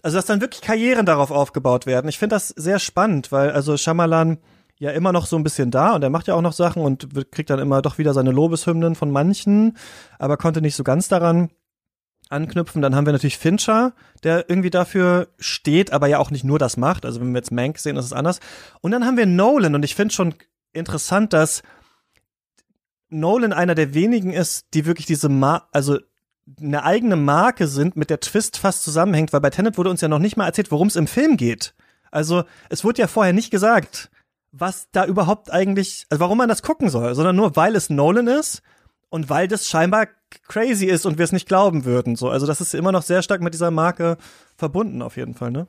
also 0.00 0.16
dass 0.16 0.26
dann 0.26 0.40
wirklich 0.40 0.62
Karrieren 0.62 1.06
darauf 1.06 1.32
aufgebaut 1.32 1.86
werden. 1.86 2.08
Ich 2.08 2.18
finde 2.18 2.36
das 2.36 2.50
sehr 2.50 2.78
spannend, 2.78 3.32
weil 3.32 3.50
also 3.50 3.76
Shyamalan 3.76 4.38
ja 4.78 4.90
immer 4.90 5.12
noch 5.12 5.26
so 5.26 5.36
ein 5.36 5.44
bisschen 5.44 5.70
da 5.70 5.94
und 5.94 6.02
er 6.02 6.10
macht 6.10 6.28
ja 6.28 6.34
auch 6.34 6.42
noch 6.42 6.52
Sachen 6.52 6.82
und 6.82 7.08
kriegt 7.30 7.50
dann 7.50 7.58
immer 7.58 7.82
doch 7.82 7.98
wieder 7.98 8.14
seine 8.14 8.30
Lobeshymnen 8.30 8.94
von 8.94 9.10
manchen, 9.10 9.76
aber 10.18 10.36
konnte 10.36 10.60
nicht 10.60 10.76
so 10.76 10.84
ganz 10.84 11.08
daran 11.08 11.50
anknüpfen. 12.28 12.82
Dann 12.82 12.94
haben 12.94 13.06
wir 13.06 13.12
natürlich 13.12 13.38
Fincher, 13.38 13.92
der 14.22 14.48
irgendwie 14.48 14.70
dafür 14.70 15.28
steht, 15.38 15.92
aber 15.92 16.06
ja 16.06 16.18
auch 16.18 16.30
nicht 16.30 16.44
nur 16.44 16.58
das 16.58 16.76
macht. 16.76 17.04
Also 17.04 17.20
wenn 17.20 17.32
wir 17.32 17.38
jetzt 17.38 17.52
Mank 17.52 17.78
sehen, 17.78 17.96
ist 17.96 18.04
es 18.04 18.12
anders. 18.12 18.40
Und 18.80 18.90
dann 18.90 19.04
haben 19.04 19.16
wir 19.16 19.26
Nolan 19.26 19.74
und 19.74 19.84
ich 19.84 19.94
finde 19.94 20.14
schon 20.14 20.34
interessant, 20.72 21.32
dass 21.32 21.62
Nolan 23.08 23.52
einer 23.52 23.74
der 23.74 23.94
wenigen 23.94 24.32
ist, 24.32 24.66
die 24.74 24.86
wirklich 24.86 25.06
diese 25.06 25.28
Ma 25.28 25.68
also 25.72 25.98
eine 26.60 26.82
eigene 26.84 27.16
Marke 27.16 27.68
sind, 27.68 27.96
mit 27.96 28.10
der 28.10 28.20
Twist 28.20 28.58
fast 28.58 28.82
zusammenhängt, 28.82 29.32
weil 29.32 29.40
bei 29.40 29.50
Tenet 29.50 29.76
wurde 29.76 29.90
uns 29.90 30.00
ja 30.00 30.08
noch 30.08 30.18
nicht 30.18 30.36
mal 30.36 30.46
erzählt, 30.46 30.70
worum 30.70 30.88
es 30.88 30.96
im 30.96 31.06
Film 31.06 31.36
geht. 31.36 31.74
Also 32.10 32.44
es 32.70 32.84
wurde 32.84 33.02
ja 33.02 33.06
vorher 33.06 33.34
nicht 33.34 33.50
gesagt, 33.50 34.10
was 34.58 34.88
da 34.92 35.04
überhaupt 35.04 35.52
eigentlich, 35.52 36.06
also 36.10 36.20
warum 36.20 36.38
man 36.38 36.48
das 36.48 36.62
gucken 36.62 36.90
soll, 36.90 37.14
sondern 37.14 37.36
nur 37.36 37.56
weil 37.56 37.76
es 37.76 37.90
Nolan 37.90 38.26
ist 38.26 38.62
und 39.10 39.30
weil 39.30 39.48
das 39.48 39.68
scheinbar 39.68 40.08
crazy 40.46 40.86
ist 40.86 41.06
und 41.06 41.18
wir 41.18 41.24
es 41.24 41.32
nicht 41.32 41.48
glauben 41.48 41.84
würden. 41.84 42.16
So, 42.16 42.28
also 42.28 42.46
das 42.46 42.60
ist 42.60 42.74
immer 42.74 42.92
noch 42.92 43.02
sehr 43.02 43.22
stark 43.22 43.40
mit 43.40 43.54
dieser 43.54 43.70
Marke 43.70 44.18
verbunden 44.56 45.02
auf 45.02 45.16
jeden 45.16 45.34
Fall, 45.34 45.50
ne? 45.50 45.66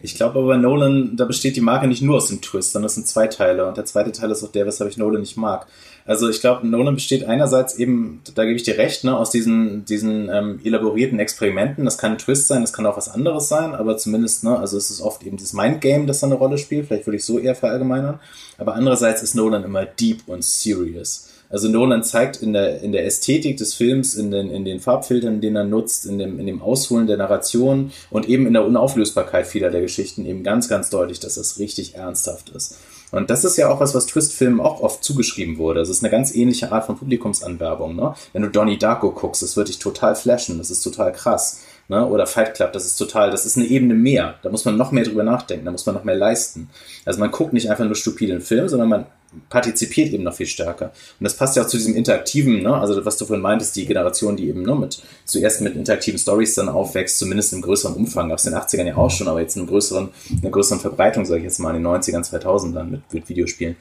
Ich 0.00 0.14
glaube 0.14 0.38
aber 0.38 0.56
Nolan, 0.56 1.16
da 1.16 1.24
besteht 1.24 1.56
die 1.56 1.60
Marke 1.60 1.86
nicht 1.86 2.02
nur 2.02 2.16
aus 2.16 2.28
dem 2.28 2.40
Twist, 2.40 2.72
sondern 2.72 2.86
es 2.86 2.94
sind 2.94 3.06
zwei 3.06 3.26
Teile. 3.26 3.66
Und 3.66 3.76
der 3.76 3.84
zweite 3.84 4.12
Teil 4.12 4.30
ist 4.30 4.42
auch 4.42 4.52
der, 4.52 4.66
weshalb 4.66 4.90
ich 4.90 4.96
Nolan 4.96 5.20
nicht 5.20 5.36
mag. 5.36 5.66
Also 6.06 6.28
ich 6.28 6.40
glaube, 6.40 6.66
Nolan 6.66 6.94
besteht 6.94 7.24
einerseits 7.24 7.74
eben, 7.74 8.22
da 8.34 8.44
gebe 8.44 8.56
ich 8.56 8.62
dir 8.62 8.78
recht, 8.78 9.02
ne, 9.02 9.16
aus 9.16 9.30
diesen, 9.30 9.84
diesen 9.84 10.28
ähm, 10.28 10.60
elaborierten 10.62 11.18
Experimenten. 11.18 11.84
Das 11.84 11.98
kann 11.98 12.12
ein 12.12 12.18
Twist 12.18 12.46
sein, 12.46 12.60
das 12.60 12.72
kann 12.72 12.86
auch 12.86 12.96
was 12.96 13.08
anderes 13.08 13.48
sein, 13.48 13.74
aber 13.74 13.96
zumindest, 13.96 14.44
ne, 14.44 14.56
also 14.56 14.76
es 14.78 14.90
ist 14.90 15.00
oft 15.00 15.24
eben 15.24 15.36
dieses 15.36 15.52
Mindgame, 15.52 16.06
das 16.06 16.20
da 16.20 16.26
eine 16.26 16.36
Rolle 16.36 16.58
spielt. 16.58 16.86
Vielleicht 16.86 17.06
würde 17.06 17.16
ich 17.16 17.24
so 17.24 17.40
eher 17.40 17.56
verallgemeinern. 17.56 18.20
Aber 18.56 18.74
andererseits 18.74 19.22
ist 19.22 19.34
Nolan 19.34 19.64
immer 19.64 19.84
deep 19.84 20.22
und 20.28 20.44
serious. 20.44 21.28
Also 21.48 21.68
Nolan 21.68 22.02
zeigt 22.02 22.36
in 22.36 22.52
der, 22.52 22.80
in 22.82 22.92
der 22.92 23.04
Ästhetik 23.04 23.56
des 23.56 23.74
Films, 23.74 24.14
in 24.14 24.30
den, 24.30 24.50
in 24.50 24.64
den 24.64 24.80
Farbfiltern, 24.80 25.40
den 25.40 25.56
er 25.56 25.64
nutzt, 25.64 26.06
in 26.06 26.18
dem, 26.18 26.40
in 26.40 26.46
dem 26.46 26.62
Ausholen 26.62 27.06
der 27.06 27.16
Narration 27.16 27.92
und 28.10 28.28
eben 28.28 28.46
in 28.46 28.52
der 28.52 28.64
Unauflösbarkeit 28.64 29.46
vieler 29.46 29.70
der 29.70 29.80
Geschichten 29.80 30.24
eben 30.26 30.42
ganz, 30.42 30.68
ganz 30.68 30.90
deutlich, 30.90 31.20
dass 31.20 31.34
das 31.34 31.58
richtig 31.58 31.94
ernsthaft 31.94 32.48
ist. 32.50 32.76
Und 33.16 33.30
das 33.30 33.44
ist 33.44 33.56
ja 33.56 33.68
auch 33.68 33.80
was, 33.80 33.94
was 33.94 34.06
Twist-Filmen 34.06 34.60
auch 34.60 34.80
oft 34.80 35.02
zugeschrieben 35.02 35.58
wurde. 35.58 35.80
Das 35.80 35.88
ist 35.88 36.02
eine 36.02 36.10
ganz 36.10 36.34
ähnliche 36.34 36.72
Art 36.72 36.86
von 36.86 36.96
Publikumsanwerbung. 36.96 37.96
Ne? 37.96 38.14
Wenn 38.32 38.42
du 38.42 38.48
Donnie 38.48 38.78
Darko 38.78 39.12
guckst, 39.12 39.42
das 39.42 39.56
wird 39.56 39.68
dich 39.68 39.78
total 39.78 40.14
flashen, 40.14 40.58
das 40.58 40.70
ist 40.70 40.82
total 40.82 41.12
krass. 41.12 41.62
Ne? 41.88 42.04
Oder 42.06 42.26
Fight 42.26 42.54
Club, 42.54 42.72
das 42.72 42.84
ist 42.84 42.96
total, 42.96 43.30
das 43.30 43.46
ist 43.46 43.56
eine 43.56 43.66
Ebene 43.66 43.94
mehr. 43.94 44.34
Da 44.42 44.50
muss 44.50 44.64
man 44.64 44.76
noch 44.76 44.92
mehr 44.92 45.04
drüber 45.04 45.22
nachdenken, 45.22 45.64
da 45.64 45.70
muss 45.70 45.86
man 45.86 45.94
noch 45.94 46.04
mehr 46.04 46.16
leisten. 46.16 46.68
Also 47.04 47.20
man 47.20 47.30
guckt 47.30 47.52
nicht 47.52 47.70
einfach 47.70 47.84
nur 47.84 47.94
stupiden 47.94 48.40
Film, 48.40 48.68
sondern 48.68 48.88
man 48.88 49.06
partizipiert 49.48 50.12
eben 50.12 50.24
noch 50.24 50.34
viel 50.34 50.46
stärker. 50.46 50.86
Und 51.20 51.24
das 51.24 51.36
passt 51.36 51.56
ja 51.56 51.62
auch 51.62 51.66
zu 51.66 51.76
diesem 51.76 51.94
interaktiven, 51.94 52.62
ne? 52.62 52.74
also 52.74 53.04
was 53.04 53.16
du 53.16 53.26
vorhin 53.26 53.42
meintest, 53.42 53.76
die 53.76 53.86
Generation, 53.86 54.36
die 54.36 54.48
eben 54.48 54.62
ne, 54.62 54.74
mit, 54.74 55.02
zuerst 55.24 55.60
mit 55.60 55.76
interaktiven 55.76 56.18
Stories 56.18 56.54
dann 56.54 56.68
aufwächst, 56.68 57.18
zumindest 57.18 57.52
im 57.52 57.62
größeren 57.62 57.94
Umfang, 57.94 58.28
gab 58.28 58.38
es 58.38 58.46
in 58.46 58.52
den 58.52 58.60
80ern 58.60 58.86
ja 58.86 58.96
auch 58.96 59.10
schon, 59.10 59.28
aber 59.28 59.40
jetzt 59.40 59.56
in 59.56 59.66
größeren, 59.66 60.08
einer 60.42 60.50
größeren 60.50 60.80
Verbreitung, 60.80 61.24
sage 61.24 61.38
ich 61.38 61.44
jetzt 61.44 61.58
mal, 61.58 61.74
in 61.74 61.82
den 61.82 61.92
90ern, 61.92 62.28
2000ern 62.28 62.84
mit, 62.84 63.12
mit 63.12 63.28
Videospielen. 63.28 63.76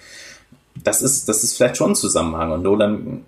Das 0.84 1.02
ist, 1.02 1.30
das 1.30 1.44
ist 1.44 1.56
vielleicht 1.56 1.78
schon 1.78 1.92
ein 1.92 1.96
Zusammenhang 1.96 2.52
und 2.52 2.64
Nolan 2.64 3.24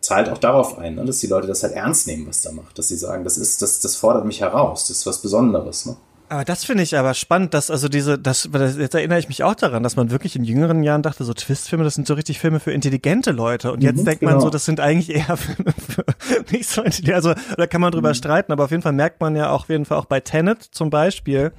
zahlt 0.00 0.28
auch 0.28 0.38
darauf 0.38 0.78
ein, 0.78 0.94
ne, 0.94 1.04
dass 1.04 1.18
die 1.18 1.26
Leute 1.26 1.46
das 1.46 1.62
halt 1.62 1.74
ernst 1.74 2.06
nehmen, 2.06 2.26
was 2.26 2.42
da 2.42 2.52
macht, 2.52 2.78
dass 2.78 2.88
sie 2.88 2.96
sagen, 2.96 3.24
das 3.24 3.36
ist, 3.36 3.60
das, 3.60 3.80
das 3.80 3.96
fordert 3.96 4.24
mich 4.24 4.40
heraus, 4.40 4.86
das 4.88 4.98
ist 4.98 5.06
was 5.06 5.20
Besonderes. 5.20 5.86
Ne? 5.86 5.96
Aber 6.28 6.44
das 6.44 6.64
finde 6.64 6.82
ich 6.82 6.96
aber 6.96 7.14
spannend, 7.14 7.54
dass 7.54 7.70
also 7.70 7.88
diese, 7.88 8.18
das, 8.18 8.48
jetzt 8.52 8.94
erinnere 8.94 9.18
ich 9.18 9.28
mich 9.28 9.44
auch 9.44 9.54
daran, 9.54 9.82
dass 9.82 9.96
man 9.96 10.10
wirklich 10.10 10.34
in 10.34 10.44
jüngeren 10.44 10.82
Jahren 10.82 11.02
dachte, 11.02 11.24
so 11.24 11.32
Twistfilme, 11.32 11.84
das 11.84 11.94
sind 11.94 12.06
so 12.06 12.14
richtig 12.14 12.40
Filme 12.40 12.58
für 12.58 12.72
intelligente 12.72 13.30
Leute. 13.30 13.72
Und 13.72 13.82
jetzt 13.82 14.00
mhm, 14.00 14.04
denkt 14.04 14.20
genau. 14.20 14.32
man 14.32 14.40
so, 14.40 14.50
das 14.50 14.64
sind 14.64 14.80
eigentlich 14.80 15.14
eher 15.14 15.36
Filme 15.36 15.72
für 15.72 16.04
nicht 16.50 16.68
so 16.68 16.82
intelligente, 16.82 17.14
also 17.14 17.34
da 17.56 17.66
kann 17.66 17.80
man 17.80 17.92
drüber 17.92 18.10
mhm. 18.10 18.14
streiten, 18.14 18.52
aber 18.52 18.64
auf 18.64 18.70
jeden 18.70 18.82
Fall 18.82 18.92
merkt 18.92 19.20
man 19.20 19.36
ja 19.36 19.50
auch 19.50 19.62
auf 19.62 19.68
jeden 19.68 19.84
Fall 19.84 19.98
auch 19.98 20.06
bei 20.06 20.20
Tenet 20.20 20.62
zum 20.62 20.90
Beispiel, 20.90 21.52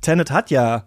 Tenet 0.00 0.30
hat 0.30 0.50
ja 0.50 0.84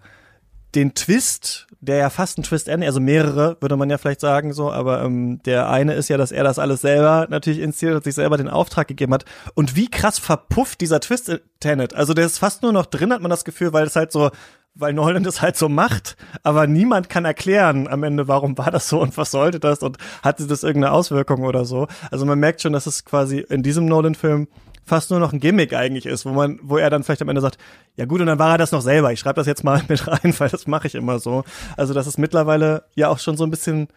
den 0.75 0.95
Twist, 0.95 1.67
der 1.85 1.97
ja 1.97 2.09
fast 2.09 2.37
ein 2.37 2.43
Twist 2.43 2.67
Ende, 2.67 2.87
also 2.87 2.99
mehrere, 2.99 3.57
würde 3.59 3.75
man 3.75 3.89
ja 3.89 3.97
vielleicht 3.97 4.21
sagen 4.21 4.53
so, 4.53 4.71
aber 4.71 5.03
ähm, 5.03 5.41
der 5.43 5.69
eine 5.69 5.93
ist 5.93 6.09
ja, 6.09 6.17
dass 6.17 6.31
er 6.31 6.43
das 6.43 6.59
alles 6.59 6.81
selber 6.81 7.27
natürlich 7.29 7.59
inszeniert 7.59 7.97
und 7.97 8.03
sich 8.03 8.15
selber 8.15 8.37
den 8.37 8.49
Auftrag 8.49 8.87
gegeben 8.87 9.13
hat. 9.13 9.25
Und 9.53 9.75
wie 9.75 9.89
krass 9.89 10.19
verpufft 10.19 10.81
dieser 10.81 10.99
Twist 10.99 11.41
Tenet. 11.63 11.93
Also 11.95 12.13
der 12.13 12.25
ist 12.25 12.39
fast 12.39 12.61
nur 12.61 12.73
noch 12.73 12.85
drin, 12.85 13.13
hat 13.13 13.21
man 13.21 13.31
das 13.31 13.45
Gefühl, 13.45 13.71
weil 13.71 13.87
es 13.87 13.95
halt 13.95 14.11
so, 14.11 14.31
weil 14.75 14.93
Nolan 14.93 15.23
das 15.23 15.41
halt 15.41 15.55
so 15.55 15.69
macht, 15.69 16.17
aber 16.43 16.67
niemand 16.67 17.09
kann 17.09 17.25
erklären 17.25 17.87
am 17.87 18.03
Ende, 18.03 18.27
warum 18.27 18.57
war 18.57 18.69
das 18.69 18.89
so 18.89 19.01
und 19.01 19.17
was 19.17 19.31
sollte 19.31 19.59
das 19.59 19.79
und 19.79 19.97
hatte 20.21 20.45
das 20.45 20.63
irgendeine 20.63 20.93
Auswirkung 20.93 21.43
oder 21.43 21.63
so. 21.63 21.87
Also 22.11 22.25
man 22.25 22.39
merkt 22.39 22.61
schon, 22.61 22.73
dass 22.73 22.85
es 22.85 23.05
quasi 23.05 23.39
in 23.39 23.63
diesem 23.63 23.85
Nolan-Film 23.85 24.47
fast 24.85 25.09
nur 25.09 25.19
noch 25.19 25.33
ein 25.33 25.39
Gimmick 25.39 25.73
eigentlich 25.73 26.05
ist, 26.05 26.25
wo 26.25 26.31
man, 26.31 26.59
wo 26.61 26.77
er 26.77 26.89
dann 26.89 27.03
vielleicht 27.03 27.21
am 27.21 27.29
Ende 27.29 27.41
sagt, 27.41 27.57
ja 27.95 28.05
gut, 28.05 28.21
und 28.21 28.27
dann 28.27 28.39
war 28.39 28.51
er 28.51 28.57
das 28.57 28.71
noch 28.71 28.81
selber. 28.81 29.11
Ich 29.11 29.19
schreibe 29.19 29.35
das 29.35 29.47
jetzt 29.47 29.63
mal 29.63 29.81
mit 29.89 30.07
rein, 30.07 30.33
weil 30.37 30.49
das 30.49 30.67
mache 30.67 30.87
ich 30.87 30.95
immer 30.95 31.19
so. 31.19 31.43
Also, 31.77 31.93
dass 31.93 32.07
es 32.07 32.17
mittlerweile 32.17 32.85
ja 32.95 33.09
auch 33.09 33.19
schon 33.19 33.37
so 33.37 33.43
ein 33.43 33.51
bisschen 33.51 33.87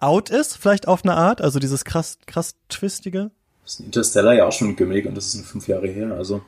out 0.00 0.30
ist, 0.30 0.56
vielleicht 0.56 0.88
auf 0.88 1.04
eine 1.04 1.14
Art, 1.14 1.42
also 1.42 1.58
dieses 1.58 1.84
krass, 1.84 2.18
krass 2.26 2.54
twistige. 2.68 3.30
Das 3.62 3.74
ist 3.74 3.80
Interstellar 3.80 4.32
ja 4.32 4.46
auch 4.46 4.52
schon 4.52 4.68
ein 4.68 4.76
Gimmick 4.76 5.06
und 5.06 5.14
das 5.14 5.34
ist 5.34 5.46
fünf 5.46 5.68
Jahre 5.68 5.88
her, 5.88 6.12
also 6.12 6.40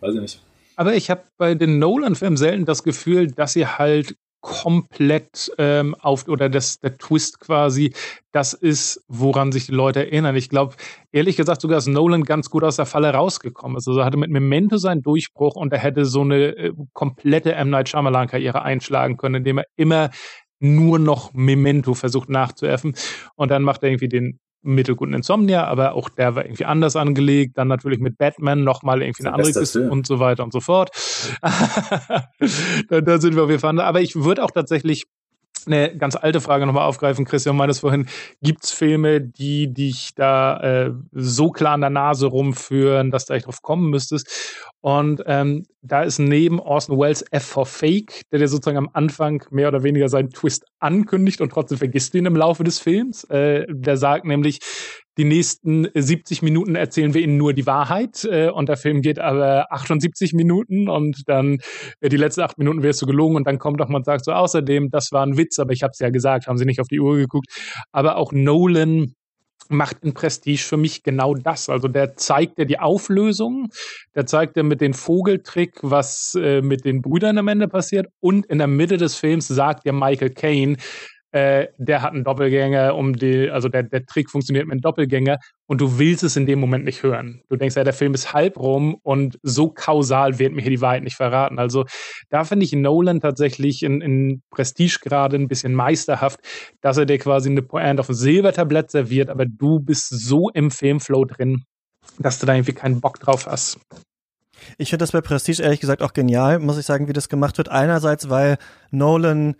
weiß 0.00 0.14
ich 0.14 0.20
nicht. 0.20 0.42
Aber 0.76 0.94
ich 0.94 1.10
habe 1.10 1.22
bei 1.36 1.54
den 1.54 1.78
Nolan-Filmen 1.78 2.36
selten 2.36 2.64
das 2.64 2.82
Gefühl, 2.82 3.30
dass 3.30 3.52
sie 3.52 3.66
halt 3.66 4.16
komplett 4.42 5.52
ähm, 5.56 5.94
auf 5.94 6.28
oder 6.28 6.50
das, 6.50 6.80
der 6.80 6.98
Twist 6.98 7.38
quasi, 7.40 7.94
das 8.32 8.52
ist, 8.52 9.02
woran 9.06 9.52
sich 9.52 9.66
die 9.66 9.72
Leute 9.72 10.00
erinnern. 10.00 10.34
Ich 10.34 10.50
glaube, 10.50 10.74
ehrlich 11.12 11.36
gesagt, 11.36 11.60
sogar 11.60 11.78
ist 11.78 11.86
Nolan 11.86 12.24
ganz 12.24 12.50
gut 12.50 12.64
aus 12.64 12.76
der 12.76 12.84
Falle 12.84 13.14
rausgekommen. 13.14 13.76
Also 13.76 13.96
er 13.96 14.04
hatte 14.04 14.16
mit 14.16 14.30
Memento 14.30 14.76
seinen 14.78 15.00
Durchbruch 15.02 15.54
und 15.54 15.72
er 15.72 15.78
hätte 15.78 16.04
so 16.04 16.22
eine 16.22 16.56
äh, 16.56 16.72
komplette 16.92 17.54
M. 17.54 17.70
Night 17.70 17.88
Shyamalan-Karriere 17.88 18.62
einschlagen 18.62 19.16
können, 19.16 19.36
indem 19.36 19.58
er 19.58 19.66
immer 19.76 20.10
nur 20.58 20.98
noch 20.98 21.32
Memento 21.32 21.94
versucht 21.94 22.28
nachzuäffen. 22.28 22.94
Und 23.36 23.50
dann 23.50 23.62
macht 23.62 23.84
er 23.84 23.90
irgendwie 23.90 24.08
den 24.08 24.40
mittelguten 24.62 25.14
Insomnia, 25.14 25.66
aber 25.66 25.94
auch 25.94 26.08
der 26.08 26.34
war 26.34 26.44
irgendwie 26.44 26.64
anders 26.64 26.96
angelegt. 26.96 27.58
Dann 27.58 27.68
natürlich 27.68 28.00
mit 28.00 28.18
Batman 28.18 28.64
nochmal 28.64 29.02
irgendwie 29.02 29.26
eine 29.26 29.34
andere 29.34 29.52
Kiste 29.52 29.90
und 29.90 30.06
so 30.06 30.20
weiter 30.20 30.44
und 30.44 30.52
so 30.52 30.60
fort. 30.60 30.90
da, 31.42 33.00
da 33.00 33.18
sind 33.18 33.36
wir 33.36 33.44
auf 33.44 33.50
jeden 33.50 33.60
Fall. 33.60 33.80
Aber 33.80 34.00
ich 34.00 34.14
würde 34.14 34.44
auch 34.44 34.50
tatsächlich 34.50 35.06
eine 35.66 35.96
ganz 35.96 36.16
alte 36.16 36.40
Frage 36.40 36.66
nochmal 36.66 36.86
aufgreifen. 36.86 37.24
Christian 37.24 37.56
meines 37.56 37.80
vorhin, 37.80 38.08
gibt 38.42 38.64
es 38.64 38.72
Filme, 38.72 39.20
die 39.20 39.72
dich 39.72 40.10
da 40.14 40.60
äh, 40.60 40.92
so 41.12 41.50
klar 41.50 41.74
an 41.74 41.80
der 41.80 41.90
Nase 41.90 42.26
rumführen, 42.26 43.10
dass 43.10 43.26
du 43.26 43.34
echt 43.34 43.46
drauf 43.46 43.62
kommen 43.62 43.90
müsstest? 43.90 44.56
Und 44.80 45.22
ähm, 45.26 45.64
da 45.82 46.02
ist 46.02 46.18
neben 46.18 46.60
Orson 46.60 46.98
Welles 46.98 47.24
F 47.30 47.44
for 47.44 47.66
Fake, 47.66 48.22
der 48.30 48.40
dir 48.40 48.48
sozusagen 48.48 48.78
am 48.78 48.90
Anfang 48.92 49.44
mehr 49.50 49.68
oder 49.68 49.82
weniger 49.82 50.08
seinen 50.08 50.30
Twist 50.30 50.64
ankündigt 50.80 51.40
und 51.40 51.50
trotzdem 51.50 51.78
vergisst 51.78 52.14
du 52.14 52.18
ihn 52.18 52.26
im 52.26 52.36
Laufe 52.36 52.64
des 52.64 52.80
Films. 52.80 53.24
Äh, 53.24 53.66
der 53.68 53.96
sagt 53.96 54.24
nämlich, 54.24 54.60
die 55.18 55.24
nächsten 55.24 55.88
70 55.94 56.42
Minuten 56.42 56.74
erzählen 56.74 57.12
wir 57.14 57.22
ihnen 57.22 57.36
nur 57.36 57.52
die 57.52 57.66
Wahrheit 57.66 58.24
äh, 58.24 58.48
und 58.48 58.68
der 58.68 58.76
Film 58.76 59.02
geht 59.02 59.18
aber 59.18 59.70
78 59.70 60.32
Minuten 60.32 60.88
und 60.88 61.22
dann 61.26 61.58
äh, 62.00 62.08
die 62.08 62.16
letzten 62.16 62.40
acht 62.40 62.58
Minuten 62.58 62.82
wirst 62.82 63.02
du 63.02 63.06
gelogen 63.06 63.36
und 63.36 63.46
dann 63.46 63.58
kommt 63.58 63.80
doch 63.80 63.88
mal 63.88 63.98
und 63.98 64.04
sagt 64.04 64.24
so, 64.24 64.32
außerdem, 64.32 64.90
das 64.90 65.12
war 65.12 65.26
ein 65.26 65.36
Witz, 65.36 65.58
aber 65.58 65.72
ich 65.72 65.82
habe 65.82 65.92
es 65.92 65.98
ja 65.98 66.10
gesagt, 66.10 66.46
haben 66.46 66.56
sie 66.56 66.64
nicht 66.64 66.80
auf 66.80 66.88
die 66.88 67.00
Uhr 67.00 67.16
geguckt. 67.16 67.48
Aber 67.92 68.16
auch 68.16 68.32
Nolan 68.32 69.14
macht 69.68 69.98
in 70.02 70.14
Prestige 70.14 70.62
für 70.62 70.76
mich 70.76 71.02
genau 71.02 71.34
das. 71.34 71.68
Also 71.68 71.88
der 71.88 72.16
zeigt 72.16 72.58
dir 72.58 72.66
die 72.66 72.78
Auflösung, 72.78 73.70
der 74.14 74.26
zeigt 74.26 74.56
dir 74.56 74.62
mit 74.62 74.80
dem 74.80 74.94
Vogeltrick, 74.94 75.78
was 75.82 76.34
äh, 76.38 76.62
mit 76.62 76.84
den 76.84 77.02
Brüdern 77.02 77.38
am 77.38 77.48
Ende 77.48 77.68
passiert 77.68 78.06
und 78.20 78.46
in 78.46 78.58
der 78.58 78.66
Mitte 78.66 78.96
des 78.96 79.16
Films 79.16 79.48
sagt 79.48 79.86
dir 79.86 79.92
Michael 79.92 80.30
Caine, 80.30 80.76
äh, 81.32 81.68
der 81.78 82.02
hat 82.02 82.12
einen 82.12 82.24
Doppelgänger, 82.24 82.94
um 82.94 83.14
die, 83.16 83.50
also 83.50 83.68
der, 83.68 83.82
der 83.84 84.04
Trick 84.04 84.30
funktioniert 84.30 84.66
mit 84.66 84.72
einem 84.72 84.80
Doppelgänger 84.82 85.38
und 85.66 85.80
du 85.80 85.98
willst 85.98 86.22
es 86.22 86.36
in 86.36 86.44
dem 86.44 86.60
Moment 86.60 86.84
nicht 86.84 87.02
hören. 87.02 87.42
Du 87.48 87.56
denkst 87.56 87.74
ja, 87.74 87.84
der 87.84 87.94
Film 87.94 88.12
ist 88.12 88.34
halb 88.34 88.58
rum 88.58 88.98
und 89.02 89.38
so 89.42 89.70
kausal 89.70 90.38
wird 90.38 90.52
mir 90.52 90.60
hier 90.60 90.70
die 90.70 90.82
Wahrheit 90.82 91.02
nicht 91.02 91.16
verraten. 91.16 91.58
Also 91.58 91.86
da 92.28 92.44
finde 92.44 92.64
ich 92.64 92.72
Nolan 92.72 93.20
tatsächlich 93.20 93.82
in, 93.82 94.02
in 94.02 94.42
Prestige 94.50 94.98
gerade 95.02 95.36
ein 95.36 95.48
bisschen 95.48 95.74
meisterhaft, 95.74 96.38
dass 96.82 96.98
er 96.98 97.06
dir 97.06 97.18
quasi 97.18 97.48
eine 97.48 97.62
Pointe 97.62 98.00
auf 98.00 98.10
ein 98.10 98.14
Silbertablett 98.14 98.90
serviert, 98.90 99.30
aber 99.30 99.46
du 99.46 99.80
bist 99.80 100.08
so 100.10 100.50
im 100.50 100.70
Filmflow 100.70 101.24
drin, 101.24 101.64
dass 102.18 102.38
du 102.40 102.46
da 102.46 102.54
irgendwie 102.54 102.74
keinen 102.74 103.00
Bock 103.00 103.18
drauf 103.18 103.46
hast. 103.46 103.80
Ich 104.78 104.90
finde 104.90 105.02
das 105.02 105.12
bei 105.12 105.20
Prestige 105.20 105.62
ehrlich 105.62 105.80
gesagt 105.80 106.02
auch 106.02 106.12
genial, 106.12 106.58
muss 106.58 106.78
ich 106.78 106.86
sagen, 106.86 107.08
wie 107.08 107.12
das 107.12 107.28
gemacht 107.28 107.58
wird. 107.58 107.68
Einerseits, 107.68 108.30
weil 108.30 108.58
Nolan 108.90 109.56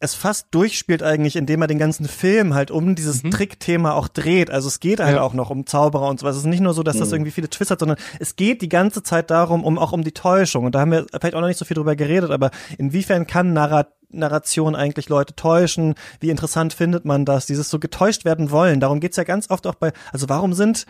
es 0.00 0.14
fast 0.14 0.48
durchspielt 0.52 1.02
eigentlich, 1.02 1.36
indem 1.36 1.62
er 1.62 1.68
den 1.68 1.78
ganzen 1.78 2.06
Film 2.06 2.54
halt 2.54 2.70
um 2.70 2.94
dieses 2.94 3.22
mhm. 3.22 3.30
Trickthema 3.30 3.92
auch 3.92 4.08
dreht. 4.08 4.50
Also 4.50 4.68
es 4.68 4.80
geht 4.80 5.00
halt 5.00 5.16
ja. 5.16 5.22
auch 5.22 5.34
noch 5.34 5.50
um 5.50 5.66
Zauberer 5.66 6.08
und 6.08 6.20
so. 6.20 6.26
Es 6.26 6.36
ist 6.36 6.46
nicht 6.46 6.60
nur 6.60 6.74
so, 6.74 6.82
dass 6.82 6.96
mhm. 6.96 7.00
das 7.00 7.12
irgendwie 7.12 7.30
viele 7.30 7.48
Twists 7.48 7.70
hat, 7.70 7.80
sondern 7.80 7.98
es 8.18 8.36
geht 8.36 8.62
die 8.62 8.68
ganze 8.68 9.02
Zeit 9.02 9.30
darum, 9.30 9.64
um 9.64 9.78
auch 9.78 9.92
um 9.92 10.02
die 10.02 10.12
Täuschung. 10.12 10.64
Und 10.64 10.74
da 10.74 10.80
haben 10.80 10.92
wir 10.92 11.06
vielleicht 11.10 11.34
auch 11.34 11.40
noch 11.40 11.48
nicht 11.48 11.58
so 11.58 11.64
viel 11.64 11.76
drüber 11.76 11.96
geredet, 11.96 12.30
aber 12.30 12.50
inwiefern 12.76 13.26
kann 13.26 13.52
Narrat 13.52 13.92
Narration 14.10 14.74
eigentlich 14.74 15.10
Leute 15.10 15.34
täuschen? 15.34 15.94
Wie 16.20 16.30
interessant 16.30 16.72
findet 16.72 17.04
man 17.04 17.26
das? 17.26 17.44
Dieses 17.44 17.68
so 17.68 17.78
getäuscht 17.78 18.24
werden 18.24 18.50
wollen. 18.50 18.80
Darum 18.80 19.00
geht's 19.00 19.18
ja 19.18 19.24
ganz 19.24 19.50
oft 19.50 19.66
auch 19.66 19.74
bei, 19.74 19.92
also 20.12 20.30
warum 20.30 20.54
sind 20.54 20.86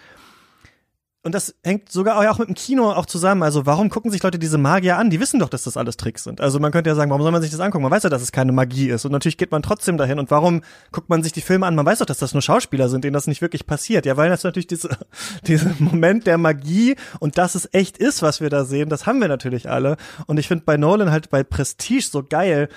und 1.29 1.35
das 1.35 1.55
hängt 1.63 1.93
sogar 1.93 2.31
auch 2.31 2.39
mit 2.39 2.49
dem 2.49 2.55
Kino 2.55 2.91
auch 2.91 3.05
zusammen. 3.05 3.43
Also 3.43 3.67
warum 3.67 3.91
gucken 3.91 4.11
sich 4.11 4.23
Leute 4.23 4.39
diese 4.39 4.57
Magier 4.57 4.97
an? 4.97 5.11
Die 5.11 5.21
wissen 5.21 5.39
doch, 5.39 5.51
dass 5.51 5.63
das 5.63 5.77
alles 5.77 5.99
Tricks 5.99 6.25
sind. 6.25 6.41
Also 6.41 6.59
man 6.59 6.73
könnte 6.73 6.89
ja 6.89 6.97
sagen, 6.97 7.11
warum 7.11 7.21
soll 7.21 7.33
man 7.33 7.43
sich 7.43 7.51
das 7.51 7.61
angucken? 7.61 7.83
Man 7.83 7.93
weiß 7.93 8.05
ja, 8.05 8.09
dass 8.09 8.23
es 8.23 8.33
keine 8.33 8.51
Magie 8.51 8.89
ist. 8.89 9.05
Und 9.05 9.13
natürlich 9.13 9.37
geht 9.37 9.51
man 9.51 9.63
trotzdem 9.63 9.99
dahin. 9.99 10.19
Und 10.19 10.31
warum 10.31 10.63
guckt 10.91 11.11
man 11.11 11.23
sich 11.23 11.33
die 11.33 11.43
Filme 11.43 11.67
an? 11.67 11.75
Man 11.75 11.85
weiß 11.85 11.99
doch, 11.99 12.07
dass 12.07 12.17
das 12.17 12.33
nur 12.33 12.41
Schauspieler 12.41 12.89
sind, 12.89 13.05
denen 13.05 13.13
das 13.13 13.27
nicht 13.27 13.43
wirklich 13.43 13.67
passiert. 13.67 14.07
Ja, 14.07 14.17
weil 14.17 14.31
das 14.31 14.43
natürlich 14.43 14.69
diese, 14.69 14.89
dieser 15.47 15.71
Moment 15.81 16.27
der 16.27 16.39
Magie 16.39 16.97
und 17.21 17.37
dass 17.37 17.55
es 17.55 17.69
echt 17.73 17.99
ist, 17.99 18.23
was 18.23 18.41
wir 18.41 18.49
da 18.49 18.65
sehen, 18.65 18.89
das 18.89 19.05
haben 19.05 19.21
wir 19.21 19.29
natürlich 19.29 19.69
alle. 19.69 19.99
Und 20.27 20.39
ich 20.39 20.49
finde 20.49 20.65
bei 20.65 20.79
Nolan 20.79 21.11
halt 21.11 21.29
bei 21.29 21.45
Prestige 21.45 22.09
so 22.11 22.23
geil, 22.23 22.71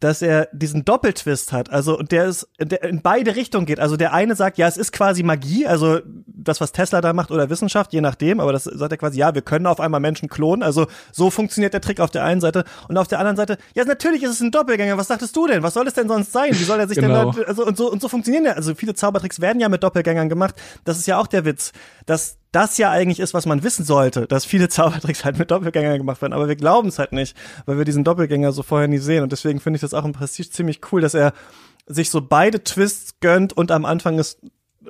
dass 0.00 0.22
er 0.22 0.48
diesen 0.52 0.84
Doppeltwist 0.84 1.52
hat, 1.52 1.70
also 1.70 1.98
und 1.98 2.10
der 2.10 2.26
ist 2.26 2.48
der 2.58 2.82
in 2.84 3.02
beide 3.02 3.36
Richtungen 3.36 3.66
geht. 3.66 3.80
Also 3.80 3.96
der 3.96 4.12
eine 4.12 4.34
sagt, 4.34 4.58
ja, 4.58 4.66
es 4.66 4.76
ist 4.76 4.92
quasi 4.92 5.22
Magie, 5.22 5.66
also 5.66 6.00
das 6.26 6.60
was 6.60 6.72
Tesla 6.72 7.00
da 7.00 7.12
macht 7.12 7.30
oder 7.30 7.50
Wissenschaft, 7.50 7.92
je 7.92 8.00
nachdem, 8.00 8.40
aber 8.40 8.52
das 8.52 8.64
sagt 8.64 8.92
er 8.92 8.98
quasi, 8.98 9.18
ja, 9.18 9.34
wir 9.34 9.42
können 9.42 9.66
auf 9.66 9.78
einmal 9.78 10.00
Menschen 10.00 10.28
klonen, 10.28 10.62
also 10.62 10.86
so 11.12 11.30
funktioniert 11.30 11.74
der 11.74 11.80
Trick 11.80 12.00
auf 12.00 12.10
der 12.10 12.24
einen 12.24 12.40
Seite 12.40 12.64
und 12.88 12.96
auf 12.96 13.08
der 13.08 13.18
anderen 13.18 13.36
Seite, 13.36 13.58
ja, 13.74 13.84
natürlich 13.84 14.22
ist 14.22 14.30
es 14.30 14.40
ein 14.40 14.50
Doppelgänger. 14.50 14.96
Was 14.96 15.08
dachtest 15.08 15.36
du 15.36 15.46
denn? 15.46 15.62
Was 15.62 15.74
soll 15.74 15.86
es 15.86 15.94
denn 15.94 16.08
sonst 16.08 16.32
sein? 16.32 16.52
Wie 16.52 16.64
soll 16.64 16.80
er 16.80 16.88
sich 16.88 16.98
genau. 16.98 17.32
denn 17.32 17.42
da, 17.42 17.48
also 17.48 17.66
und 17.66 17.76
so 17.76 17.90
und 17.90 18.00
so 18.00 18.08
funktionieren 18.08 18.46
ja, 18.46 18.52
also 18.52 18.74
viele 18.74 18.94
Zaubertricks 18.94 19.40
werden 19.40 19.60
ja 19.60 19.68
mit 19.68 19.82
Doppelgängern 19.82 20.28
gemacht. 20.28 20.54
Das 20.84 20.98
ist 20.98 21.06
ja 21.06 21.18
auch 21.18 21.26
der 21.26 21.44
Witz, 21.44 21.72
dass 22.06 22.39
das 22.52 22.78
ja 22.78 22.90
eigentlich 22.90 23.20
ist, 23.20 23.34
was 23.34 23.46
man 23.46 23.62
wissen 23.62 23.84
sollte, 23.84 24.26
dass 24.26 24.44
viele 24.44 24.68
Zaubertricks 24.70 25.24
halt 25.24 25.38
mit 25.38 25.50
Doppelgängern 25.50 25.98
gemacht 25.98 26.22
werden, 26.22 26.32
aber 26.32 26.48
wir 26.48 26.56
glauben 26.56 26.88
es 26.88 26.98
halt 26.98 27.12
nicht, 27.12 27.36
weil 27.66 27.78
wir 27.78 27.84
diesen 27.84 28.04
Doppelgänger 28.04 28.52
so 28.52 28.62
vorher 28.62 28.88
nie 28.88 28.98
sehen. 28.98 29.22
Und 29.22 29.32
deswegen 29.32 29.60
finde 29.60 29.76
ich 29.76 29.82
das 29.82 29.94
auch 29.94 30.04
im 30.04 30.12
Prestige 30.12 30.50
ziemlich 30.50 30.80
cool, 30.92 31.00
dass 31.00 31.14
er 31.14 31.32
sich 31.86 32.10
so 32.10 32.20
beide 32.20 32.62
Twists 32.62 33.20
gönnt 33.20 33.52
und 33.52 33.70
am 33.70 33.84
Anfang 33.84 34.18
ist 34.18 34.38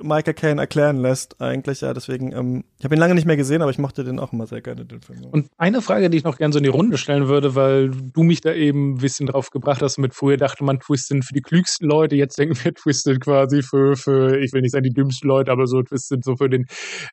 Michael 0.01 0.33
Caine 0.33 0.61
erklären 0.61 0.97
lässt, 0.97 1.41
eigentlich. 1.41 1.81
Ja, 1.81 1.93
deswegen, 1.93 2.31
ähm, 2.31 2.63
ich 2.77 2.85
habe 2.85 2.95
ihn 2.95 2.99
lange 2.99 3.15
nicht 3.15 3.25
mehr 3.25 3.35
gesehen, 3.35 3.61
aber 3.61 3.71
ich 3.71 3.77
mochte 3.77 4.03
den 4.03 4.19
auch 4.19 4.31
immer 4.31 4.47
sehr 4.47 4.61
gerne, 4.61 4.85
den 4.85 5.01
Film. 5.01 5.25
Und 5.25 5.49
eine 5.57 5.81
Frage, 5.81 6.09
die 6.09 6.17
ich 6.17 6.23
noch 6.23 6.37
gerne 6.37 6.53
so 6.53 6.59
in 6.59 6.63
die 6.63 6.69
Runde 6.69 6.97
stellen 6.97 7.27
würde, 7.27 7.55
weil 7.55 7.89
du 7.89 8.23
mich 8.23 8.41
da 8.41 8.53
eben 8.53 8.93
ein 8.93 8.97
bisschen 8.97 9.27
drauf 9.27 9.49
gebracht 9.49 9.81
hast, 9.81 9.97
mit 9.97 10.13
früher 10.13 10.37
dachte 10.37 10.63
man, 10.63 10.79
Twists 10.79 11.09
sind 11.09 11.25
für 11.25 11.33
die 11.33 11.41
klügsten 11.41 11.87
Leute, 11.87 12.15
jetzt 12.15 12.37
denken 12.37 12.55
wir, 12.63 12.73
Twists 12.73 13.03
sind 13.03 13.19
quasi 13.19 13.61
für, 13.61 13.95
für, 13.95 14.39
ich 14.39 14.53
will 14.53 14.61
nicht 14.61 14.71
sagen 14.71 14.83
die 14.83 14.93
dümmsten 14.93 15.27
Leute, 15.27 15.51
aber 15.51 15.67
so 15.67 15.81
Twists 15.81 16.07
sind 16.07 16.23
so 16.23 16.37
für 16.37 16.49
den 16.49 16.67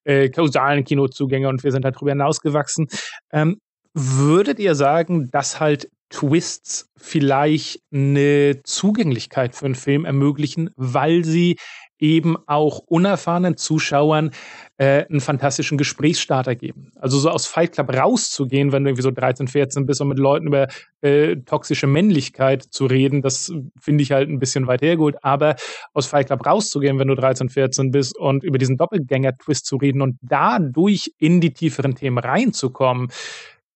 äh, 0.05 0.29
kausalen 0.29 0.85
Kinozugänger 0.85 1.49
und 1.49 1.65
wir 1.65 1.73
sind 1.73 1.85
halt 1.85 1.99
drüber 2.01 2.13
hinausgewachsen. 2.13 2.87
Ähm, 3.33 3.61
würdet 3.95 4.61
ihr 4.61 4.75
sagen, 4.75 5.31
dass 5.33 5.59
halt 5.59 5.91
Twists 6.11 6.89
vielleicht 6.97 7.83
eine 7.93 8.61
Zugänglichkeit 8.65 9.55
für 9.55 9.67
einen 9.67 9.75
Film 9.75 10.05
ermöglichen, 10.05 10.71
weil 10.77 11.25
sie 11.25 11.57
eben 11.99 12.37
auch 12.47 12.79
unerfahrenen 12.79 13.57
Zuschauern 13.57 14.31
äh, 14.77 15.05
einen 15.07 15.21
fantastischen 15.21 15.79
Gesprächsstarter 15.79 16.55
geben. 16.55 16.93
Also 17.01 17.19
so 17.19 17.31
aus 17.31 17.47
Fight 17.47 17.73
Club 17.73 17.95
rauszugehen, 17.95 18.73
wenn 18.73 18.85
du 18.85 18.91
irgendwie 18.91 19.03
so 19.03 19.11
13, 19.11 19.49
14 19.49 19.87
bist 19.87 20.01
und 20.01 20.09
mit 20.09 20.19
Leuten 20.19 20.47
über 20.47 20.69
äh, 21.01 21.37
toxische 21.37 21.87
Männlichkeit 21.87 22.63
zu 22.63 22.87
reden, 22.87 23.23
das 23.23 23.53
finde 23.81 24.03
ich 24.03 24.13
halt 24.13 24.29
ein 24.29 24.39
bisschen 24.39 24.67
weit 24.67 24.83
hergeholt. 24.83 25.17
Aber 25.23 25.57
aus 25.95 26.07
Fight 26.07 26.27
Club 26.27 26.47
rauszugehen, 26.47 26.99
wenn 26.99 27.09
du 27.09 27.15
13, 27.15 27.49
14 27.49 27.91
bist 27.91 28.17
und 28.17 28.45
über 28.45 28.59
diesen 28.59 28.77
Doppelgänger-Twist 28.77 29.67
zu 29.67 29.77
reden 29.77 30.03
und 30.03 30.17
dadurch 30.23 31.13
in 31.19 31.41
die 31.41 31.53
tieferen 31.53 31.95
Themen 31.95 32.19
reinzukommen, 32.19 33.09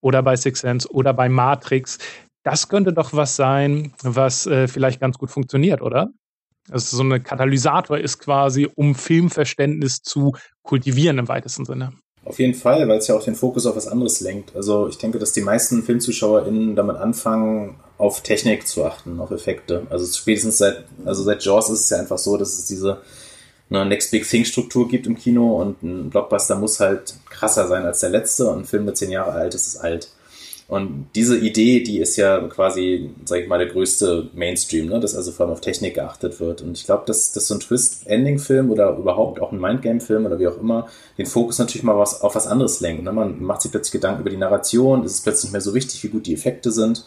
oder 0.02 0.22
bei 0.22 0.36
Six 0.36 0.60
Sense 0.60 0.92
oder 0.92 1.14
bei 1.14 1.28
Matrix, 1.28 1.98
das 2.42 2.68
könnte 2.68 2.92
doch 2.92 3.12
was 3.14 3.36
sein, 3.36 3.94
was 4.02 4.46
äh, 4.46 4.68
vielleicht 4.68 5.00
ganz 5.00 5.16
gut 5.16 5.30
funktioniert, 5.30 5.80
oder? 5.80 6.10
Also 6.70 6.96
so 6.96 7.02
ein 7.02 7.22
Katalysator 7.22 7.98
ist 7.98 8.18
quasi, 8.18 8.68
um 8.74 8.94
Filmverständnis 8.94 10.02
zu 10.02 10.32
kultivieren 10.62 11.18
im 11.18 11.28
weitesten 11.28 11.64
Sinne. 11.64 11.92
Auf 12.24 12.38
jeden 12.38 12.54
Fall, 12.54 12.86
weil 12.86 12.98
es 12.98 13.08
ja 13.08 13.16
auch 13.16 13.24
den 13.24 13.34
Fokus 13.34 13.66
auf 13.66 13.74
was 13.74 13.88
anderes 13.88 14.20
lenkt. 14.20 14.54
Also 14.54 14.86
ich 14.86 14.96
denke, 14.96 15.18
dass 15.18 15.32
die 15.32 15.40
meisten 15.40 15.82
FilmzuschauerInnen 15.82 16.76
damit 16.76 16.96
anfangen, 16.96 17.80
auf 17.98 18.22
Technik 18.22 18.66
zu 18.66 18.84
achten, 18.84 19.18
auf 19.18 19.32
Effekte. 19.32 19.86
Also 19.90 20.06
spätestens 20.06 20.58
seit, 20.58 20.84
also 21.04 21.24
seit 21.24 21.44
Jaws 21.44 21.68
ist 21.70 21.80
es 21.80 21.90
ja 21.90 21.98
einfach 21.98 22.18
so, 22.18 22.36
dass 22.36 22.58
es 22.58 22.66
diese 22.66 23.02
eine 23.70 23.86
Next 23.86 24.10
Big 24.10 24.28
Thing 24.28 24.44
Struktur 24.44 24.86
gibt 24.86 25.06
im 25.06 25.16
Kino 25.16 25.60
und 25.60 25.82
ein 25.82 26.10
Blockbuster 26.10 26.56
muss 26.56 26.78
halt 26.78 27.14
krasser 27.28 27.66
sein 27.66 27.84
als 27.84 28.00
der 28.00 28.10
letzte 28.10 28.48
und 28.48 28.60
ein 28.60 28.64
Film, 28.64 28.84
der 28.84 28.94
zehn 28.94 29.10
Jahre 29.10 29.32
alt 29.32 29.54
ist, 29.54 29.66
ist 29.66 29.76
alt. 29.78 30.08
Und 30.72 31.08
diese 31.14 31.36
Idee, 31.36 31.82
die 31.82 31.98
ist 31.98 32.16
ja 32.16 32.48
quasi, 32.48 33.10
sag 33.26 33.40
ich 33.40 33.46
mal, 33.46 33.58
der 33.58 33.66
größte 33.66 34.30
Mainstream, 34.32 34.86
ne? 34.86 35.00
dass 35.00 35.14
also 35.14 35.30
vor 35.30 35.44
allem 35.44 35.52
auf 35.52 35.60
Technik 35.60 35.96
geachtet 35.96 36.40
wird. 36.40 36.62
Und 36.62 36.78
ich 36.78 36.86
glaube, 36.86 37.02
dass, 37.06 37.30
dass 37.32 37.46
so 37.46 37.52
ein 37.52 37.60
Twist-Ending-Film 37.60 38.70
oder 38.70 38.96
überhaupt 38.96 39.38
auch 39.42 39.52
ein 39.52 39.60
Mindgame-Film 39.60 40.24
oder 40.24 40.38
wie 40.38 40.46
auch 40.46 40.58
immer 40.58 40.88
den 41.18 41.26
Fokus 41.26 41.58
natürlich 41.58 41.82
mal 41.82 41.98
was, 41.98 42.22
auf 42.22 42.36
was 42.36 42.46
anderes 42.46 42.80
lenkt. 42.80 43.04
Ne? 43.04 43.12
Man 43.12 43.42
macht 43.42 43.60
sich 43.60 43.70
plötzlich 43.70 43.92
Gedanken 43.92 44.22
über 44.22 44.30
die 44.30 44.38
Narration, 44.38 45.04
es 45.04 45.12
ist 45.12 45.24
plötzlich 45.24 45.44
nicht 45.44 45.52
mehr 45.52 45.60
so 45.60 45.74
wichtig, 45.74 46.02
wie 46.04 46.08
gut 46.08 46.24
die 46.24 46.32
Effekte 46.32 46.72
sind. 46.72 47.04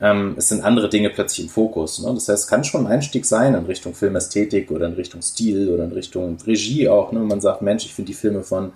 Ähm, 0.00 0.36
es 0.38 0.48
sind 0.48 0.62
andere 0.62 0.88
Dinge 0.88 1.10
plötzlich 1.10 1.46
im 1.46 1.50
Fokus. 1.50 2.00
Ne? 2.00 2.14
Das 2.14 2.28
heißt, 2.28 2.44
es 2.44 2.46
kann 2.46 2.62
schon 2.62 2.86
ein 2.86 2.92
Einstieg 2.92 3.26
sein 3.26 3.56
in 3.56 3.64
Richtung 3.64 3.92
Filmästhetik 3.92 4.70
oder 4.70 4.86
in 4.86 4.92
Richtung 4.92 5.20
Stil 5.22 5.68
oder 5.68 5.82
in 5.82 5.92
Richtung 5.92 6.36
Regie 6.46 6.88
auch. 6.88 7.10
Ne? 7.10 7.18
Man 7.18 7.40
sagt, 7.40 7.60
Mensch, 7.60 7.86
ich 7.86 7.92
finde 7.92 8.12
die 8.12 8.16
Filme 8.16 8.44
von 8.44 8.70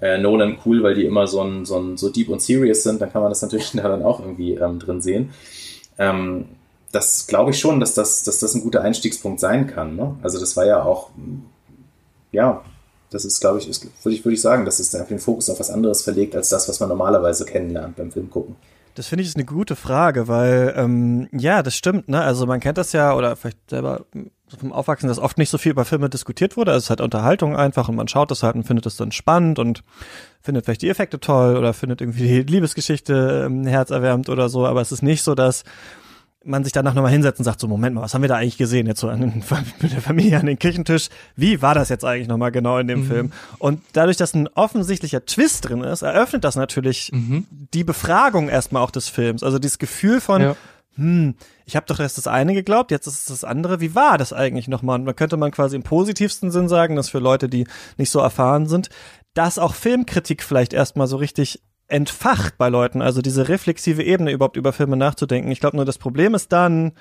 äh, 0.00 0.18
Nolan 0.18 0.58
cool, 0.64 0.82
weil 0.82 0.94
die 0.94 1.04
immer 1.04 1.26
so, 1.26 1.42
ein, 1.42 1.64
so, 1.64 1.78
ein, 1.78 1.96
so 1.96 2.10
deep 2.10 2.28
und 2.28 2.42
serious 2.42 2.82
sind, 2.82 3.00
dann 3.00 3.12
kann 3.12 3.22
man 3.22 3.30
das 3.30 3.42
natürlich 3.42 3.70
da 3.74 3.88
dann 3.88 4.02
auch 4.02 4.20
irgendwie 4.20 4.54
ähm, 4.54 4.78
drin 4.78 5.00
sehen. 5.00 5.30
Ähm, 5.98 6.46
das 6.92 7.26
glaube 7.26 7.50
ich 7.50 7.58
schon, 7.58 7.80
dass 7.80 7.94
das, 7.94 8.22
dass 8.22 8.38
das 8.38 8.54
ein 8.54 8.62
guter 8.62 8.82
Einstiegspunkt 8.82 9.40
sein 9.40 9.66
kann. 9.66 9.96
Ne? 9.96 10.16
Also 10.22 10.38
das 10.38 10.56
war 10.56 10.66
ja 10.66 10.82
auch, 10.82 11.10
ja, 12.32 12.62
das 13.10 13.24
ist, 13.24 13.40
glaube 13.40 13.58
ich, 13.58 13.66
würde 13.66 14.14
ich, 14.16 14.24
würde 14.24 14.34
ich 14.34 14.40
sagen, 14.40 14.64
dass 14.64 14.78
es 14.78 14.90
den 14.90 15.18
Fokus 15.18 15.48
auf 15.48 15.60
was 15.60 15.70
anderes 15.70 16.02
verlegt, 16.02 16.34
als 16.34 16.48
das, 16.48 16.68
was 16.68 16.80
man 16.80 16.88
normalerweise 16.88 17.44
kennenlernt 17.44 17.96
beim 17.96 18.10
Film 18.10 18.30
gucken. 18.30 18.56
Das 18.94 19.08
finde 19.08 19.22
ich 19.22 19.28
ist 19.28 19.36
eine 19.36 19.44
gute 19.44 19.76
Frage, 19.76 20.26
weil 20.26 20.74
ähm, 20.76 21.28
ja, 21.32 21.62
das 21.62 21.76
stimmt, 21.76 22.08
ne? 22.08 22.22
Also 22.22 22.46
man 22.46 22.60
kennt 22.60 22.78
das 22.78 22.92
ja 22.92 23.14
oder 23.14 23.36
vielleicht 23.36 23.68
selber 23.68 24.06
vom 24.58 24.72
Aufwachsen, 24.72 25.08
dass 25.08 25.18
oft 25.18 25.38
nicht 25.38 25.50
so 25.50 25.58
viel 25.58 25.72
über 25.72 25.84
Filme 25.84 26.08
diskutiert 26.08 26.56
wurde. 26.56 26.72
Also 26.72 26.78
es 26.78 26.84
ist 26.84 26.90
halt 26.90 27.00
Unterhaltung 27.00 27.56
einfach 27.56 27.88
und 27.88 27.96
man 27.96 28.08
schaut 28.08 28.30
das 28.30 28.42
halt 28.42 28.54
und 28.54 28.64
findet 28.64 28.86
es 28.86 28.96
dann 28.96 29.12
spannend 29.12 29.58
und 29.58 29.82
findet 30.40 30.64
vielleicht 30.64 30.82
die 30.82 30.88
Effekte 30.88 31.18
toll 31.18 31.56
oder 31.56 31.74
findet 31.74 32.00
irgendwie 32.00 32.28
die 32.28 32.42
Liebesgeschichte 32.42 33.44
ähm, 33.46 33.66
herzerwärmend 33.66 34.28
oder 34.28 34.48
so. 34.48 34.66
Aber 34.66 34.80
es 34.80 34.92
ist 34.92 35.02
nicht 35.02 35.22
so, 35.22 35.34
dass 35.34 35.64
man 36.46 36.62
sich 36.62 36.72
danach 36.72 36.94
nochmal 36.94 37.10
hinsetzt 37.10 37.40
und 37.40 37.44
sagt, 37.44 37.58
so 37.58 37.66
Moment 37.66 37.94
mal, 37.94 38.02
was 38.02 38.14
haben 38.14 38.22
wir 38.22 38.28
da 38.28 38.36
eigentlich 38.36 38.56
gesehen 38.56 38.86
jetzt 38.86 39.00
so 39.00 39.08
an 39.08 39.20
den, 39.20 39.42
mit 39.80 39.92
der 39.92 40.00
Familie 40.00 40.38
an 40.38 40.46
den 40.46 40.58
Küchentisch? 40.58 41.08
Wie 41.34 41.60
war 41.60 41.74
das 41.74 41.88
jetzt 41.88 42.04
eigentlich 42.04 42.28
nochmal 42.28 42.52
genau 42.52 42.78
in 42.78 42.86
dem 42.86 43.00
mhm. 43.00 43.06
Film? 43.06 43.32
Und 43.58 43.82
dadurch, 43.92 44.16
dass 44.16 44.34
ein 44.34 44.48
offensichtlicher 44.54 45.26
Twist 45.26 45.68
drin 45.68 45.82
ist, 45.82 46.02
eröffnet 46.02 46.44
das 46.44 46.54
natürlich 46.54 47.10
mhm. 47.12 47.46
die 47.50 47.84
Befragung 47.84 48.48
erstmal 48.48 48.82
auch 48.82 48.92
des 48.92 49.08
Films. 49.08 49.42
Also 49.42 49.58
dieses 49.58 49.78
Gefühl 49.78 50.20
von, 50.20 50.40
ja. 50.40 50.56
Hm, 50.96 51.34
ich 51.66 51.76
habe 51.76 51.86
doch 51.86 52.00
erst 52.00 52.16
das 52.16 52.26
eine 52.26 52.54
geglaubt, 52.54 52.90
jetzt 52.90 53.06
ist 53.06 53.18
es 53.18 53.24
das 53.26 53.44
andere. 53.44 53.80
Wie 53.80 53.94
war 53.94 54.16
das 54.16 54.32
eigentlich 54.32 54.66
nochmal? 54.66 54.98
Und 54.98 55.06
da 55.06 55.12
könnte 55.12 55.36
man 55.36 55.50
quasi 55.50 55.76
im 55.76 55.82
positivsten 55.82 56.50
Sinn 56.50 56.68
sagen, 56.68 56.96
dass 56.96 57.10
für 57.10 57.18
Leute, 57.18 57.48
die 57.48 57.66
nicht 57.98 58.10
so 58.10 58.18
erfahren 58.20 58.66
sind, 58.66 58.88
dass 59.34 59.58
auch 59.58 59.74
Filmkritik 59.74 60.42
vielleicht 60.42 60.72
erstmal 60.72 61.06
so 61.06 61.16
richtig 61.16 61.62
entfacht 61.88 62.58
bei 62.58 62.68
Leuten, 62.68 63.02
also 63.02 63.22
diese 63.22 63.48
reflexive 63.48 64.02
Ebene 64.02 64.32
überhaupt 64.32 64.56
über 64.56 64.72
Filme 64.72 64.96
nachzudenken. 64.96 65.50
Ich 65.50 65.60
glaube 65.60 65.76
nur, 65.76 65.84
das 65.84 65.98
Problem 65.98 66.34
ist 66.34 66.50
dann, 66.50 66.92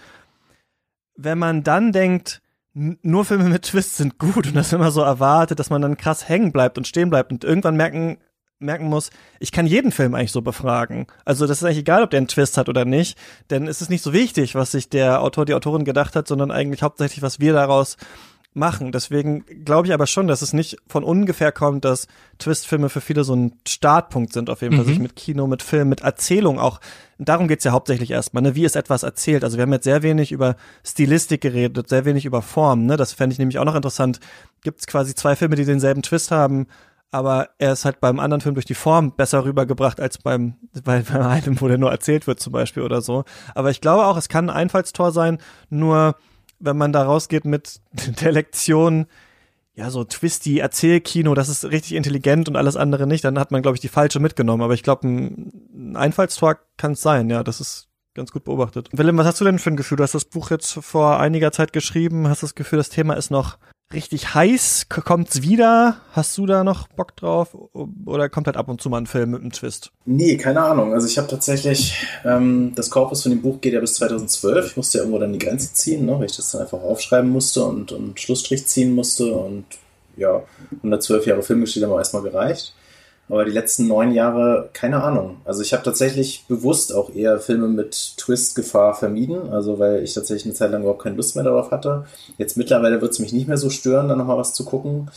wenn 1.15 1.39
man 1.39 1.63
dann 1.63 1.91
denkt, 1.91 2.41
nur 2.73 3.23
Filme 3.23 3.45
mit 3.45 3.63
Twists 3.63 3.97
sind 3.97 4.19
gut 4.19 4.47
und 4.47 4.55
das 4.55 4.73
immer 4.73 4.91
so 4.91 5.01
erwartet, 5.01 5.59
dass 5.59 5.69
man 5.69 5.81
dann 5.81 5.95
krass 5.95 6.27
hängen 6.27 6.51
bleibt 6.51 6.77
und 6.77 6.87
stehen 6.87 7.09
bleibt 7.09 7.31
und 7.31 7.45
irgendwann 7.45 7.77
merken, 7.77 8.17
merken 8.59 8.87
muss, 8.87 9.09
ich 9.39 9.51
kann 9.51 9.67
jeden 9.67 9.91
Film 9.91 10.15
eigentlich 10.15 10.31
so 10.31 10.41
befragen. 10.41 11.07
Also 11.25 11.45
das 11.47 11.57
ist 11.57 11.63
eigentlich 11.63 11.79
egal, 11.79 12.03
ob 12.03 12.09
der 12.09 12.19
einen 12.19 12.27
Twist 12.27 12.57
hat 12.57 12.69
oder 12.69 12.85
nicht, 12.85 13.17
denn 13.49 13.67
es 13.67 13.81
ist 13.81 13.89
nicht 13.89 14.03
so 14.03 14.13
wichtig, 14.13 14.55
was 14.55 14.71
sich 14.71 14.89
der 14.89 15.21
Autor, 15.21 15.45
die 15.45 15.53
Autorin 15.53 15.85
gedacht 15.85 16.15
hat, 16.15 16.27
sondern 16.27 16.51
eigentlich 16.51 16.81
hauptsächlich, 16.81 17.21
was 17.21 17.39
wir 17.39 17.53
daraus 17.53 17.97
machen. 18.55 18.91
Deswegen 18.91 19.45
glaube 19.65 19.87
ich 19.87 19.93
aber 19.93 20.07
schon, 20.07 20.27
dass 20.27 20.41
es 20.41 20.53
nicht 20.53 20.77
von 20.87 21.03
ungefähr 21.03 21.51
kommt, 21.51 21.85
dass 21.85 22.07
Twistfilme 22.39 22.89
für 22.89 23.01
viele 23.01 23.23
so 23.23 23.35
ein 23.35 23.53
Startpunkt 23.67 24.33
sind, 24.33 24.49
auf 24.49 24.61
jeden 24.61 24.75
mhm. 24.75 24.77
Fall, 24.77 24.85
sich 24.87 24.99
mit 24.99 25.15
Kino, 25.15 25.45
mit 25.45 25.61
Film, 25.61 25.89
mit 25.89 26.01
Erzählung 26.01 26.57
auch. 26.57 26.79
Darum 27.17 27.47
geht's 27.47 27.65
ja 27.65 27.71
hauptsächlich 27.71 28.11
erstmal, 28.11 28.43
ne? 28.43 28.55
Wie 28.55 28.65
ist 28.65 28.75
etwas 28.75 29.03
erzählt? 29.03 29.43
Also 29.43 29.57
wir 29.57 29.63
haben 29.63 29.73
jetzt 29.73 29.83
sehr 29.83 30.03
wenig 30.03 30.31
über 30.31 30.55
Stilistik 30.83 31.41
geredet, 31.41 31.87
sehr 31.89 32.05
wenig 32.05 32.25
über 32.25 32.41
Form, 32.41 32.85
ne? 32.85 32.97
Das 32.97 33.13
fände 33.13 33.33
ich 33.33 33.39
nämlich 33.39 33.59
auch 33.59 33.65
noch 33.65 33.75
interessant. 33.75 34.19
Gibt 34.63 34.79
es 34.79 34.87
quasi 34.87 35.15
zwei 35.15 35.35
Filme, 35.35 35.55
die 35.55 35.65
denselben 35.65 36.01
Twist 36.01 36.31
haben, 36.31 36.67
aber 37.15 37.51
er 37.59 37.71
ist 37.71 37.85
halt 37.85 38.01
beim 38.01 38.19
anderen 38.19 38.41
Film 38.41 38.55
durch 38.55 38.65
die 38.65 38.73
Form 38.73 39.15
besser 39.15 39.45
rübergebracht 39.45 40.01
als 40.01 40.17
beim, 40.17 40.55
bei, 40.83 40.99
bei 41.01 41.25
einem, 41.25 41.61
wo 41.61 41.69
der 41.69 41.77
nur 41.77 41.89
erzählt 41.89 42.27
wird 42.27 42.41
zum 42.41 42.51
Beispiel 42.51 42.83
oder 42.83 42.99
so. 43.01 43.23
Aber 43.53 43.71
ich 43.71 43.79
glaube 43.79 44.05
auch, 44.05 44.17
es 44.17 44.27
kann 44.27 44.49
ein 44.49 44.55
Einfallstor 44.55 45.13
sein, 45.13 45.37
nur 45.69 46.17
wenn 46.59 46.75
man 46.75 46.91
da 46.91 47.03
rausgeht 47.03 47.45
mit 47.45 47.79
der 48.21 48.33
Lektion, 48.33 49.05
ja, 49.75 49.89
so 49.91 50.03
twisty 50.03 50.59
Erzählkino, 50.59 51.35
das 51.35 51.47
ist 51.47 51.63
richtig 51.63 51.93
intelligent 51.93 52.49
und 52.49 52.57
alles 52.57 52.75
andere 52.75 53.07
nicht, 53.07 53.23
dann 53.23 53.39
hat 53.39 53.49
man, 53.49 53.61
glaube 53.61 53.77
ich, 53.77 53.81
die 53.81 53.87
falsche 53.87 54.19
mitgenommen. 54.19 54.63
Aber 54.63 54.73
ich 54.73 54.83
glaube, 54.83 55.07
ein 55.07 55.95
Einfallstor 55.95 56.57
kann 56.75 56.93
es 56.93 57.01
sein, 57.01 57.29
ja, 57.29 57.43
das 57.43 57.61
ist 57.61 57.87
ganz 58.13 58.33
gut 58.33 58.43
beobachtet. 58.43 58.89
Willem, 58.91 59.17
was 59.17 59.25
hast 59.25 59.39
du 59.39 59.45
denn 59.45 59.59
für 59.59 59.69
ein 59.69 59.77
Gefühl? 59.77 59.95
Du 59.95 60.03
hast 60.03 60.15
das 60.15 60.25
Buch 60.25 60.51
jetzt 60.51 60.73
vor 60.73 61.17
einiger 61.17 61.53
Zeit 61.53 61.71
geschrieben, 61.71 62.27
hast 62.27 62.43
das 62.43 62.55
Gefühl, 62.55 62.77
das 62.77 62.89
Thema 62.89 63.13
ist 63.13 63.31
noch 63.31 63.57
richtig 63.93 64.33
heiß? 64.33 64.87
Kommt's 64.89 65.41
wieder? 65.41 65.97
Hast 66.11 66.37
du 66.37 66.45
da 66.45 66.63
noch 66.63 66.87
Bock 66.87 67.15
drauf? 67.15 67.55
Oder 68.05 68.29
kommt 68.29 68.47
halt 68.47 68.57
ab 68.57 68.67
und 68.67 68.81
zu 68.81 68.89
mal 68.89 68.97
ein 68.97 69.07
Film 69.07 69.31
mit 69.31 69.41
einem 69.41 69.51
Twist? 69.51 69.91
Nee, 70.05 70.37
keine 70.37 70.61
Ahnung. 70.61 70.93
Also 70.93 71.07
ich 71.07 71.17
habe 71.17 71.27
tatsächlich, 71.27 71.95
ähm, 72.23 72.73
das 72.75 72.89
Korpus 72.89 73.23
von 73.23 73.31
dem 73.31 73.41
Buch 73.41 73.61
geht 73.61 73.73
ja 73.73 73.79
bis 73.79 73.95
2012. 73.95 74.67
Ich 74.67 74.77
musste 74.77 74.97
ja 74.97 75.03
irgendwo 75.03 75.19
dann 75.19 75.33
die 75.33 75.39
Grenze 75.39 75.73
ziehen, 75.73 76.05
ne, 76.05 76.17
weil 76.17 76.25
ich 76.25 76.35
das 76.35 76.51
dann 76.51 76.61
einfach 76.61 76.81
aufschreiben 76.81 77.29
musste 77.29 77.63
und, 77.63 77.91
und 77.91 78.19
Schlussstrich 78.19 78.67
ziehen 78.67 78.93
musste. 78.93 79.33
Und 79.33 79.65
ja, 80.17 80.43
112 80.77 81.25
Jahre 81.25 81.43
Filmgeschichte 81.43 81.85
haben 81.85 81.93
auch 81.93 81.99
erstmal 81.99 82.23
gereicht. 82.23 82.73
Aber 83.27 83.43
die 83.43 83.51
letzten 83.51 83.87
neun 83.87 84.11
Jahre, 84.11 84.69
keine 84.73 85.03
Ahnung. 85.03 85.37
Also 85.45 85.61
ich 85.61 85.73
habe 85.73 85.83
tatsächlich 85.83 86.45
bewusst 86.47 86.93
auch 86.93 87.09
eher 87.09 87.39
Filme 87.39 87.67
mit 87.67 88.17
Twist-Gefahr 88.17 88.93
vermieden. 88.93 89.49
Also 89.49 89.79
weil 89.79 90.03
ich 90.03 90.13
tatsächlich 90.13 90.45
eine 90.45 90.53
Zeit 90.53 90.71
lang 90.71 90.81
überhaupt 90.81 91.03
keine 91.03 91.15
Lust 91.15 91.35
mehr 91.35 91.43
darauf 91.43 91.71
hatte. 91.71 92.05
Jetzt 92.37 92.55
mittlerweile 92.55 93.01
wird 93.01 93.13
es 93.13 93.19
mich 93.19 93.33
nicht 93.33 93.47
mehr 93.47 93.57
so 93.57 93.69
stören, 93.69 94.09
da 94.09 94.15
nochmal 94.15 94.37
was 94.37 94.53
zu 94.53 94.63
gucken. 94.63 95.09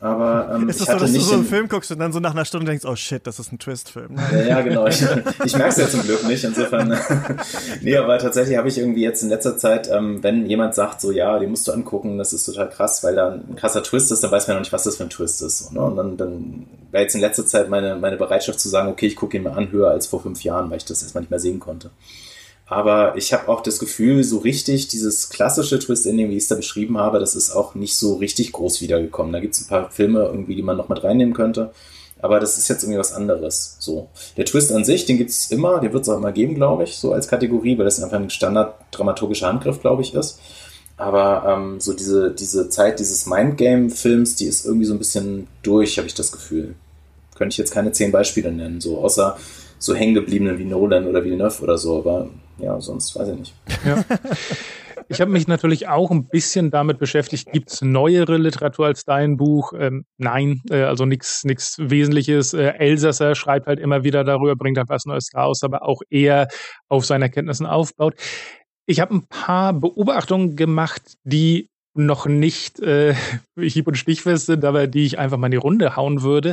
Aber 0.00 0.54
ähm, 0.54 0.68
ist 0.68 0.80
das 0.80 0.86
so, 0.86 0.96
dass 0.96 1.12
du 1.12 1.20
so 1.20 1.34
einen 1.34 1.44
Film 1.44 1.68
guckst 1.68 1.90
und 1.90 1.98
dann 1.98 2.12
so 2.12 2.20
nach 2.20 2.30
einer 2.30 2.44
Stunde 2.44 2.66
denkst, 2.66 2.84
oh 2.84 2.94
shit, 2.94 3.26
das 3.26 3.40
ist 3.40 3.52
ein 3.52 3.58
Twist-Film. 3.58 4.16
Ja, 4.32 4.42
ja, 4.42 4.60
genau. 4.60 4.86
Ich, 4.86 5.02
ich 5.44 5.56
merke 5.56 5.70
es 5.70 5.76
ja 5.76 5.88
zum 5.88 6.02
Glück 6.02 6.24
nicht. 6.24 6.44
Insofern. 6.44 6.96
nee, 7.80 7.96
aber 7.96 8.18
tatsächlich 8.18 8.56
habe 8.56 8.68
ich 8.68 8.78
irgendwie 8.78 9.02
jetzt 9.02 9.22
in 9.22 9.28
letzter 9.28 9.56
Zeit, 9.56 9.88
ähm, 9.90 10.22
wenn 10.22 10.46
jemand 10.46 10.76
sagt, 10.76 11.00
so 11.00 11.10
ja, 11.10 11.36
den 11.40 11.50
musst 11.50 11.66
du 11.66 11.72
angucken, 11.72 12.16
das 12.16 12.32
ist 12.32 12.44
total 12.44 12.70
krass, 12.70 13.02
weil 13.02 13.16
da 13.16 13.30
ein 13.30 13.56
krasser 13.56 13.82
Twist 13.82 14.12
ist, 14.12 14.22
dann 14.22 14.30
weiß 14.30 14.46
man 14.46 14.56
noch 14.58 14.62
nicht, 14.62 14.72
was 14.72 14.84
das 14.84 14.96
für 14.96 15.02
ein 15.02 15.10
Twist 15.10 15.42
ist. 15.42 15.72
Ne? 15.72 15.80
Und 15.80 15.96
dann, 15.96 16.16
dann 16.16 16.66
wäre 16.92 17.02
jetzt 17.02 17.16
in 17.16 17.20
letzter 17.20 17.44
Zeit 17.44 17.68
meine, 17.68 17.96
meine 17.96 18.16
Bereitschaft 18.16 18.60
zu 18.60 18.68
sagen, 18.68 18.88
okay, 18.88 19.06
ich 19.06 19.16
gucke 19.16 19.36
ihn 19.36 19.42
mal 19.42 19.54
an, 19.54 19.72
höher 19.72 19.90
als 19.90 20.06
vor 20.06 20.22
fünf 20.22 20.44
Jahren, 20.44 20.70
weil 20.70 20.76
ich 20.76 20.84
das 20.84 21.02
erstmal 21.02 21.22
nicht 21.22 21.30
mehr 21.30 21.40
sehen 21.40 21.58
konnte. 21.58 21.90
Aber 22.68 23.16
ich 23.16 23.32
habe 23.32 23.48
auch 23.48 23.62
das 23.62 23.78
Gefühl, 23.78 24.22
so 24.24 24.38
richtig 24.38 24.88
dieses 24.88 25.30
klassische 25.30 25.78
Twist-Ending, 25.78 26.28
wie 26.28 26.36
ich 26.36 26.42
es 26.42 26.48
da 26.48 26.54
beschrieben 26.54 26.98
habe, 26.98 27.18
das 27.18 27.34
ist 27.34 27.50
auch 27.50 27.74
nicht 27.74 27.96
so 27.96 28.16
richtig 28.16 28.52
groß 28.52 28.82
wiedergekommen. 28.82 29.32
Da 29.32 29.40
gibt 29.40 29.54
es 29.54 29.62
ein 29.62 29.68
paar 29.68 29.90
Filme 29.90 30.24
irgendwie, 30.24 30.54
die 30.54 30.62
man 30.62 30.76
noch 30.76 30.90
mit 30.90 31.02
reinnehmen 31.02 31.32
könnte. 31.32 31.70
Aber 32.20 32.40
das 32.40 32.58
ist 32.58 32.68
jetzt 32.68 32.82
irgendwie 32.82 32.98
was 32.98 33.12
anderes. 33.12 33.76
So. 33.78 34.08
Der 34.36 34.44
Twist 34.44 34.70
an 34.72 34.84
sich, 34.84 35.06
den 35.06 35.16
gibt 35.16 35.30
es 35.30 35.50
immer, 35.50 35.80
den 35.80 35.94
wird 35.94 36.02
es 36.02 36.08
auch 36.10 36.18
immer 36.18 36.32
geben, 36.32 36.56
glaube 36.56 36.84
ich, 36.84 36.96
so 36.96 37.12
als 37.12 37.28
Kategorie, 37.28 37.78
weil 37.78 37.86
das 37.86 38.02
einfach 38.02 38.18
ein 38.18 38.28
Standard-dramaturgischer 38.28 39.46
Handgriff, 39.46 39.80
glaube 39.80 40.02
ich, 40.02 40.14
ist. 40.14 40.38
Aber 40.98 41.44
ähm, 41.48 41.80
so 41.80 41.94
diese, 41.94 42.32
diese 42.32 42.68
Zeit 42.68 42.98
dieses 42.98 43.24
Mindgame-Films, 43.26 44.34
die 44.34 44.46
ist 44.46 44.66
irgendwie 44.66 44.84
so 44.84 44.94
ein 44.94 44.98
bisschen 44.98 45.46
durch, 45.62 45.96
habe 45.96 46.08
ich 46.08 46.14
das 46.14 46.32
Gefühl. 46.32 46.74
Könnte 47.36 47.54
ich 47.54 47.58
jetzt 47.58 47.72
keine 47.72 47.92
zehn 47.92 48.10
Beispiele 48.10 48.50
nennen, 48.52 48.80
so 48.80 48.98
außer 48.98 49.38
so 49.78 49.94
hängengebliebenen 49.94 50.58
wie 50.58 50.64
Nolan 50.64 51.06
oder 51.06 51.24
wie 51.24 51.36
Neuf 51.36 51.62
oder 51.62 51.78
so, 51.78 51.98
aber 51.98 52.28
ja, 52.58 52.80
sonst 52.80 53.14
weiß 53.16 53.28
ich 53.28 53.38
nicht. 53.38 53.54
Ja. 53.84 54.04
Ich 55.10 55.22
habe 55.22 55.30
mich 55.30 55.48
natürlich 55.48 55.88
auch 55.88 56.10
ein 56.10 56.28
bisschen 56.28 56.70
damit 56.70 56.98
beschäftigt, 56.98 57.50
gibt 57.50 57.70
es 57.70 57.80
neuere 57.80 58.36
Literatur 58.36 58.86
als 58.86 59.04
dein 59.04 59.38
Buch? 59.38 59.72
Ähm, 59.78 60.04
nein, 60.18 60.60
äh, 60.70 60.82
also 60.82 61.06
nichts 61.06 61.44
Wesentliches. 61.78 62.52
Äh, 62.52 62.74
Elsasser 62.78 63.34
schreibt 63.34 63.66
halt 63.66 63.80
immer 63.80 64.04
wieder 64.04 64.22
darüber, 64.22 64.54
bringt 64.54 64.76
halt 64.76 64.90
was 64.90 65.06
Neues 65.06 65.30
raus, 65.34 65.62
aber 65.62 65.82
auch 65.82 66.02
eher 66.10 66.48
auf 66.90 67.06
seinen 67.06 67.22
Erkenntnissen 67.22 67.64
aufbaut. 67.64 68.14
Ich 68.86 69.00
habe 69.00 69.14
ein 69.14 69.26
paar 69.28 69.72
Beobachtungen 69.72 70.56
gemacht, 70.56 71.14
die 71.24 71.70
noch 71.94 72.26
nicht 72.26 72.78
äh, 72.80 73.14
hieb- 73.58 73.88
und 73.88 73.96
stichfest 73.96 74.46
sind, 74.46 74.64
aber 74.64 74.86
die 74.86 75.06
ich 75.06 75.18
einfach 75.18 75.38
mal 75.38 75.46
in 75.46 75.52
die 75.52 75.56
Runde 75.56 75.96
hauen 75.96 76.22
würde. 76.22 76.52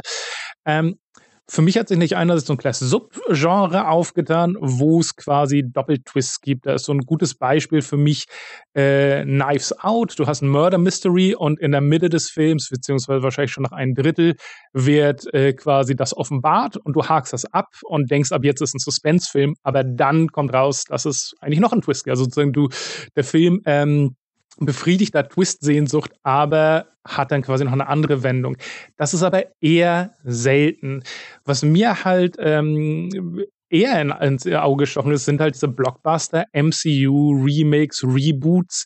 Ähm, 0.65 0.97
für 1.47 1.61
mich 1.61 1.77
hat 1.77 1.87
sich 1.87 1.97
nicht 1.97 2.15
einerseits 2.15 2.47
so 2.47 2.53
ein 2.53 2.57
kleines 2.57 2.79
Subgenre 2.79 3.87
aufgetan, 3.87 4.55
wo 4.59 4.99
es 4.99 5.15
quasi 5.15 5.63
Doppeltwists 5.63 6.41
gibt. 6.41 6.65
Da 6.65 6.73
ist 6.73 6.85
so 6.85 6.91
ein 6.91 7.01
gutes 7.01 7.35
Beispiel 7.35 7.83
für 7.83 7.97
mich 7.97 8.25
äh, 8.73 9.23
Knives 9.23 9.77
Out. 9.79 10.17
Du 10.17 10.25
hast 10.25 10.41
ein 10.41 10.49
Murder 10.49 10.79
Mystery 10.79 11.35
und 11.35 11.59
in 11.59 11.71
der 11.71 11.81
Mitte 11.81 12.09
des 12.09 12.29
Films, 12.29 12.69
beziehungsweise 12.69 13.21
wahrscheinlich 13.21 13.51
schon 13.51 13.63
nach 13.63 13.73
einem 13.73 13.93
Drittel, 13.93 14.35
wird 14.73 15.31
äh, 15.33 15.53
quasi 15.53 15.95
das 15.95 16.17
offenbart 16.17 16.77
und 16.77 16.93
du 16.93 17.03
hakst 17.03 17.33
das 17.33 17.45
ab 17.45 17.75
und 17.83 18.09
denkst, 18.09 18.31
ab 18.31 18.43
jetzt 18.43 18.61
ist 18.61 18.73
ein 18.73 18.79
Suspense-Film, 18.79 19.55
aber 19.61 19.83
dann 19.83 20.29
kommt 20.29 20.51
raus, 20.51 20.85
dass 20.85 21.05
es 21.05 21.35
eigentlich 21.41 21.59
noch 21.59 21.73
ein 21.73 21.81
Twist 21.81 22.05
gibt. 22.05 22.11
Also 22.11 22.23
sozusagen 22.23 22.53
du, 22.53 22.69
der 23.15 23.23
Film 23.23 23.61
ähm, 23.65 24.15
befriedigter 24.57 25.27
Twist-Sehnsucht, 25.27 26.11
aber 26.23 26.87
hat 27.05 27.31
dann 27.31 27.41
quasi 27.41 27.65
noch 27.65 27.73
eine 27.73 27.87
andere 27.87 28.23
Wendung. 28.23 28.57
Das 28.97 29.13
ist 29.13 29.23
aber 29.23 29.45
eher 29.61 30.15
selten. 30.23 31.03
Was 31.43 31.63
mir 31.63 32.03
halt 32.03 32.35
ähm, 32.39 33.43
eher 33.69 34.01
in, 34.01 34.09
ins 34.09 34.47
Auge 34.47 34.83
gestochen 34.83 35.11
ist, 35.11 35.25
sind 35.25 35.41
halt 35.41 35.55
diese 35.55 35.67
Blockbuster, 35.67 36.45
MCU, 36.53 37.43
Remakes, 37.43 38.03
Reboots, 38.03 38.85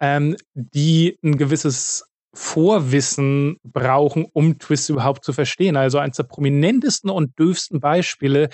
ähm, 0.00 0.36
die 0.54 1.16
ein 1.24 1.36
gewisses 1.36 2.04
Vorwissen 2.40 3.56
brauchen, 3.64 4.24
um 4.32 4.60
Twists 4.60 4.88
überhaupt 4.88 5.24
zu 5.24 5.32
verstehen. 5.32 5.76
Also 5.76 5.98
eines 5.98 6.18
der 6.18 6.22
prominentesten 6.22 7.10
und 7.10 7.36
dürfsten 7.36 7.80
Beispiele 7.80 8.48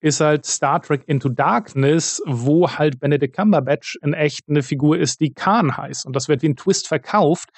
ist 0.00 0.20
halt 0.20 0.44
Star 0.44 0.82
Trek 0.82 1.04
Into 1.06 1.30
Darkness, 1.30 2.22
wo 2.26 2.70
halt 2.70 3.00
Benedict 3.00 3.34
Cumberbatch 3.34 3.98
in 4.02 4.12
echt 4.12 4.42
eine 4.50 4.62
Figur 4.62 4.98
ist, 4.98 5.20
die 5.20 5.32
Khan 5.32 5.74
heißt. 5.74 6.04
Und 6.04 6.14
das 6.14 6.28
wird 6.28 6.42
wie 6.42 6.50
ein 6.50 6.56
Twist 6.56 6.86
verkauft. 6.86 7.48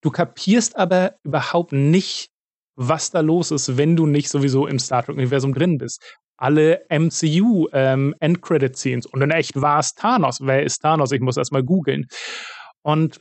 Du 0.00 0.10
kapierst 0.10 0.76
aber 0.78 1.16
überhaupt 1.24 1.72
nicht, 1.72 2.30
was 2.76 3.10
da 3.10 3.20
los 3.20 3.50
ist, 3.50 3.76
wenn 3.76 3.96
du 3.96 4.06
nicht 4.06 4.30
sowieso 4.30 4.66
im 4.66 4.78
Star 4.78 5.04
Trek-Universum 5.04 5.52
drin 5.52 5.76
bist. 5.76 6.02
Alle 6.38 6.86
MCU 6.88 7.68
ähm, 7.74 8.14
Endcredit-Scenes 8.20 9.04
und 9.04 9.20
in 9.20 9.30
echt 9.30 9.60
war 9.60 9.80
es 9.80 9.92
Thanos. 9.92 10.38
Wer 10.40 10.62
ist 10.62 10.80
Thanos? 10.80 11.12
Ich 11.12 11.20
muss 11.20 11.36
erst 11.36 11.52
mal 11.52 11.62
googeln. 11.62 12.06
Und 12.80 13.20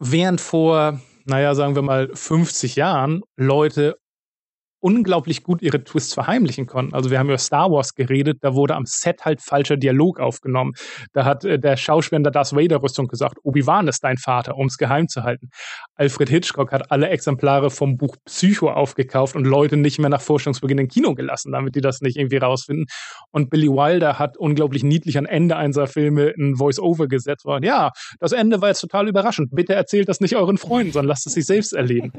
während 0.00 0.40
vor 0.40 1.00
naja, 1.28 1.54
sagen 1.54 1.74
wir 1.74 1.82
mal 1.82 2.08
50 2.14 2.76
Jahren 2.76 3.22
Leute 3.36 3.98
unglaublich 4.80 5.42
gut 5.42 5.62
ihre 5.62 5.82
Twists 5.82 6.14
verheimlichen 6.14 6.66
konnten. 6.66 6.94
Also 6.94 7.10
wir 7.10 7.18
haben 7.18 7.28
über 7.28 7.38
Star 7.38 7.70
Wars 7.70 7.94
geredet, 7.94 8.38
da 8.42 8.54
wurde 8.54 8.76
am 8.76 8.84
Set 8.86 9.24
halt 9.24 9.40
falscher 9.40 9.76
Dialog 9.76 10.20
aufgenommen. 10.20 10.72
Da 11.12 11.24
hat 11.24 11.44
äh, 11.44 11.58
der 11.58 11.76
Schauspieler 11.76 12.18
in 12.18 12.24
der 12.24 12.32
Darth 12.32 12.54
Vader 12.54 12.82
Rüstung 12.82 13.08
gesagt, 13.08 13.38
Obi-Wan 13.42 13.88
ist 13.88 14.04
dein 14.04 14.18
Vater, 14.18 14.56
um 14.56 14.66
es 14.66 14.78
geheim 14.78 15.08
zu 15.08 15.22
halten. 15.22 15.50
Alfred 15.94 16.28
Hitchcock 16.28 16.72
hat 16.72 16.90
alle 16.90 17.08
Exemplare 17.08 17.70
vom 17.70 17.96
Buch 17.96 18.16
Psycho 18.24 18.70
aufgekauft 18.70 19.34
und 19.34 19.44
Leute 19.44 19.76
nicht 19.76 19.98
mehr 19.98 20.10
nach 20.10 20.20
Vorstellungsbeginn 20.20 20.78
im 20.78 20.88
Kino 20.88 21.14
gelassen, 21.14 21.52
damit 21.52 21.74
die 21.74 21.80
das 21.80 22.00
nicht 22.00 22.16
irgendwie 22.16 22.36
rausfinden. 22.36 22.86
Und 23.30 23.50
Billy 23.50 23.68
Wilder 23.68 24.18
hat 24.18 24.36
unglaublich 24.36 24.84
niedlich 24.84 25.18
am 25.18 25.26
Ende 25.26 25.56
einer 25.56 25.86
Filme 25.86 26.32
ein 26.38 26.56
Voice-Over 26.56 27.08
gesetzt. 27.08 27.44
Und 27.44 27.64
ja, 27.64 27.90
das 28.20 28.32
Ende 28.32 28.60
war 28.60 28.68
jetzt 28.68 28.80
total 28.80 29.08
überraschend. 29.08 29.50
Bitte 29.52 29.74
erzählt 29.74 30.08
das 30.08 30.20
nicht 30.20 30.36
euren 30.36 30.58
Freunden, 30.58 30.92
sondern 30.92 31.08
lasst 31.08 31.26
es 31.26 31.34
sich 31.34 31.46
selbst 31.46 31.72
erleben. 31.72 32.12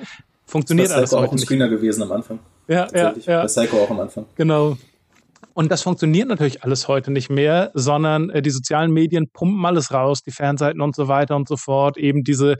Funktioniert 0.49 0.89
das 0.89 0.95
ist 0.95 1.13
alles 1.13 1.13
auch 1.13 1.31
ein 1.31 1.38
Screener 1.38 1.69
gewesen 1.69 2.01
am 2.01 2.11
Anfang. 2.11 2.39
Ja, 2.67 2.88
ja, 2.91 3.13
ja. 3.26 3.41
Bei 3.41 3.45
Psycho 3.47 3.84
auch 3.84 3.89
am 3.91 3.99
Anfang. 3.99 4.26
Genau. 4.35 4.77
Und 5.60 5.73
das 5.73 5.81
funktioniert 5.81 6.30
natürlich 6.30 6.64
alles 6.64 6.88
heute 6.88 7.11
nicht 7.11 7.30
mehr, 7.30 7.72
sondern 7.73 8.30
äh, 8.30 8.41
die 8.41 8.49
sozialen 8.49 8.94
Medien 8.94 9.30
pumpen 9.30 9.65
alles 9.65 9.91
raus, 9.91 10.23
die 10.23 10.31
Fernseiten 10.31 10.80
und 10.80 10.95
so 10.95 11.10
weiter 11.10 11.36
und 11.36 11.49
so 11.49 11.57
fort, 11.57 11.98
eben 11.98 12.23
diese 12.23 12.56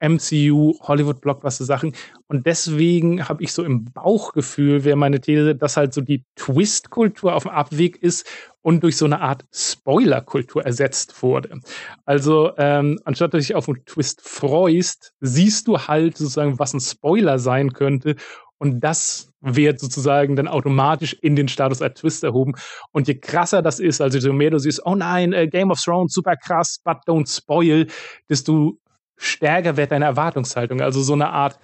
MCU, 0.00 0.74
Hollywood-Blockbuster-Sachen. 0.80 1.94
Und 2.26 2.46
deswegen 2.46 3.28
habe 3.28 3.44
ich 3.44 3.52
so 3.52 3.62
im 3.62 3.84
Bauchgefühl, 3.84 4.82
wäre 4.82 4.96
meine 4.96 5.20
These, 5.20 5.54
dass 5.54 5.76
halt 5.76 5.94
so 5.94 6.00
die 6.00 6.24
Twist-Kultur 6.34 7.36
auf 7.36 7.44
dem 7.44 7.52
Abweg 7.52 8.02
ist 8.02 8.26
und 8.62 8.82
durch 8.82 8.96
so 8.96 9.04
eine 9.04 9.20
Art 9.20 9.44
Spoiler-Kultur 9.54 10.64
ersetzt 10.64 11.22
wurde. 11.22 11.60
Also 12.04 12.50
ähm, 12.58 12.98
anstatt 13.04 13.32
dass 13.32 13.44
du 13.44 13.46
dich 13.46 13.54
auf 13.54 13.68
einen 13.68 13.84
Twist 13.84 14.22
freust, 14.22 15.12
siehst 15.20 15.68
du 15.68 15.78
halt 15.78 16.18
sozusagen, 16.18 16.58
was 16.58 16.74
ein 16.74 16.80
Spoiler 16.80 17.38
sein 17.38 17.72
könnte 17.72 18.16
und 18.60 18.80
das 18.80 19.32
wird 19.40 19.80
sozusagen 19.80 20.36
dann 20.36 20.46
automatisch 20.46 21.14
in 21.14 21.34
den 21.34 21.48
Status 21.48 21.80
als 21.80 21.98
Twist 21.98 22.22
erhoben. 22.22 22.52
Und 22.92 23.08
je 23.08 23.14
krasser 23.14 23.62
das 23.62 23.80
ist, 23.80 24.02
also 24.02 24.18
je 24.18 24.32
mehr 24.34 24.50
du 24.50 24.58
siehst, 24.58 24.84
oh 24.84 24.94
nein, 24.94 25.32
äh, 25.32 25.48
Game 25.48 25.70
of 25.70 25.80
Thrones, 25.80 26.12
super 26.12 26.36
krass, 26.36 26.78
but 26.84 26.98
don't 27.06 27.34
spoil, 27.34 27.86
desto 28.28 28.78
stärker 29.16 29.78
wird 29.78 29.92
deine 29.92 30.04
Erwartungshaltung. 30.04 30.82
Also 30.82 31.00
so 31.00 31.14
eine 31.14 31.30
Art 31.30 31.58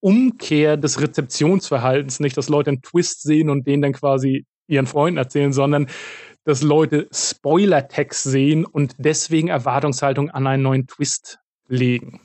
Umkehr 0.00 0.76
des 0.76 1.00
Rezeptionsverhaltens. 1.00 2.20
Nicht, 2.20 2.36
dass 2.36 2.48
Leute 2.48 2.70
einen 2.70 2.82
Twist 2.82 3.22
sehen 3.22 3.50
und 3.50 3.66
den 3.66 3.82
dann 3.82 3.92
quasi 3.92 4.46
ihren 4.68 4.86
Freunden 4.86 5.18
erzählen, 5.18 5.52
sondern 5.52 5.88
dass 6.44 6.62
Leute 6.62 7.08
Spoiler-Text 7.12 8.22
sehen 8.22 8.64
und 8.64 8.94
deswegen 8.98 9.48
Erwartungshaltung 9.48 10.30
an 10.30 10.46
einen 10.46 10.62
neuen 10.62 10.86
Twist 10.86 11.38
legen. 11.66 12.20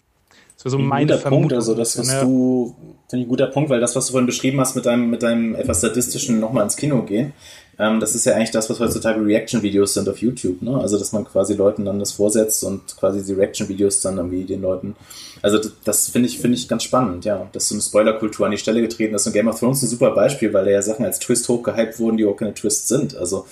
Das 0.69 0.73
so 0.73 0.79
ein 0.79 1.29
Punkt, 1.29 1.53
also 1.53 1.73
das, 1.73 1.97
was 1.97 2.11
ja. 2.11 2.23
du, 2.23 2.75
finde 3.09 3.21
ich 3.21 3.27
ein 3.27 3.29
guter 3.29 3.47
Punkt, 3.47 3.69
weil 3.69 3.79
das, 3.79 3.95
was 3.95 4.07
du 4.07 4.11
vorhin 4.11 4.25
beschrieben 4.25 4.59
hast 4.59 4.75
mit 4.75 4.85
deinem, 4.85 5.09
mit 5.09 5.23
deinem 5.23 5.55
etwas 5.55 5.79
statistischen 5.79 6.39
nochmal 6.39 6.63
ins 6.63 6.75
Kino 6.75 7.03
gehen, 7.03 7.33
ähm, 7.79 7.99
das 7.99 8.15
ist 8.15 8.25
ja 8.25 8.33
eigentlich 8.33 8.51
das, 8.51 8.69
was 8.69 8.79
heutzutage 8.79 9.23
Reaction-Videos 9.23 9.93
sind 9.93 10.09
auf 10.09 10.17
YouTube, 10.17 10.61
ne? 10.63 10.79
Also, 10.79 10.97
dass 10.97 11.11
man 11.11 11.25
quasi 11.25 11.53
Leuten 11.53 11.85
dann 11.85 11.99
das 11.99 12.11
vorsetzt 12.11 12.63
und 12.63 12.97
quasi 12.97 13.23
die 13.23 13.33
Reaction-Videos 13.33 14.01
dann 14.01 14.17
irgendwie 14.17 14.45
den 14.45 14.61
Leuten. 14.61 14.95
Also, 15.43 15.59
das, 15.59 15.71
das 15.83 16.09
finde 16.09 16.27
ich, 16.27 16.39
finde 16.39 16.57
ich 16.57 16.67
ganz 16.67 16.83
spannend, 16.83 17.25
ja. 17.25 17.47
Dass 17.51 17.69
so 17.69 17.75
eine 17.75 17.83
Spoiler-Kultur 17.83 18.47
an 18.47 18.51
die 18.51 18.57
Stelle 18.57 18.81
getreten 18.81 19.13
ist. 19.13 19.27
Und 19.27 19.33
Game 19.33 19.47
of 19.47 19.59
Thrones 19.59 19.83
ist 19.83 19.89
ein 19.89 19.91
super 19.91 20.11
Beispiel, 20.11 20.51
weil 20.53 20.65
da 20.65 20.71
ja 20.71 20.81
Sachen 20.81 21.05
als 21.05 21.19
Twist 21.19 21.47
hochgehypt 21.49 21.99
wurden, 21.99 22.17
die 22.17 22.25
auch 22.25 22.35
keine 22.35 22.55
Twists 22.55 22.87
sind. 22.87 23.15
Also, 23.15 23.45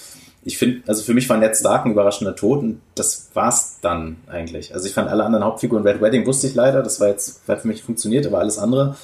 ich 0.46 0.60
finde, 0.60 0.84
also 0.88 1.04
für 1.04 1.16
mich 1.16 1.28
war 1.28 1.38
Ned 1.38 1.58
Stark 1.58 1.86
ein 1.86 1.92
überraschender 1.92 2.36
Tod 2.36 2.60
und 2.60 2.82
das 2.94 3.30
war's 3.34 3.80
dann 3.82 4.18
eigentlich. 4.28 4.74
Also 4.76 4.88
ich 4.88 4.94
fand 4.94 5.10
alle 5.10 5.26
anderen 5.26 5.44
Hauptfiguren, 5.44 5.84
Red 5.86 6.02
Wedding 6.02 6.26
wusste 6.28 6.46
ich 6.46 6.54
leider, 6.54 6.84
das 6.84 7.00
war 7.00 7.08
jetzt, 7.08 7.42
hat 7.48 7.62
für 7.62 7.68
mich 7.68 7.84
funktioniert, 7.84 8.28
aber 8.28 8.38
alles 8.40 8.60
andere 8.60 8.96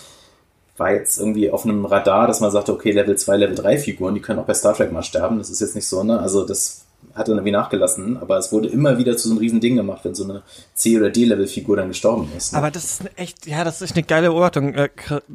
war 0.77 0.91
jetzt 0.93 1.19
irgendwie 1.19 1.49
auf 1.49 1.65
einem 1.65 1.85
Radar, 1.85 2.27
dass 2.27 2.41
man 2.41 2.51
sagte, 2.51 2.71
okay, 2.71 2.91
Level 2.91 3.17
2, 3.17 3.37
Level 3.37 3.55
3 3.55 3.79
Figuren, 3.79 4.13
die 4.13 4.21
können 4.21 4.39
auch 4.39 4.45
bei 4.45 4.53
Star 4.53 4.75
Trek 4.75 4.91
mal 4.91 5.01
sterben, 5.01 5.39
das 5.39 5.49
ist 5.49 5.61
jetzt 5.61 5.75
nicht 5.75 5.87
so, 5.87 6.03
ne? 6.03 6.19
Also 6.19 6.45
das 6.45 6.85
hat 7.15 7.27
dann 7.27 7.37
irgendwie 7.37 7.51
nachgelassen, 7.51 8.17
aber 8.17 8.37
es 8.37 8.51
wurde 8.51 8.69
immer 8.69 8.99
wieder 8.99 9.17
zu 9.17 9.27
so 9.27 9.33
einem 9.33 9.39
riesen 9.39 9.59
Ding 9.59 9.75
gemacht, 9.75 10.01
wenn 10.03 10.13
so 10.13 10.23
eine 10.23 10.43
C- 10.75 10.97
oder 10.97 11.09
D-Level-Figur 11.09 11.75
dann 11.75 11.87
gestorben 11.87 12.29
ist. 12.37 12.53
Ne? 12.53 12.59
Aber 12.59 12.69
das 12.69 12.85
ist 12.85 13.01
echt, 13.15 13.47
ja, 13.47 13.63
das 13.63 13.81
ist 13.81 13.95
eine 13.95 14.03
geile 14.03 14.29
Beobachtung. 14.29 14.75
Äh, 14.75 14.89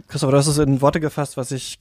Christopher, 0.08 0.30
du 0.30 0.38
hast 0.38 0.46
es 0.46 0.58
in 0.58 0.80
Worte 0.80 1.00
gefasst, 1.00 1.36
was 1.36 1.50
ich 1.50 1.78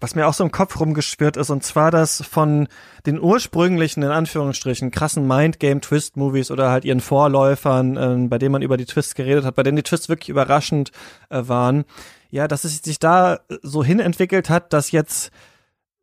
was 0.00 0.14
mir 0.14 0.26
auch 0.26 0.34
so 0.34 0.44
im 0.44 0.52
Kopf 0.52 0.78
rumgespürt 0.78 1.36
ist, 1.36 1.50
und 1.50 1.62
zwar 1.62 1.90
das 1.90 2.22
von 2.22 2.68
den 3.06 3.20
ursprünglichen, 3.20 4.02
in 4.02 4.10
Anführungsstrichen, 4.10 4.90
krassen 4.90 5.26
Mindgame-Twist-Movies 5.26 6.50
oder 6.50 6.70
halt 6.70 6.84
ihren 6.84 7.00
Vorläufern, 7.00 7.96
äh, 7.96 8.28
bei 8.28 8.38
denen 8.38 8.52
man 8.52 8.62
über 8.62 8.76
die 8.76 8.84
Twists 8.84 9.14
geredet 9.14 9.44
hat, 9.44 9.54
bei 9.54 9.62
denen 9.62 9.76
die 9.76 9.82
Twists 9.82 10.08
wirklich 10.08 10.28
überraschend 10.28 10.92
äh, 11.30 11.42
waren, 11.46 11.84
ja, 12.30 12.48
dass 12.48 12.64
es 12.64 12.78
sich 12.78 12.98
da 12.98 13.40
so 13.62 13.82
hin 13.82 14.00
entwickelt 14.00 14.50
hat, 14.50 14.72
dass 14.72 14.90
jetzt 14.90 15.30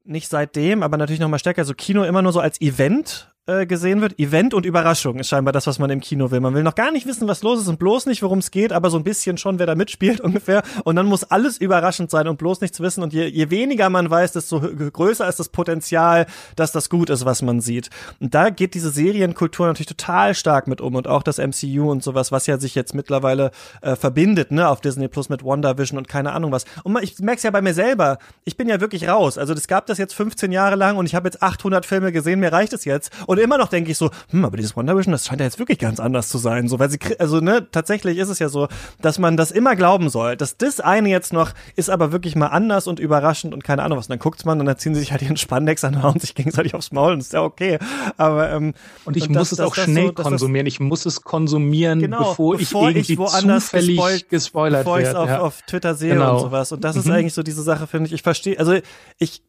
nicht 0.03 0.30
seitdem, 0.30 0.84
aber 0.84 0.98
natürlich 0.98 1.20
noch 1.20 1.30
mal 1.30 1.40
stärker, 1.40 1.65
so 1.65 1.74
Kino 1.74 2.03
immer 2.03 2.22
nur 2.22 2.34
so 2.34 2.40
als 2.40 2.60
Event 2.61 3.32
äh, 3.45 3.65
gesehen 3.65 3.99
wird. 3.99 4.18
Event 4.20 4.53
und 4.53 4.65
Überraschung 4.65 5.20
ist 5.20 5.28
scheinbar 5.28 5.52
das, 5.52 5.68
was 5.68 5.78
man 5.78 5.90
im 5.90 5.99
Kino 5.99 6.32
will. 6.32 6.40
Man 6.40 6.53
will 6.53 6.64
noch 6.64 6.76
gar 6.76 6.91
nicht 6.91 7.06
wissen, 7.06 7.28
was 7.28 7.44
los 7.44 7.60
ist 7.60 7.68
und 7.68 7.78
bloß 7.78 8.06
nicht, 8.06 8.24
worum 8.24 8.40
es 8.40 8.52
geht, 8.52 8.72
aber 8.72 8.90
so 8.90 8.98
ein 8.98 9.03
bisschen 9.03 9.38
schon, 9.38 9.60
wer 9.60 9.65
da 9.65 9.76
mitspielt 9.76 10.22
ungefähr. 10.22 10.64
Und 10.86 10.95
dann 10.95 11.07
muss 11.07 11.26
alles 11.26 11.57
überraschend 11.57 12.10
sein 12.10 12.30
und 12.30 12.38
bloß 12.38 12.61
nichts 12.61 12.80
wissen. 12.80 13.03
Und 13.03 13.11
je, 13.11 13.26
je 13.26 13.49
weniger 13.49 13.90
man 13.90 14.10
weiß, 14.10 14.32
desto 14.32 14.61
größer 14.61 15.28
ist 15.28 15.40
das 15.40 15.49
Potenzial, 15.49 16.26
dass 16.56 16.72
das 16.72 16.90
gut 16.90 17.10
ist, 17.10 17.26
was 17.26 17.41
man 17.41 17.60
sieht. 17.60 17.90
Und 18.22 18.34
da 18.34 18.49
geht 18.49 18.76
diese 18.76 18.91
Serienkultur 18.91 19.68
natürlich 19.68 19.88
total 19.88 20.36
stark 20.36 20.68
mit 20.68 20.80
um 20.80 20.95
und 20.95 21.07
auch 21.07 21.24
das 21.24 21.38
MCU 21.38 21.91
und 21.91 22.02
sowas, 22.02 22.32
was 22.32 22.48
ja 22.48 22.57
sich 22.57 22.76
jetzt 22.76 22.95
mittlerweile 22.95 23.52
äh, 23.82 23.98
verbindet, 23.98 24.52
ne, 24.52 24.70
auf 24.70 24.80
Disney 24.80 25.10
Plus 25.10 25.28
mit 25.28 25.44
WandaVision 25.44 25.98
und 25.98 26.07
keine 26.07 26.32
Ahnung 26.32 26.53
was. 26.53 26.64
Und 26.84 26.98
ich 27.03 27.20
merk's 27.20 27.44
ja 27.44 27.52
bei 27.52 27.61
mir 27.61 27.74
selber. 27.74 28.20
Ich 28.45 28.56
bin 28.56 28.70
ja 28.70 28.80
wirklich 28.80 29.10
raus. 29.10 29.38
Also 29.38 29.53
es 29.53 29.68
gab 29.68 29.86
das 29.88 29.98
jetzt 29.98 30.14
15 30.14 30.53
Jahre 30.53 30.78
lang 30.78 30.95
und 30.95 31.07
ich 31.07 31.15
habe 31.15 31.28
jetzt 31.28 31.44
800 31.44 31.86
Filme 31.86 32.14
gesehen. 32.14 32.40
Mir 32.40 32.53
reicht 32.53 32.72
es 32.72 32.86
jetzt. 32.86 33.11
Und 33.32 33.32
immer 33.41 33.57
noch 33.57 33.68
denke 33.68 33.91
ich 33.91 33.97
so, 33.97 34.10
hm, 34.30 34.45
aber 34.45 34.57
dieses 34.57 34.76
Wonder 34.76 34.97
Vision, 34.97 35.11
das 35.11 35.26
scheint 35.26 35.39
ja 35.39 35.45
jetzt 35.45 35.60
wirklich 35.60 35.80
ganz 35.80 35.99
anders 35.99 36.30
zu 36.30 36.38
sein. 36.38 36.68
So, 36.68 36.80
weil 36.80 36.89
sie, 36.89 36.99
also 37.19 37.39
ne, 37.39 37.68
tatsächlich 37.72 38.18
ist 38.18 38.30
es 38.30 38.39
ja 38.39 38.49
so, 38.49 38.68
dass 39.01 39.19
man 39.19 39.38
das 39.38 39.51
immer 39.51 39.76
glauben 39.76 40.10
soll, 40.10 40.38
dass 40.38 40.57
das 40.57 40.80
eine 40.80 41.10
jetzt 41.10 41.34
noch 41.34 41.51
ist 41.76 41.89
aber 41.89 42.11
wirklich 42.11 42.35
mal 42.35 42.47
anders 42.47 42.88
und 42.88 42.99
überraschend 42.99 43.53
und 43.53 43.64
keine 43.64 43.84
Ahnung 43.84 43.97
was. 43.97 44.05
Und 44.05 44.11
dann 44.11 44.19
guckt 44.19 44.45
man 44.45 44.60
und 44.60 44.65
dann 44.65 44.77
ziehen 44.77 44.93
sie 44.93 45.01
sich 45.01 45.11
halt 45.11 45.22
ihren 45.22 45.38
Spandex 45.38 45.84
an 45.84 45.95
und 46.03 46.22
sich 46.22 46.35
gegenseitig 46.35 46.76
aufs 46.76 46.91
Maul 46.91 47.14
und 47.14 47.19
ist 47.19 47.34
ja 47.34 47.41
okay. 47.41 47.80
Aber 48.18 48.51
ähm, 48.51 48.73
und 49.05 49.18
ich 49.18 49.27
und 49.27 49.34
muss 49.34 49.49
das, 49.49 49.60
es 49.60 49.65
auch 49.65 49.76
schnell 49.76 50.07
so, 50.07 50.14
konsumieren. 50.14 50.68
Ich 50.68 50.80
muss 50.80 51.05
es 51.05 51.22
konsumieren, 51.22 51.99
genau, 51.99 52.30
bevor, 52.30 52.57
bevor 52.57 52.89
ich 52.89 52.95
irgendwie 52.95 53.14
ich 53.14 53.19
woanders 53.19 53.65
zufällig 53.65 53.97
gespoilt, 53.97 54.30
gespoilert 54.30 54.84
bevor 54.84 54.99
ich 54.99 55.07
es 55.07 55.15
auf, 55.15 55.30
ja. 55.30 55.39
auf 55.39 55.61
Twitter 55.64 55.95
sehe 55.95 56.14
genau. 56.14 56.35
und 56.35 56.39
sowas. 56.41 56.72
Und 56.72 56.84
das 56.84 56.95
mhm. 56.95 57.01
ist 57.01 57.10
eigentlich 57.10 57.34
so 57.34 57.43
diese 57.43 57.64
Sache, 57.64 57.88
finde 57.88 58.07
ich. 58.07 58.14
Ich 58.14 58.22
verstehe, 58.22 58.57
also 58.60 58.76
ich 59.18 59.41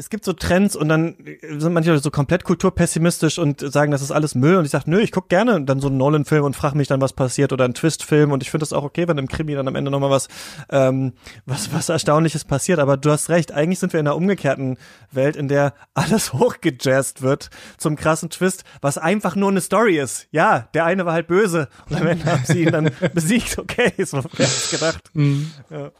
es 0.00 0.10
gibt 0.10 0.24
so 0.24 0.32
Trends 0.32 0.76
und 0.76 0.88
dann 0.88 1.16
sind 1.42 1.72
manche 1.72 1.98
so 1.98 2.12
komplett 2.12 2.44
kulturpessimistisch 2.44 3.40
und 3.40 3.60
sagen, 3.60 3.90
das 3.90 4.00
ist 4.00 4.12
alles 4.12 4.36
Müll. 4.36 4.54
Und 4.54 4.64
ich 4.64 4.70
sage, 4.70 4.88
nö, 4.88 5.00
ich 5.00 5.10
guck 5.10 5.28
gerne 5.28 5.60
dann 5.64 5.80
so 5.80 5.88
einen 5.88 5.96
Nolan-Film 5.96 6.44
und 6.44 6.54
frage 6.54 6.76
mich 6.76 6.86
dann, 6.86 7.00
was 7.00 7.12
passiert 7.12 7.52
oder 7.52 7.64
einen 7.64 7.74
Twist-Film. 7.74 8.30
Und 8.30 8.44
ich 8.44 8.50
finde 8.50 8.62
das 8.62 8.72
auch 8.72 8.84
okay, 8.84 9.08
wenn 9.08 9.18
im 9.18 9.26
Krimi 9.26 9.56
dann 9.56 9.66
am 9.66 9.74
Ende 9.74 9.90
nochmal 9.90 10.10
was, 10.10 10.28
ähm, 10.70 11.14
was, 11.46 11.72
was 11.72 11.88
Erstaunliches 11.88 12.44
passiert. 12.44 12.78
Aber 12.78 12.96
du 12.96 13.10
hast 13.10 13.28
recht, 13.28 13.50
eigentlich 13.50 13.80
sind 13.80 13.92
wir 13.92 13.98
in 13.98 14.06
einer 14.06 14.14
umgekehrten 14.14 14.78
Welt, 15.10 15.34
in 15.34 15.48
der 15.48 15.74
alles 15.94 16.32
hochgejazzt 16.32 17.20
wird 17.22 17.50
zum 17.76 17.96
krassen 17.96 18.30
Twist, 18.30 18.62
was 18.80 18.98
einfach 18.98 19.34
nur 19.34 19.50
eine 19.50 19.60
Story 19.60 19.98
ist. 19.98 20.28
Ja, 20.30 20.68
der 20.74 20.84
eine 20.84 21.06
war 21.06 21.12
halt 21.12 21.26
böse 21.26 21.68
und 21.90 21.96
am 21.96 22.06
Ende 22.06 22.24
haben 22.24 22.44
sie 22.44 22.62
ihn 22.62 22.70
dann 22.70 22.92
besiegt. 23.14 23.58
Okay, 23.58 23.92
so 24.04 24.22
wer 24.36 24.48
gedacht. 24.70 25.10
Mhm. 25.14 25.50
Ja. 25.70 25.90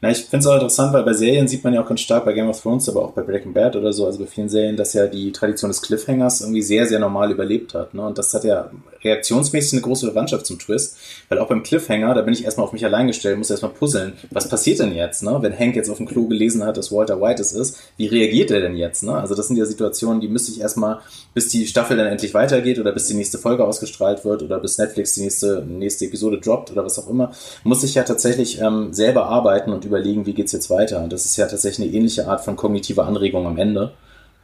Na, 0.00 0.10
ich 0.10 0.18
finde 0.18 0.38
es 0.38 0.46
auch 0.46 0.54
interessant, 0.54 0.92
weil 0.92 1.02
bei 1.02 1.14
Serien 1.14 1.48
sieht 1.48 1.64
man 1.64 1.72
ja 1.72 1.82
auch 1.82 1.88
ganz 1.88 2.00
stark, 2.00 2.26
bei 2.26 2.34
Game 2.34 2.48
of 2.48 2.60
Thrones, 2.60 2.88
aber 2.90 3.02
auch 3.02 3.12
bei 3.12 3.22
Breaking 3.22 3.54
Bad 3.54 3.74
oder 3.74 3.92
so, 3.92 4.04
also 4.04 4.18
bei 4.18 4.26
vielen 4.26 4.50
Serien, 4.50 4.76
dass 4.76 4.92
ja 4.92 5.06
die 5.06 5.32
Tradition 5.32 5.70
des 5.70 5.80
Cliffhangers 5.80 6.42
irgendwie 6.42 6.60
sehr, 6.60 6.86
sehr 6.86 6.98
normal 6.98 7.30
überlebt 7.30 7.72
hat. 7.72 7.94
Ne? 7.94 8.02
Und 8.04 8.18
das 8.18 8.34
hat 8.34 8.44
ja 8.44 8.70
reaktionsmäßig 9.02 9.74
eine 9.74 9.82
große 9.82 10.06
Verwandtschaft 10.06 10.44
zum 10.46 10.58
Twist, 10.58 10.98
weil 11.28 11.38
auch 11.38 11.48
beim 11.48 11.62
Cliffhanger, 11.62 12.14
da 12.14 12.22
bin 12.22 12.34
ich 12.34 12.44
erstmal 12.44 12.66
auf 12.66 12.72
mich 12.72 12.84
allein 12.84 13.06
gestellt, 13.06 13.38
muss 13.38 13.50
erstmal 13.50 13.72
puzzeln. 13.72 14.14
Was 14.30 14.48
passiert 14.48 14.80
denn 14.80 14.94
jetzt, 14.94 15.22
ne? 15.22 15.38
wenn 15.40 15.58
Hank 15.58 15.76
jetzt 15.76 15.88
auf 15.88 15.98
dem 15.98 16.06
Klo 16.06 16.26
gelesen 16.26 16.64
hat, 16.64 16.76
dass 16.76 16.92
Walter 16.92 17.20
White 17.20 17.40
es 17.40 17.52
ist? 17.52 17.78
Wie 17.96 18.06
reagiert 18.06 18.50
er 18.50 18.60
denn 18.60 18.76
jetzt? 18.76 19.04
Ne? 19.04 19.14
Also 19.14 19.34
das 19.34 19.48
sind 19.48 19.56
ja 19.56 19.64
Situationen, 19.64 20.20
die 20.20 20.28
müsste 20.28 20.52
ich 20.52 20.60
erstmal, 20.60 21.00
bis 21.32 21.48
die 21.48 21.66
Staffel 21.66 21.96
dann 21.96 22.06
endlich 22.08 22.34
weitergeht 22.34 22.78
oder 22.78 22.92
bis 22.92 23.06
die 23.06 23.14
nächste 23.14 23.38
Folge 23.38 23.64
ausgestrahlt 23.64 24.24
wird 24.24 24.42
oder 24.42 24.58
bis 24.58 24.76
Netflix 24.76 25.14
die 25.14 25.22
nächste, 25.22 25.64
nächste 25.66 26.06
Episode 26.06 26.38
droppt 26.38 26.72
oder 26.72 26.84
was 26.84 26.98
auch 26.98 27.08
immer, 27.08 27.32
muss 27.62 27.82
ich 27.84 27.94
ja 27.94 28.02
tatsächlich 28.02 28.60
ähm, 28.60 28.92
selber 28.92 29.26
arbeiten 29.26 29.72
und 29.72 29.83
überlegen, 29.84 30.26
wie 30.26 30.34
geht's 30.34 30.52
jetzt 30.52 30.70
weiter. 30.70 31.06
Das 31.08 31.24
ist 31.24 31.36
ja 31.36 31.46
tatsächlich 31.46 31.86
eine 31.86 31.96
ähnliche 31.96 32.28
Art 32.28 32.44
von 32.44 32.56
kognitiver 32.56 33.06
Anregung 33.06 33.46
am 33.46 33.58
Ende 33.58 33.92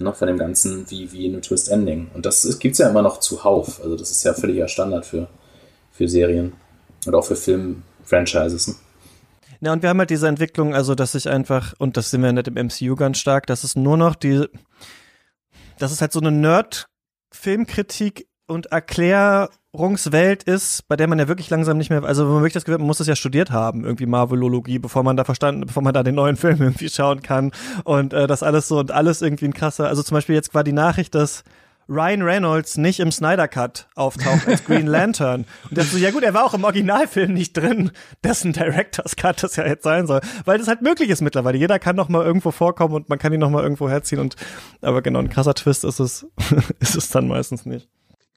ne, 0.01 0.13
von 0.13 0.27
dem 0.27 0.39
Ganzen 0.39 0.91
wie, 0.91 1.13
wie 1.13 1.29
eine 1.29 1.41
Twist 1.41 1.69
Ending. 1.69 2.11
Und 2.15 2.27
das 2.27 2.59
gibt 2.59 2.73
es 2.73 2.79
ja 2.79 2.89
immer 2.89 3.03
noch 3.03 3.21
zuhauf. 3.21 3.81
Also 3.83 3.97
das 3.97 4.11
ist 4.11 4.25
ja 4.25 4.35
völliger 4.35 4.69
Standard 4.69 5.07
für, 5.07 5.29
für 5.93 6.09
Serien 6.09 6.55
und 7.07 7.15
auch 7.15 7.25
für 7.25 7.37
Film-Franchises. 7.37 8.69
Ne? 8.69 8.75
Ja, 9.61 9.73
und 9.73 9.83
wir 9.83 9.91
haben 9.91 9.99
halt 9.99 10.11
diese 10.11 10.27
Entwicklung, 10.27 10.75
also 10.75 10.95
dass 10.95 11.13
sich 11.13 11.29
einfach, 11.29 11.75
und 11.79 11.97
das 11.97 12.11
sehen 12.11 12.23
wir 12.23 12.33
nicht 12.33 12.49
im 12.49 12.55
MCU 12.55 12.97
ganz 12.97 13.19
stark, 13.19 13.47
dass 13.47 13.63
es 13.63 13.77
nur 13.77 13.97
noch 13.99 14.15
die, 14.15 14.47
dass 15.79 15.93
es 15.93 16.01
halt 16.01 16.13
so 16.13 16.21
eine 16.21 16.33
Nerd-Filmkritik 16.33 18.27
und 18.51 18.67
Erklärungswelt 18.67 20.43
ist, 20.43 20.87
bei 20.89 20.97
der 20.97 21.07
man 21.07 21.19
ja 21.19 21.29
wirklich 21.29 21.49
langsam 21.49 21.79
nicht 21.79 21.89
mehr, 21.89 22.03
also 22.05 22.25
man 22.25 22.43
wirklich 22.43 22.53
das 22.53 22.65
Gefühl, 22.65 22.79
man 22.79 22.89
muss 22.89 22.99
das 22.99 23.07
ja 23.07 23.17
studiert 23.17 23.51
haben, 23.51 23.85
irgendwie 23.85 24.07
Marvelologie, 24.07 24.79
bevor 24.79 25.03
man 25.05 25.17
da 25.17 25.25
verstanden, 25.25 25.65
bevor 25.67 25.83
man 25.83 25.95
da 25.95 26.03
den 26.03 26.17
neuen 26.17 26.37
Film 26.37 26.61
irgendwie 26.61 26.91
schauen 26.91 27.23
kann 27.23 27.53
und 27.85 28.13
äh, 28.13 28.27
das 28.27 28.43
alles 28.43 28.69
so 28.69 28.79
und 28.81 28.91
alles 28.91 29.23
irgendwie 29.23 29.47
ein 29.47 29.55
krasser, 29.55 29.89
also 29.89 30.03
zum 30.03 30.17
Beispiel 30.17 30.35
jetzt 30.35 30.55
war 30.55 30.65
die 30.65 30.73
Nachricht, 30.73 31.15
dass 31.15 31.45
Ryan 31.89 32.23
Reynolds 32.23 32.77
nicht 32.77 33.01
im 33.01 33.11
Snyder 33.11 33.49
Cut 33.49 33.89
auftaucht 33.97 34.47
als 34.47 34.65
Green 34.65 34.87
Lantern. 34.87 35.45
Und 35.69 35.77
dachte 35.77 35.91
so, 35.91 35.99
ja 35.99 36.13
gut, 36.13 36.23
er 36.23 36.35
war 36.35 36.45
auch 36.45 36.55
im 36.55 36.63
Originalfilm 36.63 37.33
nicht 37.33 37.57
drin, 37.57 37.91
dessen 38.23 38.53
Director's 38.53 39.17
Cut 39.17 39.43
das 39.43 39.57
ja 39.57 39.67
jetzt 39.67 39.83
sein 39.83 40.07
soll, 40.07 40.21
weil 40.45 40.59
das 40.59 40.69
halt 40.69 40.83
möglich 40.83 41.11
ist 41.11 41.21
mittlerweile. 41.21 41.59
Jeder 41.59 41.81
kann 41.81 41.97
noch 41.97 42.09
mal 42.09 42.25
irgendwo 42.25 42.53
vorkommen 42.53 42.95
und 42.95 43.09
man 43.09 43.19
kann 43.19 43.33
ihn 43.33 43.41
noch 43.41 43.51
mal 43.51 43.65
irgendwo 43.65 43.89
herziehen 43.89 44.21
und 44.21 44.37
aber 44.83 45.03
genau 45.03 45.19
ein 45.19 45.31
krasser 45.31 45.55
Twist 45.55 45.83
ist 45.83 45.99
es 45.99 46.27
ist 46.79 46.95
es 46.95 47.09
dann 47.11 47.27
meistens 47.27 47.67
nicht. 47.67 47.89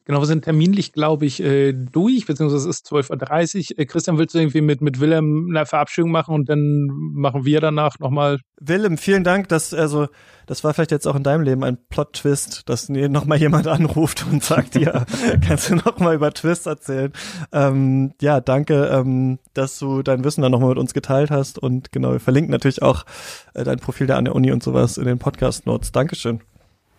Genau, 0.06 0.20
wir 0.20 0.26
sind 0.26 0.44
terminlich, 0.44 0.92
glaube 0.92 1.26
ich, 1.26 1.42
äh, 1.42 1.72
durch, 1.72 2.26
beziehungsweise 2.26 2.70
es 2.70 2.78
ist 2.78 2.92
12.30 2.92 3.72
Uhr. 3.72 3.80
Äh, 3.80 3.86
Christian, 3.86 4.18
willst 4.18 4.36
du 4.36 4.40
irgendwie 4.40 4.60
mit, 4.60 4.82
mit 4.82 5.00
Willem 5.00 5.48
eine 5.50 5.66
Verabschiedung 5.66 6.12
machen 6.12 6.36
und 6.36 6.50
dann 6.50 6.88
machen 7.14 7.46
wir 7.46 7.62
danach 7.62 8.00
nochmal? 8.00 8.40
Willem, 8.60 8.98
vielen 8.98 9.24
Dank, 9.24 9.48
dass, 9.48 9.74
also, 9.74 10.08
das 10.46 10.66
war 10.66 10.74
vielleicht 10.74 10.92
jetzt 10.92 11.08
auch 11.08 11.16
in 11.16 11.24
deinem 11.24 11.44
Leben 11.44 11.64
ein 11.64 11.78
Plot-Twist, 11.90 12.68
dass 12.68 12.90
nochmal 12.90 13.38
jemand 13.38 13.68
anruft 13.70 14.26
und 14.30 14.44
sagt, 14.44 14.76
ja, 14.76 15.06
kannst 15.48 15.70
du 15.70 15.76
nochmal 15.76 16.16
über 16.16 16.34
Twist 16.34 16.68
erzählen. 16.68 17.14
Ähm, 17.54 18.14
ja, 18.22 18.42
danke, 18.42 18.88
ähm, 18.88 19.40
dass 19.54 19.80
du 19.80 20.02
dein 20.02 20.26
Wissen 20.26 20.42
dann 20.42 20.52
nochmal 20.52 20.70
mit 20.70 20.80
uns 20.80 20.94
geteilt 20.94 21.32
hast 21.32 21.60
und 21.60 21.94
genau, 21.94 22.12
wir 22.12 22.20
verlinken 22.20 22.52
natürlich 22.52 22.82
auch 22.82 23.06
äh, 23.54 23.64
dein 23.64 23.80
Profil 23.80 24.08
da 24.08 24.18
an 24.18 24.26
der 24.26 24.36
Uni 24.36 24.52
und 24.52 24.64
sowas 24.64 24.98
in 24.98 25.06
den 25.06 25.20
Podcast-Notes. 25.20 25.94
Dankeschön. 25.94 26.42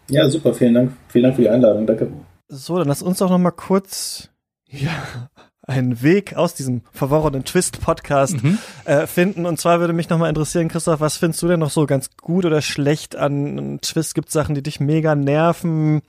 Ja, 0.08 0.26
super, 0.28 0.54
vielen 0.54 0.72
Dank. 0.72 0.92
Vielen 1.08 1.24
Dank 1.24 1.36
für 1.36 1.42
die 1.42 1.50
Einladung, 1.50 1.86
danke. 1.86 2.08
So, 2.48 2.78
dann 2.78 2.88
lass 2.88 3.02
uns 3.02 3.18
doch 3.18 3.30
noch 3.30 3.38
mal 3.38 3.50
kurz 3.50 4.30
ja, 4.66 5.30
einen 5.62 6.02
Weg 6.02 6.36
aus 6.36 6.54
diesem 6.54 6.82
verworrenen 6.92 7.44
Twist-Podcast 7.44 8.42
mhm. 8.42 8.58
äh, 8.84 9.06
finden. 9.06 9.46
Und 9.46 9.58
zwar 9.58 9.80
würde 9.80 9.92
mich 9.92 10.08
noch 10.08 10.18
mal 10.18 10.28
interessieren, 10.28 10.68
Christoph, 10.68 11.00
was 11.00 11.16
findest 11.16 11.42
du 11.42 11.48
denn 11.48 11.60
noch 11.60 11.70
so 11.70 11.86
ganz 11.86 12.10
gut 12.16 12.44
oder 12.44 12.60
schlecht 12.60 13.16
an 13.16 13.78
Twist? 13.80 14.14
Gibt 14.14 14.30
Sachen, 14.30 14.54
die 14.54 14.62
dich 14.62 14.80
mega 14.80 15.14
nerven, 15.14 16.02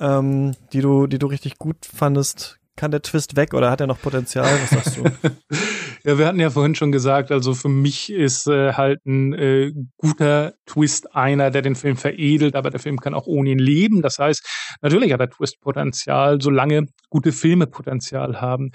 ähm, 0.00 0.54
die 0.72 0.80
du, 0.80 1.06
die 1.06 1.18
du 1.18 1.26
richtig 1.26 1.58
gut 1.58 1.86
fandest? 1.86 2.58
Kann 2.76 2.90
der 2.90 3.00
Twist 3.00 3.36
weg 3.36 3.54
oder 3.54 3.70
hat 3.70 3.80
er 3.80 3.86
noch 3.86 4.00
Potenzial? 4.00 4.46
Was 4.62 4.70
sagst 4.70 4.98
du? 4.98 5.04
ja, 6.04 6.18
wir 6.18 6.26
hatten 6.26 6.38
ja 6.38 6.50
vorhin 6.50 6.74
schon 6.74 6.92
gesagt, 6.92 7.32
also 7.32 7.54
für 7.54 7.70
mich 7.70 8.12
ist 8.12 8.46
äh, 8.46 8.74
halt 8.74 9.04
ein 9.06 9.32
äh, 9.32 9.72
guter 9.96 10.52
Twist 10.66 11.14
einer, 11.16 11.50
der 11.50 11.62
den 11.62 11.74
Film 11.74 11.96
veredelt, 11.96 12.54
aber 12.54 12.68
der 12.68 12.78
Film 12.78 13.00
kann 13.00 13.14
auch 13.14 13.26
ohne 13.26 13.50
ihn 13.50 13.58
leben. 13.58 14.02
Das 14.02 14.18
heißt, 14.18 14.46
natürlich 14.82 15.10
hat 15.12 15.20
er 15.20 15.30
Twist-Potenzial, 15.30 16.40
solange 16.42 16.88
gute 17.08 17.32
Filme 17.32 17.66
Potenzial 17.66 18.42
haben. 18.42 18.72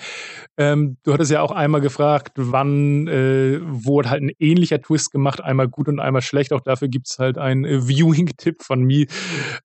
Ähm, 0.57 0.97
du 1.03 1.13
hattest 1.13 1.29
ja 1.29 1.41
auch 1.41 1.51
einmal 1.51 1.81
gefragt, 1.81 2.31
wann 2.37 3.07
äh, 3.07 3.59
wurde 3.61 4.09
halt 4.09 4.23
ein 4.23 4.31
ähnlicher 4.39 4.81
Twist 4.81 5.11
gemacht, 5.11 5.41
einmal 5.41 5.67
gut 5.67 5.87
und 5.87 5.99
einmal 5.99 6.23
schlecht. 6.23 6.53
Auch 6.53 6.61
dafür 6.61 6.87
gibt's 6.87 7.19
halt 7.19 7.37
einen 7.37 7.65
äh, 7.65 7.87
Viewing-Tipp 7.87 8.63
von 8.63 8.81
mir. 8.81 9.05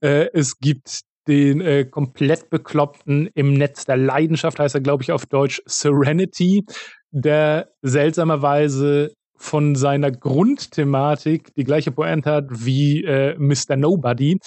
Äh, 0.03 0.29
es 0.35 0.59
gibt 0.59 1.06
den 1.29 1.61
äh, 1.61 1.85
komplett 1.85 2.51
bekloppten 2.51 3.29
im 3.35 3.55
Netz 3.55 3.85
der 3.85 3.97
Leidenschaft, 3.97 4.59
heißt 4.59 4.75
er, 4.75 4.81
glaube 4.81 5.03
ich, 5.03 5.13
auf 5.13 5.27
Deutsch 5.27 5.63
Serenity, 5.67 6.65
der 7.11 7.71
seltsamerweise 7.83 9.13
von 9.37 9.75
seiner 9.75 10.11
Grundthematik 10.11 11.55
die 11.55 11.65
gleiche 11.65 11.93
Pointe 11.93 12.31
hat 12.31 12.47
wie 12.51 13.05
äh, 13.05 13.37
Mr. 13.39 13.77
Nobody. 13.77 14.39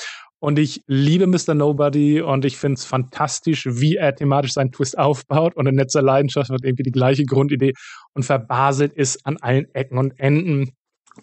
Und 0.41 0.57
ich 0.57 0.81
liebe 0.87 1.27
Mr. 1.27 1.53
Nobody 1.53 2.21
und 2.21 2.45
ich 2.45 2.57
finde 2.57 2.75
es 2.75 2.85
fantastisch, 2.85 3.67
wie 3.69 3.97
er 3.97 4.15
thematisch 4.15 4.53
seinen 4.53 4.71
Twist 4.71 4.97
aufbaut. 4.97 5.55
Und 5.55 5.67
in 5.67 5.75
Netz 5.75 5.93
der 5.93 6.01
Leidenschaft 6.01 6.49
hat 6.49 6.63
irgendwie 6.63 6.83
die 6.83 6.91
gleiche 6.91 7.25
Grundidee 7.25 7.73
und 8.13 8.23
verbaselt 8.23 8.93
ist 8.93 9.25
an 9.25 9.37
allen 9.37 9.67
Ecken 9.73 9.97
und 9.97 10.17
Enden. 10.17 10.71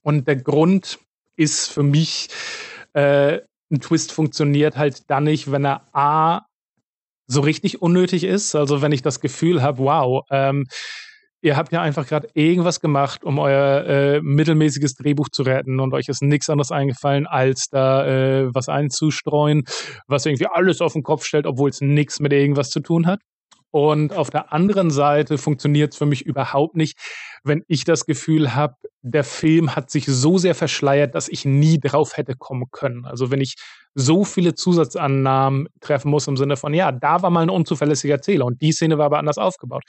Und 0.03 0.28
der 0.28 0.37
Grund 0.37 0.99
ist 1.37 1.73
für 1.73 1.83
mich 1.83 2.28
äh, 2.93 3.41
ein 3.70 3.80
Twist 3.80 4.12
funktioniert 4.12 4.76
halt 4.76 5.10
dann 5.10 5.24
nicht, 5.24 5.51
wenn 5.51 5.64
er 5.64 5.88
A 5.93 6.47
so 7.26 7.40
richtig 7.40 7.82
unnötig 7.82 8.24
ist. 8.24 8.55
Also 8.55 8.82
wenn 8.82 8.93
ich 8.93 9.02
das 9.02 9.20
Gefühl 9.20 9.62
habe, 9.62 9.78
wow, 9.78 10.24
ähm, 10.30 10.66
ihr 11.43 11.56
habt 11.56 11.72
ja 11.72 11.82
einfach 11.82 12.06
gerade 12.06 12.28
irgendwas 12.34 12.80
gemacht, 12.80 13.24
um 13.24 13.38
euer 13.38 13.84
äh, 13.84 14.20
mittelmäßiges 14.20 14.94
Drehbuch 14.94 15.28
zu 15.30 15.43
retten 15.43 15.80
und 15.80 15.93
euch 15.94 16.09
ist 16.09 16.22
nichts 16.22 16.48
anderes 16.48 16.70
eingefallen, 16.70 17.26
als 17.26 17.68
da 17.70 18.06
äh, 18.06 18.55
was 18.55 18.68
einzustreuen, 18.68 19.64
was 20.06 20.26
irgendwie 20.26 20.47
alles 20.47 20.80
auf 20.80 20.93
den 20.93 21.02
Kopf 21.02 21.24
stellt, 21.24 21.47
obwohl 21.47 21.70
es 21.70 21.80
nichts 21.80 22.20
mit 22.20 22.32
irgendwas 22.32 22.70
zu 22.70 22.80
tun 22.80 23.06
hat. 23.06 23.20
Und 23.70 24.14
auf 24.14 24.30
der 24.30 24.52
anderen 24.52 24.90
Seite 24.90 25.38
funktioniert 25.38 25.93
es 25.93 25.98
für 25.98 26.06
mich 26.06 26.24
überhaupt 26.24 26.76
nicht, 26.76 26.98
wenn 27.44 27.62
ich 27.68 27.84
das 27.84 28.06
Gefühl 28.06 28.55
habe, 28.55 28.76
der 29.02 29.24
Film 29.24 29.76
hat 29.76 29.90
sich 29.90 30.06
so 30.06 30.38
sehr 30.38 30.55
verschleiert, 30.55 31.14
dass 31.14 31.28
ich 31.28 31.44
nie 31.44 31.78
drauf 31.78 32.16
hätte 32.16 32.34
kommen 32.34 32.66
können. 32.70 33.05
Also 33.05 33.30
wenn 33.30 33.40
ich 33.40 33.55
so 33.94 34.24
viele 34.24 34.55
Zusatzannahmen 34.55 35.68
treffen 35.80 36.10
muss 36.10 36.26
im 36.26 36.36
Sinne 36.36 36.56
von, 36.56 36.74
ja, 36.74 36.93
da 36.93 37.22
war 37.22 37.30
mal 37.30 37.43
ein 37.43 37.51
unzuverlässiger 37.51 38.14
Erzähler 38.14 38.44
und 38.44 38.60
die 38.60 38.72
Szene 38.72 38.98
war 38.98 39.06
aber 39.06 39.18
anders 39.18 39.38
aufgebaut. 39.38 39.84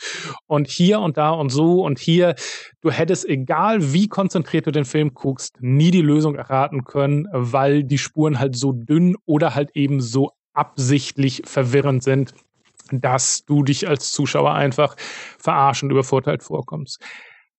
Und 0.45 0.67
hier 0.67 0.99
und 0.99 1.17
da 1.17 1.31
und 1.31 1.49
so 1.49 1.83
und 1.83 1.99
hier, 1.99 2.35
du 2.81 2.91
hättest, 2.91 3.25
egal 3.27 3.93
wie 3.93 4.07
konzentriert 4.07 4.67
du 4.67 4.71
den 4.71 4.85
Film 4.85 5.13
guckst, 5.13 5.57
nie 5.61 5.91
die 5.91 6.01
Lösung 6.01 6.35
erraten 6.35 6.83
können, 6.83 7.27
weil 7.31 7.83
die 7.83 7.97
Spuren 7.97 8.39
halt 8.39 8.55
so 8.55 8.71
dünn 8.71 9.15
oder 9.25 9.55
halt 9.55 9.71
eben 9.75 9.99
so 9.99 10.31
absichtlich 10.53 11.43
verwirrend 11.45 12.01
sind, 12.03 12.33
dass 12.91 13.45
du 13.45 13.63
dich 13.63 13.87
als 13.87 14.11
Zuschauer 14.11 14.53
einfach 14.53 14.95
verarschend 15.37 15.91
übervorteilt 15.91 16.43
vorkommst. 16.43 17.01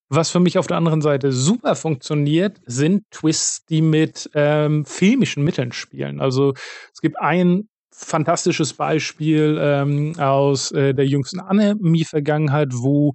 Was 0.09 0.31
für 0.31 0.39
mich 0.39 0.57
auf 0.57 0.65
der 0.65 0.77
anderen 0.77 1.01
Seite 1.01 1.31
super 1.31 1.75
funktioniert, 1.75 2.59
sind 2.65 3.03
Twists, 3.11 3.65
die 3.65 3.81
mit 3.83 4.29
ähm, 4.33 4.83
filmischen 4.85 5.43
Mitteln 5.43 5.71
spielen. 5.71 6.19
Also 6.19 6.53
es 6.91 6.99
gibt 7.01 7.19
ein 7.19 7.69
fantastisches 7.91 8.73
Beispiel 8.73 9.59
ähm, 9.61 10.13
aus 10.17 10.71
äh, 10.71 10.93
der 10.93 11.05
jüngsten 11.05 11.39
Anime-Vergangenheit, 11.39 12.69
wo 12.73 13.13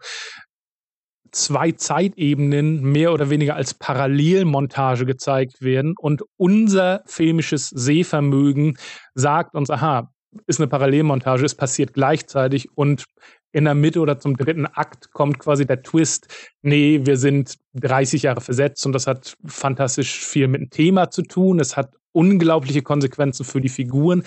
zwei 1.32 1.73
Zeitebenen 1.73 2.82
mehr 2.82 3.12
oder 3.12 3.28
weniger 3.28 3.57
als 3.57 3.74
Parallelmontage 3.74 5.05
gezeigt 5.05 5.62
werden 5.62 5.95
und 5.99 6.23
unser 6.36 7.03
filmisches 7.07 7.69
Sehvermögen 7.70 8.78
sagt 9.15 9.57
uns, 9.57 9.69
aha, 9.70 10.14
ist 10.47 10.61
eine 10.61 10.69
Parallelmontage, 10.69 11.44
es 11.44 11.55
passiert 11.55 11.93
gleichzeitig 11.94 12.69
und 12.77 13.05
in 13.52 13.65
der 13.65 13.74
Mitte 13.74 14.01
oder 14.01 14.19
zum 14.19 14.36
dritten 14.36 14.66
Akt 14.66 15.12
kommt 15.12 15.39
quasi 15.39 15.65
der 15.65 15.82
Twist, 15.82 16.27
nee, 16.62 17.01
wir 17.05 17.16
sind 17.16 17.56
30 17.74 18.23
Jahre 18.23 18.40
versetzt 18.40 18.85
und 18.85 18.93
das 18.93 19.06
hat 19.06 19.36
fantastisch 19.47 20.24
viel 20.24 20.48
mit 20.48 20.61
dem 20.61 20.70
Thema 20.70 21.11
zu 21.11 21.23
tun. 21.23 21.61
Es 21.61 21.77
hat 21.77 21.94
unglaubliche 22.11 22.82
Konsequenzen 22.82 23.44
für 23.44 23.61
die 23.61 23.69
Figuren 23.69 24.24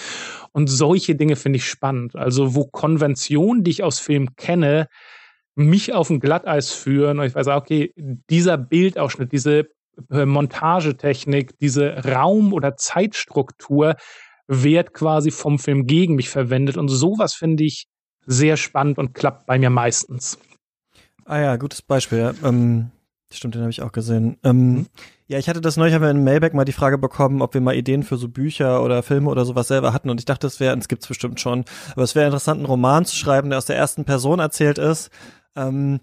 und 0.53 0.67
solche 0.67 1.15
Dinge 1.15 1.35
finde 1.35 1.57
ich 1.57 1.65
spannend. 1.65 2.15
Also 2.15 2.55
wo 2.55 2.65
Konventionen, 2.65 3.63
die 3.63 3.71
ich 3.71 3.84
aus 3.84 3.99
Filmen 3.99 4.35
kenne, 4.38 4.88
mich 5.55 5.93
auf 5.93 6.09
ein 6.09 6.19
Glatteis 6.19 6.71
führen 6.71 7.19
und 7.19 7.25
ich 7.25 7.35
weiß, 7.35 7.47
okay, 7.47 7.93
dieser 8.29 8.57
Bildausschnitt, 8.57 9.31
diese 9.34 9.67
äh, 10.11 10.25
Montagetechnik, 10.25 11.57
diese 11.59 11.97
Raum- 12.05 12.53
oder 12.53 12.77
Zeitstruktur 12.77 13.95
wird 14.48 14.94
quasi 14.94 15.32
vom 15.32 15.60
Film 15.60 15.88
gegen 15.88 16.15
mich 16.15 16.30
verwendet. 16.30 16.78
Und 16.78 16.88
sowas 16.88 17.34
finde 17.34 17.64
ich 17.64 17.88
sehr 18.26 18.57
spannend 18.57 18.98
und 18.98 19.14
klappt 19.14 19.45
bei 19.45 19.57
mir 19.60 19.69
meistens. 19.69 20.38
Ah 21.26 21.40
ja, 21.40 21.56
gutes 21.57 21.82
Beispiel. 21.82 22.19
Ja. 22.19 22.34
Ähm, 22.44 22.91
stimmt, 23.32 23.56
den 23.56 23.61
habe 23.61 23.72
ich 23.72 23.82
auch 23.82 23.91
gesehen. 23.91 24.38
Ähm, 24.44 24.74
mhm. 24.74 24.86
Ja, 25.30 25.38
ich 25.38 25.49
hatte 25.49 25.60
das 25.60 25.76
neulich, 25.76 25.94
haben 25.94 26.03
wir 26.03 26.10
in 26.10 26.24
Mailback 26.24 26.53
mal 26.53 26.64
die 26.64 26.72
Frage 26.72 26.98
bekommen, 26.98 27.41
ob 27.41 27.53
wir 27.53 27.60
mal 27.60 27.76
Ideen 27.76 28.03
für 28.03 28.15
so 28.15 28.30
Bücher 28.30 28.82
oder 28.82 29.03
Filme 29.03 29.30
oder 29.30 29.44
sowas 29.44 29.68
selber 29.68 29.91
hatten. 29.91 30.10
Und 30.10 30.22
ich 30.22 30.26
dachte, 30.26 30.48
das 30.48 30.61
wäre, 30.61 30.78
es 30.78 30.88
gibt's 30.88 31.07
bestimmt 31.07 31.41
schon, 31.41 31.65
aber 31.91 32.03
es 32.03 32.15
wäre 32.15 32.28
interessant, 32.28 32.60
einen 32.60 32.65
Roman 32.65 33.03
zu 33.03 33.15
schreiben, 33.15 33.49
der 33.49 33.57
aus 33.57 33.65
der 33.65 33.76
ersten 33.76 34.06
Person 34.06 34.40
erzählt 34.40 34.78
ist. 34.78 35.10
Ähm, 35.57 35.99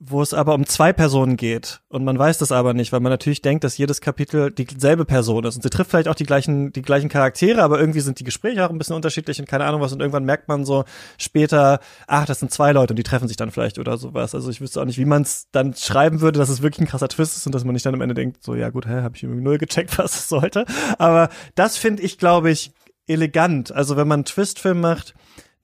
wo 0.00 0.22
es 0.22 0.32
aber 0.32 0.54
um 0.54 0.64
zwei 0.64 0.92
Personen 0.92 1.36
geht. 1.36 1.80
Und 1.88 2.04
man 2.04 2.18
weiß 2.18 2.38
das 2.38 2.52
aber 2.52 2.72
nicht, 2.72 2.92
weil 2.92 3.00
man 3.00 3.10
natürlich 3.10 3.42
denkt, 3.42 3.64
dass 3.64 3.78
jedes 3.78 4.00
Kapitel 4.00 4.52
dieselbe 4.52 5.04
Person 5.04 5.44
ist. 5.44 5.56
Und 5.56 5.62
sie 5.62 5.70
trifft 5.70 5.90
vielleicht 5.90 6.08
auch 6.08 6.14
die 6.14 6.24
gleichen, 6.24 6.72
die 6.72 6.82
gleichen 6.82 7.08
Charaktere, 7.08 7.62
aber 7.62 7.80
irgendwie 7.80 8.00
sind 8.00 8.20
die 8.20 8.24
Gespräche 8.24 8.64
auch 8.64 8.70
ein 8.70 8.78
bisschen 8.78 8.94
unterschiedlich 8.94 9.40
und 9.40 9.48
keine 9.48 9.64
Ahnung 9.64 9.80
was. 9.80 9.92
Und 9.92 10.00
irgendwann 10.00 10.24
merkt 10.24 10.48
man 10.48 10.64
so 10.64 10.84
später, 11.18 11.80
ach, 12.06 12.26
das 12.26 12.38
sind 12.38 12.52
zwei 12.52 12.72
Leute 12.72 12.92
und 12.92 12.96
die 12.96 13.02
treffen 13.02 13.26
sich 13.26 13.36
dann 13.36 13.50
vielleicht 13.50 13.78
oder 13.78 13.96
sowas. 13.98 14.34
Also 14.34 14.50
ich 14.50 14.60
wüsste 14.60 14.80
auch 14.80 14.84
nicht, 14.84 14.98
wie 14.98 15.04
man 15.04 15.22
es 15.22 15.48
dann 15.50 15.74
schreiben 15.74 16.20
würde, 16.20 16.38
dass 16.38 16.48
es 16.48 16.62
wirklich 16.62 16.80
ein 16.80 16.90
krasser 16.90 17.08
Twist 17.08 17.36
ist 17.36 17.46
und 17.46 17.54
dass 17.54 17.64
man 17.64 17.72
nicht 17.72 17.84
dann 17.84 17.94
am 17.94 18.00
Ende 18.00 18.14
denkt, 18.14 18.44
so, 18.44 18.54
ja 18.54 18.70
gut, 18.70 18.86
hä, 18.86 19.02
habe 19.02 19.16
ich 19.16 19.24
irgendwie 19.24 19.42
null 19.42 19.58
gecheckt, 19.58 19.98
was 19.98 20.14
es 20.14 20.28
sollte. 20.28 20.64
Aber 20.98 21.28
das 21.56 21.76
finde 21.76 22.02
ich, 22.02 22.18
glaube 22.18 22.50
ich, 22.50 22.72
elegant. 23.08 23.72
Also 23.72 23.96
wenn 23.96 24.06
man 24.06 24.18
einen 24.18 24.24
Twistfilm 24.26 24.80
macht, 24.80 25.14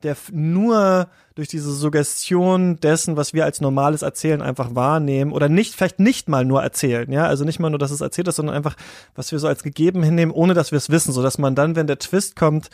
der 0.02 0.16
nur 0.32 1.08
durch 1.34 1.48
diese 1.48 1.72
Suggestion 1.72 2.76
dessen, 2.76 3.16
was 3.16 3.32
wir 3.32 3.44
als 3.44 3.60
normales 3.60 4.02
Erzählen 4.02 4.42
einfach 4.42 4.74
wahrnehmen 4.74 5.32
oder 5.32 5.48
nicht, 5.48 5.74
vielleicht 5.74 5.98
nicht 5.98 6.28
mal 6.28 6.44
nur 6.44 6.62
erzählen, 6.62 7.10
ja, 7.10 7.26
also 7.26 7.44
nicht 7.44 7.58
mal 7.58 7.70
nur, 7.70 7.78
dass 7.78 7.90
es 7.90 8.00
erzählt 8.00 8.28
ist, 8.28 8.36
sondern 8.36 8.54
einfach, 8.54 8.76
was 9.14 9.32
wir 9.32 9.38
so 9.38 9.48
als 9.48 9.62
gegeben 9.62 10.02
hinnehmen, 10.02 10.32
ohne 10.32 10.54
dass 10.54 10.70
wir 10.70 10.76
es 10.76 10.90
wissen, 10.90 11.12
so 11.12 11.22
dass 11.22 11.38
man 11.38 11.54
dann, 11.54 11.74
wenn 11.74 11.86
der 11.86 11.98
Twist 11.98 12.36
kommt, 12.36 12.70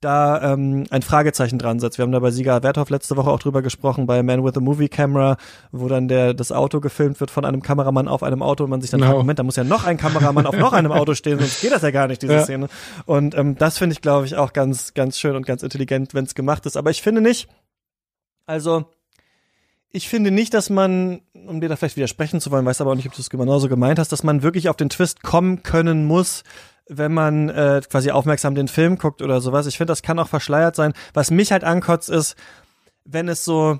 da 0.00 0.54
ähm, 0.54 0.84
ein 0.90 1.02
Fragezeichen 1.02 1.58
dran 1.58 1.78
setzt. 1.78 1.98
Wir 1.98 2.04
haben 2.04 2.12
da 2.12 2.20
bei 2.20 2.30
Sieger 2.30 2.62
Werthoff 2.62 2.88
letzte 2.88 3.16
Woche 3.18 3.30
auch 3.30 3.38
drüber 3.38 3.60
gesprochen, 3.60 4.06
bei 4.06 4.22
Man 4.22 4.42
with 4.42 4.56
a 4.56 4.60
Movie 4.60 4.88
Camera, 4.88 5.36
wo 5.72 5.88
dann 5.88 6.08
der 6.08 6.32
das 6.32 6.52
Auto 6.52 6.80
gefilmt 6.80 7.20
wird 7.20 7.30
von 7.30 7.44
einem 7.44 7.60
Kameramann 7.60 8.08
auf 8.08 8.22
einem 8.22 8.42
Auto 8.42 8.64
und 8.64 8.70
man 8.70 8.80
sich 8.80 8.90
dann 8.90 9.00
Genau. 9.00 9.12
fragt, 9.12 9.22
Moment, 9.22 9.38
da 9.38 9.42
muss 9.42 9.56
ja 9.56 9.64
noch 9.64 9.84
ein 9.84 9.98
Kameramann 9.98 10.46
auf 10.46 10.56
noch 10.56 10.72
einem 10.72 10.90
Auto 10.92 11.14
stehen, 11.14 11.38
sonst 11.38 11.60
geht 11.60 11.72
das 11.72 11.82
ja 11.82 11.90
gar 11.90 12.08
nicht, 12.08 12.22
diese 12.22 12.32
Ja. 12.32 12.44
Szene. 12.44 12.68
Und 13.04 13.34
ähm, 13.36 13.56
das 13.56 13.76
finde 13.76 13.92
ich, 13.92 14.00
glaube 14.00 14.24
ich, 14.24 14.36
auch 14.36 14.54
ganz, 14.54 14.94
ganz 14.94 15.18
schön 15.18 15.36
und 15.36 15.44
ganz 15.44 15.62
intelligent, 15.62 16.14
wenn 16.14 16.24
es 16.24 16.34
gemacht 16.34 16.64
ist. 16.64 16.76
Aber 16.78 16.90
ich 16.90 17.02
finde 17.02 17.20
nicht, 17.20 17.48
also 18.46 18.86
ich 19.92 20.08
finde 20.08 20.30
nicht, 20.30 20.54
dass 20.54 20.70
man, 20.70 21.20
um 21.34 21.60
dir 21.60 21.68
da 21.68 21.76
vielleicht 21.76 21.96
widersprechen 21.96 22.40
zu 22.40 22.50
wollen, 22.50 22.64
weiß 22.64 22.80
aber 22.80 22.92
auch 22.92 22.96
nicht, 22.96 23.06
ob 23.08 23.14
du 23.14 23.20
es 23.20 23.28
genauso 23.28 23.68
gemeint 23.68 23.98
hast, 23.98 24.12
dass 24.12 24.22
man 24.22 24.42
wirklich 24.42 24.68
auf 24.68 24.76
den 24.76 24.88
Twist 24.88 25.22
kommen 25.22 25.62
können 25.62 26.06
muss, 26.06 26.42
wenn 26.90 27.14
man 27.14 27.48
äh, 27.48 27.80
quasi 27.88 28.10
aufmerksam 28.10 28.54
den 28.54 28.68
Film 28.68 28.98
guckt 28.98 29.22
oder 29.22 29.40
sowas. 29.40 29.66
Ich 29.66 29.78
finde, 29.78 29.92
das 29.92 30.02
kann 30.02 30.18
auch 30.18 30.28
verschleiert 30.28 30.74
sein. 30.74 30.92
Was 31.14 31.30
mich 31.30 31.52
halt 31.52 31.64
ankotzt, 31.64 32.10
ist, 32.10 32.34
wenn 33.04 33.28
es 33.28 33.44
so, 33.44 33.78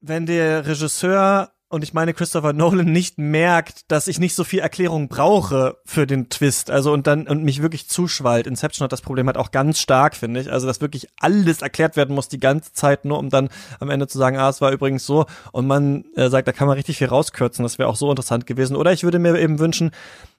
wenn 0.00 0.24
der 0.24 0.66
Regisseur 0.66 1.50
und 1.68 1.82
ich 1.82 1.92
meine 1.92 2.14
Christopher 2.14 2.52
Nolan 2.52 2.92
nicht 2.92 3.18
merkt, 3.18 3.90
dass 3.90 4.06
ich 4.06 4.20
nicht 4.20 4.36
so 4.36 4.44
viel 4.44 4.60
Erklärung 4.60 5.08
brauche 5.08 5.78
für 5.84 6.06
den 6.06 6.28
Twist, 6.28 6.70
also 6.70 6.92
und 6.92 7.08
dann 7.08 7.26
und 7.26 7.42
mich 7.42 7.60
wirklich 7.60 7.88
zuschwallt. 7.88 8.46
Inception 8.46 8.84
hat 8.84 8.92
das 8.92 9.02
Problem 9.02 9.26
halt 9.26 9.36
auch 9.36 9.50
ganz 9.50 9.80
stark, 9.80 10.14
finde 10.14 10.40
ich. 10.40 10.52
Also 10.52 10.68
dass 10.68 10.80
wirklich 10.80 11.08
alles 11.18 11.62
erklärt 11.62 11.96
werden 11.96 12.14
muss 12.14 12.28
die 12.28 12.38
ganze 12.38 12.72
Zeit, 12.72 13.04
nur 13.04 13.18
um 13.18 13.30
dann 13.30 13.48
am 13.80 13.90
Ende 13.90 14.06
zu 14.06 14.16
sagen, 14.16 14.36
ah, 14.36 14.48
es 14.48 14.60
war 14.60 14.70
übrigens 14.70 15.04
so. 15.04 15.26
Und 15.50 15.66
man 15.66 16.04
äh, 16.14 16.28
sagt, 16.28 16.46
da 16.46 16.52
kann 16.52 16.68
man 16.68 16.76
richtig 16.76 16.98
viel 16.98 17.08
rauskürzen. 17.08 17.64
Das 17.64 17.78
wäre 17.78 17.88
auch 17.88 17.96
so 17.96 18.10
interessant 18.10 18.46
gewesen. 18.46 18.76
Oder 18.76 18.92
ich 18.92 19.02
würde 19.02 19.18
mir 19.18 19.36
eben 19.36 19.58
wünschen, 19.58 19.90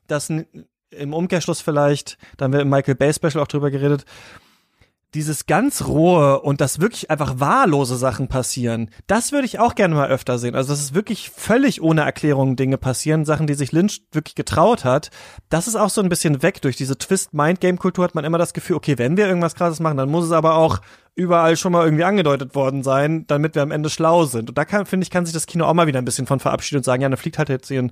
dass 0.08 0.32
im 0.92 1.14
Umkehrschluss 1.14 1.62
vielleicht, 1.62 2.18
da 2.38 2.46
haben 2.46 2.54
wir 2.54 2.62
im 2.62 2.70
Michael 2.70 2.96
Bay 2.96 3.14
Special 3.14 3.40
auch 3.40 3.48
drüber 3.48 3.72
geredet, 3.72 4.06
dieses 5.14 5.46
ganz 5.46 5.86
rohe 5.86 6.42
und 6.42 6.60
dass 6.60 6.82
wirklich 6.82 7.10
einfach 7.10 7.40
wahllose 7.40 7.96
Sachen 7.96 8.28
passieren, 8.28 8.90
das 9.08 9.32
würde 9.32 9.46
ich 9.46 9.58
auch 9.58 9.74
gerne 9.76 9.96
mal 9.96 10.10
öfter 10.10 10.38
sehen. 10.38 10.54
Also 10.54 10.74
dass 10.74 10.82
es 10.82 10.94
wirklich 10.94 11.30
völlig 11.30 11.82
ohne 11.82 12.02
Erklärung 12.02 12.56
Dinge 12.56 12.78
passieren, 12.78 13.24
Sachen, 13.24 13.48
die 13.48 13.54
sich 13.54 13.72
Lynch 13.72 14.02
wirklich 14.12 14.36
getraut 14.36 14.84
hat. 14.84 15.10
Das 15.50 15.68
ist 15.68 15.76
auch 15.76 15.90
so 15.90 16.02
ein 16.02 16.10
bisschen 16.10 16.44
weg. 16.44 16.62
Durch 16.62 16.76
diese 16.76 16.98
Twist-Mind-Game-Kultur 16.98 18.04
hat 18.04 18.16
man 18.16 18.26
immer 18.26 18.38
das 18.38 18.54
Gefühl, 18.54 18.76
okay, 18.76 18.98
wenn 18.98 19.16
wir 19.16 19.28
irgendwas 19.28 19.56
krasses 19.56 19.80
machen, 19.80 19.98
dann 19.98 20.12
muss 20.12 20.26
es 20.26 20.32
aber 20.32 20.56
auch 20.56 20.82
überall 21.16 21.56
schon 21.56 21.72
mal 21.72 21.86
irgendwie 21.86 22.04
angedeutet 22.04 22.54
worden 22.54 22.84
sein, 22.84 23.26
damit 23.28 23.56
wir 23.56 23.64
am 23.64 23.72
Ende 23.72 23.90
schlau 23.90 24.26
sind. 24.26 24.50
Und 24.50 24.58
da 24.58 24.66
kann, 24.66 24.86
finde 24.86 25.06
ich, 25.06 25.10
kann 25.10 25.26
sich 25.26 25.34
das 25.34 25.48
Kino 25.48 25.66
auch 25.66 25.74
mal 25.74 25.88
wieder 25.88 26.00
ein 26.00 26.06
bisschen 26.06 26.28
von 26.28 26.40
verabschieden 26.40 26.78
und 26.78 26.84
sagen, 26.84 27.02
ja, 27.02 27.10
da 27.10 27.16
fliegt 27.16 27.40
halt 27.40 27.50
jetzt 27.50 27.70
hier 27.70 27.82
ein 27.82 27.92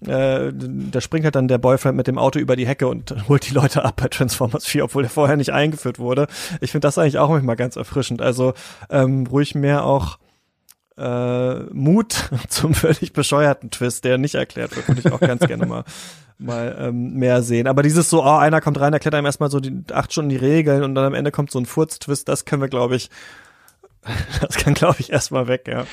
äh, 0.00 0.52
da 0.52 1.00
springt 1.00 1.24
halt 1.24 1.34
dann 1.34 1.48
der 1.48 1.58
Boyfriend 1.58 1.96
mit 1.96 2.06
dem 2.06 2.18
Auto 2.18 2.38
über 2.38 2.56
die 2.56 2.66
Hecke 2.66 2.88
und 2.88 3.14
holt 3.28 3.48
die 3.48 3.54
Leute 3.54 3.84
ab 3.84 3.96
bei 4.00 4.08
Transformers 4.08 4.66
4, 4.66 4.84
obwohl 4.84 5.02
der 5.02 5.10
vorher 5.10 5.36
nicht 5.36 5.52
eingeführt 5.52 5.98
wurde. 5.98 6.26
Ich 6.60 6.72
finde 6.72 6.86
das 6.86 6.98
eigentlich 6.98 7.18
auch 7.18 7.30
manchmal 7.30 7.56
ganz 7.56 7.76
erfrischend. 7.76 8.22
Also 8.22 8.54
ähm, 8.90 9.26
ruhig 9.26 9.54
mehr 9.54 9.84
auch 9.84 10.18
äh, 10.96 11.60
Mut 11.72 12.30
zum 12.48 12.74
völlig 12.74 13.12
bescheuerten 13.12 13.70
Twist, 13.70 14.04
der 14.04 14.18
nicht 14.18 14.34
erklärt 14.34 14.76
wird, 14.76 14.88
würde 14.88 15.00
ich 15.00 15.12
auch 15.12 15.20
ganz 15.20 15.46
gerne 15.46 15.66
mal 15.66 15.84
mal 16.38 16.76
ähm, 16.78 17.14
mehr 17.14 17.42
sehen. 17.42 17.66
Aber 17.66 17.82
dieses 17.82 18.10
so, 18.10 18.24
oh, 18.24 18.36
einer 18.36 18.60
kommt 18.60 18.80
rein, 18.80 18.92
erklärt 18.92 19.14
einem 19.14 19.26
erstmal 19.26 19.50
so 19.50 19.60
die 19.60 19.84
acht 19.92 20.12
Stunden 20.12 20.30
die 20.30 20.36
Regeln 20.36 20.82
und 20.82 20.94
dann 20.94 21.04
am 21.04 21.14
Ende 21.14 21.30
kommt 21.30 21.50
so 21.50 21.58
ein 21.58 21.66
Furz-Twist, 21.66 22.28
das 22.28 22.44
können 22.44 22.62
wir, 22.62 22.68
glaube 22.68 22.96
ich, 22.96 23.08
das 24.40 24.56
kann, 24.56 24.74
glaube 24.74 24.96
ich, 24.98 25.10
erstmal 25.10 25.48
weg, 25.48 25.66
ja. 25.68 25.86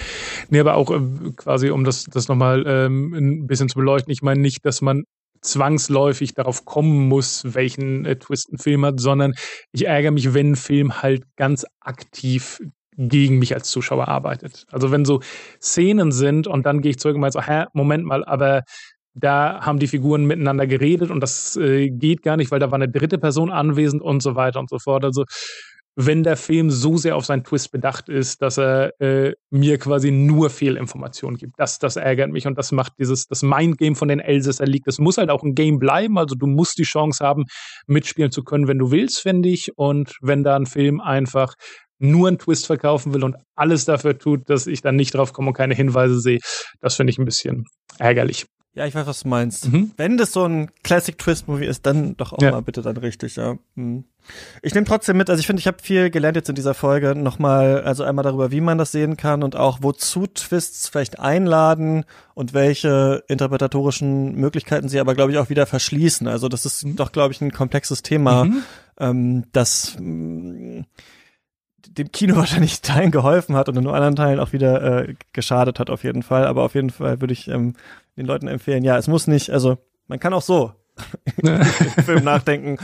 Nee, 0.49 0.59
aber 0.59 0.75
auch 0.75 0.91
äh, 0.91 0.99
quasi, 1.35 1.69
um 1.69 1.83
das, 1.83 2.05
das 2.05 2.27
nochmal 2.27 2.63
ähm, 2.67 3.13
ein 3.13 3.47
bisschen 3.47 3.69
zu 3.69 3.77
beleuchten, 3.77 4.11
ich 4.11 4.21
meine 4.21 4.41
nicht, 4.41 4.65
dass 4.65 4.81
man 4.81 5.03
zwangsläufig 5.41 6.33
darauf 6.33 6.65
kommen 6.65 7.07
muss, 7.07 7.43
welchen 7.55 8.05
äh, 8.05 8.15
Twist 8.15 8.53
ein 8.53 8.57
Film 8.57 8.85
hat, 8.85 8.99
sondern 8.99 9.33
ich 9.71 9.87
ärgere 9.87 10.11
mich, 10.11 10.33
wenn 10.33 10.51
ein 10.51 10.55
Film 10.55 11.01
halt 11.01 11.23
ganz 11.35 11.65
aktiv 11.79 12.59
gegen 12.97 13.39
mich 13.39 13.53
als 13.53 13.69
Zuschauer 13.71 14.07
arbeitet. 14.07 14.65
Also 14.71 14.91
wenn 14.91 15.05
so 15.05 15.21
Szenen 15.59 16.11
sind 16.11 16.45
und 16.45 16.65
dann 16.65 16.81
gehe 16.81 16.91
ich 16.91 16.99
zurück 16.99 17.15
und 17.15 17.21
meine 17.21 17.31
so, 17.31 17.41
hä, 17.41 17.65
Moment 17.73 18.05
mal, 18.05 18.23
aber 18.25 18.63
da 19.13 19.61
haben 19.61 19.79
die 19.79 19.87
Figuren 19.87 20.25
miteinander 20.25 20.67
geredet 20.67 21.09
und 21.11 21.19
das 21.21 21.57
äh, 21.57 21.89
geht 21.89 22.21
gar 22.21 22.37
nicht, 22.37 22.51
weil 22.51 22.59
da 22.59 22.71
war 22.71 22.75
eine 22.75 22.89
dritte 22.89 23.17
Person 23.17 23.51
anwesend 23.51 24.01
und 24.01 24.21
so 24.21 24.35
weiter 24.35 24.59
und 24.59 24.69
so 24.69 24.79
fort. 24.79 25.03
Also 25.03 25.25
wenn 25.95 26.23
der 26.23 26.37
Film 26.37 26.69
so 26.69 26.97
sehr 26.97 27.15
auf 27.15 27.25
seinen 27.25 27.43
Twist 27.43 27.71
bedacht 27.71 28.07
ist, 28.07 28.41
dass 28.41 28.57
er 28.57 28.99
äh, 29.01 29.33
mir 29.49 29.77
quasi 29.77 30.11
nur 30.11 30.49
Fehlinformationen 30.49 31.37
gibt. 31.37 31.53
Das, 31.57 31.79
das 31.79 31.97
ärgert 31.97 32.31
mich 32.31 32.47
und 32.47 32.57
das 32.57 32.71
macht 32.71 32.93
dieses, 32.97 33.25
das 33.27 33.43
Mindgame 33.43 33.95
von 33.95 34.07
den 34.07 34.19
Elsässer 34.19 34.65
liegt. 34.65 34.87
Das 34.87 34.99
muss 34.99 35.17
halt 35.17 35.29
auch 35.29 35.43
ein 35.43 35.53
Game 35.53 35.79
bleiben. 35.79 36.17
Also 36.17 36.35
du 36.35 36.47
musst 36.47 36.77
die 36.77 36.83
Chance 36.83 37.25
haben, 37.25 37.45
mitspielen 37.87 38.31
zu 38.31 38.43
können, 38.43 38.67
wenn 38.67 38.79
du 38.79 38.91
willst, 38.91 39.19
finde 39.19 39.49
ich. 39.49 39.77
Und 39.77 40.15
wenn 40.21 40.43
da 40.43 40.55
ein 40.55 40.65
Film 40.65 41.01
einfach 41.01 41.55
nur 41.99 42.29
einen 42.29 42.39
Twist 42.39 42.65
verkaufen 42.65 43.13
will 43.13 43.23
und 43.23 43.35
alles 43.55 43.85
dafür 43.85 44.17
tut, 44.17 44.49
dass 44.49 44.67
ich 44.67 44.81
dann 44.81 44.95
nicht 44.95 45.13
drauf 45.13 45.33
komme 45.33 45.49
und 45.49 45.53
keine 45.53 45.75
Hinweise 45.75 46.19
sehe, 46.19 46.39
das 46.79 46.95
finde 46.95 47.11
ich 47.11 47.19
ein 47.19 47.25
bisschen 47.25 47.65
ärgerlich. 47.99 48.45
Ja, 48.73 48.85
ich 48.85 48.95
weiß, 48.95 49.05
was 49.05 49.21
du 49.23 49.27
meinst. 49.27 49.69
Mhm. 49.69 49.91
Wenn 49.97 50.15
das 50.17 50.31
so 50.31 50.45
ein 50.45 50.69
Classic 50.83 51.17
Twist 51.17 51.47
Movie 51.49 51.65
ist, 51.65 51.85
dann 51.85 52.15
doch 52.15 52.31
auch 52.31 52.41
Ja. 52.41 52.51
mal 52.51 52.61
bitte 52.61 52.81
dann 52.81 52.95
richtig, 52.95 53.35
ja. 53.35 53.55
Mhm. 53.75 54.05
Ich 54.61 54.73
nehme 54.73 54.85
trotzdem 54.85 55.17
mit, 55.17 55.29
also 55.29 55.41
ich 55.41 55.45
finde, 55.47 55.59
ich 55.59 55.67
habe 55.67 55.77
viel 55.83 56.09
gelernt 56.09 56.37
jetzt 56.37 56.47
in 56.47 56.55
dieser 56.55 56.73
Folge 56.73 57.13
nochmal, 57.13 57.81
also 57.81 58.03
einmal 58.05 58.23
darüber, 58.23 58.49
wie 58.51 58.61
man 58.61 58.77
das 58.77 58.93
sehen 58.93 59.17
kann 59.17 59.43
und 59.43 59.57
auch 59.57 59.79
wozu 59.81 60.25
Twists 60.27 60.87
vielleicht 60.87 61.19
einladen 61.19 62.05
und 62.33 62.53
welche 62.53 63.23
interpretatorischen 63.27 64.35
Möglichkeiten 64.35 64.87
sie 64.87 65.01
aber, 65.01 65.15
glaube 65.15 65.33
ich, 65.33 65.37
auch 65.37 65.49
wieder 65.49 65.65
verschließen. 65.65 66.27
Also 66.29 66.47
das 66.47 66.65
ist 66.65 66.85
doch, 66.95 67.11
glaube 67.11 67.33
ich, 67.33 67.41
ein 67.41 67.51
komplexes 67.51 68.03
Thema, 68.03 68.45
Mhm. 68.45 68.63
ähm, 68.99 69.43
das 69.51 69.97
mh, 69.99 70.85
dem 71.87 72.11
Kino 72.11 72.35
wahrscheinlich 72.37 72.81
Teilen 72.81 73.11
geholfen 73.11 73.55
hat 73.55 73.69
und 73.69 73.77
in 73.77 73.83
nur 73.83 73.93
anderen 73.93 74.15
Teilen 74.15 74.39
auch 74.39 74.53
wieder 74.53 75.07
äh, 75.07 75.15
geschadet 75.33 75.79
hat 75.79 75.89
auf 75.89 76.03
jeden 76.03 76.23
Fall. 76.23 76.45
Aber 76.45 76.63
auf 76.63 76.75
jeden 76.75 76.89
Fall 76.89 77.21
würde 77.21 77.33
ich 77.33 77.47
ähm, 77.47 77.75
den 78.17 78.25
Leuten 78.25 78.47
empfehlen, 78.47 78.83
ja, 78.83 78.97
es 78.97 79.07
muss 79.07 79.27
nicht, 79.27 79.51
also 79.51 79.77
man 80.07 80.19
kann 80.19 80.33
auch 80.33 80.41
so 80.41 80.73
im 81.37 81.63
Film 82.03 82.23
nachdenken, 82.23 82.77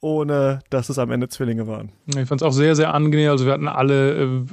ohne 0.00 0.60
dass 0.70 0.88
es 0.88 0.98
am 0.98 1.10
Ende 1.10 1.28
Zwillinge 1.28 1.66
waren. 1.66 1.92
Ich 2.06 2.28
fand 2.28 2.40
es 2.40 2.46
auch 2.46 2.52
sehr, 2.52 2.76
sehr 2.76 2.94
angenehm. 2.94 3.30
Also 3.30 3.46
wir 3.46 3.52
hatten 3.52 3.68
alle 3.68 4.22
äh, 4.22 4.44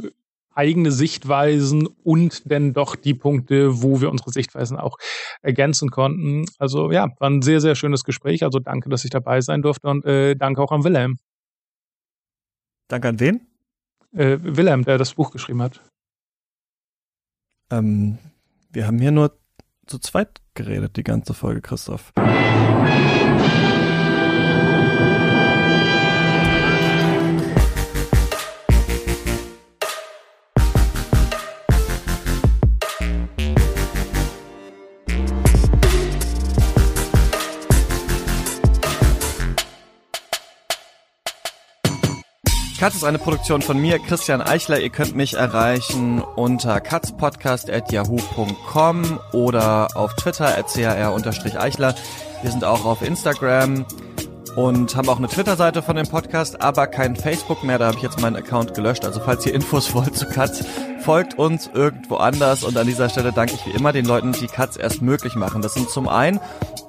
eigene 0.53 0.91
Sichtweisen 0.91 1.87
und 2.03 2.51
dann 2.51 2.73
doch 2.73 2.95
die 2.95 3.13
Punkte, 3.13 3.81
wo 3.81 4.01
wir 4.01 4.09
unsere 4.09 4.31
Sichtweisen 4.31 4.77
auch 4.77 4.97
ergänzen 5.41 5.89
konnten. 5.89 6.45
Also 6.57 6.91
ja, 6.91 7.09
war 7.19 7.29
ein 7.29 7.41
sehr, 7.41 7.61
sehr 7.61 7.75
schönes 7.75 8.03
Gespräch. 8.03 8.43
Also 8.43 8.59
danke, 8.59 8.89
dass 8.89 9.05
ich 9.05 9.11
dabei 9.11 9.41
sein 9.41 9.61
durfte 9.61 9.87
und 9.87 10.05
äh, 10.05 10.35
danke 10.35 10.61
auch 10.61 10.71
an 10.71 10.83
Wilhelm. 10.83 11.17
Danke 12.87 13.07
an 13.07 13.19
wen? 13.19 13.50
Äh, 14.13 14.37
Wilhelm, 14.41 14.83
der 14.83 14.97
das 14.97 15.13
Buch 15.13 15.31
geschrieben 15.31 15.61
hat. 15.61 15.81
Ähm, 17.71 18.17
wir 18.69 18.85
haben 18.85 18.99
hier 18.99 19.11
nur 19.11 19.37
zu 19.85 19.99
zweit 19.99 20.41
geredet, 20.53 20.97
die 20.97 21.03
ganze 21.03 21.33
Folge, 21.33 21.61
Christoph. 21.61 22.11
Katz 42.81 42.95
ist 42.95 43.03
eine 43.03 43.19
Produktion 43.19 43.61
von 43.61 43.79
mir, 43.79 43.99
Christian 43.99 44.41
Eichler. 44.41 44.79
Ihr 44.79 44.89
könnt 44.89 45.15
mich 45.15 45.35
erreichen 45.35 46.19
unter 46.19 46.81
katzpodcast.yahoo.com 46.81 49.19
oder 49.33 49.89
auf 49.93 50.15
Twitter 50.15 50.57
at 50.57 50.65
chr-eichler. 50.65 51.93
Wir 52.41 52.49
sind 52.49 52.63
auch 52.63 52.83
auf 52.85 53.03
Instagram 53.03 53.85
und 54.55 54.95
haben 54.95 55.09
auch 55.09 55.19
eine 55.19 55.27
Twitter-Seite 55.27 55.83
von 55.83 55.95
dem 55.95 56.07
Podcast, 56.07 56.63
aber 56.63 56.87
kein 56.87 57.15
Facebook 57.15 57.63
mehr. 57.63 57.77
Da 57.77 57.85
habe 57.85 57.97
ich 57.97 58.03
jetzt 58.03 58.19
meinen 58.19 58.35
Account 58.35 58.73
gelöscht. 58.73 59.05
Also 59.05 59.19
falls 59.19 59.45
ihr 59.45 59.53
Infos 59.53 59.93
wollt 59.93 60.17
zu 60.17 60.25
Katz, 60.25 60.63
folgt 61.01 61.37
uns 61.37 61.69
irgendwo 61.73 62.15
anders. 62.15 62.63
Und 62.63 62.77
an 62.77 62.87
dieser 62.87 63.09
Stelle 63.09 63.31
danke 63.31 63.55
ich 63.55 63.65
wie 63.65 63.77
immer 63.77 63.91
den 63.91 64.05
Leuten, 64.05 64.31
die 64.33 64.47
Katz 64.47 64.77
erst 64.77 65.01
möglich 65.01 65.35
machen. 65.35 65.61
Das 65.61 65.73
sind 65.73 65.89
zum 65.89 66.07
einen 66.07 66.39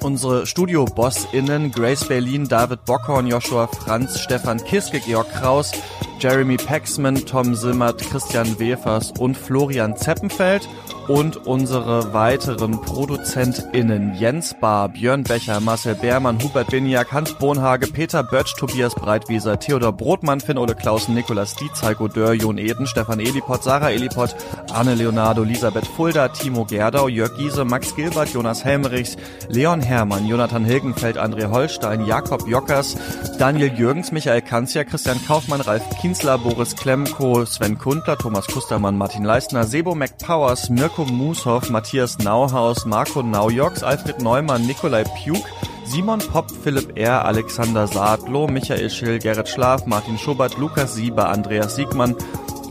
unsere 0.03 0.47
Studio-BossInnen 0.47 1.71
Grace 1.73 2.05
Berlin, 2.05 2.49
David 2.49 2.85
Bockhorn, 2.85 3.27
Joshua 3.27 3.67
Franz, 3.67 4.21
Stefan 4.21 4.63
Kiske, 4.65 5.01
Georg 5.01 5.31
Kraus, 5.33 5.73
Jeremy 6.19 6.57
Paxman, 6.57 7.27
Tom 7.27 7.55
Simmert, 7.55 8.01
Christian 8.11 8.59
Wefers 8.59 9.13
und 9.19 9.37
Florian 9.37 9.97
Zeppenfeld 9.97 10.69
und 11.09 11.37
unsere 11.47 12.13
weiteren 12.13 12.81
ProduzentInnen 12.81 14.15
Jens 14.15 14.55
Bahr, 14.61 14.89
Björn 14.89 15.25
Becher, 15.25 15.61
Marcel 15.61 15.95
Beermann, 15.95 16.41
Hubert 16.43 16.71
Biniak, 16.71 17.13
Hans 17.13 17.35
Bohnhage, 17.35 17.89
Peter 17.89 18.23
Bötsch, 18.23 18.55
Tobias 18.57 18.95
Breitwieser, 18.95 19.59
Theodor 19.59 19.93
Brotmann, 19.93 20.41
Finn 20.41 20.59
Ole 20.59 20.75
Klausen, 20.75 21.15
Nikolas 21.15 21.57
Dietz, 21.57 21.83
Heiko 21.83 22.09
Dörr, 22.09 22.35
Jon 22.35 22.59
Eden, 22.59 22.87
Stefan 22.87 23.21
Eliport, 23.21 23.65
Sarah 23.65 23.91
Eliport, 24.03 24.35
Arne 24.73 24.95
Leonardo, 24.95 25.45
Elisabeth 25.45 25.87
Fulda, 25.87 26.29
Timo 26.29 26.65
Gerdau, 26.65 27.09
Jörg 27.09 27.37
Giese, 27.37 27.65
Max 27.65 27.95
Gilbert, 27.95 28.33
Jonas 28.33 28.65
Helmerichs, 28.65 29.17
Leon 29.49 29.81
Hermann, 29.81 30.27
Jonathan 30.29 30.65
Hilgenfeld, 30.65 31.19
André 31.19 31.49
Holstein, 31.51 32.05
Jakob 32.07 32.49
Jockers, 32.49 32.97
Daniel 33.39 33.71
Jürgens, 33.71 34.13
Michael 34.13 34.43
Kanzia, 34.43 34.85
Christian 34.85 35.21
Kaufmann, 35.27 35.61
Ralf 35.61 35.83
Kienzler, 36.01 36.39
Boris 36.39 36.77
Klemko, 36.77 37.47
Sven 37.47 37.79
Kundler, 37.79 38.19
Thomas 38.19 38.47
Kustermann, 38.47 38.97
Martin 38.97 39.25
Leistner, 39.25 39.65
Sebo 39.65 39.95
McPowers, 39.95 40.69
Mirko 40.71 41.05
Mushoff, 41.05 41.71
Matthias 41.71 42.19
Nauhaus, 42.19 42.85
Marco 42.85 43.23
Naujoks, 43.23 43.83
Alfred 43.83 44.21
Neumann, 44.21 44.67
Nikolai 44.67 45.05
Pjuk, 45.05 45.45
Simon 45.85 46.21
Popp, 46.21 46.51
Philipp 46.51 46.99
R., 46.99 47.25
Alexander 47.27 47.87
Saadlo, 47.87 48.49
Michael 48.49 48.89
Schill, 48.89 49.19
Gerrit 49.19 49.49
Schlaf, 49.49 49.87
Martin 49.87 50.17
Schubert, 50.17 50.57
Lukas 50.59 50.95
Sieber, 50.95 51.29
Andreas 51.29 51.77
Siegmann, 51.77 52.17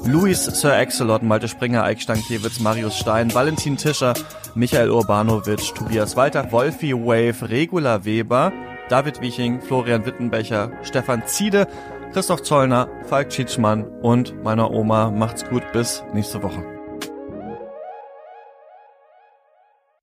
Luis 0.06 0.46
Sir 0.46 0.74
Axelot, 0.74 1.22
Malte 1.22 1.48
Springer, 1.48 1.84
Eik 1.84 2.02
Stankiewicz, 2.02 2.60
Marius 2.60 2.98
Stein, 2.98 3.34
Valentin 3.34 3.78
Tischer, 3.78 4.14
Michael 4.56 4.90
Urbanovic, 4.90 5.76
Tobias 5.76 6.16
Walter, 6.16 6.52
Wolfi 6.52 6.94
Wave, 6.94 7.50
Regula 7.50 8.04
Weber, 8.04 8.52
David 8.90 9.22
Wieching, 9.22 9.62
Florian 9.62 10.06
Wittenbecher, 10.06 10.72
Stefan 10.82 11.24
Ziede, 11.28 11.68
Christoph 12.14 12.42
Zollner, 12.42 12.90
Falk 13.04 13.30
Tschitschmann 13.30 13.86
und 14.02 14.44
meiner 14.44 14.72
Oma. 14.72 15.12
Macht's 15.12 15.48
gut, 15.48 15.64
bis 15.72 16.04
nächste 16.14 16.42
Woche. 16.42 16.81